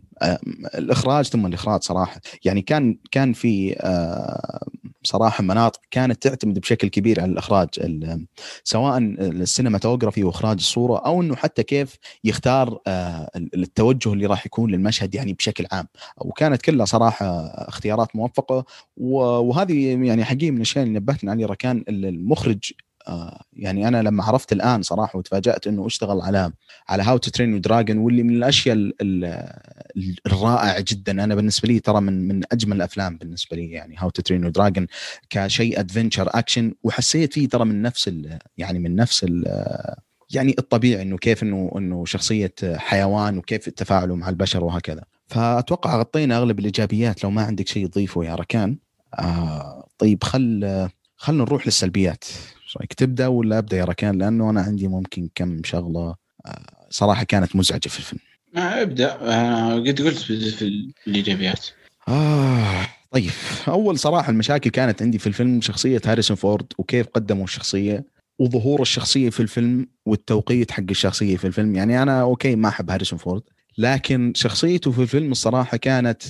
الإخراج 0.75 1.25
ثم 1.25 1.45
الإخراج 1.45 1.83
صراحة 1.83 2.21
يعني 2.45 2.61
كان 2.61 2.97
كان 3.11 3.33
في 3.33 3.75
بصراحة 5.01 5.43
مناطق 5.43 5.79
كانت 5.91 6.23
تعتمد 6.23 6.59
بشكل 6.59 6.87
كبير 6.87 7.21
على 7.21 7.31
الإخراج 7.31 7.69
سواء 8.63 8.97
السينماتوجرافي 8.97 10.23
وإخراج 10.23 10.57
الصورة 10.57 10.97
أو 10.97 11.21
إنه 11.21 11.35
حتى 11.35 11.63
كيف 11.63 11.97
يختار 12.23 12.79
آه، 12.87 13.29
التوجه 13.35 14.13
اللي 14.13 14.25
راح 14.25 14.45
يكون 14.45 14.71
للمشهد 14.71 15.15
يعني 15.15 15.33
بشكل 15.33 15.65
عام. 15.71 15.87
وكانت 16.17 16.61
كلها 16.61 16.85
صراحة 16.85 17.25
اختيارات 17.67 18.15
موفقة. 18.15 18.65
وهذه 18.97 20.05
يعني 20.05 20.25
حقيقه 20.25 20.51
من 20.51 20.57
الأشياء 20.57 20.85
اللي 20.85 20.99
نبهتنا 20.99 21.31
عليه 21.31 21.45
ركان 21.45 21.83
المخرج 21.89 22.71
يعني 23.53 23.87
أنا 23.87 24.01
لما 24.01 24.23
عرفت 24.23 24.51
الآن 24.51 24.81
صراحة 24.81 25.19
وتفاجأت 25.19 25.67
إنه 25.67 25.87
اشتغل 25.87 26.21
على 26.21 26.51
على 26.89 27.03
How 27.03 27.17
to 27.17 27.31
Train 27.31 27.61
Your 27.61 27.76
Dragon 27.76 27.97
واللي 27.97 28.23
من 28.23 28.35
الأشياء 28.35 28.91
الرائعة 30.27 30.85
جدا 30.87 31.23
أنا 31.23 31.35
بالنسبة 31.35 31.67
لي 31.67 31.79
ترى 31.79 32.01
من 32.01 32.27
من 32.27 32.41
أجمل 32.51 32.75
الأفلام 32.75 33.17
بالنسبة 33.17 33.57
لي 33.57 33.71
يعني 33.71 33.95
How 33.97 34.09
to 34.09 34.21
Train 34.21 34.51
Your 34.51 34.66
Dragon 34.66 34.87
كشيء 35.29 35.79
adventure 35.79 36.29
action 36.33 36.73
وحسيت 36.83 37.33
فيه 37.33 37.49
ترى 37.49 37.65
من 37.65 37.81
نفس 37.81 38.11
يعني 38.57 38.79
من 38.79 38.95
نفس 38.95 39.25
يعني 40.33 40.55
الطبيعي 40.59 41.01
إنه 41.01 41.17
كيف 41.17 41.43
إنه 41.43 41.71
إنه 41.77 42.05
شخصية 42.05 42.53
حيوان 42.75 43.37
وكيف 43.37 43.69
تفاعله 43.69 44.15
مع 44.15 44.29
البشر 44.29 44.63
وهكذا. 44.63 45.03
فأتوقع 45.27 45.99
غطينا 45.99 46.37
أغلب 46.37 46.59
الإيجابيات 46.59 47.23
لو 47.23 47.31
ما 47.31 47.41
عندك 47.43 47.67
شيء 47.67 47.87
تضيفه 47.87 48.23
يا 48.25 48.35
ركان. 48.35 48.77
آه 49.19 49.87
طيب 49.97 50.23
خل 50.23 50.89
خلنا 51.17 51.43
نروح 51.43 51.65
للسلبيات. 51.67 52.25
إيش 52.71 52.77
رايك 52.77 52.93
تبدأ 52.93 53.27
ولا 53.27 53.57
أبدأ 53.57 53.77
يا 53.77 53.85
ركان؟ 53.85 54.17
لأنه 54.17 54.49
أنا 54.49 54.61
عندي 54.61 54.87
ممكن 54.87 55.29
كم 55.35 55.61
شغلة 55.63 56.15
آه، 56.45 56.87
صراحة 56.89 57.23
كانت 57.23 57.55
مزعجة 57.55 57.87
في 57.87 57.99
الفيلم. 57.99 58.21
آه 58.55 58.81
ابدأ. 58.81 59.17
آه 59.21 59.79
قد 59.79 60.01
قلت 60.01 60.17
في 60.17 60.87
الايجابيات 61.07 61.67
آه 62.07 62.87
طيب. 63.11 63.31
أول 63.67 63.99
صراحة 63.99 64.29
المشاكل 64.29 64.69
كانت 64.69 65.01
عندي 65.01 65.19
في 65.19 65.27
الفيلم 65.27 65.61
شخصية 65.61 66.01
هاريسون 66.05 66.37
فورد 66.37 66.65
وكيف 66.77 67.07
قدموا 67.07 67.43
الشخصية 67.43 68.05
وظهور 68.39 68.81
الشخصية 68.81 69.29
في 69.29 69.39
الفيلم 69.39 69.87
والتوقيت 70.05 70.71
حق 70.71 70.83
الشخصية 70.89 71.37
في 71.37 71.47
الفيلم. 71.47 71.75
يعني 71.75 72.03
أنا 72.03 72.21
okay 72.21 72.55
ما 72.55 72.69
أحب 72.69 72.89
هاريسون 72.89 73.19
فورد 73.19 73.41
لكن 73.77 74.33
شخصيته 74.35 74.91
في 74.91 75.01
الفيلم 75.01 75.31
الصراحة 75.31 75.77
كانت 75.77 76.23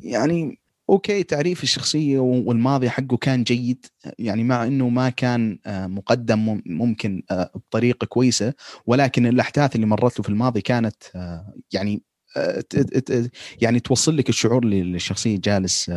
يعني 0.00 0.58
okay 0.90 1.22
تعريف 1.22 1.62
الشخصية 1.62 2.18
والماضي 2.18 2.90
حقه 2.90 3.16
كان 3.16 3.44
جيد 3.44 3.86
يعني 4.18 4.44
مع 4.44 4.66
إنه 4.66 4.88
ما 4.88 5.10
كان 5.10 5.58
آه، 5.66 5.86
مقدم 5.86 6.62
ممكن 6.66 7.22
آه، 7.30 7.50
بطريقة 7.54 8.06
كويسة 8.06 8.54
ولكن 8.86 9.26
الأحداث 9.26 9.74
اللي 9.76 9.86
مرت 9.86 10.18
له 10.18 10.22
في 10.22 10.28
الماضي 10.28 10.60
كانت 10.60 11.02
آه، 11.16 11.54
يعني 11.72 12.02
يعني 13.60 13.80
توصل 13.80 14.16
لك 14.16 14.28
الشعور 14.28 14.62
اللي 14.62 14.80
الشخصية 14.80 15.38
جالس 15.44 15.92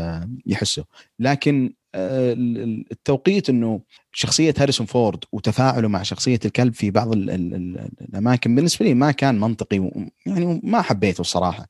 يحسه. 0.46 0.86
لكن 1.20 1.74
التوقيت 1.96 3.50
إنه 3.50 3.82
شخصية 4.12 4.54
هاريسون 4.58 4.86
فورد 4.88 5.20
وتفاعله 5.32 5.88
مع 5.88 6.04
شخصية 6.04 6.40
الكلب 6.46 6.74
في 6.74 6.92
بعض 6.92 7.12
الأماكن 7.14 8.56
بالنسبة 8.56 8.86
لي 8.86 8.94
ما 8.94 9.12
كان 9.12 9.40
منطقي 9.40 9.92
يعني 10.26 10.62
ما 10.64 10.82
حبيته 10.82 11.22
الصراحة. 11.22 11.68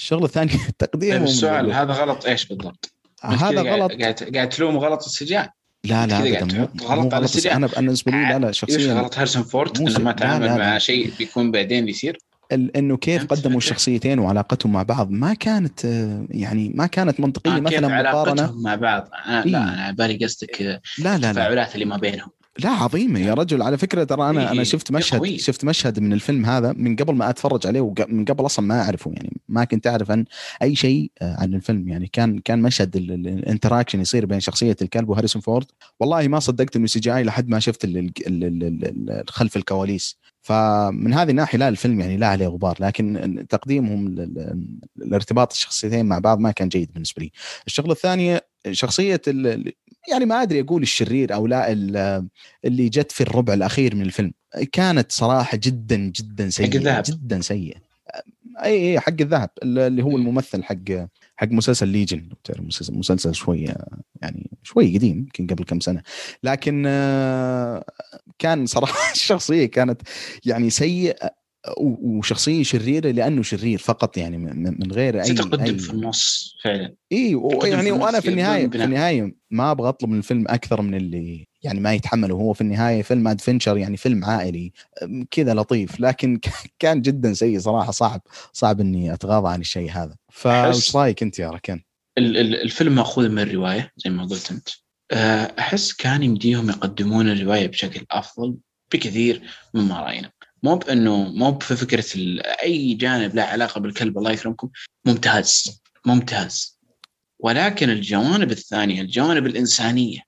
الشغلة 0.00 0.24
الثانية 0.24 0.54
التقديم 0.68 1.12
طيب 1.12 1.22
السؤال 1.22 1.72
هذا 1.72 1.92
غلط 1.92 2.26
إيش 2.26 2.46
بالضبط؟ 2.46 2.94
هذا 3.22 3.62
غلط. 3.62 3.92
قاعد 3.92 4.30
قاعد 4.34 4.48
تلوم 4.48 4.78
غلط 4.78 5.04
السجان. 5.04 5.48
لا 5.84 6.06
لا 6.06 6.18
ابدا 6.18 6.68
غلط 6.82 7.14
على 7.14 7.24
السجان. 7.24 7.56
أنا 7.56 7.66
بالنسبة 7.66 8.12
لي 8.12 8.18
لا 8.18 8.38
لا 8.38 8.52
شخصيا. 8.52 8.94
غلط 8.94 9.18
هارسون 9.18 9.42
فورد؟ 9.42 9.80
إنه 9.80 9.98
ما 9.98 10.12
تعامل 10.12 10.58
مع 10.58 10.78
شيء 10.78 11.12
بيكون 11.18 11.50
بعدين 11.50 11.84
بيصير؟ 11.84 12.18
إنه 12.52 12.96
كيف 12.96 13.26
قدموا 13.26 13.58
الشخصيتين 13.58 14.18
وعلاقتهم 14.18 14.72
مع 14.72 14.82
بعض؟ 14.82 15.10
ما 15.10 15.34
كانت 15.34 15.84
يعني 16.30 16.72
ما 16.74 16.86
كانت 16.86 17.20
منطقية 17.20 17.56
آه 17.56 17.60
مثلا 17.60 18.02
مقارنة. 18.02 18.52
مع 18.62 18.74
بعض؟ 18.74 19.08
أنا 19.26 19.44
لا 19.44 19.58
أنا 19.58 19.90
بالي 19.90 20.24
قصدك 20.24 20.60
لا 20.60 20.80
لا. 20.98 21.16
التفاعلات 21.16 21.74
اللي 21.74 21.84
ما 21.84 21.96
بينهم. 21.96 22.30
لا 22.58 22.70
عظيمة. 22.70 23.20
يا 23.20 23.34
رجل 23.34 23.62
على 23.62 23.78
فكرة 23.78 24.04
ترى 24.04 24.30
أنا 24.30 24.52
أنا 24.52 24.64
شفت 24.64 24.92
مشهد 24.92 25.36
شفت 25.36 25.64
مشهد 25.64 26.00
من 26.00 26.12
الفيلم 26.12 26.46
هذا 26.46 26.72
من 26.72 26.96
قبل 26.96 27.14
ما 27.14 27.30
أتفرج 27.30 27.66
عليه 27.66 27.80
ومن 27.80 28.24
قبل 28.24 28.46
أصلا 28.46 28.66
ما 28.66 28.82
أعرفه 28.82 29.10
يعني 29.12 29.40
ما 29.48 29.64
كنت 29.64 29.86
أعرف 29.86 30.10
عن 30.10 30.24
أي 30.62 30.76
شيء 30.76 31.10
آه، 31.22 31.36
عن 31.40 31.54
الفيلم. 31.54 31.88
يعني 31.88 32.06
كان 32.12 32.38
كان 32.38 32.62
مشهد 32.62 32.96
ال 32.96 33.05
interaction 33.05 34.00
يصير 34.00 34.26
بين 34.26 34.40
شخصية 34.40 34.76
الكلب 34.82 35.08
وهاريسون 35.08 35.42
فورد. 35.42 35.66
والله 36.00 36.28
ما 36.28 36.40
صدقت 36.40 36.76
إنه 36.76 36.86
CGI 36.86 37.22
لحد 37.24 37.48
ما 37.48 37.60
شفت 37.60 37.86
خلف 39.28 39.56
الكواليس. 39.56 40.18
فمن 40.42 41.14
هذه 41.14 41.30
الناحية 41.30 41.58
لا 41.58 41.68
الفيلم 41.68 42.00
يعني 42.00 42.16
لا 42.16 42.26
عليه 42.26 42.46
غبار. 42.46 42.76
لكن 42.80 43.46
تقديمهم 43.48 44.08
الارتباط 44.98 45.52
الشخصيتين 45.52 46.06
مع 46.06 46.18
بعض 46.18 46.38
ما 46.38 46.50
كان 46.50 46.68
جيد 46.68 46.92
بالنسبة 46.92 47.22
لي. 47.22 47.32
الشغلة 47.66 47.92
الثانية 47.92 48.50
شخصية 48.70 49.20
يعني 50.08 50.24
ما 50.24 50.42
أدري 50.42 50.60
أقول 50.60 50.82
الشرير 50.82 51.34
أو 51.34 51.46
لا 51.46 51.72
اللي 52.64 52.88
جت 52.88 53.12
في 53.12 53.20
الربع 53.20 53.54
الأخير 53.54 53.94
من 53.94 54.02
الفيلم. 54.02 54.32
كانت 54.72 55.12
صراحة 55.12 55.56
جدا 55.62 55.96
جدا 55.96 56.50
سيئة 56.50 56.68
جدا 57.06 57.40
سيئة. 57.40 57.76
أي 58.62 58.90
أي 58.90 59.00
حق 59.00 59.14
الذهب. 59.20 59.50
اللي 59.62 60.02
هو 60.02 60.16
الممثل 60.16 60.64
حق 60.64 61.06
حق 61.36 61.48
مسلسل 61.48 61.88
ليجن. 61.88 62.28
مسلسل, 62.58 62.94
مسلسل 62.94 63.34
شوي 63.34 63.68
يعني 64.22 64.50
شوي 64.62 64.96
قديم 64.96 65.18
يمكن 65.18 65.46
قبل 65.46 65.64
كم 65.64 65.80
سنة. 65.80 66.02
لكن 66.42 66.82
كان 68.38 68.66
صراحة 68.66 69.12
الشخصية 69.16 69.66
كانت 69.66 70.02
يعني 70.44 70.70
سيئة. 70.70 71.39
وشخصية 71.78 72.62
شريرة 72.62 73.10
لأنه 73.10 73.42
شرير 73.42 73.78
فقط 73.78 74.16
يعني 74.16 74.38
من 74.38 74.92
غير 74.92 75.22
اي 75.22 75.34
تقدم 75.34 75.64
أي... 75.64 75.78
في 75.78 75.90
النص 75.90 76.54
فعلا. 76.64 76.94
إي 77.12 77.40
يعني 77.64 77.92
وأنا 77.92 78.20
في 78.20 78.28
النهايه 78.28 78.68
في 78.68 78.84
النهاية 78.84 79.36
ما 79.50 79.70
أبغى 79.70 79.88
أطلب 79.88 80.10
من 80.10 80.18
الفيلم 80.18 80.44
أكثر 80.48 80.82
من 80.82 80.94
اللي 80.94 81.46
يعني 81.62 81.80
ما 81.80 81.94
يتحمله. 81.94 82.34
هو 82.34 82.52
في 82.52 82.60
النهاية 82.60 83.02
فيلم 83.02 83.28
adventure 83.28 83.76
يعني 83.76 83.96
فيلم 83.96 84.24
عائلي 84.24 84.72
كذا 85.30 85.54
لطيف. 85.54 86.00
لكن 86.00 86.40
كان 86.78 87.02
جدا 87.02 87.32
سيء 87.32 87.58
صراحة. 87.58 87.92
صعب 87.92 88.20
صعب 88.52 88.80
إني 88.80 89.14
أتغاضى 89.14 89.48
عن 89.48 89.60
الشيء 89.60 89.90
هذا. 89.90 90.16
فايش 90.32 90.96
رأيك 90.96 91.22
أنت 91.22 91.38
يا 91.38 91.50
ركان؟ 91.50 91.80
الفيلم 92.18 92.94
مأخوذ 92.94 93.28
من 93.28 93.38
الرواية 93.38 93.92
زي 93.96 94.10
ما 94.10 94.26
قلت 94.26 94.50
أنت. 94.50 94.68
أه، 95.12 95.54
أحس 95.58 95.92
كان 95.92 96.22
يمديهم 96.22 96.68
يقدمون 96.68 97.28
الرواية 97.28 97.66
بشكل 97.66 98.06
أفضل 98.10 98.56
بكثير 98.92 99.42
مما 99.74 100.00
رأينا. 100.00 100.30
مو 100.62 100.76
بانه 100.76 101.16
مو 101.16 101.58
في 101.58 101.76
فكرة 101.76 102.04
أي 102.62 102.94
جانب 102.94 103.34
له 103.34 103.42
علاقة 103.42 103.80
بالكلب 103.80 104.18
الله 104.18 104.30
يكرمكم 104.30 104.70
ممتاز 105.04 105.80
ممتاز. 106.04 106.80
ولكن 107.38 107.90
الجوانب 107.90 108.50
الثانية 108.50 109.00
الجوانب 109.00 109.46
الإنسانية. 109.46 110.20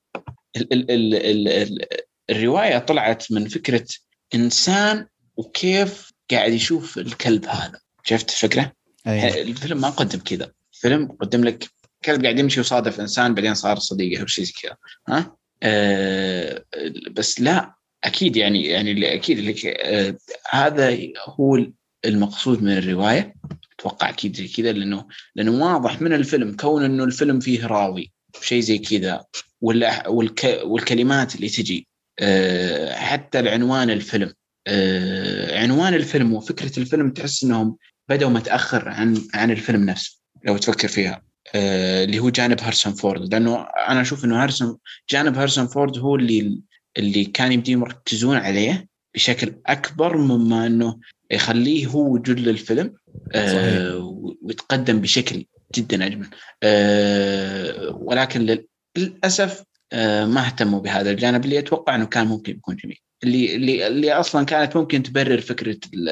ال 0.56 0.72
ال 0.72 0.90
ال 0.90 1.14
ال 1.14 1.48
ال 1.48 1.86
الرواية 2.30 2.78
طلعت 2.78 3.32
من 3.32 3.48
فكرة 3.48 3.86
إنسان 4.34 5.06
وكيف 5.36 6.12
قاعد 6.30 6.52
يشوف 6.52 6.98
الكلب 6.98 7.46
هذا. 7.46 7.80
شفت 8.02 8.30
الفكرة؟ 8.30 8.72
أيه. 9.06 9.42
الفيلم 9.42 9.80
ما 9.80 9.90
قدم 9.90 10.18
كذا. 10.18 10.52
الفيلم 10.74 11.08
قدم 11.20 11.44
لك 11.44 11.68
كلب 12.04 12.22
قاعد 12.22 12.38
يمشي 12.38 12.60
وصادف 12.60 13.00
إنسان 13.00 13.34
بعدين 13.34 13.54
صار 13.54 13.78
صديقه 13.78 14.20
أو 14.20 14.26
شيء 14.26 14.44
زي 14.44 14.52
كذا. 14.62 14.76
ها؟ 15.08 15.36
أه 15.62 16.64
بس 17.10 17.40
لا. 17.40 17.74
أكيد 18.04 18.36
يعني 18.36 18.66
يعني 18.66 19.14
أكيد 19.14 19.38
اللي 19.38 19.54
آه 19.66 20.16
هذا 20.50 20.98
هو 21.26 21.66
المقصود 22.04 22.62
من 22.62 22.78
الرواية. 22.78 23.34
أتوقع 23.78 24.08
أكيد 24.08 24.36
زي 24.36 24.48
كذا 24.48 24.72
لأنه 24.72 25.06
لأنه 25.34 25.64
واضح 25.64 26.00
من 26.00 26.12
الفيلم 26.12 26.56
كون 26.56 26.84
إنه 26.84 27.04
الفيلم 27.04 27.40
فيه 27.40 27.66
راوي 27.66 28.12
شيء 28.42 28.60
زي 28.60 28.78
كذا 28.78 29.24
والك 29.60 30.60
والكلمات 30.64 31.34
اللي 31.34 31.48
تجي 31.48 31.88
آه 32.20 32.94
حتى 32.94 33.40
العنوان 33.40 33.90
الفيلم 33.90 34.32
آه 34.66 35.60
عنوان 35.62 35.94
الفيلم 35.94 36.34
وفكرة 36.34 36.78
الفيلم 36.78 37.10
تحس 37.10 37.44
إنهم 37.44 37.76
بدأوا 38.08 38.30
متأخر 38.30 38.88
عن 38.88 39.22
عن 39.34 39.50
الفيلم 39.50 39.84
نفسه 39.84 40.20
لو 40.44 40.56
تفكر 40.56 40.88
فيها. 40.88 41.22
آه 41.54 42.04
اللي 42.04 42.18
هو 42.18 42.30
جانب 42.30 42.60
هارسون 42.60 42.92
فورد 42.94 43.34
لأنه 43.34 43.62
أنا 43.88 44.00
أشوف 44.00 44.24
إنه 44.24 44.42
هارسون 44.42 44.78
جانب 45.10 45.38
هارسون 45.38 45.66
فورد 45.66 45.98
هو 45.98 46.16
اللي 46.16 46.60
اللي 46.96 47.24
كان 47.24 47.52
يمديهم 47.52 47.80
يركزون 47.80 48.36
عليه 48.36 48.88
بشكل 49.14 49.54
أكبر 49.66 50.16
مما 50.16 50.66
أنه 50.66 50.98
يخليه 51.30 51.86
هو 51.86 52.18
جل 52.18 52.48
الفيلم 52.48 52.94
آه 53.32 53.96
ويتقدم 54.42 55.00
بشكل 55.00 55.44
جدا 55.74 56.06
أجمل. 56.06 56.26
آه 56.62 57.98
ولكن 58.00 58.58
للأسف 58.96 59.64
آه 59.92 60.24
ما 60.24 60.46
اهتموا 60.46 60.80
بهذا. 60.80 61.10
الجانب 61.10 61.44
اللي 61.44 61.58
أتوقع 61.58 61.94
أنه 61.94 62.06
كان 62.06 62.26
ممكن 62.26 62.52
يكون 62.52 62.76
جميل. 62.76 62.98
اللي 63.24 63.56
اللي 63.56 63.86
اللي 63.86 64.12
أصلا 64.12 64.44
كانت 64.44 64.76
ممكن 64.76 65.02
تبرر 65.02 65.40
فكرة 65.40 65.78
ال 65.94 66.08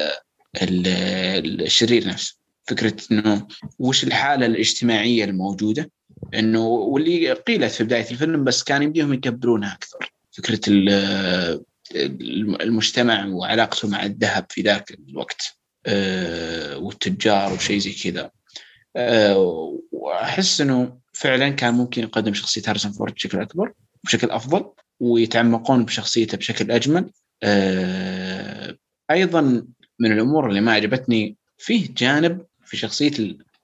ال 0.61 1.61
الشرير 1.61 2.07
نفسه. 2.07 2.35
فكرة 2.67 2.95
إنه 3.11 3.47
وش 3.79 4.03
الحالة 4.03 4.45
الاجتماعية 4.45 5.23
الموجودة؟ 5.23 5.91
إنه 6.33 6.67
واللي 6.67 7.31
قيلت 7.31 7.71
في 7.71 7.83
بداية 7.83 8.11
الفيلم 8.11 8.43
بس 8.43 8.63
كان 8.63 8.83
يمديهم 8.83 9.13
يكبرونها 9.13 9.73
أكثر. 9.73 10.13
فكرة 10.31 10.61
المجتمع 12.61 13.25
وعلاقته 13.25 13.87
مع 13.87 14.05
الذهب 14.05 14.45
في 14.49 14.61
ذاك 14.61 14.91
الوقت 15.09 15.57
آه، 15.85 16.77
والتجار 16.77 17.53
وشيء 17.53 17.79
زي 17.79 17.93
كذا. 17.93 18.31
آه، 18.95 19.79
وأحس 19.91 20.61
إنه 20.61 20.99
فعلا 21.13 21.49
كان 21.49 21.73
ممكن 21.73 22.01
يقدم 22.01 22.33
شخصية 22.33 22.61
هاريسون 22.67 22.91
فورد 22.91 23.13
بشكل 23.13 23.39
أكبر 23.39 23.73
بشكل 24.03 24.31
أفضل 24.31 24.71
ويتعمقون 24.99 25.85
بشخصيته 25.85 26.37
بشكل 26.37 26.71
أجمل. 26.71 27.11
آه، 27.43 28.77
أيضا 29.11 29.41
من 29.99 30.11
الأمور 30.11 30.49
اللي 30.49 30.61
ما 30.61 30.71
عجبتني 30.73 31.37
فيه 31.57 31.93
جانب 31.97 32.45
في 32.65 32.77
شخصية 32.77 33.11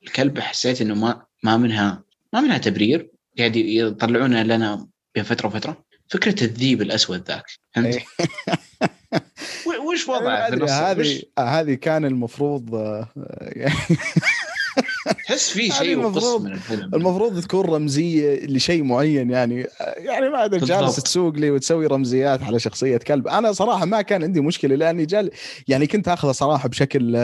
الكلب 0.04 0.40
حسيت 0.40 0.82
إنه 0.82 0.96
ما 0.96 1.26
ما 1.44 1.58
منها 1.58 2.04
ما 2.34 2.42
منها 2.42 2.58
تبرير. 2.58 3.12
قاعد 3.38 3.56
يطلعونها 3.56 4.44
لنا 4.44 4.88
بين 5.16 5.24
فتره 5.24 5.48
وفترة. 5.48 5.87
فكرة 6.10 6.44
الذيب 6.44 6.82
الأسود 6.82 7.24
ذاك 7.28 7.44
فهمت؟ 7.76 7.88
إيه. 7.96 8.04
وش 9.94 10.08
وضعه 10.08 10.50
في 10.50 10.54
النص؟ 10.56 10.70
هذه 10.72 11.22
هذه 11.40 11.74
كان 11.74 12.06
المفروض 12.06 12.76
آه، 12.76 13.08
تحس 15.26 15.50
في 15.50 15.72
شيء 15.72 15.94
المفروض- 15.94 16.42
من 16.42 16.52
الفيلم 16.52 16.96
المفروض 16.96 17.42
تكون 17.42 17.66
رمزية 17.66 18.46
لشيء 18.46 18.84
معين 18.84 19.30
يعني 19.30 19.68
يعني 19.98 20.30
ما 20.30 20.46
أدري 20.46 20.60
جالس. 20.66 20.96
تسوق 20.96 21.34
لي 21.36 21.52
وتسوي 21.52 21.88
رمزيات 21.88 22.44
على 22.44 22.60
شخصية 22.60 22.98
كلب 22.98 23.28
أنا 23.28 23.52
صراحة 23.52 23.86
ما 23.86 24.02
كان 24.02 24.24
عندي 24.24 24.42
مشكلة 24.42 24.76
لأني 24.76 25.06
جال 25.06 25.32
يعني 25.68 25.88
كنت 25.88 26.08
آخذه 26.08 26.32
صراحة 26.32 26.70
بشكل 26.70 27.16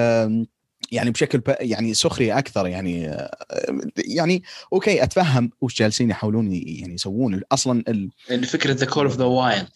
يعني 0.92 1.12
بشكل 1.12 1.42
يعني 1.60 1.94
سخري 1.94 2.32
أكثر 2.32 2.68
يعني 2.68 3.18
يعني 3.98 4.44
أوكي 4.74 5.04
أتفهم 5.04 5.50
وش 5.62 5.80
جالسين 5.80 6.10
يحاولون 6.10 6.52
يعني 6.52 6.94
يسوون. 6.94 7.42
أصلا 7.52 7.84
ال... 7.88 8.10
يعني 8.30 8.46
فكرة 8.46 8.74
The 8.74 8.86
Call 8.86 9.06
of 9.06 9.18
the 9.18 9.26
Wild 9.26 9.68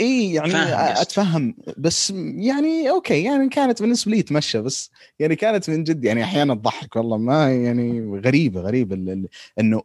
إي 0.00 0.32
يعني. 0.32 0.52
أتفهم 1.00 1.54
بس 1.76 2.10
يعني 2.36 2.90
okay 2.90 3.22
يعني 3.22 3.48
كانت 3.48 3.82
بالنسبة 3.82 4.12
لي 4.12 4.22
تمشى 4.22 4.60
بس 4.60 4.90
يعني 5.18 5.36
كانت 5.36 5.70
من 5.70 5.84
جد 5.84 6.04
يعني 6.04 6.24
أحيانا 6.24 6.54
تضحك 6.54 6.96
والله 6.96 7.16
ما 7.16 7.52
يعني 7.52 8.20
غريبة 8.24 8.60
غريبة 8.60 9.26
إنه 9.58 9.82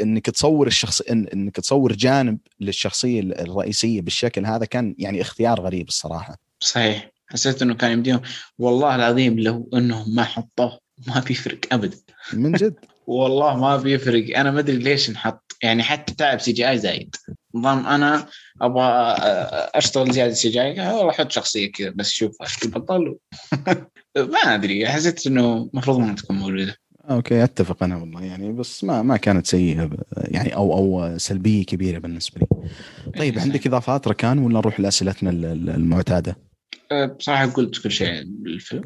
إنك 0.00 0.30
تصور 0.30 0.66
الشخص 0.66 1.00
إنك 1.00 1.56
تصور 1.56 1.92
جانب 1.92 2.38
للشخصية 2.60 3.20
الرئيسية 3.20 4.00
بالشكل 4.00 4.46
هذا 4.46 4.64
كان 4.64 4.94
يعني 4.98 5.20
اختيار 5.20 5.60
غريب 5.60 5.88
الصراحة. 5.88 6.38
صحيح. 6.60 7.11
حسيت 7.32 7.62
إنه 7.62 7.74
كان 7.74 7.90
يمديهم. 7.92 8.20
والله 8.58 8.94
العظيم 8.94 9.38
لو 9.40 9.70
إنهم 9.74 10.14
ما 10.14 10.24
حطوه 10.24 10.78
ما 11.06 11.20
بيفرق 11.28 11.58
ابدا. 11.72 11.96
من 12.32 12.52
جد؟ 12.52 12.74
والله 13.06 13.56
ما 13.56 13.76
بيفرق. 13.76 14.38
أنا 14.38 14.50
ما 14.50 14.58
أدري 14.60 14.76
ليش 14.76 15.10
نحط 15.10 15.56
يعني 15.62 15.82
حتى 15.82 16.14
تعب 16.14 16.40
CGI 16.40 16.78
زايد. 16.78 17.16
نظام 17.54 17.86
أنا 17.86 18.26
أبغى 18.62 18.82
أشتغل 19.74 20.12
زيادة 20.12 20.34
CGI 20.34 20.70
والله 20.80 21.10
أحط 21.10 21.30
شخصية 21.32 21.72
كذا 21.72 21.90
بس 21.90 22.10
شوف 22.10 22.36
البطل 22.64 23.16
ما 24.16 24.38
أدري. 24.38 24.86
حسيت 24.88 25.26
إنه 25.26 25.68
المفروض 25.74 25.98
ما 25.98 26.14
تكون 26.14 26.36
موجوده 26.36 26.76
okay 27.10 27.44
أتفق 27.44 27.82
أنا 27.82 27.96
والله. 27.96 28.22
يعني 28.24 28.52
بس 28.52 28.84
ما 28.84 29.02
ما 29.02 29.16
كانت 29.16 29.46
سيئة. 29.46 29.90
يعني 30.16 30.54
أو 30.54 30.76
أو 30.76 31.18
سلبية 31.18 31.64
كبيرة 31.64 31.98
بالنسبة 31.98 32.40
لي. 32.40 32.68
طيب 33.18 33.38
عندك 33.38 33.66
إضافات 33.66 34.08
ركان 34.08 34.38
ولا 34.38 34.58
نروح 34.58 34.80
لأسئلتنا 34.80 35.30
ال- 35.30 35.44
ال- 35.44 35.70
المعتادة؟ 35.70 36.36
بصراحة 37.18 37.46
قلت 37.46 37.82
كل 37.82 37.90
شيء 37.90 38.22
بالفيلم. 38.26 38.84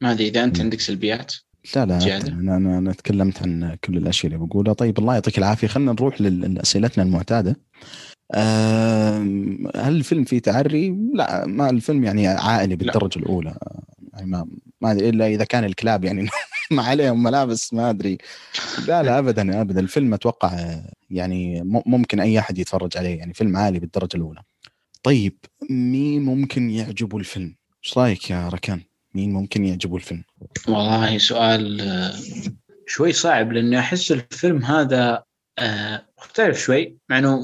ما 0.00 0.12
أدري 0.12 0.28
إذا 0.28 0.44
أنت. 0.44 0.60
عندك 0.60 0.80
سلبيات 0.80 1.34
لا 1.76 1.86
لا؟ 1.86 2.16
أنا 2.16 2.56
أنا 2.56 2.78
أنا 2.78 2.92
تكلمت 2.92 3.42
عن 3.42 3.76
كل 3.84 3.96
الأشياء 3.96 4.32
اللي 4.32 4.46
بقولها. 4.46 4.72
طيب 4.72 4.98
الله 4.98 5.14
يعطيك 5.14 5.38
العافية. 5.38 5.66
خلينا 5.66 5.92
نروح 5.92 6.20
لأسئلتنا 6.20 7.04
المعتادة. 7.04 7.56
هل 9.76 9.96
الفيلم 9.96 10.24
فيه 10.24 10.38
تعري؟ 10.38 10.96
لا 11.14 11.46
ما 11.46 11.70
الفيلم 11.70 12.04
يعني 12.04 12.26
عائلي 12.26 12.76
بالدرجة 12.76 13.18
الأولى. 13.18 13.58
يعني 14.12 14.26
ما 14.26 14.46
ما 14.80 14.92
أدري 14.92 15.08
إلا 15.08 15.26
إذا 15.26 15.44
كان 15.44 15.64
الكلاب 15.64 16.04
يعني 16.04 16.28
ما 16.70 16.82
عليهم 16.82 17.22
ملابس 17.22 17.74
ما 17.74 17.90
أدري. 17.90 18.18
لا 18.88 19.02
لا 19.02 19.18
ابدا 19.18 19.60
ابدا. 19.60 19.80
الفيلم 19.80 20.14
أتوقع 20.14 20.80
يعني 21.10 21.62
ممكن 21.64 22.20
أي 22.20 22.38
أحد 22.38 22.58
يتفرج 22.58 22.98
عليه. 22.98 23.18
يعني 23.18 23.34
فيلم 23.34 23.56
عالي 23.56 23.78
بالدرجة 23.78 24.16
الأولى. 24.16 24.42
طيب 25.06 25.38
مين 25.70 26.22
ممكن 26.22 26.70
يعجبه 26.70 27.18
الفيلم؟ 27.18 27.56
إيش 27.84 27.98
رأيك 27.98 28.30
يا 28.30 28.48
ركان؟ 28.48 28.80
مين 29.14 29.32
ممكن 29.32 29.64
يعجبه 29.64 29.96
الفيلم؟ 29.96 30.24
والله 30.68 31.18
سؤال 31.18 31.80
آه، 31.80 32.12
شوي 32.86 33.12
صعب 33.12 33.52
لأني 33.52 33.78
أحس 33.78 34.12
الفيلم 34.12 34.64
هذا 34.64 35.22
آه، 35.58 36.06
مختلف 36.18 36.58
شوي 36.58 36.96
مع 37.10 37.18
إنه 37.18 37.40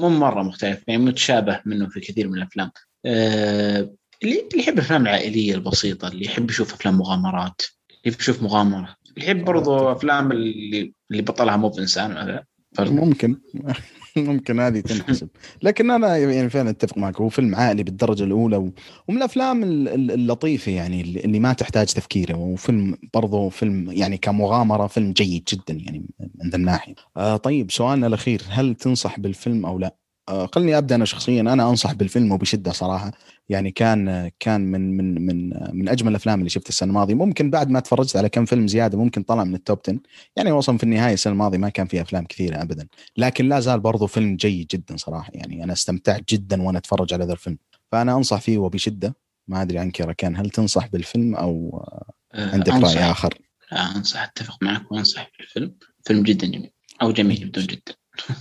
مو 0.00 0.08
مرة 0.08 0.42
مختلف 0.42 0.84
يعني 0.88 1.04
متشابه 1.04 1.60
منه 1.66 1.88
في 1.88 2.00
كثير 2.00 2.28
من 2.28 2.38
الأفلام 2.38 2.70
آه، 3.06 3.94
اللي 4.22 4.48
يحب 4.54 4.74
الأفلام 4.74 5.02
العائلية 5.02 5.54
البسيطة 5.54 6.08
اللي 6.08 6.24
يحب 6.24 6.50
يشوف 6.50 6.74
أفلام 6.74 6.98
مغامرات 6.98 7.62
اللي 7.90 8.00
يحب 8.04 8.20
يشوف 8.20 8.42
مغامرة 8.42 8.96
اللي 9.08 9.26
يحب 9.26 9.44
برضو 9.44 9.92
أفلام 9.92 10.32
اللي 10.32 10.94
اللي 11.10 11.22
بطلها 11.22 11.56
مو 11.56 11.68
بإنسان 11.68 12.44
مثلا. 12.72 12.90
ممكن 12.90 13.40
ممكن 14.16 14.60
هذه 14.60 14.80
تنحسب 14.80 15.28
لكن 15.62 15.90
أنا 15.90 16.16
يعني 16.16 16.50
فعلا 16.50 16.70
أتفق 16.70 16.98
معك 16.98 17.20
هو 17.20 17.28
فيلم 17.28 17.54
عائلي 17.54 17.82
بالدرجة 17.82 18.24
الأولى. 18.24 18.56
ومن 19.08 19.18
الأفلام 19.18 19.62
ال- 19.62 19.88
ال- 19.88 20.10
اللطيفة 20.10 20.72
يعني 20.72 21.00
اللي 21.00 21.40
ما 21.40 21.52
تحتاج 21.52 21.86
تفكير 21.86 22.36
وفيلم 22.36 22.96
برضه 23.14 23.48
فيلم 23.48 23.92
يعني 23.92 24.16
كمغامرة 24.18 24.86
فيلم 24.86 25.12
جيد 25.12 25.44
جدا 25.52 25.74
يعني 25.74 26.04
من 26.44 26.50
ذا 26.50 26.56
الناحية. 26.56 26.94
آه 27.16 27.36
طيب 27.36 27.70
سؤالنا 27.70 28.06
الأخير 28.06 28.42
هل 28.48 28.74
تنصح 28.74 29.20
بالفيلم 29.20 29.66
أو 29.66 29.78
لا؟ 29.78 30.01
آه 30.28 30.48
خلني 30.54 30.78
أبدأ 30.78 30.94
أنا 30.94 31.04
شخصيا. 31.04 31.40
أنا 31.40 31.70
أنصح 31.70 31.92
بالفيلم 31.92 32.32
وبشدة 32.32 32.72
صراحة. 32.72 33.12
يعني 33.48 33.70
كان 33.70 34.30
كان 34.40 34.60
من 34.60 34.96
من 34.96 35.26
من 35.26 35.52
من 35.72 35.88
أجمل 35.88 36.10
الأفلام 36.10 36.38
اللي 36.38 36.50
شفتها 36.50 36.68
السنة 36.68 36.88
الماضية. 36.88 37.14
ممكن 37.14 37.50
بعد 37.50 37.70
ما 37.70 37.80
تفرجت 37.80 38.16
على 38.16 38.28
كم 38.28 38.44
فيلم 38.44 38.66
زيادة 38.66 38.98
ممكن 38.98 39.22
طلع 39.22 39.44
من 39.44 39.54
ال 39.54 39.60
top 39.60 39.78
10 39.88 39.98
يعني 40.36 40.52
وصل 40.52 40.78
في 40.78 40.84
النهاية 40.84 41.14
السنة 41.14 41.32
الماضية 41.32 41.58
ما 41.58 41.68
كان 41.68 41.86
فيه 41.86 42.02
أفلام 42.02 42.24
كثيرة 42.24 42.62
ابدا. 42.62 42.88
لكن 43.16 43.48
لا 43.48 43.60
زال 43.60 43.80
برضو 43.80 44.06
فيلم 44.06 44.36
جيد 44.36 44.66
جدا 44.66 44.96
صراحة. 44.96 45.30
يعني 45.34 45.64
أنا 45.64 45.72
استمتعت 45.72 46.28
جدا 46.28 46.62
وأنا 46.62 46.78
أتفرج 46.78 47.14
على 47.14 47.24
هذا 47.24 47.32
الفيلم. 47.32 47.58
فأنا 47.92 48.16
أنصح 48.16 48.40
فيه 48.40 48.58
وبشدة. 48.58 49.16
ما 49.48 49.62
أدري 49.62 49.78
عنك 49.78 50.00
يا 50.00 50.04
ركان 50.04 50.36
هل 50.36 50.50
تنصح 50.50 50.86
بالفيلم 50.86 51.34
أو 51.34 51.84
آه، 52.34 52.50
عندك. 52.52 52.72
رأي 52.72 52.98
آخر؟ 53.10 53.34
لا 53.72 53.96
أنصح 53.96 54.22
أتفق 54.22 54.58
معك 54.62 54.92
وأنصح 54.92 55.30
بالفيلم. 55.38 55.74
فيلم 56.04 56.22
جدا 56.22 56.46
جميل. 56.46 56.70
أو 57.02 57.12
جميل 57.12 57.48
بدون 57.48 57.66
جدا. 57.66 57.94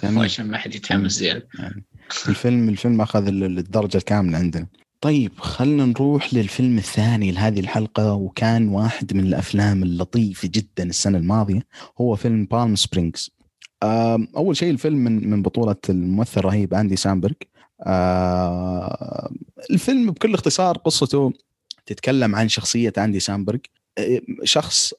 عشان 0.03 0.47
ما 0.47 0.57
حد 0.57 0.76
يتحمس 0.76 1.11
زيادة. 1.11 1.47
يعني 1.59 1.84
الفيلم 2.30 2.69
الفيلم 2.69 3.01
أخذ 3.01 3.28
ال- 3.28 3.57
الدرجة 3.57 3.97
الكاملة 3.97 4.38
عندنا. 4.38 4.67
طيب 5.01 5.39
خلينا 5.39 5.86
نروح 5.86 6.34
للفيلم 6.34 6.78
الثاني 6.78 7.32
لهذه 7.32 7.59
الحلقة 7.59 8.13
وكان 8.13 8.67
واحد 8.67 9.13
من 9.13 9.24
الأفلام 9.24 9.84
اللطيفه 9.84 10.49
جدا 10.53 10.84
السنة 10.84 11.17
الماضية 11.17 11.61
هو 12.01 12.15
فيلم 12.15 12.45
Palm 12.45 12.76
Springs 12.76 13.30
أول 14.38 14.57
شيء 14.57 14.72
الفيلم 14.72 14.97
من 14.97 15.30
من 15.30 15.41
بطولة 15.41 15.76
الممثل 15.89 16.39
الرهيب 16.39 16.74
أندي 16.74 16.95
سامبرغ. 16.95 17.34
الفيلم 19.72 20.11
بكل 20.11 20.34
اختصار 20.34 20.78
قصته 20.78 21.34
تتكلم 21.86 22.36
عن 22.36 22.49
شخصية 22.49 22.93
أندي 22.97 23.19
سامبرغ. 23.19 23.59
شخص 24.44 24.94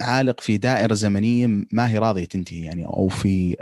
عالق 0.00 0.40
في 0.40 0.56
دائرة 0.58 0.94
زمنية 0.94 1.46
ما 1.72 1.90
هي 1.90 1.98
راضية 1.98 2.24
تنتهي 2.24 2.60
يعني 2.60 2.86
أو 2.86 3.08
في 3.08 3.56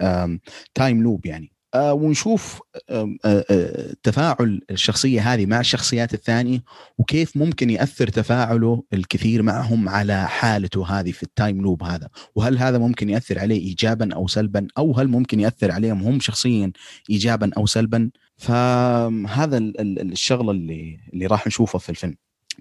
time 0.75 1.03
loop 1.03 1.27
يعني. 1.27 1.55
آه، 1.75 1.93
ونشوف 1.93 2.61
آه، 2.91 3.17
آه، 3.25 3.95
تفاعل 4.03 4.61
الشخصية 4.71 5.35
هذه 5.35 5.47
مع 5.47 5.61
الشخصيات 5.61 6.15
الثانية 6.15 6.63
وكيف 6.99 7.37
ممكن 7.37 7.71
يأثر 7.71 8.09
تفاعله 8.09 8.83
الكثير 8.93 9.43
معهم 9.43 9.89
على 9.89 10.29
حالته 10.29 10.87
هذه 11.01 11.13
في 11.13 11.23
ال 11.22 11.31
time 11.31 11.62
loop 11.62 11.83
هذا. 11.83 12.09
وهل 12.35 12.59
هذا 12.59 12.79
ممكن 12.79 13.11
يأثر 13.11 13.39
عليه 13.39 13.61
ايجابا 13.61 14.15
أو 14.15 14.29
سلبا؟ 14.29 14.67
أو 14.79 14.93
هل 14.93 15.09
ممكن 15.09 15.41
يأثر 15.41 15.71
عليهم 15.71 16.03
هم 16.03 16.21
شخصيا 16.21 16.73
ايجابا 17.11 17.51
أو 17.57 17.67
سلبا؟ 17.67 18.11
فهذا 18.37 19.59
ال- 19.59 19.81
ال- 19.81 20.13
الشغلة 20.13 20.51
اللي 20.51 20.99
اللي 21.13 21.27
راح 21.27 21.47
نشوفه 21.47 21.79
في 21.79 21.91
الفيلم. 21.91 22.15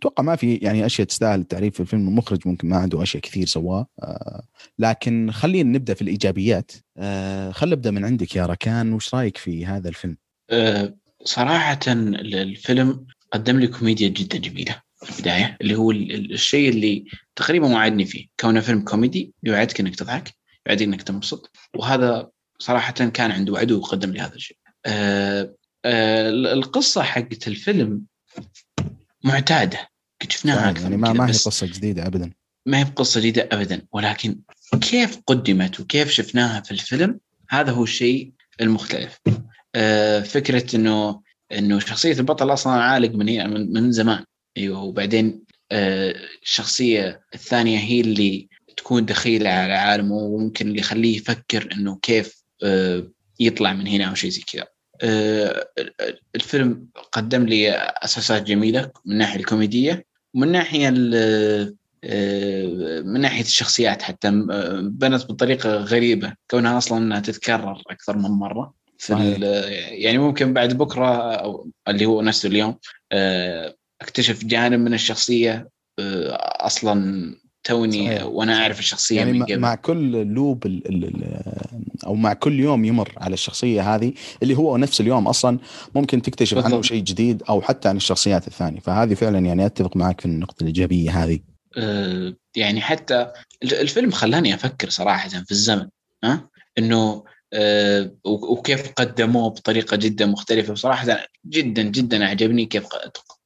أتوقع 0.04 0.24
ما 0.24 0.36
في 0.36 0.56
يعني 0.56 0.86
أشياء 0.86 1.08
تستاهل 1.08 1.40
التعريف 1.40 1.74
في 1.74 1.80
الفيلم 1.80 2.08
المخرج 2.08 2.40
ممكن 2.48 2.70
ما 2.70 2.78
عنده 2.78 3.04
أشياء 3.04 3.24
كثير 3.24 3.46
سواه. 3.48 3.88
آه 4.04 4.44
لكن 4.80 5.32
خلينا 5.32 5.70
نبدأ 5.78 5.94
في 5.94 6.02
الإيجابيات. 6.02 6.72
آه 6.98 7.52
خل 7.52 7.70
نبدا 7.70 7.92
من 7.92 8.06
عندك 8.06 8.36
يا 8.36 8.46
ركان 8.46 8.94
وش 8.94 9.16
رأيك 9.16 9.38
في 9.38 9.66
هذا 9.66 9.90
الفيلم؟ 9.90 10.18
أه، 10.50 10.96
صراحة 11.24 11.80
ال- 11.88 12.36
الفيلم 12.36 13.06
قدم 13.32 13.60
لي 13.60 13.68
كوميديا 13.68 14.08
جدا 14.08 14.38
جميلة 14.38 14.82
في 15.04 15.16
البداية 15.18 15.58
اللي 15.62 15.76
هو 15.76 15.92
ال- 15.92 16.12
ال- 16.12 16.34
الشيء 16.34 16.70
اللي 16.70 17.06
تقريبا 17.36 17.68
وعدني 17.68 18.06
فيه. 18.06 18.26
كونه 18.40 18.60
فيلم 18.60 18.82
كوميدي 18.82 19.34
يوعدك 19.44 19.80
إنك 19.80 19.96
تضحك 19.96 20.36
يوعدك 20.68 20.82
إنك 20.84 21.02
تنبسط 21.02 21.52
وهذا 21.76 22.30
صراحة 22.60 22.94
كان 22.94 23.32
عنده 23.32 23.54
وعد 23.54 23.72
وقدم 23.72 24.12
لي 24.12 24.20
هذا 24.20 24.36
الشيء. 24.36 24.58
أه 24.86 25.56
أه 25.86 26.30
ال- 26.30 26.48
القصة 26.48 27.04
حقت 27.04 27.48
الفيلم 27.48 28.02
معتادة. 29.24 29.93
قد 30.24 30.32
شفناها 30.32 30.70
أكثر 30.70 30.84
يعني 30.84 30.98
ما 30.98 31.14
ما 31.14 31.28
هي 31.28 31.32
قصة 31.32 31.68
جديدة 31.68 32.08
ابدا. 32.08 32.32
ما 32.66 32.80
هي 32.80 32.84
بقصة 32.84 33.20
جديدة 33.20 33.50
أبدا. 33.52 33.82
ولكن 33.92 34.40
كيف 34.82 35.18
قدمت 35.28 35.80
وكيف 35.80 36.12
شفناها 36.12 36.62
في 36.62 36.72
الفيلم 36.72 37.20
هذا 37.50 37.72
هو 37.72 37.84
الشيء 37.84 38.32
المختلف. 38.62 39.20
آه، 39.76 40.20
فكرة 40.20 40.76
أنه 40.76 41.22
أنه 41.52 41.80
شخصية 41.80 42.14
البطل 42.14 42.54
أصلا 42.54 42.74
عالق 42.74 43.12
من 43.12 43.54
من, 43.74 43.92
زمان. 43.92 44.24
أيوه 44.58 44.84
وبعدين 44.84 45.44
آه، 45.72 46.16
الشخصية 46.44 47.22
الثانية 47.36 47.78
هي 47.80 48.02
اللي 48.02 48.48
تكون 48.78 49.06
دخيلة 49.06 49.50
على 49.50 49.74
عالمه 49.74 50.16
وممكن 50.16 50.68
اللي 50.68 50.80
يخليه 50.80 51.18
يفكر 51.18 51.70
إنه 51.74 52.00
كيف 52.02 52.44
آه، 52.64 53.08
يطلع 53.40 53.74
من 53.74 53.88
هنا 53.88 54.06
أو 54.06 54.16
شيء 54.16 54.30
زي 54.30 54.42
كذا. 54.42 54.68
الفيلم 56.36 56.88
قدم 57.12 57.46
لي 57.46 57.72
أساسات 57.78 58.44
جميلة 58.44 58.92
من 59.06 59.14
الناحية 59.14 59.40
الكوميدية. 59.40 60.06
ومن 60.34 60.52
ناحية 60.52 60.90
من 63.04 63.22
ناحية 63.22 63.42
الشخصيات 63.42 64.02
حتى 64.02 64.32
بنت 64.82 65.26
بطريقة 65.26 65.76
غريبة 65.76 66.34
كونها 66.52 66.78
أصلا 66.78 66.98
إنها 66.98 67.20
تتكرر 67.20 67.82
أكثر 67.90 68.18
من 68.18 68.30
مرة. 68.30 68.74
في 68.98 69.14
يعني 69.92 70.18
ممكن 70.18 70.54
بعد 70.54 70.78
بكرة 70.78 71.34
أو 71.34 71.70
اللي 71.88 72.06
هو 72.06 72.22
نفسه 72.22 72.50
اليوم 72.50 72.76
أكتشف 74.02 74.46
جانب 74.46 74.80
من 74.80 74.94
الشخصية 74.94 75.70
أصلا 76.40 77.36
توني 77.64 78.08
صحيح. 78.08 78.24
وأنا 78.24 78.58
أعرف 78.58 78.80
الشخصية 78.80 79.18
يعني 79.18 79.34
من 79.34 79.44
قبل. 79.44 79.60
مع 79.60 79.76
كل 79.76 80.26
لوب 80.26 80.66
ال 80.66 80.88
ال 80.88 81.24
أو 82.06 82.16
مع 82.16 82.34
كل 82.34 82.60
يوم 82.60 82.86
يمر 82.86 83.14
على 83.18 83.34
الشخصية 83.34 83.96
هذه 83.96 84.14
اللي 84.44 84.58
هو 84.58 84.78
نفس 84.78 85.02
اليوم 85.02 85.28
أصلا 85.28 85.60
ممكن 85.96 86.22
تكتشف 86.22 86.54
بالضبط. 86.56 86.74
عنه 86.74 86.82
شيء 86.82 87.04
جديد 87.04 87.44
أو 87.50 87.62
حتى 87.62 87.90
عن 87.90 87.98
الشخصيات 87.98 88.48
الثانية 88.48 88.80
فهذه 88.80 89.14
فعلا 89.14 89.40
يعني 89.40 89.66
أتفق 89.66 89.98
معك 89.98 90.22
في 90.22 90.26
النقطة 90.26 90.62
الإيجابية 90.62 91.24
هذه 91.24 91.40
أه 91.78 92.36
يعني 92.56 92.82
حتى 92.82 93.32
الفيلم 93.64 94.12
خلاني 94.12 94.54
أفكر 94.54 94.90
صراحة 94.90 95.30
في 95.30 95.52
الزمن 95.52 95.88
ها 96.24 96.50
إنه 96.78 97.24
أه 97.54 98.12
وكيف 98.26 98.92
قدموه 98.92 99.50
بطريقة 99.50 99.98
جدا 99.98 100.26
مختلفة 100.26 100.74
بصراحه 100.74 101.28
جدا 101.46 101.82
جدا 101.82 102.26
أعجبني 102.26 102.66
كيف 102.66 102.86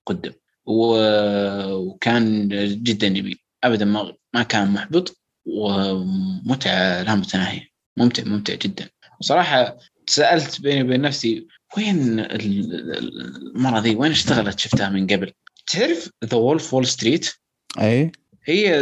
قدم 0.05 0.31
وكان 0.65 2.49
جدا 2.83 3.07
جميل 3.07 3.39
ابدا 3.63 3.85
ما 3.85 4.13
ما 4.33 4.43
كان 4.43 4.67
محبط 4.71 5.17
ومتعة 5.45 7.01
لا 7.03 7.15
متناهية. 7.15 7.67
ممتع 7.97 8.23
ممتع 8.23 8.53
جدا. 8.53 8.89
وصراحه 9.19 9.77
سألت 10.07 10.61
بيني 10.61 10.83
وبين 10.83 11.01
نفسي 11.01 11.47
وين 11.77 12.19
المرة 12.19 13.79
ذي؟ 13.79 13.95
وين 13.95 14.11
اشتغلت؟ 14.11 14.59
شفتها 14.59 14.89
من 14.89 15.07
قبل. 15.07 15.33
تعرف 15.67 16.09
The 16.25 16.37
Wolf 16.37 16.61
of 16.61 16.73
Wall 16.73 16.87
Street 16.87 17.33
أي. 17.81 18.11
هي 18.45 18.79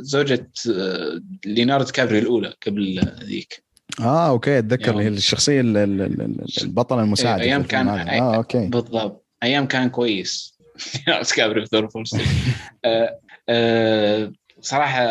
زوجة 0.00 0.50
ليوناردو 1.46 1.82
دي 1.82 1.92
كابريو 1.92 2.18
الأولى 2.18 2.54
قبل 2.66 3.00
ذيك. 3.24 3.64
آه 4.00 4.28
okay 4.28 4.58
أتذكر. 4.58 5.00
يعني 5.00 5.08
الشخصية 5.08 5.60
البطلة 5.60 7.02
المساعدة 7.02 7.42
أيام 7.42 7.62
كان 7.62 7.88
آه 7.88 8.36
okay. 8.36 8.66
بالضبط. 8.66 9.26
أيام 9.42 9.66
كان 9.66 9.88
كويس. 9.88 10.56
ليوناردو 11.08 11.27
دي 11.27 11.32
كابريو 11.32 11.66
في 11.66 11.76
وول 11.96 12.06
ستريت 12.06 12.26
أه 13.48 14.32
صراحة 14.60 15.02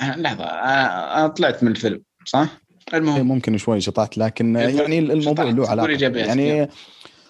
لحظة 0.00 0.44
أنا 0.44 1.26
طلعت 1.26 1.62
من 1.62 1.70
الفيلم 1.70 2.02
صح؟ 2.24 2.60
المهم. 2.94 3.16
إيه، 3.16 3.22
ممكن 3.22 3.58
شوي 3.58 3.80
شطحت 3.80 4.18
لكن 4.18 4.56
يعني 4.56 4.98
الموضوع 4.98 5.44
له 5.44 5.68
علاقة. 5.68 5.88
يعني 6.16 6.68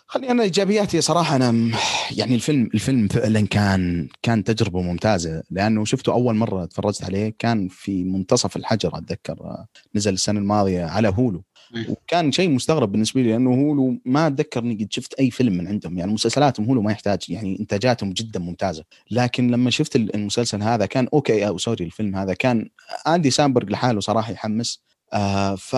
خليني 0.06 0.32
أنا 0.32 0.42
إيجابياتي 0.42 1.00
صراحة 1.00 1.36
أنا 1.36 1.70
يعني 2.16 2.34
الفيلم 2.34 2.70
الفيلم 2.74 3.08
فعلا 3.08 3.46
كان 3.46 4.08
كان 4.22 4.44
تجربة 4.44 4.80
ممتازة 4.82 5.42
لأنه 5.50 5.84
شفته 5.84 6.12
أول 6.12 6.34
مرة 6.34 6.64
تفرجت 6.64 7.04
عليه 7.04 7.34
كان 7.38 7.68
في 7.68 8.04
منتصف 8.04 8.56
الحجر 8.56 8.98
أتذكر 8.98 9.36
نزل 9.94 10.12
السنة 10.12 10.40
الماضية 10.40 10.84
على 10.84 11.08
هولو. 11.08 11.44
وكان 11.88 12.32
شيء 12.32 12.50
مستغرب 12.50 12.92
بالنسبة 12.92 13.22
لي 13.22 13.30
لأنه 13.32 13.50
هولو 13.50 13.98
ما 14.04 14.26
اتذكر 14.26 14.60
اني 14.60 14.74
قد 14.74 14.92
شفت 14.92 15.14
أي 15.14 15.30
فيلم 15.30 15.52
من 15.52 15.68
عندهم. 15.68 15.98
يعني 15.98 16.12
مسلسلاتهم 16.12 16.66
هولو 16.66 16.82
ما 16.82 16.92
يحتاج 16.92 17.18
يعني 17.28 17.60
إنتاجاتهم 17.60 18.12
جدا 18.12 18.40
ممتازة. 18.40 18.84
لكن 19.10 19.50
لما 19.50 19.70
شفت 19.70 19.96
المسلسل 19.96 20.62
هذا 20.62 20.86
كان 20.86 21.08
okay 21.14 21.46
أو 21.46 21.58
sorry 21.58 21.84
الفيلم 21.84 22.16
هذا 22.16 22.34
كان 22.34 22.68
آندي 23.06 23.30
سامبرغ 23.30 23.68
لحاله 23.70 24.00
صراحة 24.00 24.32
يحمس. 24.32 24.82
آه 25.12 25.54
ف 25.54 25.76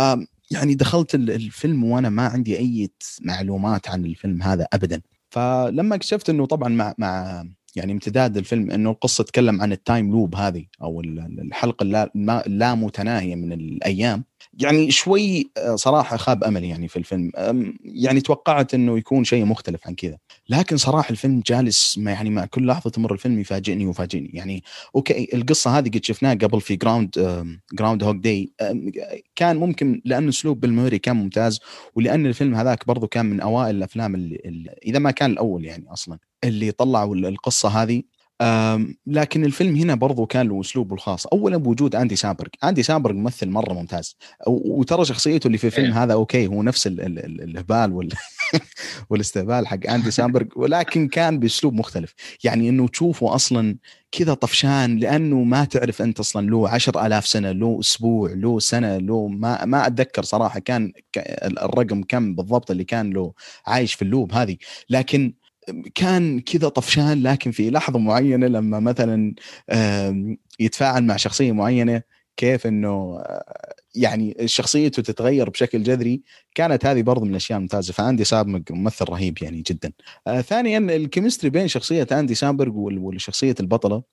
يعني 0.51 0.74
دخلت 0.74 1.14
الفيلم 1.14 1.84
وأنا 1.84 2.09
ما 2.09 2.26
عندي 2.26 2.59
أي 2.59 2.90
معلومات 3.20 3.88
عن 3.88 4.05
الفيلم 4.05 4.43
هذا 4.43 4.66
ابدا. 4.72 5.03
فلما 5.30 5.95
اكتشفت 5.95 6.30
إنه 6.30 6.47
طبعا 6.47 6.68
مع 6.68 6.95
مع 6.99 7.45
يعني 7.77 7.93
امتداد 7.93 8.37
الفيلم 8.37 8.70
إنه 8.70 8.91
القصة 8.91 9.25
تتكلم 9.25 9.62
عن 9.62 9.73
ال 9.72 9.80
time 9.80 10.11
loop 10.11 10.34
هذه 10.35 10.64
أو 10.83 11.01
الحلقة 11.01 11.83
اللا 12.47 12.75
متناهية 12.75 13.35
من 13.35 13.53
الأيام. 13.53 14.25
يعني 14.61 14.91
شوي 14.91 15.51
آه، 15.57 15.77
صراحة 15.77 16.16
خاب 16.16 16.45
املي 16.45 16.68
يعني 16.68 16.89
في 16.89 16.97
الفيلم. 16.97 17.33
يعني 17.85 18.20
توقعت 18.20 18.75
إنه 18.75 18.99
يكون 18.99 19.25
شيء 19.25 19.45
مختلف 19.45 19.87
عن 19.87 19.95
كذا. 19.95 20.18
لكن 20.49 20.76
صراحة 20.76 21.11
الفيلم 21.11 21.43
جالس 21.47 21.99
ما 21.99 22.11
يعني 22.11 22.30
مع 22.30 22.45
كل 22.45 22.66
لحظة 22.66 22.90
تمر 22.90 23.12
الفيلم 23.12 23.38
يفاجئني 23.40 23.86
ويفاجئني. 23.86 24.30
يعني 24.34 24.62
okay 24.97 25.28
القصة 25.34 25.78
هذه 25.78 25.88
قد 25.88 26.05
شفناها 26.05 26.34
قبل 26.34 26.61
في 26.61 26.76
Ground 26.76 27.11
Groundhog 27.74 28.16
Day 28.16 28.53
كان 29.36 29.57
ممكن 29.57 30.03
لأن 30.05 30.28
أسلوب 30.28 30.61
بيل 30.61 30.77
موري 30.77 30.99
كان 30.99 31.16
ممتاز 31.16 31.61
ولأن 31.95 32.26
الفيلم 32.26 32.55
هذاك 32.55 32.86
برضو 32.86 33.07
كان 33.07 33.26
من 33.26 33.40
أوائل 33.40 33.76
الأفلام 33.76 34.14
اللي, 34.14 34.40
اللي 34.45 34.70
إذا 34.86 34.99
ما 34.99 35.11
كان 35.11 35.30
الأول 35.30 35.64
يعني 35.64 35.93
أصلا. 35.93 36.18
اللي 36.45 36.70
طلعوا 36.70 37.14
القصة 37.16 37.68
هذه 37.68 38.03
لكن 39.07 39.45
الفيلم 39.45 39.76
هنا 39.76 39.95
برضو 39.95 40.26
كان 40.26 40.49
له 40.49 40.61
أسلوبه 40.61 40.95
الخاص. 40.95 41.26
اولا 41.26 41.57
بوجود 41.57 41.95
أندي 41.95 42.16
سامبرغ 42.16 42.49
أندي 42.64 42.82
سامبرغ 42.82 43.14
ممثل 43.14 43.49
مرة 43.49 43.72
ممتاز. 43.72 44.16
وترى 44.47 45.05
شخصيته 45.05 45.47
اللي 45.47 45.59
في 45.59 45.66
الفيلم 45.66 45.93
إيه. 45.93 46.03
هذا 46.03 46.12
okay 46.12 46.47
هو 46.47 46.62
نفس 46.62 46.86
الهبال 46.86 47.93
وال 47.93 48.09
والاستهبال 49.11 49.66
حق 49.66 49.90
أندي 49.90 50.11
سامبرغ 50.11 50.47
ولكن 50.57 51.09
كان 51.09 51.38
بأسلوب 51.38 51.74
مختلف. 51.74 52.14
يعني 52.45 52.68
إنه 52.68 52.88
تشوفه 52.88 53.34
أصلا 53.34 53.76
كذا 54.12 54.34
طفشان 54.34 54.99
لأنه 54.99 55.36
ما 55.43 55.64
تعرف 55.64 56.03
أنت 56.03 56.20
أصلا 56.20 56.51
له 56.51 56.68
عشر 56.68 57.07
ألاف 57.07 57.26
سنة 57.26 57.53
له 57.53 57.78
أسبوع 57.80 58.30
له 58.32 58.59
سنة 58.59 58.97
له 58.97 59.28
ما 59.28 59.64
ما 59.64 59.86
أتذكر 59.86 60.22
صراحة 60.22 60.61
كان 60.61 60.93
الرقم 61.62 62.03
كم 62.03 62.34
بالضبط 62.34 62.70
اللي 62.70 62.84
كان 62.84 63.11
له 63.11 63.32
عايش 63.66 63.95
في 63.95 64.03
ال 64.03 64.09
loop 64.09 64.32
هذه. 64.32 64.57
لكن 64.90 65.34
كان 65.94 66.40
كذا 66.40 66.68
طفشان 66.68 67.22
لكن 67.22 67.50
في 67.50 67.70
لحظة 67.70 67.98
معينة 67.98 68.46
لما 68.46 68.80
مثلا 68.80 69.34
يتفاعل 70.60 71.04
مع 71.04 71.16
شخصية 71.16 71.52
معينة 71.52 72.02
كيف 72.36 72.66
إنه 72.66 73.22
يعني 73.94 74.36
شخصيته 74.44 75.02
تتغير 75.02 75.50
بشكل 75.50 75.82
جذري 75.82 76.22
كانت 76.54 76.86
هذه 76.86 77.02
برضو 77.02 77.24
من 77.24 77.30
الأشياء 77.30 77.56
الممتازة 77.56 77.92
فأندي 77.92 78.24
سامبرغ 78.24 78.62
ممثل 78.70 79.04
رهيب 79.04 79.42
يعني 79.42 79.62
جدا. 79.66 79.92
آه 80.26 80.40
ثانيا 80.40 80.78
ال 80.78 80.86
chemistry 80.86 81.51
بين 81.50 81.68
شخصية 81.68 82.06
أندي 82.12 82.34
سامبرغ 82.34 82.72
وشخصيه 82.76 83.54
البطلة 83.60 83.96
آه 83.96 84.04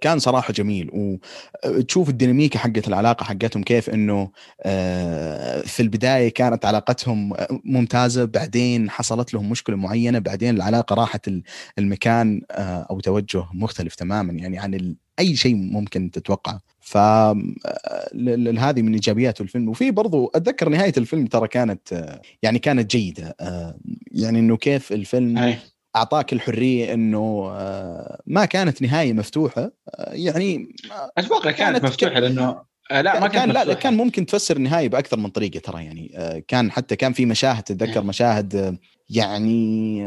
كان 0.00 0.18
صراحة 0.18 0.52
جميل. 0.52 0.90
وتشوف 1.66 2.08
الديناميكا 2.08 2.58
حقت 2.58 2.88
العلاقة 2.88 3.24
حقتهم 3.24 3.62
كيف 3.62 3.90
إنه 3.90 4.30
آه 4.62 5.60
في 5.60 5.80
البداية 5.82 6.28
كانت 6.28 6.64
علاقتهم 6.64 7.32
ممتازة 7.64 8.24
بعدين 8.24 8.90
حصلت 8.90 9.34
لهم 9.34 9.50
مشكلة 9.50 9.76
معينة 9.76 10.18
بعدين 10.18 10.56
العلاقة 10.56 10.94
راحت 10.94 11.30
المكان 11.78 12.40
آه، 12.50 12.86
أو 12.90 13.00
توجه 13.00 13.44
مختلف 13.54 13.94
تماما. 13.94 14.32
يعني 14.32 14.58
عن 14.58 14.94
أي 15.18 15.36
شيء 15.36 15.54
ممكن 15.56 16.10
تتوقعه. 16.10 16.60
ف 16.80 16.96
هذه 18.58 18.82
من 18.82 18.92
إيجابيات 18.92 19.40
الفيلم. 19.40 19.68
وفي 19.68 19.90
برضو 19.90 20.30
أتذكر 20.34 20.68
نهاية 20.68 20.92
الفيلم 20.96 21.26
ترى 21.26 21.48
كانت 21.48 22.16
يعني 22.42 22.58
كانت 22.58 22.90
جيدة. 22.90 23.36
يعني 24.12 24.38
إنه 24.38 24.56
كيف 24.56 24.92
الفيلم. 24.92 25.38
أعطاك 25.96 26.32
الحرية 26.32 26.94
إنه 26.94 27.48
ما 28.26 28.44
كانت 28.44 28.82
نهاية 28.82 29.12
مفتوحة 29.12 29.72
يعني 29.98 30.76
أتوقع 31.18 31.50
كانت, 31.50 31.58
كانت 31.58 31.84
مفتوحة 31.84 32.20
لأنه 32.20 32.62
لا 32.90 33.20
ما 33.20 33.28
كان 33.28 33.50
لا 33.50 33.74
كان 33.74 33.94
ممكن 33.96 34.26
تفسر 34.26 34.56
النهاية 34.56 34.88
بأكثر 34.88 35.16
من 35.16 35.30
طريقة 35.30 35.58
ترى 35.58 35.84
يعني 35.84 36.44
كان 36.48 36.70
حتى 36.70 36.96
كان 36.96 37.12
في 37.12 37.26
مشاهد 37.26 37.62
تتذكر 37.62 38.02
مشاهد 38.02 38.78
يعني 39.10 40.06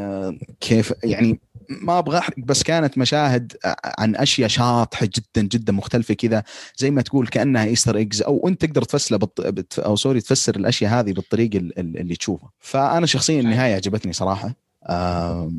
كيف 0.59 0.93
يعني 1.03 1.39
ما 1.69 1.99
أبغى 1.99 2.17
أحرق 2.17 2.39
بس 2.39 2.63
كانت 2.63 2.97
مشاهد 2.97 3.53
عن 3.99 4.15
أشياء 4.15 4.49
شاطحة 4.49 5.05
جدا 5.05 5.47
جدا 5.47 5.73
مختلفة 5.73 6.13
كذا 6.13 6.43
زي 6.77 6.91
ما 6.91 7.01
تقول 7.01 7.27
كأنها 7.27 7.65
Easter 7.66 7.97
eggs 7.97 8.22
أو 8.21 8.47
أنت 8.47 8.65
تقدر 8.65 8.81
تفسر 8.81 9.17
بط... 9.17 9.79
أو 9.79 9.95
sorry 9.95 10.22
تفسر 10.21 10.55
الأشياء 10.55 10.91
هذه 10.91 11.13
بالطريقة 11.13 11.57
اللي 11.77 12.15
تشوفها. 12.15 12.51
فأنا 12.59 13.05
شخصيا 13.05 13.39
النهاية 13.39 13.75
عجبتني 13.75 14.13
صراحة 14.13 14.55
آه 14.89 15.51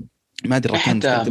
ما 0.45 0.57
أدري 0.57 0.78
حتى 0.78 1.24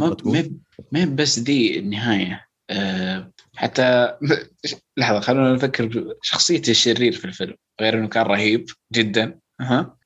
ما 0.92 1.04
بس 1.04 1.38
دي 1.38 1.78
النهاية 1.78 2.46
أه 2.70 3.32
حتى 3.56 4.12
لحظة 4.98 5.20
خلونا 5.20 5.54
نفكر 5.54 6.14
شخصيه 6.22 6.62
الشرير 6.68 7.12
في 7.12 7.24
الفيلم 7.24 7.54
غير 7.80 7.98
إنه 7.98 8.08
كان 8.08 8.26
رهيب 8.26 8.66
جدا 8.92 9.38
ها 9.60 9.96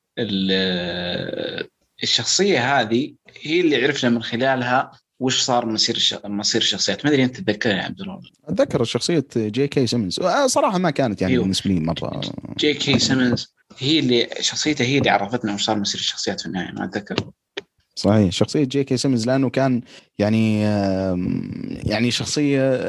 الشخصية 2.03 2.79
هذه 2.79 3.13
هي 3.41 3.61
اللي 3.61 3.83
عرفنا 3.85 4.09
من 4.09 4.23
خلالها 4.23 4.91
وش 5.19 5.41
صار 5.41 5.65
مصير 5.65 6.19
مصير 6.25 6.61
الشخصيات. 6.61 7.05
ما 7.05 7.11
أدري 7.11 7.23
أنت 7.23 7.37
تتذكرها 7.37 7.73
يا 7.73 7.83
عبد 7.83 8.01
الله؟ 8.01 8.21
أتذكر 8.45 8.83
شخصية 8.83 9.25
جي 9.35 9.67
كي 9.67 9.87
سيمنز 9.87 10.19
صراحة 10.45 10.77
ما 10.77 10.89
كانت 10.89 11.21
يعني 11.21 11.37
بالنسبة 11.37 11.71
لي 11.71 11.79
مرة. 11.79 12.21
جي 12.57 12.73
كي 12.73 12.99
سيمنز 12.99 13.55
هي 13.77 13.99
اللي 13.99 14.29
شخصيته 14.39 14.85
هي 14.85 14.97
اللي 14.97 15.09
عرفتنا 15.09 15.53
وش 15.53 15.63
صار 15.63 15.79
مصير 15.79 15.99
الشخصيات 15.99 16.41
في 16.41 16.45
النهاية 16.45 16.71
ما 16.71 16.85
أتذكر. 16.85 17.31
صحيح 17.95 18.31
شخصية 18.31 18.63
جي 18.63 18.83
كي 18.83 18.97
سيمنز 18.97 19.27
لأنه 19.27 19.49
كان 19.49 19.81
يعني 20.19 20.61
يعني 21.83 22.11
شخصية 22.11 22.81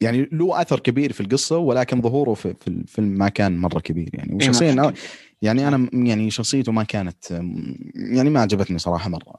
يعني 0.00 0.28
له 0.32 0.62
آثر 0.62 0.80
كبير 0.80 1.12
في 1.12 1.20
القصة 1.20 1.58
ولكن 1.58 2.02
ظهوره 2.02 2.34
في, 2.34 2.54
في 2.60 2.68
الفيلم 2.68 3.08
ما 3.08 3.28
كان 3.28 3.58
مرة 3.58 3.80
كبير 3.80 4.10
يعني 4.12 4.30
إيه، 4.30 4.36
وشخصيا. 4.36 4.92
يعني 5.42 5.68
أنا 5.68 5.90
يعني 5.92 6.30
شخصيته 6.30 6.72
ما 6.72 6.84
كانت 6.84 7.30
يعني 7.94 8.30
ما 8.30 8.40
عجبتني 8.40 8.78
صراحة 8.78 9.10
مرة 9.10 9.34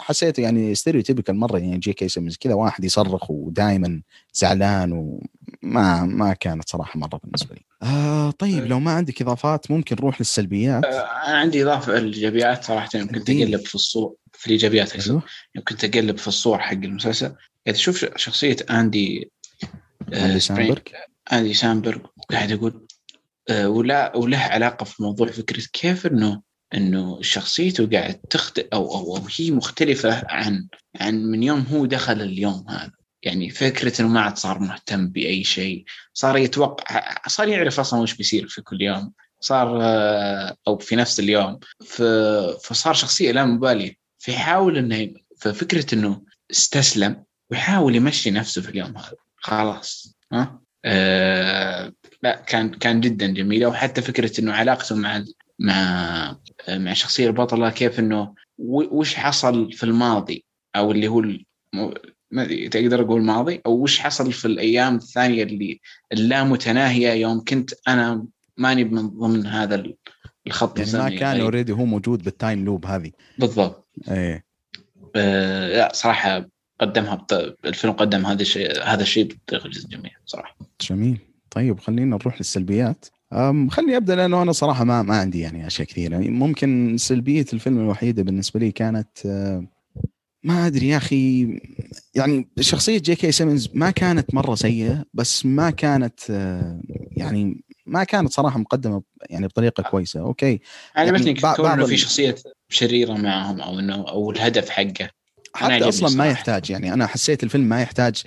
حسيت 0.00 0.38
يعني 0.38 0.74
stereotypical 0.74 1.36
مرة 1.36 1.58
يعني 1.58 1.78
جي 1.78 1.92
كي 1.92 2.08
سيمنز 2.08 2.36
كذا 2.36 2.54
واحد 2.54 2.84
يصرخ 2.84 3.30
ودائما 3.30 4.02
زعلان 4.34 4.92
وما 4.92 6.04
ما 6.04 6.32
كانت 6.32 6.68
صراحة 6.68 6.98
مرة 6.98 7.20
بالنسبة 7.24 7.54
لي. 7.54 7.62
آه 7.82 8.30
طيب 8.30 8.66
لو 8.66 8.80
ما 8.80 8.90
عندك 8.90 9.22
إضافات 9.22 9.70
ممكن 9.70 9.96
نروح 9.96 10.20
للسلبيات. 10.20 10.84
آه، 10.84 11.28
أنا 11.28 11.38
عندي 11.38 11.62
إضافة 11.62 11.98
الايجابيات 11.98 12.64
صراحة 12.64 12.88
يمكن. 12.94 13.24
تقلب 13.24 13.60
في 13.60 13.74
الصور 13.74 14.14
في 14.32 14.46
الإيجابيات 14.46 14.94
أقصد. 14.94 15.20
يمكن 15.54 15.76
تقلب 15.76 16.18
في 16.18 16.28
الصور 16.28 16.58
حق 16.58 16.72
المسلسل 16.72 17.26
قاعد 17.66 17.76
أشوف 17.76 18.06
شخصية 18.16 18.56
أندي 18.70 19.30
آه، 20.12 20.26
أندي 20.26 20.40
سامبرغ 20.40 20.80
أندي 21.32 21.54
سامبرغ 21.54 22.00
وقاعد 22.16 22.52
أقول 22.52 22.72
آه، 22.72 22.89
ولا 23.50 24.16
وله 24.16 24.38
علاقة 24.38 24.84
في 24.84 25.02
موضوع 25.02 25.26
فكرة 25.26 25.62
كيف 25.72 26.06
إنه 26.06 26.42
إنه 26.74 27.22
شخصيته 27.22 27.88
قاعد 27.92 28.14
تخت 28.14 28.58
أو 28.58 28.94
أو 28.94 29.26
هي 29.36 29.50
مختلفة 29.50 30.24
عن 30.28 30.68
عن 31.00 31.14
من 31.24 31.42
يوم 31.42 31.60
هو 31.60 31.86
دخل 31.86 32.22
اليوم 32.22 32.64
هذا. 32.68 32.92
يعني 33.22 33.50
فكرة 33.50 34.00
إنه 34.00 34.08
ما 34.08 34.20
عاد 34.20 34.36
صار 34.38 34.58
مهتم 34.58 35.08
بأي 35.08 35.44
شيء 35.44 35.84
صار 36.14 36.36
يتوقع 36.36 37.16
صار 37.26 37.48
يعرف 37.48 37.80
أصلا 37.80 38.00
وش 38.00 38.14
بيصير 38.14 38.48
في 38.48 38.62
كل 38.62 38.82
يوم. 38.82 39.12
صار 39.40 39.78
آه، 39.82 40.56
أو 40.68 40.78
في 40.78 40.96
نفس 40.96 41.20
اليوم. 41.20 41.60
فصار 42.62 42.94
شخصية 42.94 43.32
لا 43.32 43.44
مبالية. 43.44 43.96
فيحاول 44.18 44.78
إنه 44.78 45.12
ففكرة 45.40 45.94
إنه 45.94 46.22
استسلم 46.50 47.24
ويحاول 47.50 47.96
يمشي 47.96 48.30
نفسه 48.30 48.62
في 48.62 48.68
اليوم 48.68 48.96
هذا. 48.98 49.16
خلاص. 49.36 50.16
ها؟ 50.32 50.60
آه 50.84 51.92
لا 52.22 52.36
كان 52.36 52.70
كان 52.70 53.00
جدا 53.00 53.26
جميله 53.26 53.66
وحتى 53.66 54.02
فكرة 54.02 54.40
إنه 54.40 54.52
علاقته 54.52 54.96
مع 54.96 55.24
مع 55.58 56.36
مع 56.68 56.90
الشخصيه 56.92 57.26
البطلة 57.26 57.70
كيف 57.70 57.98
إنه 57.98 58.34
وش 58.58 59.14
حصل 59.14 59.72
في 59.72 59.84
الماضي؟ 59.84 60.44
أو 60.76 60.92
اللي 60.92 61.08
هو 61.08 61.22
ما 62.30 62.44
تقدر 62.70 63.00
أقول 63.02 63.22
ماضي؟ 63.22 63.60
أو 63.66 63.72
وش 63.82 63.98
حصل 63.98 64.32
في 64.32 64.44
الأيام 64.44 64.96
الثانية 64.96 65.42
اللي 65.42 65.80
اللامتناهية 66.12 67.10
يوم 67.10 67.44
كنت 67.44 67.70
أنا 67.88 68.26
ماني 68.56 68.84
من 68.84 69.08
ضمن 69.08 69.46
هذا 69.46 69.74
ال- 69.74 69.96
الخط 70.46 70.78
يعني 70.78 70.92
ما 70.92 71.08
كان. 71.18 71.40
already 71.40 71.72
هو 71.72 71.84
موجود 71.84 72.22
بال 72.22 72.36
time 72.36 72.64
loop 72.64 72.86
هذه. 72.86 73.10
بالضبط. 73.38 73.88
إيه. 74.10 74.44
آه 75.16 75.68
لا 75.68 75.90
صراحة 75.94 76.48
قدمها 76.80 77.14
بط... 77.14 77.32
الفيلم 77.64 77.92
قدم 77.92 78.26
هذا 78.26 78.42
الشيء 78.42 78.82
هذا 78.82 79.02
الشيء 79.02 79.24
بطريقة 79.24 79.68
جدا 79.68 79.88
جميلة 79.88 80.14
صراحة. 80.26 80.56
جميل. 80.80 81.18
طيب 81.50 81.80
خلينا 81.80 82.16
نروح 82.16 82.36
للسلبيات. 82.38 83.06
أم 83.32 83.68
خليني 83.68 83.96
أبدأ 83.96 84.14
لأنه 84.14 84.42
أنا 84.42 84.52
صراحة 84.52 84.84
ما 84.84 85.02
ما 85.02 85.16
عندي 85.16 85.40
يعني 85.40 85.66
أشياء 85.66 85.88
كثيرة. 85.88 86.12
يعني 86.12 86.28
ممكن 86.30 86.96
سلبية 86.98 87.44
الفيلم 87.52 87.78
الوحيدة 87.78 88.22
بالنسبة 88.22 88.60
لي 88.60 88.72
كانت 88.72 89.08
آه، 89.26 89.66
ما 90.44 90.66
أدري 90.66 90.88
يا 90.88 90.96
أخي 90.96 91.46
يعني 92.14 92.48
شخصية 92.60 92.98
جي 92.98 93.14
كي 93.14 93.32
سيمنز 93.32 93.68
ما 93.74 93.90
كانت 93.90 94.34
مرة 94.34 94.54
سيئة 94.54 95.04
بس 95.14 95.46
ما 95.46 95.70
كانت 95.70 96.20
آه، 96.30 96.80
يعني 97.16 97.64
ما 97.86 98.04
كانت 98.04 98.32
صراحة 98.32 98.58
مقدمة 98.58 99.02
يعني 99.30 99.46
بطريقة 99.46 99.82
كويسة. 99.82 100.20
أوكي. 100.20 100.60
عجبتني 100.96 101.26
يعني 101.26 101.40
بعض- 101.40 101.56
كون 101.56 101.66
انه 101.66 101.76
بعض 101.76 101.86
في 101.88 101.96
شخصيه 101.96 102.34
شريرة 102.68 103.12
معهم 103.14 103.60
أو 103.60 103.78
إنه 103.78 103.94
أو 104.08 104.30
الهدف 104.30 104.68
حقه. 104.70 105.10
حتى 105.54 105.88
أصلا 105.88 106.16
ما. 106.18 106.26
يحتاج 106.26 106.70
يعني. 106.70 106.92
أنا 106.92 107.06
حسيت 107.06 107.42
الفيلم 107.44 107.64
ما 107.64 107.82
يحتاج 107.82 108.22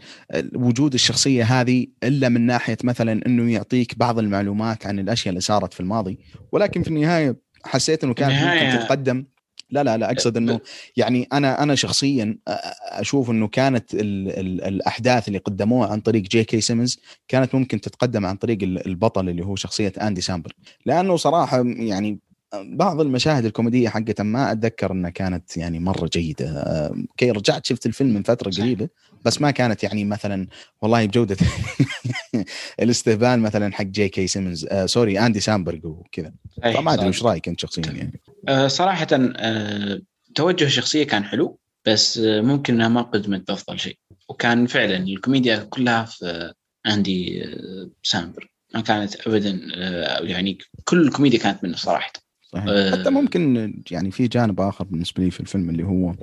وجود 0.55 0.93
الشخصية 0.93 1.43
هذه 1.43 1.87
إلا 2.03 2.29
من 2.29 2.41
ناحية 2.41 2.77
مثلا 2.83 3.25
إنه 3.27 3.51
يعطيك 3.51 3.97
بعض 3.97 4.19
المعلومات 4.19 4.85
عن 4.85 4.99
الأشياء 4.99 5.29
اللي 5.29 5.41
صارت 5.41 5.73
في 5.73 5.79
الماضي. 5.79 6.19
ولكن 6.51 6.83
في 6.83 6.87
النهاية 6.89 7.35
حسيت 7.65 8.03
إنه 8.03 8.13
النهاية- 8.13 8.63
ممكن 8.63 8.79
تتقدم. 8.79 9.25
لا 9.69 9.83
لا 9.83 9.97
لا 9.97 10.11
أقصد 10.11 10.37
إنه 10.37 10.59
يعني 10.97 11.27
أنا 11.33 11.63
أنا 11.63 11.75
شخصيا 11.75 12.37
أ- 12.49 12.53
أشوف 12.81 13.29
إنه 13.29 13.47
كانت 13.47 13.93
ال 13.93 13.99
ال 14.39 14.63
الأحداث 14.63 15.27
اللي 15.27 15.39
قدموها 15.39 15.89
عن 15.89 15.99
طريق 15.99 16.21
جي 16.23 16.43
كي 16.43 16.61
سيمنز 16.61 16.99
كانت 17.27 17.55
ممكن 17.55 17.81
تتقدم 17.81 18.25
عن 18.25 18.35
طريق 18.35 18.63
ال- 18.63 18.87
البطل 18.87 19.29
اللي 19.29 19.45
هو 19.45 19.55
شخصية 19.55 19.93
أندي 20.01 20.21
سامبرغ 20.21 20.53
لأنه 20.85 21.15
صراحة 21.15 21.63
يعني 21.65 22.19
بعض 22.61 23.01
المشاهد 23.01 23.45
الكوميدية 23.45 23.89
حقته 23.89 24.23
ما 24.23 24.51
أتذكر 24.51 24.91
إنها 24.91 25.09
كانت 25.09 25.57
يعني 25.57 25.79
مرة 25.79 26.09
جيدة. 26.13 26.45
أه، 26.49 26.87
okay 27.09 27.31
رجعت 27.31 27.65
شفت 27.65 27.85
الفيلم 27.85 28.13
من 28.13 28.23
فترة. 28.23 28.51
قريبة 28.51 28.89
بس 29.25 29.41
ما 29.41 29.51
كانت 29.51 29.83
يعني 29.83 30.05
مثلا 30.05 30.47
والله 30.81 31.05
بجودة 31.05 31.37
الاستهبال 32.81 33.39
مثلا 33.39 33.73
حق 33.73 33.83
جي 33.83 34.09
كي 34.09 34.27
سيمنز 34.27 34.65
آه 34.65 34.85
sorry 34.85 35.19
آندي 35.19 35.39
سامبرغ 35.39 35.79
وكذا. 35.87 36.33
فما 36.63 36.93
أدري. 36.93 37.09
وش 37.09 37.23
رأيك 37.23 37.47
أنت 37.47 37.59
شخصيا 37.59 37.83
يعني؟ 37.85 38.21
آه 38.49 38.67
صراحة 38.67 39.07
آه 39.11 40.01
توجه 40.35 40.65
الشخصيه 40.65 41.03
كان 41.03 41.23
حلو 41.23 41.59
بس 41.87 42.17
آه 42.17 42.41
ممكن 42.41 42.73
إنها 42.73 42.87
ما 42.87 43.01
قدمت 43.01 43.49
افضل 43.49 43.79
شيء. 43.79 43.97
وكان 44.29 44.67
فعلا 44.67 44.97
الكوميديا 44.97 45.57
كلها 45.69 46.05
في 46.05 46.53
آندي 46.87 47.43
آه 47.45 47.89
سامبرغ 48.03 48.51
ما 48.73 48.81
كانت 48.81 49.27
ابدا 49.27 49.59
آه 49.75 50.19
يعني 50.19 50.57
كل 50.83 51.01
الكوميديا 51.01 51.39
كانت 51.39 51.63
منه 51.63 51.75
صراحة. 51.75 52.22
صحيح. 52.53 52.67
آه. 52.67 52.91
حتى 52.91 53.09
ممكن 53.09 53.73
يعني 53.91 54.11
في 54.11 54.27
جانب 54.27 54.61
آخر 54.61 54.83
بالنسبة 54.83 55.23
لي 55.23 55.31
في 55.31 55.39
الفيلم 55.39 55.69
اللي 55.69 55.83
هو 55.83 56.13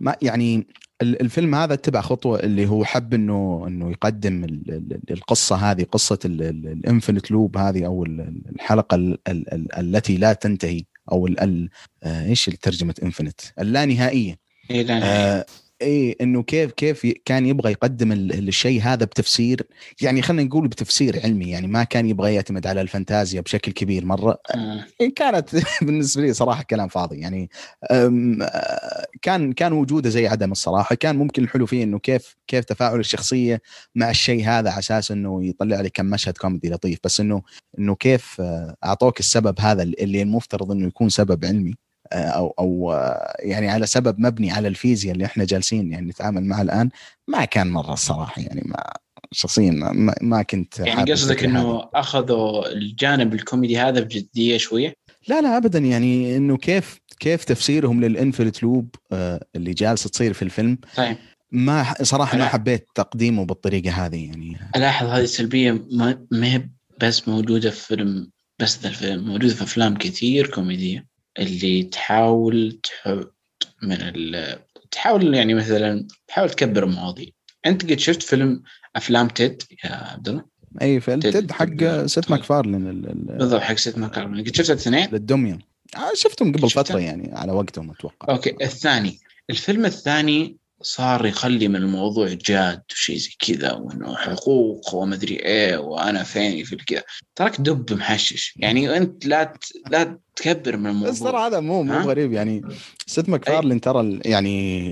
ما 0.00 0.16
يعني 0.22 0.66
ال- 1.02 1.20
الفيلم 1.20 1.54
هذا 1.54 1.74
اتبع 1.74 2.00
خطوة 2.00 2.40
اللي 2.40 2.66
هو 2.68 2.84
حب 2.84 3.14
انه 3.14 3.64
إنه 3.66 3.90
يقدم 3.90 4.44
ال- 4.44 4.70
ال- 4.70 5.00
القصة 5.10 5.56
هذه 5.56 5.82
قصة 5.92 6.18
ال 6.24 6.36
infinite 6.36 7.30
loop 7.30 7.56
هذه 7.56 7.86
أو 7.86 8.04
ال- 8.04 8.20
ال- 8.20 8.42
الحلقة 8.54 8.94
ال- 8.94 9.18
ال- 9.28 9.54
ال- 9.54 9.74
التي 9.96 10.16
لا 10.16 10.32
تنتهي 10.32 10.82
أو 11.12 11.26
ال- 11.26 11.68
آه، 12.02 12.26
إيش 12.26 12.44
ترجمة 12.44 12.94
infinite 13.02 13.40
اللانهائيه 13.60 14.38
إيه. 14.70 14.92
آه 14.92 15.46
إيه 15.82 16.16
إنه 16.20 16.42
كيف 16.42 16.72
كيف 16.72 17.06
كان 17.24 17.46
يبغى 17.46 17.70
يقدم 17.72 18.12
ال- 18.12 18.48
الشيء 18.48 18.82
هذا 18.82 19.04
بتفسير 19.04 19.62
يعني 20.02 20.22
خلينا 20.22 20.42
نقول 20.42 20.68
بتفسير 20.68 21.20
علمي 21.24 21.50
يعني 21.50 21.66
ما 21.66 21.84
كان 21.84 22.06
يبغى 22.06 22.34
يعتمد 22.34 22.66
على 22.66 22.80
الفانتازيا 22.80 23.40
بشكل 23.40 23.72
كبير 23.72 24.04
مرة. 24.04 24.38
آه. 24.54 24.84
كانت 25.16 25.48
بالنسبة 25.84 26.22
لي 26.22 26.32
صراحة 26.32 26.62
كلام 26.62 26.88
فاضي 26.88 27.18
يعني 27.20 27.50
آه، 27.90 29.06
كان 29.22 29.52
كان 29.52 29.72
وجوده 29.72 30.10
زي 30.10 30.26
عدمه 30.26 30.52
صراحة. 30.52 30.94
كان 30.94 31.16
ممكن 31.16 31.42
الحلو 31.42 31.66
فيه 31.66 31.84
إنه 31.84 31.98
كيف 31.98 32.36
كيف 32.46 32.64
تفاعل 32.64 33.00
الشخصية 33.00 33.62
مع 33.94 34.10
الشيء 34.10 34.44
هذا 34.44 34.70
على 34.70 34.78
أساس 34.78 35.10
إنه 35.10 35.44
يطلع 35.44 35.80
لك 35.80 35.92
كم 35.92 36.06
مشهد 36.06 36.38
كوميدي 36.38 36.70
لطيف. 36.70 36.98
بس 37.04 37.20
انه 37.20 37.42
إنه 37.78 37.94
كيف 37.94 38.36
آه، 38.40 38.76
أعطوك 38.84 39.20
السبب 39.20 39.60
هذا 39.60 39.82
اللي 39.82 40.22
المفترض 40.22 40.70
إنه 40.72 40.86
يكون 40.86 41.08
سبب 41.08 41.44
علمي. 41.44 41.74
أو 42.12 42.54
أو 42.58 42.92
آه، 42.92 43.36
يعني 43.38 43.68
على 43.68 43.86
سبب 43.86 44.20
مبني 44.20 44.50
على 44.50 44.68
الفيزياء 44.68 45.14
اللي 45.14 45.24
إحنا 45.24 45.44
جالسين 45.44 45.92
يعني 45.92 46.06
نتعامل 46.06 46.44
معها 46.44 46.62
الآن 46.62 46.90
ما 47.28 47.44
كان 47.44 47.70
مرة 47.70 47.92
الصراحة 47.92 48.42
يعني 48.42 48.62
ما 48.64 48.92
شخصيا 49.32 49.70
ما- 49.70 50.14
ما, 50.20 50.42
كنت 50.42 50.78
يعني 50.78 51.12
قصدك. 51.12 51.44
إنه 51.44 51.88
أخذوا 51.94 52.72
الجانب 52.72 53.34
الكوميدي 53.34 53.78
هذا 53.78 54.00
بجدية 54.00 54.56
شوية؟ 54.56 54.94
لا 55.28 55.40
لا 55.40 55.56
ابدا 55.56 55.78
يعني 55.78 56.36
إنه 56.36 56.56
كيف 56.56 56.98
كيف 57.20 57.44
تفسيرهم 57.44 58.00
لل 58.04 58.16
infinite 58.16 58.62
loop 58.62 58.94
آه، 59.12 59.44
اللي 59.56 59.72
جالسة 59.74 60.10
تصير 60.10 60.32
في 60.32 60.42
الفيلم 60.42 60.78
طيب. 60.96 61.16
ما 61.52 61.94
صراحة 62.02 62.38
ما 62.38 62.48
حبيت 62.48 62.86
تقديمه 62.94 63.44
بالطريقة 63.44 63.90
هذه 63.90 64.26
يعني. 64.26 64.56
ألاحظ 64.76 65.06
هذه 65.06 65.22
السلبية 65.22 65.84
ما 65.92 66.26
ما 66.30 66.46
هي 66.54 66.68
بس 67.00 67.28
موجودة 67.28 67.70
في 67.70 67.86
فيلم 67.86 68.30
بس 68.58 68.78
ذا 68.82 68.88
الفيلم 68.88 69.24
موجودة 69.28 69.54
في 69.54 69.62
أفلام 69.62 69.96
كثير 69.96 70.46
كوميدية. 70.46 71.09
اللي 71.38 71.82
تحاول 71.82 72.80
تحط 72.82 73.34
من 73.82 73.92
ال... 73.92 74.58
تحاول 74.90 75.34
يعني 75.34 75.54
مثلا 75.54 76.06
تحاول 76.28 76.50
تكبر 76.50 76.84
المواضيع 76.84 77.26
أنت 77.66 77.90
قد 77.90 77.98
شفت 77.98 78.22
فيلم 78.22 78.62
أفلام 78.96 79.28
Ted 79.28 79.62
يا 79.84 79.90
عبد 79.94 80.28
الله؟ 80.28 80.44
أي 80.82 81.00
ف 81.00 81.08
Ted 81.08 81.32
تد- 81.32 81.52
حق 81.52 81.64
تد- 81.64 82.06
Seth 82.06 82.30
MacFarlane 82.30 82.88
ال- 82.90 83.10
ال- 83.10 83.38
بالضبط 83.38 83.60
حق 83.60 83.74
Seth 83.74 83.98
MacFarlane 83.98 84.40
قد 84.40 84.56
شفت 84.56 84.70
الاثنين؟ 84.70 85.08
للدمية. 85.12 85.58
آه، 85.96 86.14
شفتهم 86.14 86.52
قبل 86.52 86.70
شفتها؟ 86.70 86.82
فترة 86.82 86.98
يعني 87.00 87.30
على 87.32 87.52
وقتهم 87.52 87.90
أتوقع. 87.90 88.34
okay 88.34 88.56
الثاني. 88.64 89.18
الفيلم 89.50 89.84
الثاني 89.84 90.56
صار 90.82 91.26
يخلي 91.26 91.68
من 91.68 91.76
الموضوع 91.76 92.28
جاد 92.28 92.82
وشيء 92.92 93.16
زي 93.16 93.30
كذا 93.38 93.72
وإنه 93.72 94.16
حقوق 94.16 94.94
ومدري 94.94 95.34
إيه 95.36 95.76
وأنا 95.76 96.22
فيني 96.22 96.64
في 96.64 96.76
كذا. 96.76 97.02
تراك 97.36 97.60
دب 97.60 97.92
محشش. 97.92 98.54
يعني 98.56 98.96
أنت 98.96 99.26
لا 99.26 99.44
ت... 99.44 99.64
لا 99.90 100.18
تكبر 100.36 100.76
من 100.76 101.02
بس 101.02 101.18
ترى 101.18 101.28
الموضوع 101.28 101.46
هذا 101.46 101.60
مو 101.60 101.82
مو؟ 101.82 101.98
غريب. 101.98 102.32
يعني 102.32 102.62
Seth 103.06 103.28
MacFarlane 103.28 103.80
ترى 103.80 104.20
يعني 104.24 104.90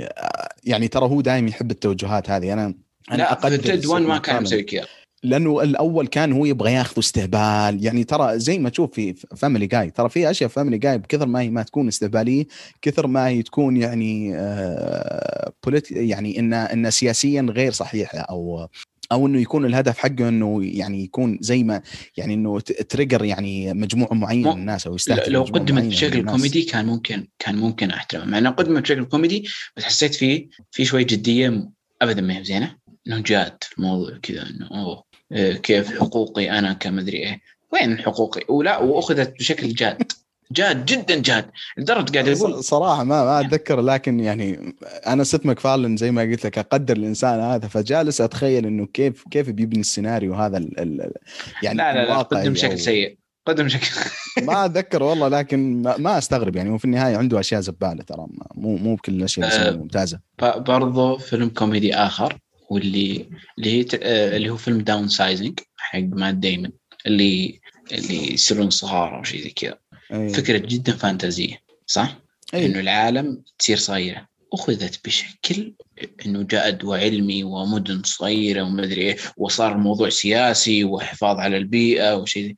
يعني 0.65 0.89
ترى 0.89 1.05
هو 1.05 1.21
دائما 1.21 1.49
يحب 1.49 1.71
التوجهات 1.71 2.31
هذه. 2.31 2.53
أنا 2.53 2.75
أنا 3.11 3.17
لا 3.17 3.33
أقدر 3.33 3.57
في 3.57 3.59
Ted 3.59 3.81
ست 3.81 3.87
1 3.87 4.03
ما 4.03 4.19
كان. 4.19 4.43
مسوي 4.43 4.63
كذا. 4.63 4.87
لأنه 5.23 5.63
الأول 5.63 6.07
كان 6.07 6.33
هو 6.33 6.45
يبغى 6.45 6.73
ياخذ 6.73 6.99
استهبال. 6.99 7.85
يعني 7.85 8.05
ترى 8.05 8.39
زي 8.39 8.59
ما 8.59 8.69
تشوف 8.69 8.95
في 8.95 9.15
Family 9.37 9.67
Guy 9.67 9.91
ترى 9.91 10.09
في 10.09 10.31
أشياء 10.31 10.51
Family 10.51 10.79
Guy 10.79 10.99
بكثر 10.99 11.27
ما 11.27 11.41
هي 11.41 11.51
ما 11.51 11.63
تكون 11.63 11.89
استهبالية 11.89 12.47
كثر 12.83 13.07
ما 13.07 13.29
هي 13.29 13.43
تكون 13.43 13.77
يعني 13.77 14.37
آه 14.37 15.53
يعني 15.91 16.39
إن 16.39 16.55
إن 16.55 16.91
سياسيا 16.91 17.47
غير 17.51 17.73
صحيحه 17.73 18.19
أو 18.19 18.69
أو 19.13 19.27
إنه 19.27 19.41
يكون 19.41 19.65
الهدف 19.65 19.99
حقه 19.99 20.29
إنه 20.29 20.61
يعني 20.65 21.05
يكون 21.05 21.39
زي 21.41 21.63
ما 21.63 21.83
يعني 22.17 22.35
إنه 22.35 22.61
trigger 22.61 23.25
يعني 23.25 23.75
مجموعة 23.75 24.15
معينة 24.15 24.55
من 24.55 24.61
الناس 24.61 24.87
أو 24.87 24.95
يستهدف 24.95 25.29
لو 25.29 25.43
قدمت 25.43 25.85
بشكل 25.85 26.25
كوميدي 26.25 26.63
كان 26.63 26.87
ممكن 26.87 27.29
كان 27.39 27.57
ممكن 27.57 27.91
أحترمه. 27.91 28.25
مع 28.25 28.39
إنه 28.39 28.51
قدمت 28.51 28.83
بشكل 28.83 29.05
كوميدي 29.05 29.49
بس 29.77 29.85
حسيت 29.85 30.15
فيه 30.15 30.49
في 30.71 30.85
شوي 30.85 31.05
جدية 31.05 31.71
ابدا 32.03 32.21
ما 32.21 32.39
هي 32.39 32.45
زينه 32.45 32.77
إنه 33.07 33.21
جاد 33.21 33.57
الموضوع 33.79 34.19
كذا 34.23 34.43
إنه 34.43 34.69
أوه. 34.71 35.08
كيف 35.63 36.01
حقوقي 36.01 36.59
أنا 36.59 36.73
كمدري 36.73 37.17
إيه. 37.17 37.41
وين 37.73 37.99
حقوقي؟ 37.99 38.45
ولا 38.49 38.79
وأخذت 38.79 39.39
بشكل 39.39 39.69
جاد. 39.69 40.13
جاد 40.53 40.85
جدا 40.85 41.21
جاد. 41.21 41.51
لدرجة 41.79 42.13
قاعد 42.13 42.29
أقول 42.29 42.65
صراحة 42.65 43.05
ما 43.05 43.25
ما 43.25 43.41
أتذكر 43.41 43.81
لكن 43.81 44.21
يعني 44.21 44.75
أنا 45.07 45.25
Seth 45.25 45.47
MacFarlane 45.47 45.97
زي 45.97 46.11
ما 46.11 46.23
قلت 46.23 46.47
لك 46.47 46.59
أقدر 46.59 46.97
الإنسان 46.97 47.41
هذا 47.41 47.69
فجالس 47.69 48.21
أتخيل 48.21 48.67
إنه 48.67 48.87
كيف 48.87 49.25
كيف 49.31 49.51
بيبني 49.51 49.81
السيناريو 49.81 50.35
هذا 50.35 50.57
ال 50.59 50.81
ال 50.81 51.13
يعني 51.63 51.79
لا 51.79 51.93
لا 51.95 52.05
لا 52.05 52.17
قدم 52.19 52.53
بشكل 52.53 52.79
سيء. 52.79 53.19
قدم 53.47 53.65
بشكل 53.65 53.87
ما 54.47 54.65
أتذكر 54.65 55.03
والله 55.03 55.29
لكن 55.29 55.83
ما 55.83 56.19
أستغرب 56.19 56.57
يعني. 56.57 56.71
وفي 56.71 56.85
النهاية 56.85 57.17
عنده 57.17 57.41
أشياء 57.41 57.61
زبالة 57.61 58.03
ترى 58.03 58.27
مو 58.55 58.77
مو 58.77 58.95
بكل 58.95 59.13
الاشياء 59.15 59.69
أه 59.69 59.77
ممتازة. 59.77 60.21
برضه 60.57 61.19
فيلم 61.19 61.49
كوميدي 61.49 61.95
آخر. 61.95 62.39
واللي 62.71 63.29
اللي 63.59 63.79
هي 63.81 63.87
آه، 64.03 64.37
اللي 64.37 64.51
هو 64.51 64.57
فيلم 64.57 64.81
Downsizing 64.81 65.61
حق 65.77 65.99
Matt 65.99 66.35
Damon 66.35 66.71
اللي 67.07 67.61
اللي 67.93 68.33
يصيرون 68.33 68.71
صغار 68.71 69.19
أو 69.19 69.25
شيء 69.25 69.43
زي 69.43 69.51
كذا 69.51 69.79
أيه. 70.13 70.29
فكرة 70.29 70.59
جدا 70.59 70.93
فانتازيه 70.93 71.63
صح؟ 71.87 72.19
أيه. 72.55 72.67
إنه 72.67 72.81
العالم 72.81 73.43
تصير 73.59 73.77
صغيره 73.77 74.29
أخذت 74.53 75.05
بشكل 75.05 75.75
إنه 76.27 76.43
جاد 76.43 76.85
وعلمي 76.85 77.45
ومدن 77.45 78.03
صغيرة 78.03 78.63
وما 78.63 78.85
أدري 78.85 79.03
إيه 79.03 79.17
وصار 79.37 79.73
الموضوع 79.73 80.09
سياسي 80.09 80.85
وحفاظ 80.85 81.39
على 81.39 81.57
البيئة 81.57 82.17
وشيء 82.17 82.55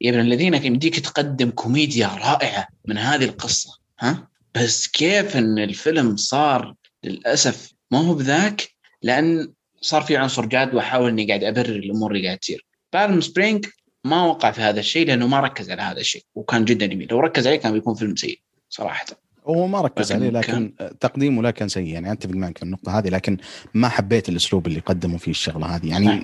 يا 0.00 0.10
ابن 0.10 0.20
الذين 0.20 0.54
يمديك 0.54 1.00
تقدم 1.00 1.50
كوميديا 1.50 2.06
رائعة 2.06 2.68
من 2.88 2.98
هذه 2.98 3.24
القصة 3.24 3.78
ها 4.00 4.28
بس 4.54 4.86
كيف 4.86 5.36
إن 5.36 5.58
الفيلم 5.58 6.16
صار 6.16 6.74
للأسف 7.04 7.72
ما 7.90 7.98
هو 7.98 8.14
بذاك 8.14 8.71
لأن 9.02 9.52
صار 9.80 10.02
في 10.02 10.16
عنصر 10.16 10.46
جاد 10.46 10.74
وأحاول 10.74 11.10
إني 11.10 11.26
قاعد 11.26 11.44
أبرر 11.44 11.76
الأمور 11.76 12.12
اللي 12.12 12.26
قاعد 12.26 12.38
تصير. 12.38 12.66
Palm 12.92 13.20
Springs 13.20 13.66
ما 14.04 14.24
وقع 14.24 14.50
في 14.50 14.60
هذا 14.60 14.80
الشيء 14.80 15.06
لأنه 15.06 15.26
ما 15.26 15.40
ركز 15.40 15.70
على 15.70 15.82
هذا 15.82 16.00
الشيء 16.00 16.22
وكان 16.34 16.64
جدا 16.64 16.86
جميل 16.86 17.08
لو 17.10 17.20
ركز 17.20 17.46
عليه 17.46 17.56
كان 17.56 17.72
بيكون 17.72 17.94
فيلم 17.94 18.16
سيء 18.16 18.40
صراحة. 18.68 19.06
هو 19.46 19.66
ما 19.66 19.80
ركز 19.80 20.12
عليه 20.12 20.30
لكن 20.30 20.72
كان... 20.78 20.98
تقديمه 20.98 21.42
لا 21.42 21.50
كان 21.50 21.68
سيء. 21.68 21.86
يعني 21.86 22.12
اتفق 22.12 22.34
معك 22.34 22.58
في 22.58 22.64
النقطة 22.64 22.98
هذه 22.98 23.08
لكن 23.08 23.36
ما 23.74 23.88
حبيت 23.88 24.28
الأسلوب 24.28 24.66
اللي 24.66 24.80
قدموا 24.80 25.18
فيه 25.18 25.30
الشغلة 25.30 25.66
هذه. 25.66 25.88
يعني 25.90 26.22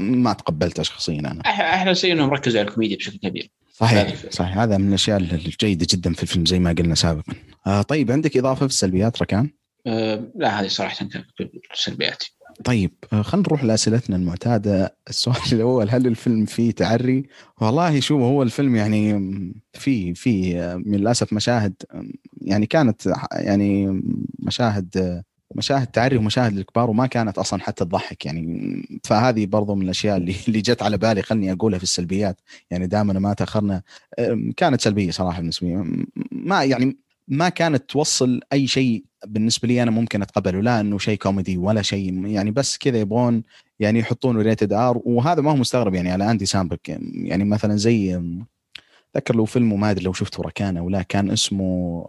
ما 0.00 0.32
تقبلتها 0.32 0.82
شخصيا 0.82 1.18
أنا. 1.18 1.40
أحلى 1.46 1.94
شيء 1.94 2.12
انهم 2.12 2.30
ركزوا 2.30 2.60
على 2.60 2.68
الكوميديا 2.68 2.96
بشكل 2.96 3.18
كبير. 3.18 3.50
صحيح 3.72 4.14
صحيح. 4.30 4.58
هذا 4.58 4.78
من 4.78 4.88
الأشياء 4.88 5.16
الجيدة 5.18 5.86
جدا 5.90 6.12
في 6.12 6.22
الفيلم 6.22 6.46
زي 6.46 6.58
ما 6.58 6.72
قلنا 6.72 6.94
سابقا. 6.94 7.34
آه 7.66 7.82
طيب 7.82 8.12
عندك 8.12 8.36
إضافة 8.36 8.66
في 8.66 8.72
السلبيات 8.72 9.22
ركان؟ 9.22 9.50
آه 9.86 10.24
لا 10.34 10.60
هذه 10.60 10.68
صراحة 10.68 10.96
كانت 11.06 11.26
سلبياتي 11.74 12.34
طيب 12.64 12.90
آه، 13.12 13.22
خلينا 13.22 13.46
نروح 13.48 13.64
لأسئلتنا 13.64 14.16
المعتادة. 14.16 14.96
السؤال 15.08 15.36
الأول 15.52 15.90
هل 15.90 16.06
الفيلم 16.06 16.44
فيه 16.46 16.70
تعري؟ 16.70 17.26
والله 17.60 18.00
شوف 18.00 18.22
هو 18.22 18.42
الفيلم 18.42 18.76
يعني 18.76 19.12
في 19.72 20.14
في 20.14 20.58
آه، 20.60 20.76
من 20.76 20.98
للاسف 20.98 21.32
مشاهد 21.32 21.74
يعني 22.42 22.66
كانت 22.66 23.12
يعني 23.32 24.02
مشاهد 24.38 25.22
مشاهد 25.54 25.86
تعري 25.86 26.16
ومشاهد 26.16 26.58
الكبار 26.58 26.90
وما 26.90 27.06
كانت 27.06 27.38
أصلا 27.38 27.60
حتى 27.60 27.84
تضحك 27.84 28.26
يعني. 28.26 29.00
فهذه 29.04 29.46
برضو 29.46 29.74
من 29.74 29.82
الأشياء 29.82 30.16
اللي 30.16 30.34
اللي 30.48 30.60
جت 30.60 30.82
على 30.82 30.98
بالي 30.98 31.22
خلني 31.22 31.52
أقولها 31.52 31.78
في 31.78 31.84
السلبيات. 31.84 32.40
يعني 32.70 32.86
دائما 32.86 33.12
ما 33.12 33.34
تأخرنا 33.34 33.82
كانت 34.56 34.80
سلبية 34.80 35.10
صراحة 35.10 35.38
بالنسبة 35.40 35.68
لي. 35.68 36.06
ما 36.32 36.64
يعني 36.64 36.96
ما 37.30 37.48
كانت 37.48 37.90
توصل 37.90 38.40
أي 38.52 38.66
شيء 38.66 39.04
بالنسبة 39.26 39.68
لي 39.68 39.82
أنا 39.82 39.90
ممكن 39.90 40.22
أتقبله 40.22 40.60
لا 40.60 40.80
إنه 40.80 40.98
شيء 40.98 41.18
كوميدي 41.18 41.58
ولا 41.58 41.82
شيء 41.82 42.26
يعني 42.26 42.50
بس 42.50 42.78
كذا 42.78 42.98
يبغون 42.98 43.42
يعني 43.80 43.98
يحطون 43.98 44.40
rated 44.40 44.72
R 44.72 45.00
وهذا 45.04 45.42
ما 45.42 45.50
هو 45.50 45.56
مستغرب 45.56 45.94
يعني 45.94 46.10
على 46.12 46.30
Andy 46.30 46.46
Samberg 46.46 46.88
يعني 47.14 47.44
مثلا 47.44 47.76
زي 47.76 48.22
ذكر 49.16 49.36
له 49.36 49.44
فيلم 49.44 49.80
ما 49.80 49.90
أدري 49.90 50.04
لو 50.04 50.12
شفته 50.12 50.42
ركان 50.42 50.76
أو 50.76 50.88
لا 50.88 51.02
كان 51.02 51.30
اسمه 51.30 52.04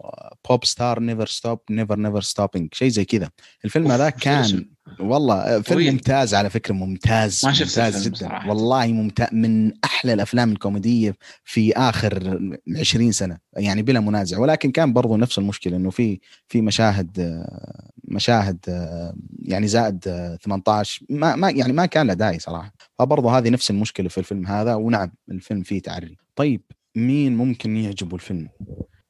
Popstar 0.48 1.00
Never 1.00 1.26
Stop 1.26 1.60
Never 1.70 1.98
Never 1.98 2.20
Stopping 2.20 2.74
شيء 2.74 2.88
زي 2.88 3.04
كذا. 3.04 3.30
الفيلم 3.64 3.90
هذاك 3.90 4.16
كان 4.16 4.68
والله 5.00 5.44
فيلم 5.44 5.62
طويل. 5.62 5.92
ممتاز 5.92 6.34
على 6.34 6.50
فكرة 6.50 6.74
ممتاز 6.74 7.46
ما 7.46 7.52
شفت 7.52 7.78
ممتاز 7.78 8.08
جدا 8.08 8.16
صراحة. 8.16 8.48
والله 8.48 8.86
ممتاز 8.86 9.28
من 9.32 9.72
أحلى 9.84 10.12
الأفلام 10.12 10.52
الكوميدية 10.52 11.14
في 11.44 11.72
آخر 11.72 12.38
20 12.78 13.12
سنة 13.12 13.38
يعني 13.56 13.82
بلا 13.82 14.00
منازع 14.00 14.38
ولكن 14.38 14.70
كان 14.70 14.92
برضو 14.92 15.16
نفس 15.16 15.38
المشكلة 15.38 15.76
إنه 15.76 15.90
في 15.90 16.20
في 16.48 16.60
مشاهد 16.60 17.44
مشاهد 18.04 18.58
يعني 19.42 19.68
زائد 19.68 20.04
18 20.44 21.06
ما 21.10 21.36
ما 21.36 21.50
يعني 21.50 21.72
ما 21.72 21.86
كان 21.86 22.06
له 22.06 22.14
داعي 22.14 22.38
صراحة 22.38 22.72
فبرضو 22.98 23.28
هذه 23.28 23.50
نفس 23.50 23.70
المشكلة 23.70 24.08
في 24.08 24.18
الفيلم 24.18 24.46
هذا 24.46 24.74
ونعم 24.74 25.12
الفيلم 25.30 25.62
فيه 25.62 25.82
تعري 25.82 26.16
طيب 26.36 26.62
مين 26.96 27.36
ممكن 27.36 27.76
يعجبه 27.76 28.14
الفيلم؟ 28.14 28.48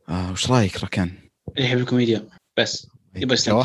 آه 0.08 0.32
وش 0.32 0.50
رأيك 0.50 0.84
ركان؟ 0.84 1.10
اللي 1.56 1.68
يحب 1.68 1.78
الكوميديا 1.78 2.28
بس 2.58 2.86
يبغى 3.16 3.64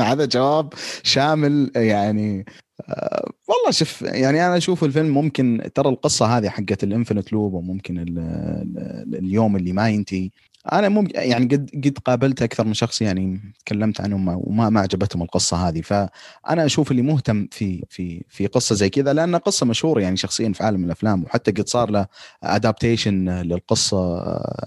هذا 0.00 0.24
جواب 0.24 0.72
شامل 1.02 1.70
يعني 1.76 2.44
آه 2.88 3.30
والله 3.48 3.70
شوف 3.70 4.02
يعني 4.02 4.46
أنا 4.46 4.56
أشوف 4.56 4.84
الفيلم 4.84 5.08
ممكن 5.08 5.70
ترى 5.74 5.88
القصة 5.88 6.26
هذه 6.38 6.48
حقت 6.48 6.84
ال 6.84 6.89
infinite 6.89 7.32
loop 7.32 7.52
وممكن 7.52 7.98
ال 7.98 8.18
ال 8.18 9.14
اليوم 9.18 9.56
اللي 9.56 9.72
ما 9.72 9.88
ينتهي. 9.88 10.30
أنا 10.72 10.88
ممكن 10.88 11.12
يعني 11.20 11.44
قد 11.44 11.70
قد 11.84 11.98
قابلت 12.04 12.42
أكثر 12.42 12.64
من 12.64 12.74
شخص 12.74 13.02
يعني 13.02 13.40
تكلمت 13.66 14.00
عنهم 14.00 14.28
وما 14.28 14.70
ما 14.70 14.80
عجبتهم 14.80 15.22
القصة 15.22 15.68
هذه. 15.68 15.80
فأنا 15.80 16.64
أشوف 16.64 16.90
اللي 16.90 17.02
مهتم 17.02 17.48
في 17.50 17.84
في 17.90 18.24
في 18.28 18.46
قصة 18.46 18.74
زي 18.74 18.90
كذا 18.90 19.12
لأن 19.12 19.36
قصة 19.36 19.66
مشهورة 19.66 20.00
يعني 20.00 20.16
شخصيا 20.16 20.52
في 20.52 20.64
عالم 20.64 20.84
الأفلام 20.84 21.24
وحتى 21.24 21.50
قد 21.50 21.68
صار 21.68 21.90
له 21.90 22.06
adaptation 22.42 23.28
للقصة. 23.28 24.22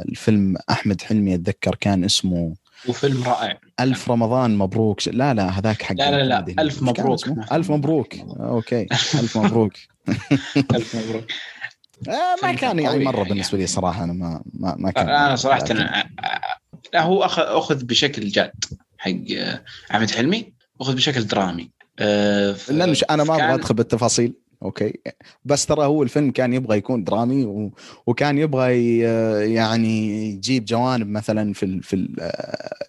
الفيلم 0.10 0.56
أحمد 0.70 1.02
حلمي 1.02 1.36
أتذكر 1.36 1.76
كان 1.76 2.04
اسمه 2.04 2.56
وفيلم 2.88 3.24
رائع. 3.24 3.60
ألف 3.80 4.12
رمضان 4.12 4.58
مبروك. 4.58 5.08
لا 5.08 5.34
لا 5.34 5.60
هذاك 5.60 5.82
حق 5.82 5.96
لا 5.96 6.12
لا 6.12 6.24
لا 6.24 6.62
ألف 6.62 6.82
مبروك. 6.82 7.28
ألف 7.52 7.72
مبروك. 7.72 8.16
okay 8.40 8.82
ألف 8.92 9.38
مبروك. 9.38 9.74
ألف 10.76 10.96
مبروك. 10.96 11.26
آه 12.08 12.36
ما 12.44 12.54
كان 12.54 12.80
يعني 12.80 13.06
مرة 13.06 13.24
بالنسبة 13.24 13.58
لي 13.58 13.68
صراحة 13.68 14.04
أنا 14.04 14.14
ما 14.14 14.42
ما, 14.54 14.76
ما 14.78 14.92
كان 14.92 15.10
أنا 15.10 15.36
صراحة 15.36 15.66
أنا 15.72 16.10
لا 16.94 17.02
هو 17.02 17.24
اخذ 17.24 17.44
أخذ 17.44 17.84
بشكل 17.84 18.28
جاد 18.28 18.52
حق 18.98 19.12
احمد 19.92 20.12
حلمي 20.12 20.54
أخذ 20.82 20.96
بشكل 20.96 21.28
درامي. 21.28 21.72
أه 22.00 22.56
لأنه 22.70 22.98
أنا 23.10 23.24
ما 23.24 23.36
أبغى 23.36 23.54
أدخل 23.54 23.74
بالتفاصيل. 23.74 24.34
okay. 24.64 24.94
بس 25.46 25.66
ترى 25.66 25.86
هو 25.86 26.04
الفيلم 26.04 26.32
كان 26.32 26.54
يبغى 26.54 26.78
يكون 26.78 27.04
درامي 27.04 27.46
و... 27.46 27.74
وكان 28.08 28.38
يبغى 28.38 28.98
يعني 29.54 30.28
يجيب 30.30 30.66
جوانب 30.66 31.08
مثلا 31.08 31.54
في 31.54 31.82
في 31.82 32.16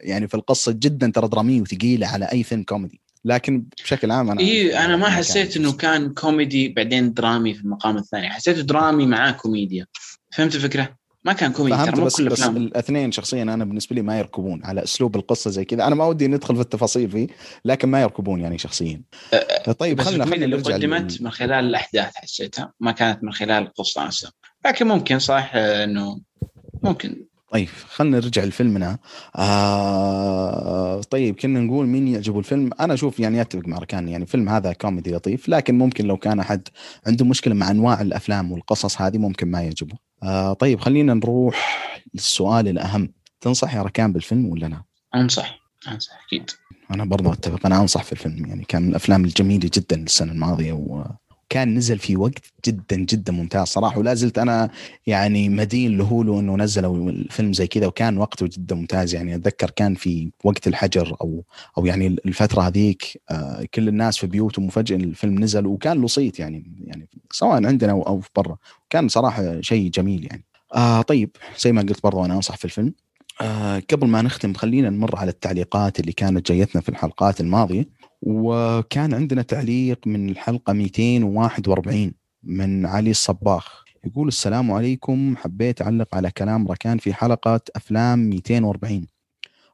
يعني 0.01 0.28
في 0.28 0.34
القصة 0.34 0.72
جدا 0.72 1.10
ترى 1.14 1.28
درامية 1.28 1.60
وثقيلة 1.60 2.06
على 2.06 2.24
أي 2.24 2.42
فيلم 2.42 2.62
كوميدي. 2.62 3.01
لكن 3.24 3.64
بشكل 3.82 4.10
عام 4.10 4.30
أنا 4.30 4.40
اي 4.40 4.78
أنا 4.84 4.97
ما 4.97 5.09
حسيت 5.09 5.56
إنه 5.56 5.72
كان 5.72 6.14
كوميدي 6.14 6.68
بعدين 6.68 7.12
درامي 7.12 7.55
في 7.55 7.60
المقام 7.60 7.97
الثاني. 7.97 8.30
حسيته 8.30 8.60
درامي 8.60 9.06
معاه 9.06 9.30
كوميديا. 9.30 9.86
فهمت 10.32 10.55
الفكرة؟ 10.55 10.99
ما 11.24 11.32
كان 11.32 11.52
كوميدي 11.52 11.76
ترى 11.76 12.01
مو 12.01 12.05
بس, 12.05 12.20
بس 12.20 12.42
الاثنين 12.42 13.12
شخصيا 13.12 13.42
أنا 13.42 13.64
بالنسبة 13.64 13.97
لي 13.97 14.02
ما 14.02 14.18
يركبون 14.18 14.64
على 14.64 14.82
أسلوب 14.82 15.16
القصة 15.16 15.51
زي 15.51 15.64
كذا. 15.64 15.86
أنا 15.86 15.94
ما 15.94 16.06
ودي 16.06 16.26
ندخل 16.26 16.55
في 16.55 16.60
التفاصيل 16.60 17.10
فيه 17.10 17.26
لكن 17.64 17.88
ما 17.88 18.02
يركبون 18.02 18.40
يعني 18.40 18.59
شخصيا. 18.59 19.02
طيب 19.78 20.01
خلينا 20.01 20.24
خلينا 20.24 20.44
اللي 20.44 20.56
قدمت؟ 20.56 21.22
من 21.22 21.30
خلال 21.30 21.64
الأحداث 21.64 22.14
حسيتها 22.14 22.72
ما 22.80 22.92
كانت 22.92 23.24
من 23.24 23.32
خلال 23.32 23.62
القصة 23.62 24.06
نفسها. 24.06 24.32
لكن 24.66 24.86
ممكن 24.88 25.18
صح 25.18 25.51
إنه 25.55 26.20
ممكن 26.82 27.26
طيب 27.51 27.68
خلينا 27.68 28.16
نرجع 28.16 28.44
لفيلمنا. 28.44 28.98
آه 29.36 31.01
طيب 31.01 31.36
كنا 31.36 31.60
نقول 31.60 31.86
مين 31.86 32.09
يعجبه 32.09 32.39
الفيلم؟ 32.39 32.70
أنا 32.81 32.94
أشوف 32.94 33.20
يعني 33.20 33.40
أتفق 33.40 33.68
مع 33.68 33.78
ركان 33.78 34.09
يعني 34.09 34.24
الفيلم 34.24 34.48
هذا 34.48 34.72
كوميدي 34.72 35.12
لطيف 35.14 35.48
لكن 35.48 35.78
ممكن 35.78 36.06
لو 36.06 36.16
كان 36.16 36.40
أحد 36.40 36.68
عنده 37.06 37.24
مشكلة 37.24 37.55
مع 37.55 37.70
أنواع 37.70 38.01
الأفلام 38.01 38.52
والقصص 38.52 39.01
هذه 39.01 39.18
ممكن 39.18 39.51
ما 39.51 39.62
يعجبه. 39.62 39.94
آه 40.22 40.52
طيب 40.52 40.81
خلينا 40.81 41.14
نروح 41.14 41.81
للسؤال 42.14 42.68
الأهم. 42.68 43.12
تنصح 43.40 43.74
يا 43.74 43.82
ركان 43.82 44.12
بالفيلم 44.12 44.47
ولا 44.47 44.66
لا؟ 44.66 44.82
أنصح 45.14 45.60
أنصح 45.89 46.12
أكيد. 46.27 46.51
أنا 46.90 47.05
برضو 47.05 47.32
أتفق 47.32 47.66
أنا 47.66 47.81
أنصح 47.81 48.05
في 48.05 48.12
الفيلم 48.12 48.47
يعني 48.47 48.64
كان 48.64 48.82
من 48.82 48.89
الأفلام 48.89 49.24
الجميلة 49.24 49.70
جدا 49.74 50.02
السنة 50.02 50.32
الماضية 50.32 50.72
و... 50.72 51.05
كان 51.51 51.74
نزل 51.74 51.98
في 51.98 52.16
وقت 52.16 52.52
جدا 52.66 52.97
جدا 52.97 53.32
ممتاز 53.32 53.66
صراحة. 53.66 53.98
ولا 53.98 54.14
زلت 54.14 54.39
أنا 54.39 54.70
يعني 55.06 55.48
مدين 55.48 55.98
له 55.98 56.22
إنه 56.40 56.56
نزلوا 56.56 57.10
الفيلم 57.10 57.52
زي 57.52 57.66
كذا 57.66 57.86
وكان 57.86 58.18
وقته 58.18 58.47
جدا 58.47 58.74
ممتاز. 58.74 59.14
يعني 59.14 59.35
أتذكر 59.35 59.70
كان 59.70 59.94
في 59.94 60.31
وقت 60.44 60.66
الحجر 60.66 61.16
أو 61.20 61.44
أو 61.78 61.86
يعني 61.86 62.06
الفترة 62.06 62.62
هذيك 62.62 63.20
آه، 63.31 63.66
كل 63.74 63.89
الناس 63.89 64.18
في 64.18 64.27
بيوتهم 64.27 64.66
وفجأة 64.66 64.97
الفيلم 64.97 65.39
نزل 65.39 65.66
وكان 65.66 66.01
له 66.01 66.06
صيت 66.06 66.39
يعني 66.39 66.72
يعني 66.85 67.09
سواء 67.31 67.66
عندنا 67.66 67.93
أو 67.93 68.20
في 68.20 68.28
برا. 68.36 68.56
كان 68.90 69.09
صراحة 69.09 69.60
شيء 69.60 69.90
جميل 69.90 70.24
يعني. 70.31 70.44
آه 70.74 71.02
طيب 71.02 71.31
زي 71.59 71.72
ما 71.72 71.82
قلت 71.82 72.02
برضو 72.02 72.24
أنا 72.24 72.35
أنصح 72.35 72.56
في 72.56 72.64
الفيلم. 72.64 72.94
آه 73.40 73.82
قبل 73.93 74.06
ما 74.06 74.22
نختم 74.22 74.55
خلينا 74.55 74.90
نمر 74.90 75.16
على 75.16 75.31
التعليقات 75.31 76.01
اللي 76.01 76.12
كانت 76.12 76.52
جايتنا 76.52 76.82
في 76.82 76.89
الحلقات 76.89 77.40
الماضية. 77.40 77.99
وكان 78.22 79.14
عندنا 79.14 79.42
تعليق 79.42 80.06
من 80.06 80.28
الحلقة 80.28 80.72
241 80.72 82.12
من 82.42 82.86
علي 82.86 83.10
الصباخ. 83.10 83.84
يقول 84.05 84.28
السلام 84.28 84.72
عليكم 84.72 85.34
حبيت 85.36 85.82
أعلق 85.82 86.14
على 86.14 86.30
كلام 86.30 86.68
ركان 86.68 86.98
في 86.98 87.14
حلقة 87.14 87.60
أفلام 87.76 88.18
240 88.18 89.06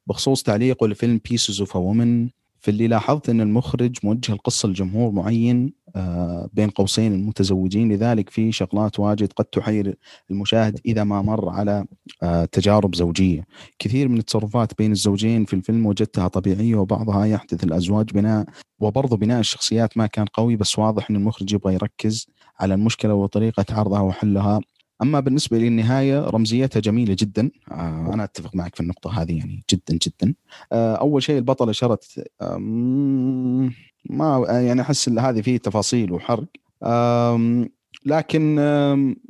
بخصوص 0.07 0.43
تعليقه 0.43 0.89
لفيلم 0.89 1.21
Pieces 1.31 1.61
of 1.61 1.77
Woman 1.77 2.29
في 2.67 2.73
اللي 2.73 2.89
لاحظت 2.89 3.29
إن 3.29 3.41
المخرج 3.41 3.97
موجه 4.03 4.33
القصة 4.33 4.69
لجمهور 4.69 5.11
معين 5.11 5.73
آه، 5.97 6.49
بين 6.53 6.71
قوسين 6.71 7.13
المتزوجين 7.13 7.93
لذلك 7.93 8.31
في 8.31 8.53
شغلات 8.53 9.01
واجد 9.01 9.33
قد 9.33 9.45
تحير 9.45 9.95
المشاهد 10.31 10.81
إذا 10.87 11.05
ما 11.05 11.23
مر 11.23 11.49
على 11.49 11.85
آه، 12.23 12.45
تجارب 12.45 12.95
زوجية. 12.95 13.47
كثير 13.79 14.09
من 14.09 14.19
التصرفات 14.19 14.79
بين 14.79 14.93
الزوجين 14.93 15.45
في 15.45 15.55
الفيلم 15.55 15.87
وجدتها 15.87 16.29
طبيعية 16.29 16.75
وبعضها 16.75 17.25
يحدث 17.25 17.65
الأزواج 17.65 18.11
بناء 18.11 18.47
وبرضه 18.81 19.17
بناء 19.17 19.41
الشخصيات 19.41 19.99
ما 19.99 20.07
كان 20.07 20.27
قوي 20.27 20.57
بس 20.57 20.79
واضح 20.79 21.11
إن 21.11 21.17
المخرج 21.17 21.53
يبغى 21.53 21.75
يركز 21.75 22.27
على 22.61 22.75
المشكلة 22.75 23.15
وطريقة 23.15 23.65
عرضها 23.71 24.01
وحلها. 24.01 24.61
أما 25.03 25.21
بالنسبة 25.21 25.59
للنهايه 25.59 26.21
رمزيتها 26.21 26.81
جميلة 26.81 27.17
جدا. 27.19 27.51
آه 27.71 28.11
أنا 28.15 28.25
أتفق 28.25 28.55
معك 28.55 28.75
في 28.75 28.81
النقطة 28.81 29.23
هذه 29.23 29.39
يعني 29.39 29.65
جدا 29.71 29.99
جدا. 30.03 30.35
آه 30.73 30.95
أول 30.95 31.23
شيء 31.23 31.39
البطلة 31.39 31.73
شرت 31.73 32.29
ما 34.11 34.45
يعني 34.49 34.81
أحس 34.81 35.09
إن 35.09 35.19
هذه 35.19 35.41
فيه 35.41 35.57
تفاصيل 35.57 36.13
وحرق. 36.13 36.47
لكن 38.07 38.59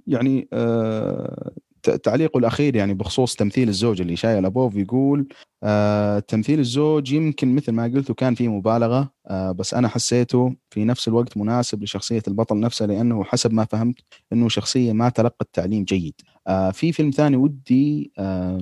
يعني 0.07 0.49
آه 0.53 1.53
تعليقه 1.91 2.39
الأخير 2.39 2.77
يعني 2.77 2.95
بخصوص 2.95 3.35
تمثيل 3.35 3.69
الزوج 3.69 4.01
اللي 4.01 4.17
شايل 4.17 4.45
ابوف 4.47 4.77
يقول 4.77 5.29
آه 5.63 6.19
تمثيل 6.19 6.59
الزوج 6.59 7.13
يمكن 7.13 7.55
مثل 7.55 7.73
ما 7.73 7.85
قلت 7.85 8.13
كان 8.13 8.35
فيه 8.35 8.49
مبالغة 8.49 9.11
آه 9.27 9.53
بس 9.53 9.75
أنا 9.75 9.89
حسيته 9.89 10.57
في 10.71 10.85
نفس 10.85 11.09
الوقت 11.09 11.37
مناسب 11.37 11.83
لشخصية 11.83 12.23
البطل 12.29 12.61
نفسه 12.61 12.87
لأنه 12.87 13.25
حسب 13.25 13.53
ما 13.53 13.65
فهمت 13.65 13.97
إنه 14.33 14.49
شخصية 14.49 14.93
ما 14.93 15.09
تلقت 15.09 15.49
تعليم 15.53 15.85
جيد. 15.85 16.15
آه 16.47 16.71
في 16.71 16.93
فيلم 16.93 17.11
ثاني 17.11 17.37
ودي 17.37 18.13
آه 18.19 18.61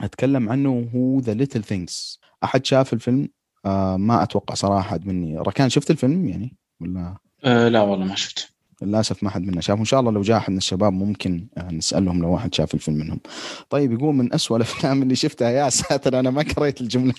أتكلم 0.00 0.48
عنه 0.48 0.88
هو 0.94 1.18
The 1.20 1.34
Little 1.34 1.62
Things 1.64 2.20
أحد 2.44 2.66
شاف 2.66 2.92
الفيلم؟ 2.92 3.28
آه 3.66 3.96
ما 3.96 4.22
أتوقع 4.22 4.54
صراحة 4.54 5.00
مني. 5.04 5.38
ركان 5.38 5.68
شفت 5.68 5.90
الفيلم 5.90 6.28
يعني 6.28 6.56
ولا؟ 6.80 7.16
آه 7.44 7.68
لا 7.68 7.80
والله 7.80 8.04
ما 8.06 8.14
شفت 8.14 8.51
للأسف 8.82 9.22
ما 9.22 9.30
حد 9.30 9.42
منا 9.42 9.60
شافه 9.60 9.80
ان 9.80 9.84
شاء 9.84 10.00
الله 10.00 10.12
لو 10.12 10.22
جاء 10.22 10.36
أحد 10.36 10.50
من 10.50 10.56
الشباب 10.56 10.92
ممكن 10.92 11.46
آه، 11.58 11.72
نسألهم 11.72 12.22
لو 12.22 12.32
واحد 12.32 12.54
شاف 12.54 12.74
الفيلم 12.74 12.96
منهم. 12.96 13.20
طيب 13.70 13.92
يقول 13.92 14.14
من 14.14 14.34
أسوأ 14.34 14.56
الأفلام 14.56 15.02
اللي 15.02 15.14
شفتها 15.14 15.50
يا 15.50 15.68
ساتر 15.68 16.20
أنا 16.20 16.30
ما 16.30 16.44
قريت 16.56 16.80
الجملة 16.80 17.14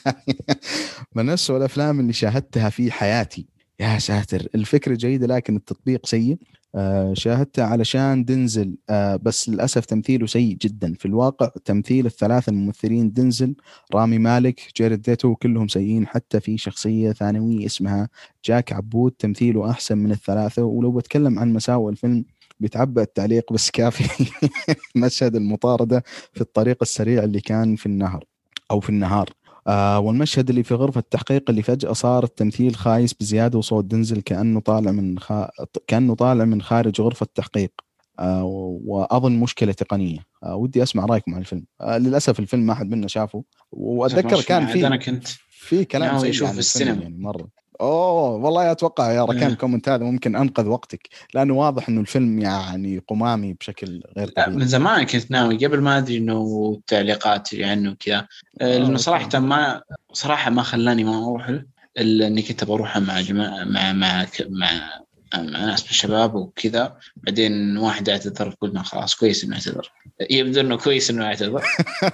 من 1.16 1.30
أسوأ 1.30 1.58
الأفلام 1.58 2.00
اللي 2.00 2.14
شاهدتها 2.14 2.70
في 2.70 2.92
حياتي. 2.92 3.53
يا 3.80 4.00
ساتر. 4.00 4.48
الفكرة 4.56 4.96
جيدة 4.96 5.28
لكن 5.28 5.56
التطبيق 5.56 6.06
سيء. 6.06 6.38
آه، 6.76 7.14
شاهدته 7.14 7.64
علشان 7.64 8.26
دنزل 8.26 8.76
آه، 8.90 9.16
بس 9.16 9.50
للأسف 9.50 9.86
تمثيله 9.86 10.26
سيء 10.28 10.58
جدا. 10.62 10.94
في 10.94 11.06
الواقع 11.06 11.52
تمثيل 11.66 12.06
الثلاثة 12.06 12.50
الممثلين 12.50 13.14
دنزل 13.14 13.56
رامي 13.94 14.18
مالك 14.18 14.62
جيرد 14.78 15.02
ديتو 15.02 15.36
كلهم 15.36 15.68
سيئين. 15.68 16.08
حتى 16.08 16.40
في 16.40 16.58
شخصية 16.58 17.12
ثانوية 17.12 17.66
اسمها 17.66 18.10
جاك 18.46 18.74
عبود 18.74 19.12
تمثيله 19.12 19.70
أحسن 19.72 19.98
من 19.98 20.12
الثلاثة. 20.12 20.64
ولو 20.64 20.92
بتكلم 20.92 21.40
عن 21.40 21.54
مساوئ 21.54 21.92
الفيلم 21.92 22.26
بيتعبى 22.60 23.02
التعليق 23.02 23.54
بس 23.54 23.72
كافي. 23.72 24.32
مشهد 24.96 25.36
المطاردة 25.36 26.04
في 26.34 26.42
الطريق 26.42 26.78
السريع 26.82 27.24
اللي 27.24 27.42
كان 27.42 27.76
في 27.76 27.86
النهر 27.86 28.24
أو 28.72 28.80
في 28.80 28.90
النهار. 28.90 29.30
آه 29.68 30.00
والمشهد 30.00 30.50
اللي 30.50 30.64
في 30.64 30.74
غرفة 30.74 31.00
التحقيق 31.00 31.50
اللي 31.50 31.62
فجأة 31.62 31.94
صار 31.94 32.24
التمثيل 32.24 32.76
خايس 32.76 33.14
بزيادة 33.14 33.58
وصوت 33.58 33.86
دنزل 33.86 34.22
كأنه 34.22 34.60
طالع 34.60 34.92
من 34.92 35.20
خا... 35.20 35.50
كأنه 35.88 36.16
طالع 36.16 36.46
من 36.46 36.62
خارج 36.62 37.02
غرفة 37.02 37.24
التحقيق. 37.24 37.72
آه 38.20 38.44
وأظن 38.86 39.32
مشكلة 39.32 39.72
تقنية. 39.72 40.20
آه 40.44 40.56
ودي 40.56 40.84
أسمع 40.84 41.06
رأيكم 41.06 41.36
عن 41.36 41.42
الفيلم. 41.42 41.66
آه 41.82 41.98
للأسف 41.98 42.40
الفيلم 42.40 42.66
ما 42.66 42.74
حد 42.74 42.90
منا 42.90 43.08
شافه. 43.08 43.44
وأتذكر 43.72 44.42
كان 44.42 44.68
في 44.68 44.88
أنا 44.88 44.98
كنت 44.98 45.28
في 45.50 45.86
كلام 45.86 46.18
زي 46.18 46.30
يشوف 46.30 46.52
في 46.52 46.60
السينما. 46.60 47.02
يعني 47.02 47.18
مرة. 47.18 47.63
أوه 47.82 48.36
والله 48.36 48.72
أتوقع 48.72 49.12
يا 49.12 49.26
ركان 49.26 49.48
ال 49.52 49.56
comment 49.56 49.90
هذا 49.90 50.04
ممكن 50.04 50.36
أنقذ 50.36 50.68
وقتك 50.68 51.10
لأنه 51.34 51.54
واضح 51.54 51.90
إنه 51.90 52.02
الفيلم 52.02 52.40
يعني 52.40 53.02
قمامة 53.08 53.54
بشكل 53.54 54.02
غير 54.18 54.28
طبيعي. 54.28 54.50
من 54.50 54.66
زمان 54.66 55.04
كنت 55.04 55.32
ناوي 55.32 55.66
قبل 55.66 55.82
ما 55.82 55.98
أدري 55.98 56.18
إنه 56.18 56.74
التعليقات 56.78 57.54
عنه 57.54 57.64
يعني 57.64 57.90
وكذا. 57.90 58.28
آه، 58.62 58.78
لأنه 58.78 58.98
صراحة 58.98 59.40
ما 59.40 59.82
صراحة 60.14 60.52
ما 60.52 60.64
خلاني 60.64 61.04
ما 61.04 61.18
أروح 61.18 61.50
له 61.50 61.66
إلا 61.98 62.28
إني 62.28 62.42
كنت 62.42 62.64
بروحها 62.64 63.00
مع 63.00 63.22
جماعة 63.22 63.64
مع 63.64 63.94
مع 63.94 64.26
مع 64.50 65.04
مع 65.34 65.66
ناس 65.66 65.84
من 65.84 65.90
الشباب 65.90 66.36
وكذا. 66.36 66.98
بعدين 67.16 67.78
واحد 67.78 68.10
اعتذر 68.10 68.56
قلنا 68.62 68.84
خلاص 68.84 69.16
كويس 69.16 69.44
إنه 69.44 69.56
اعتذر. 69.56 69.92
يبدو 70.30 70.62
إنه 70.62 70.78
كويس 70.78 71.10
إنه 71.10 71.26
اعتذر. 71.26 71.64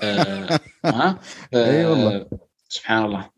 آه 0.04 0.60
ها؟ 0.86 1.20
إي 1.54 1.86
والله. 1.86 2.26
سبحان 2.70 3.06
الله. 3.06 3.30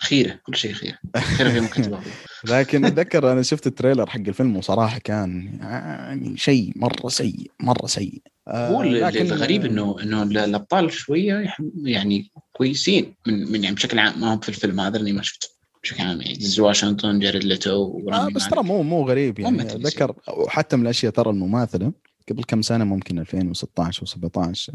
خيره 0.00 0.40
كل 0.42 0.56
شيء 0.56 0.72
خيره 0.72 0.98
خيره 1.16 1.48
في 1.50 1.60
مكتبه 1.60 2.00
لكن 2.52 2.84
أتذكر 2.84 3.32
أنا 3.32 3.42
شفت 3.42 3.66
التريلر 3.66 4.10
حق 4.10 4.20
الفيلم 4.28 4.56
وصراحة 4.56 4.98
كان 4.98 5.58
يعني 5.60 6.36
شيء 6.36 6.72
مرة 6.76 7.08
سيء 7.08 7.50
مرة 7.60 7.86
سيء. 7.86 8.22
هو 8.48 8.82
لكن 8.82 9.26
الغريب 9.26 9.64
انه 9.64 9.96
إنه 10.02 10.22
الأبطال 10.22 10.92
شوية 10.92 11.54
يعني 11.84 12.30
كويسين 12.52 13.14
من 13.26 13.52
من 13.52 13.64
يعني 13.64 13.76
بشكل 13.76 13.98
عام 13.98 14.20
ما 14.20 14.34
هم 14.34 14.40
في 14.40 14.48
الفيلم 14.48 14.80
هذا 14.80 14.96
اللي 14.96 15.12
ما 15.12 15.22
شفته. 15.22 15.48
بشكل 15.82 16.02
عام 16.02 16.20
يعني 16.20 16.34
دنزل 16.34 16.60
واشنطن 16.60 17.18
جاريد 17.18 17.44
ليتو 17.44 18.00
آه 18.12 18.28
بس 18.28 18.48
ترى 18.48 18.62
مو 18.62 18.82
مو 18.82 19.08
غريب 19.08 19.38
يعني. 19.38 19.62
أتذكر 19.62 20.14
وحتى 20.28 20.76
من 20.76 20.82
الأشياء 20.82 21.12
ترى 21.12 21.30
المماثله 21.30 21.92
قبل 22.30 22.44
كم 22.44 22.62
سنة؟ 22.62 22.84
ممكن 22.84 23.18
2016 23.18 24.06
و17 24.06 24.70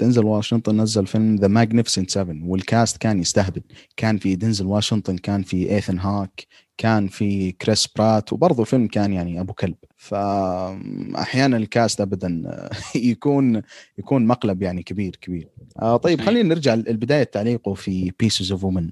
دنزل 0.00 0.24
واشنطن 0.24 0.80
نزل 0.80 1.06
فيلم 1.06 1.36
The 1.36 1.48
Magnificent 1.48 2.10
7 2.10 2.36
وال 2.44 2.61
cast 2.61 2.96
كان 2.96 3.20
يستهبل. 3.20 3.62
كان 3.96 4.18
في 4.18 4.36
دنزل 4.36 4.66
واشنطن 4.66 5.18
كان 5.18 5.42
في 5.42 5.74
إيثن 5.74 5.98
هوك 5.98 6.46
كان 6.78 7.08
في 7.08 7.52
كريس 7.52 7.88
برات 7.96 8.32
وبرضه 8.32 8.62
الفيلم 8.62 8.86
كان 8.86 9.12
يعني 9.12 9.40
أبو 9.40 9.52
كلب. 9.52 9.74
فاحيانا 9.96 11.56
ال 11.56 11.65
cast 11.65 12.00
ابدا 12.00 12.60
يكون 12.94 13.62
يكون 13.98 14.26
مقلب 14.26 14.62
يعني 14.62 14.82
كبير 14.82 15.16
كبير. 15.16 15.48
آه 15.82 15.96
طيب 15.96 16.20
خلينا 16.20 16.48
نرجع 16.48 16.74
لبداية 16.74 17.24
تعليقه 17.24 17.74
في 17.74 18.12
Pieces 18.20 18.52
of 18.52 18.64
Woman 18.64 18.90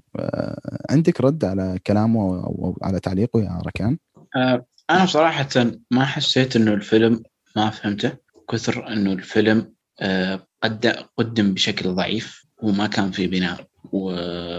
عندك 0.89 1.21
رد 1.21 1.45
على 1.45 1.79
كلامه 1.87 2.21
أو 2.21 2.77
على 2.81 2.99
تعليقه 2.99 3.39
يا 3.39 3.61
ركان؟ 3.67 3.97
آه 4.35 4.65
أنا 4.89 5.03
بصراحه 5.03 5.47
ما 5.91 6.05
حسيت 6.05 6.55
إنه 6.55 6.73
الفيلم 6.73 7.23
ما 7.57 7.69
فهمته 7.69 8.17
كثر 8.49 8.87
إنه 8.87 9.13
الفيلم 9.13 9.73
آه، 9.99 10.47
قد 10.63 10.87
قدم 11.17 11.53
بشكل 11.53 11.89
ضعيف 11.89 12.45
وما 12.63 12.87
كان 12.87 13.11
في 13.11 13.27
بناء 13.27 13.67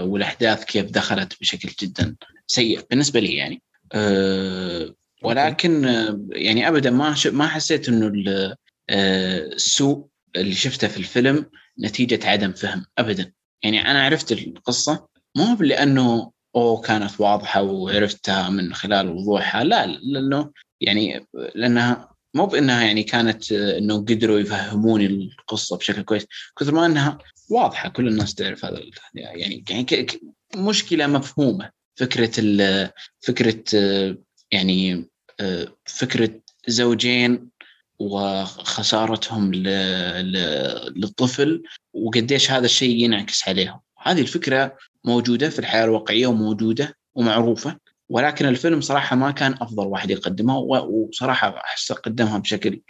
والأحداث 0.05 0.65
كيف 0.65 0.91
دخلت 0.91 1.41
بشكل 1.41 1.69
جدا 1.81 2.17
سيء 2.47 2.81
بالنسبة 2.91 3.21
لي 3.21 3.35
يعني. 3.35 3.63
آه، 3.93 4.95
ولكن 5.23 5.85
آه، 5.85 6.21
يعني 6.31 6.69
ابدا 6.69 6.91
ما 6.91 7.17
ما 7.27 7.47
حسيت 7.47 7.89
إنه 7.89 8.13
السوء 8.91 10.07
اللي 10.37 10.55
شفته 10.55 10.89
في 10.89 10.97
الفيلم 10.97 11.47
نتيجة 11.81 12.29
عدم 12.29 12.53
فهم 12.53 12.85
ابدا. 12.99 13.33
يعني 13.63 13.91
أنا 13.91 14.05
عرفت 14.05 14.33
القصة 14.33 15.09
مو 15.37 15.57
لأنه 15.61 16.33
أوه 16.57 16.81
كانت 16.81 17.21
واضحة 17.21 17.63
وعرفتها 17.63 18.51
من 18.51 18.75
خلال 18.75 19.09
وضوحها 19.09 19.65
لا 19.65 19.87
لأنه 19.87 20.51
يعني 20.81 21.27
لأنها 21.55 22.18
مو 22.39 22.47
بإنها 22.47 22.83
يعني 22.83 23.03
كانت 23.03 23.53
آه، 23.53 23.79
انه 23.79 23.97
قدروا 23.99 24.39
يفهموني 24.39 25.07
القصة 25.07 25.77
بشكل 25.77 26.03
كويس 26.03 26.27
كثر 26.59 26.75
ما 26.75 26.87
إنها 26.87 27.19
واضحة 27.51 27.89
كل 27.89 28.09
الناس 28.09 28.35
تعرف 28.35 28.65
هذا 28.65 28.81
يعني 29.15 29.65
يعني 29.71 30.07
مشكلة 30.57 31.07
مفهومة 31.07 31.71
فكرة 31.97 32.31
فكرة 33.21 33.65
آه، 33.75 34.19
يعني 34.53 35.09
آه، 35.41 35.69
فكرة 35.85 36.41
زوجين 36.67 37.49
وخسارتهم 37.99 39.55
للطفل 40.97 41.63
وقديش 41.93 42.51
هذا 42.51 42.65
الشيء 42.65 43.05
ينعكس 43.05 43.49
عليهم. 43.49 43.81
هذه 43.99 44.21
الفكرة 44.21 44.77
موجودة 45.05 45.51
في 45.51 45.59
الحياة 45.59 45.85
الواقعية 45.85 46.27
وموجودة 46.27 46.97
ومعروفة. 47.15 47.79
ولكن 48.09 48.47
الفيلم 48.47 48.81
صراحة 48.81 49.17
ما 49.17 49.31
كان 49.31 49.53
أفضل 49.53 49.87
واحد 49.87 50.11
يقدمه 50.11 50.59
وصراحة 50.59 51.57
أحسه 51.57 51.95
قدمها 51.95 52.39
بشكل 52.39 52.81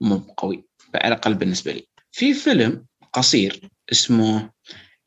مو 0.00 0.16
قوي 0.36 0.64
على 0.94 1.14
الأقل 1.14 1.34
بالنسبة 1.34 1.72
لي. 1.72 1.88
في 2.12 2.34
فيلم 2.34 2.84
قصير 3.12 3.70
اسمه 3.92 4.50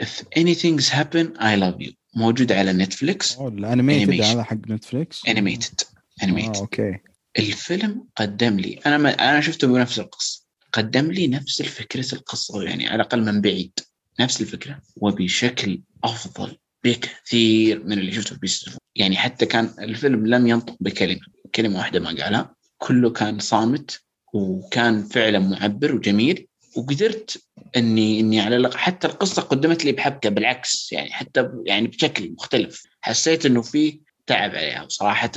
If 0.04 0.24
Anything 0.40 0.90
Happens 0.90 1.38
I 1.38 1.56
Love 1.62 1.88
You. 1.88 1.94
موجود 2.16 2.52
على 2.52 2.74
نتفليكس 2.74 3.38
ال 3.40 3.49
animated 3.49 4.22
هذا 4.22 4.44
حق 4.44 4.58
نتفليكس 4.68 5.28
animated 5.28 5.82
animated 6.24 6.56
okay. 6.56 6.98
الفيلم 7.40 8.08
قدم 8.18 8.60
لي 8.60 8.80
أنا 8.86 8.98
ما 8.98 9.10
أنا 9.10 9.42
شفته 9.42 9.68
بنفس 9.68 10.00
القصة 10.00 10.46
قدم 10.74 11.12
لي 11.12 11.28
نفس 11.28 11.62
الفكرة 11.62 12.14
القصة 12.14 12.64
يعني 12.64 12.88
على 12.88 12.96
الأقل 12.96 13.22
من 13.26 13.42
بعيد. 13.42 13.80
نفس 14.20 14.42
الفكرة 14.42 14.82
وبشكل 14.96 15.82
أفضل. 16.04 16.58
بكثير 16.84 17.84
من 17.84 18.00
اللي 18.00 18.12
شفته 18.12 18.36
في 18.36 18.78
يعني 18.96 19.18
حتى 19.18 19.46
كان 19.46 19.70
الفيلم 19.80 20.28
لم 20.28 20.48
ينطق 20.48 20.76
بكلمة. 20.80 21.22
كلمة 21.56 21.78
واحدة 21.78 22.00
ما 22.00 22.24
قالها. 22.24 22.56
كله 22.78 23.10
كان 23.10 23.40
صامت 23.40 24.02
وكان 24.34 25.04
فعلا 25.04 25.40
معبر 25.40 25.96
وجميل. 25.96 26.48
وقدرت 26.76 27.44
اني 27.78 28.20
إني 28.20 28.42
على 28.42 28.56
الأقل 28.56 28.78
حتى 28.78 29.08
القصة 29.08 29.42
قدمت 29.42 29.86
لي 29.86 29.92
بحبكة 29.92 30.30
بالعكس 30.30 30.92
يعني 30.92 31.12
حتى 31.12 31.50
يعني 31.66 31.88
بشكل 31.88 32.32
مختلف. 32.32 32.84
حسيت 33.02 33.46
إنه 33.46 33.62
في 33.62 34.00
تعب 34.28 34.56
عليها 34.56 34.86
صراحة 34.90 35.32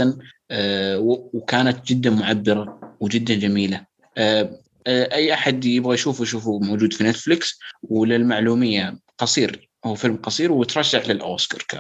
آه 0.51 0.99
وكانت 1.33 1.87
جدا 1.87 2.11
معبرة 2.11 2.97
وجدا 3.01 3.35
جميلة. 3.35 3.87
آه 4.19 4.61
آه 4.87 5.15
أي 5.15 5.35
أحد 5.35 5.65
يبغى 5.65 5.95
يشوفه 5.95 6.23
يشوفه 6.23 6.59
موجود 6.59 6.93
في 6.93 7.05
نتفلكس 7.05 7.59
وللمعلومية 7.83 8.99
قصير. 9.19 9.71
هو 9.85 9.94
فيلم 9.94 10.16
قصير 10.16 10.52
وترشح 10.52 11.09
للأوسكار 11.09 11.62
ك 11.62 11.77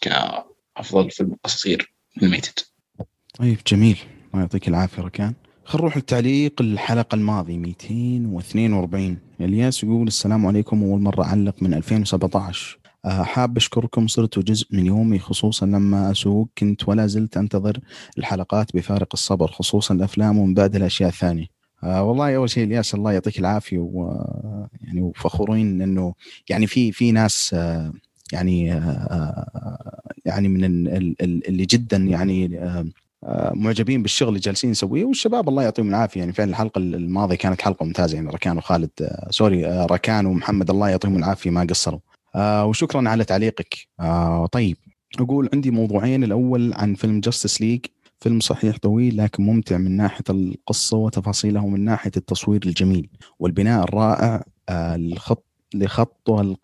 كأفضل 0.00 1.10
فيلم 1.10 1.36
قصير 1.44 1.92
انيميتد 2.22 2.58
طيب 3.38 3.58
جميل. 3.66 3.98
الله 4.28 4.40
يعطيك 4.40 4.68
العافية 4.68 5.02
ركان. 5.02 5.34
خلينا 5.64 5.82
نروح 5.82 5.96
للتعليق 5.96 6.60
الحلقة 6.60 7.14
الماضية. 7.14 7.58
242 7.58 9.18
إلياس 9.40 9.84
يقول 9.84 10.06
السلام 10.06 10.46
عليكم. 10.46 10.82
أول 10.82 11.00
مرة 11.00 11.24
أعلق 11.24 11.54
من 11.62 11.74
2017 11.74 12.78
آه، 13.04 13.22
حاب 13.22 13.56
أشكركم. 13.56 14.06
صرتوا 14.06 14.42
جزء 14.42 14.66
من 14.70 14.86
يومي 14.86 15.18
خصوصا 15.18 15.66
لما 15.66 16.10
أسوق. 16.10 16.48
كنت 16.58 16.88
ولا 16.88 17.06
زلت 17.06 17.36
أنتظر 17.36 17.78
الحلقات 18.18 18.76
بفارق 18.76 19.08
الصبر 19.12 19.50
خصوصا 19.50 19.94
الأفلام 19.94 20.38
ومن 20.38 20.54
بعد 20.54 20.76
الأشياء 20.76 21.08
الثانية. 21.08 21.46
آه 21.84 22.02
والله 22.04 22.36
أول 22.36 22.50
شيء 22.50 22.64
الياس 22.64 22.94
الله 22.94 23.12
يعطيك 23.12 23.38
العافية 23.38 23.78
و 23.78 24.24
يعني 24.80 25.00
وفخورين 25.02 25.82
إنه 25.82 26.14
يعني 26.48 26.66
في 26.66 26.92
في 26.92 27.12
ناس 27.12 27.50
آه 27.54 27.92
يعني 28.32 28.72
آه 28.72 30.00
يعني 30.24 30.48
من 30.48 30.64
اللي 31.22 31.64
جدا 31.66 31.96
يعني 31.96 32.60
معجبين 33.54 34.02
بالشغل 34.02 34.28
اللي 34.28 34.40
جالسين 34.40 34.70
نسويه 34.70 35.04
والشباب 35.04 35.48
الله 35.48 35.62
يعطيهم 35.62 35.88
العافية. 35.88 36.20
يعني 36.20 36.32
فعلا 36.32 36.50
الحلقة 36.50 36.78
الماضية 36.78 37.36
كانت 37.36 37.62
حلقة 37.62 37.84
ممتازة 37.86 38.14
يعني 38.14 38.28
ركان 38.30 38.58
وخالد 38.58 38.90
sorry 39.30 39.64
ركان 39.66 40.26
ومحمد 40.26 40.70
الله 40.70 40.88
يعطيهم 40.88 41.16
العافية 41.16 41.50
ما 41.50 41.66
قصروا. 41.70 42.00
وشكرا 42.36 43.08
على 43.08 43.24
تعليقك. 43.24 43.74
طيب 44.52 44.76
أقول 45.20 45.48
عندي 45.54 45.70
موضوعين 45.70 46.24
الأول 46.24 46.72
عن 46.72 46.94
فيلم 46.94 47.20
Justice 47.20 47.60
League 47.60 47.80
فيلم 48.20 48.40
صحيح 48.40 48.76
طويل 48.76 49.16
لكن 49.16 49.42
ممتع 49.42 49.78
من 49.78 49.96
ناحية 49.96 50.24
القصة 50.30 50.96
وتفاصيله 50.96 51.64
ومن 51.64 51.84
ناحية 51.84 52.10
التصوير 52.16 52.60
الجميل. 52.66 53.08
والبناء 53.38 53.84
الرائع 53.84 54.44
للخط 54.96 55.44
لخطه 55.74 56.56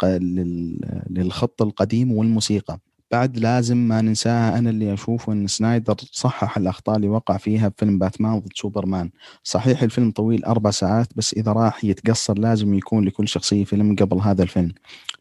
للخط 1.10 1.62
القديم 1.62 2.12
والموسيقى. 2.12 2.78
بعد 3.10 3.38
لازم 3.38 3.76
ما 3.76 4.00
ننساها 4.00 4.58
أنا 4.58 4.70
اللي 4.70 4.92
اشوفه 4.92 5.32
إن 5.32 5.46
سنايدر 5.46 5.94
صحح 6.12 6.56
الأخطاء 6.58 6.96
اللي 6.96 7.08
وقع 7.08 7.36
فيها 7.36 7.68
بفيلم 7.68 7.98
باتمان 7.98 8.38
ضد 8.38 8.52
سوبرمان. 8.54 9.10
صحيح 9.42 9.82
الفيلم 9.82 10.10
طويل 10.10 10.44
أربع 10.44 10.70
ساعات 10.70 11.08
بس 11.16 11.34
إذا 11.34 11.52
راح 11.52 11.84
يتقصر 11.84 12.38
لازم 12.38 12.74
يكون 12.74 13.04
لكل 13.04 13.28
شخصية 13.28 13.64
فيلم 13.64 13.96
قبل 13.96 14.18
هذا 14.18 14.42
الفيلم. 14.42 14.72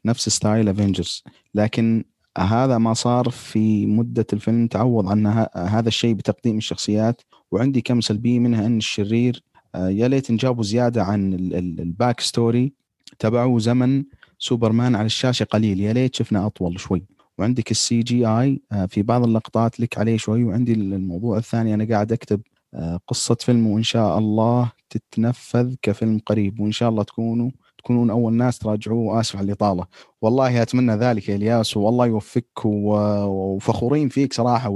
نفس 0.05 0.29
style 0.29 0.69
Avengers 0.69 1.23
لكن 1.55 2.03
هذا 2.37 2.77
ما 2.77 2.93
صار 2.93 3.29
في 3.29 3.85
مدة 3.85 4.25
الفيلم 4.33 4.67
تعوض 4.67 5.07
عن 5.07 5.47
هذا 5.55 5.87
الشيء 5.87 6.13
بتقديم 6.13 6.57
الشخصيات 6.57 7.21
وعندي 7.51 7.81
كم 7.81 8.01
سلبية 8.01 8.39
منها 8.39 8.65
أن 8.65 8.77
الشرير 8.77 9.43
آه، 9.75 9.89
يا 9.89 10.07
ليت 10.07 10.31
جابوا 10.31 10.63
زيادة 10.63 11.03
عن 11.03 11.33
ال 11.79 11.87
back 11.87 12.19
story 12.19 12.73
تبعه 13.19 13.59
زمن 13.59 14.03
سوبرمان 14.39 14.95
على 14.95 15.05
الشاشة 15.05 15.43
قليل 15.43 15.79
يا 15.79 15.93
ليت 15.93 16.15
شفنا 16.15 16.45
أطول 16.45 16.79
شوي. 16.79 17.05
وعندك 17.37 17.71
ال 17.71 17.99
CGI 17.99 18.61
في 18.87 19.01
بعض 19.01 19.23
اللقطات 19.23 19.79
لك 19.79 19.97
عليه 19.97 20.17
شوي 20.17 20.43
وعندي 20.43 20.73
الموضوع 20.73 21.37
الثاني 21.37 21.73
أنا 21.73 21.87
قاعد 21.89 22.11
أكتب 22.11 22.41
آه، 22.73 22.99
قصة 23.07 23.35
فيلم 23.35 23.67
وإن 23.67 23.83
شاء 23.83 24.17
الله 24.17 24.71
تتنفذ 24.89 25.75
كفيلم 25.81 26.19
قريب 26.25 26.59
وإن 26.59 26.71
شاء 26.71 26.89
الله 26.89 27.03
تكونوا 27.03 27.51
تكونون 27.85 28.09
أول 28.09 28.33
ناس 28.33 28.59
تراجعوه 28.59 28.97
وآسف 28.97 29.35
على 29.35 29.45
الإطالة. 29.45 29.85
والله 30.21 30.61
أتمنى 30.61 30.93
ذلك 30.95 31.29
يا 31.29 31.35
إلياس 31.35 31.77
والله 31.77 32.05
يوفقك 32.05 32.65
وفخورين 32.65 34.09
فيك 34.09 34.33
صراحة 34.33 34.69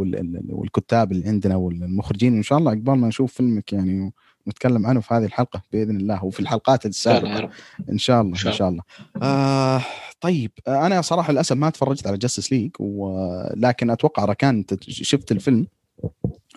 والكتاب 0.49 1.11
اللي 1.11 1.27
عندنا 1.27 1.56
والمخرجين. 1.56 2.34
وإن 2.34 2.44
شاء 2.44 2.60
الله 2.60 2.72
عقبال 2.72 2.94
ما 2.94 3.07
نشوف 3.07 3.34
فيلمك 3.34 3.73
يعني 3.73 4.14
نتكلم 4.48 4.86
عنه 4.86 4.99
في 4.99 5.14
هذه 5.14 5.26
الحلقة 5.26 5.61
بإذن 5.72 5.98
الله 5.98 6.26
وفي 6.26 6.40
الحلقات 6.40 6.86
السابقة. 6.86 7.49
إن 7.90 7.98
شاء 7.98 8.22
الله 8.22 8.31
إن 8.31 8.53
شاء 8.53 8.69
الله. 8.69 8.84
آه 9.22 9.81
طيب 10.22 10.52
أنا 10.68 11.02
صراحة 11.02 11.34
للأسف 11.34 11.56
ما 11.56 11.69
تفرجت 11.69 12.07
على 12.07 12.18
Justice 12.18 12.51
League 12.51 12.72
ولكن 12.80 13.90
أتوقع 13.90 14.26
ركان 14.26 14.65
شفت 14.81 15.31
الفيلم. 15.31 15.68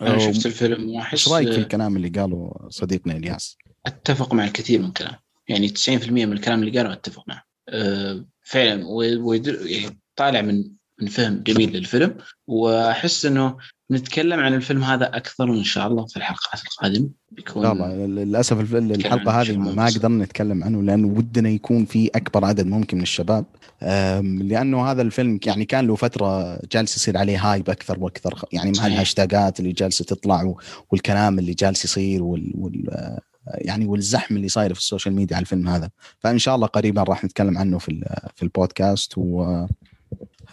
أنا 0.01 0.17
شفت 0.17 0.45
الفيلم 0.45 0.89
وأحس 0.89 1.13
إيش 1.13 1.33
رأيك 1.33 1.51
في 1.51 1.57
الكلام 1.57 1.95
اللي 1.97 2.09
قاله 2.09 2.53
صديقنا 2.69 3.13
إلياس؟ 3.13 3.57
أتفق 3.85 4.33
مع 4.33 4.43
الكثير 4.43 4.79
من 4.79 4.85
الكلام. 4.85 5.15
يعني 5.47 5.69
90% 5.69 6.09
من 6.09 6.33
الكلام 6.33 6.63
اللي 6.63 6.77
قاله 6.77 6.93
أتفق 6.93 7.23
معه. 7.27 7.43
أه 7.69 8.25
فعلا 8.41 8.85
يعني 9.65 9.99
طالع 10.15 10.41
من 10.41 10.63
من 11.01 11.07
فهم 11.07 11.43
جميل 11.43 11.77
للفيلم 11.77 12.17
وأحس 12.47 13.25
إنه 13.25 13.57
نتكلم 13.91 14.39
عن 14.39 14.53
الفيلم 14.53 14.83
هذا 14.83 15.17
أكثر 15.17 15.43
إن 15.43 15.63
شاء 15.63 15.87
الله 15.87 16.05
في 16.05 16.17
الحلقات 16.17 16.61
القادمة. 16.61 17.09
بيكون 17.31 17.63
لا 17.63 18.05
للأسف 18.05 18.73
الحلقة 18.75 19.41
هذه 19.41 19.57
ما 19.57 19.85
قدرنا 19.85 20.23
نتكلم 20.23 20.63
عنه 20.63 20.83
لأنه 20.83 21.07
ودنا 21.07 21.49
يكون 21.49 21.85
في 21.85 22.09
أكبر 22.15 22.45
عدد 22.45 22.65
ممكن 22.65 22.97
من 22.97 23.03
الشباب. 23.03 23.45
لأنه 24.41 24.91
هذا 24.91 25.01
الفيلم 25.01 25.39
يعني 25.45 25.65
كان 25.65 25.87
له 25.87 25.95
فترة 25.95 26.59
جالس 26.71 26.95
يصير 26.97 27.17
عليه 27.17 27.51
hype 27.51 27.69
أكثر 27.69 27.99
وأكثر 27.99 28.39
يعني 28.51 28.71
مع 28.77 28.87
الهاشتاجات 28.87 29.59
اللي 29.59 29.71
جالسة 29.71 30.05
تطلع 30.05 30.55
والكلام 30.91 31.39
اللي 31.39 31.53
جالس 31.53 31.85
يصير 31.85 32.23
وال, 32.23 32.51
وال 32.55 33.19
يعني 33.47 33.85
والزحم 33.85 34.35
اللي 34.35 34.49
صاير 34.49 34.73
في 34.73 34.79
ال 34.79 34.84
social 34.84 35.15
media 35.15 35.35
على 35.35 35.43
الفيلم 35.43 35.67
هذا. 35.67 35.89
فإن 36.19 36.39
شاء 36.39 36.55
الله 36.55 36.67
قريبا 36.67 37.03
راح 37.03 37.23
نتكلم 37.25 37.57
عنه 37.57 37.77
في 37.77 38.05
في 38.35 38.43
البودكاست 38.43 39.13
و 39.17 39.43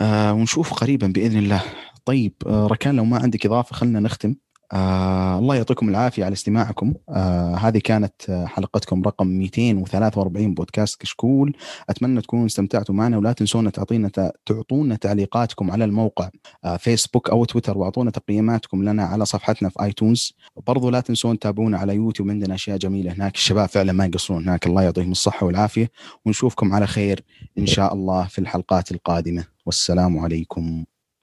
آه، 0.00 0.32
ونشوف 0.32 0.74
قريبا 0.74 1.06
بإذن 1.06 1.38
الله. 1.38 1.62
طيب 2.04 2.34
آه، 2.46 2.66
ركان 2.66 2.96
لو 2.96 3.04
ما 3.04 3.18
عندك 3.18 3.46
إضافة 3.46 3.74
خلينا 3.74 4.00
نختم. 4.00 4.34
آه 4.72 5.38
الله 5.38 5.54
يعطيكم 5.56 5.88
العافية 5.88 6.24
على 6.24 6.32
استماعكم. 6.32 6.94
آه 7.08 7.54
هذه 7.54 7.78
كانت 7.78 8.30
آه، 8.30 8.46
حلقتكم 8.46 9.02
رقم 9.02 9.26
243 9.26 10.54
بودكاست 10.54 11.00
كشكول. 11.00 11.56
أتمنى 11.90 12.20
تكونوا 12.20 12.46
استمتعتوا 12.46 12.94
معنا 12.94 13.18
ولا 13.18 13.32
تنسونا 13.32 13.70
تعطينا 13.70 14.10
تعطونا 14.46 14.96
تعليقاتكم 14.96 15.70
على 15.70 15.84
الموقع 15.84 16.30
آه 16.64 16.76
فيسبوك 16.76 17.30
أو 17.30 17.44
تويتر 17.44 17.78
وأعطونا 17.78 18.10
تقييماتكم 18.10 18.82
لنا 18.84 19.04
على 19.04 19.24
صفحتنا 19.24 19.68
في 19.68 19.82
آيتونز. 19.82 20.32
برضو 20.66 20.90
لا 20.90 21.00
تنسون 21.00 21.38
تتابعونا 21.38 21.78
على 21.78 21.94
يوتيوب 21.94 22.30
عندنا 22.30 22.54
أشياء 22.54 22.76
جميلة 22.76 23.12
هناك. 23.12 23.34
الشباب 23.34 23.68
فعلا 23.68 23.92
ما 23.92 24.04
يقصرون 24.06 24.42
هناك. 24.42 24.66
الله 24.66 24.82
يعطيهم 24.82 25.10
الصحة 25.12 25.46
والعافية 25.46 25.90
ونشوفكم 26.26 26.72
على 26.74 26.86
خير 26.86 27.24
إن 27.58 27.66
شاء 27.66 27.94
الله 27.94 28.26
في 28.26 28.38
الحلقات 28.38 28.92
القادمة. 28.92 29.44
والسلام 29.66 30.18
عليكم. 30.18 30.84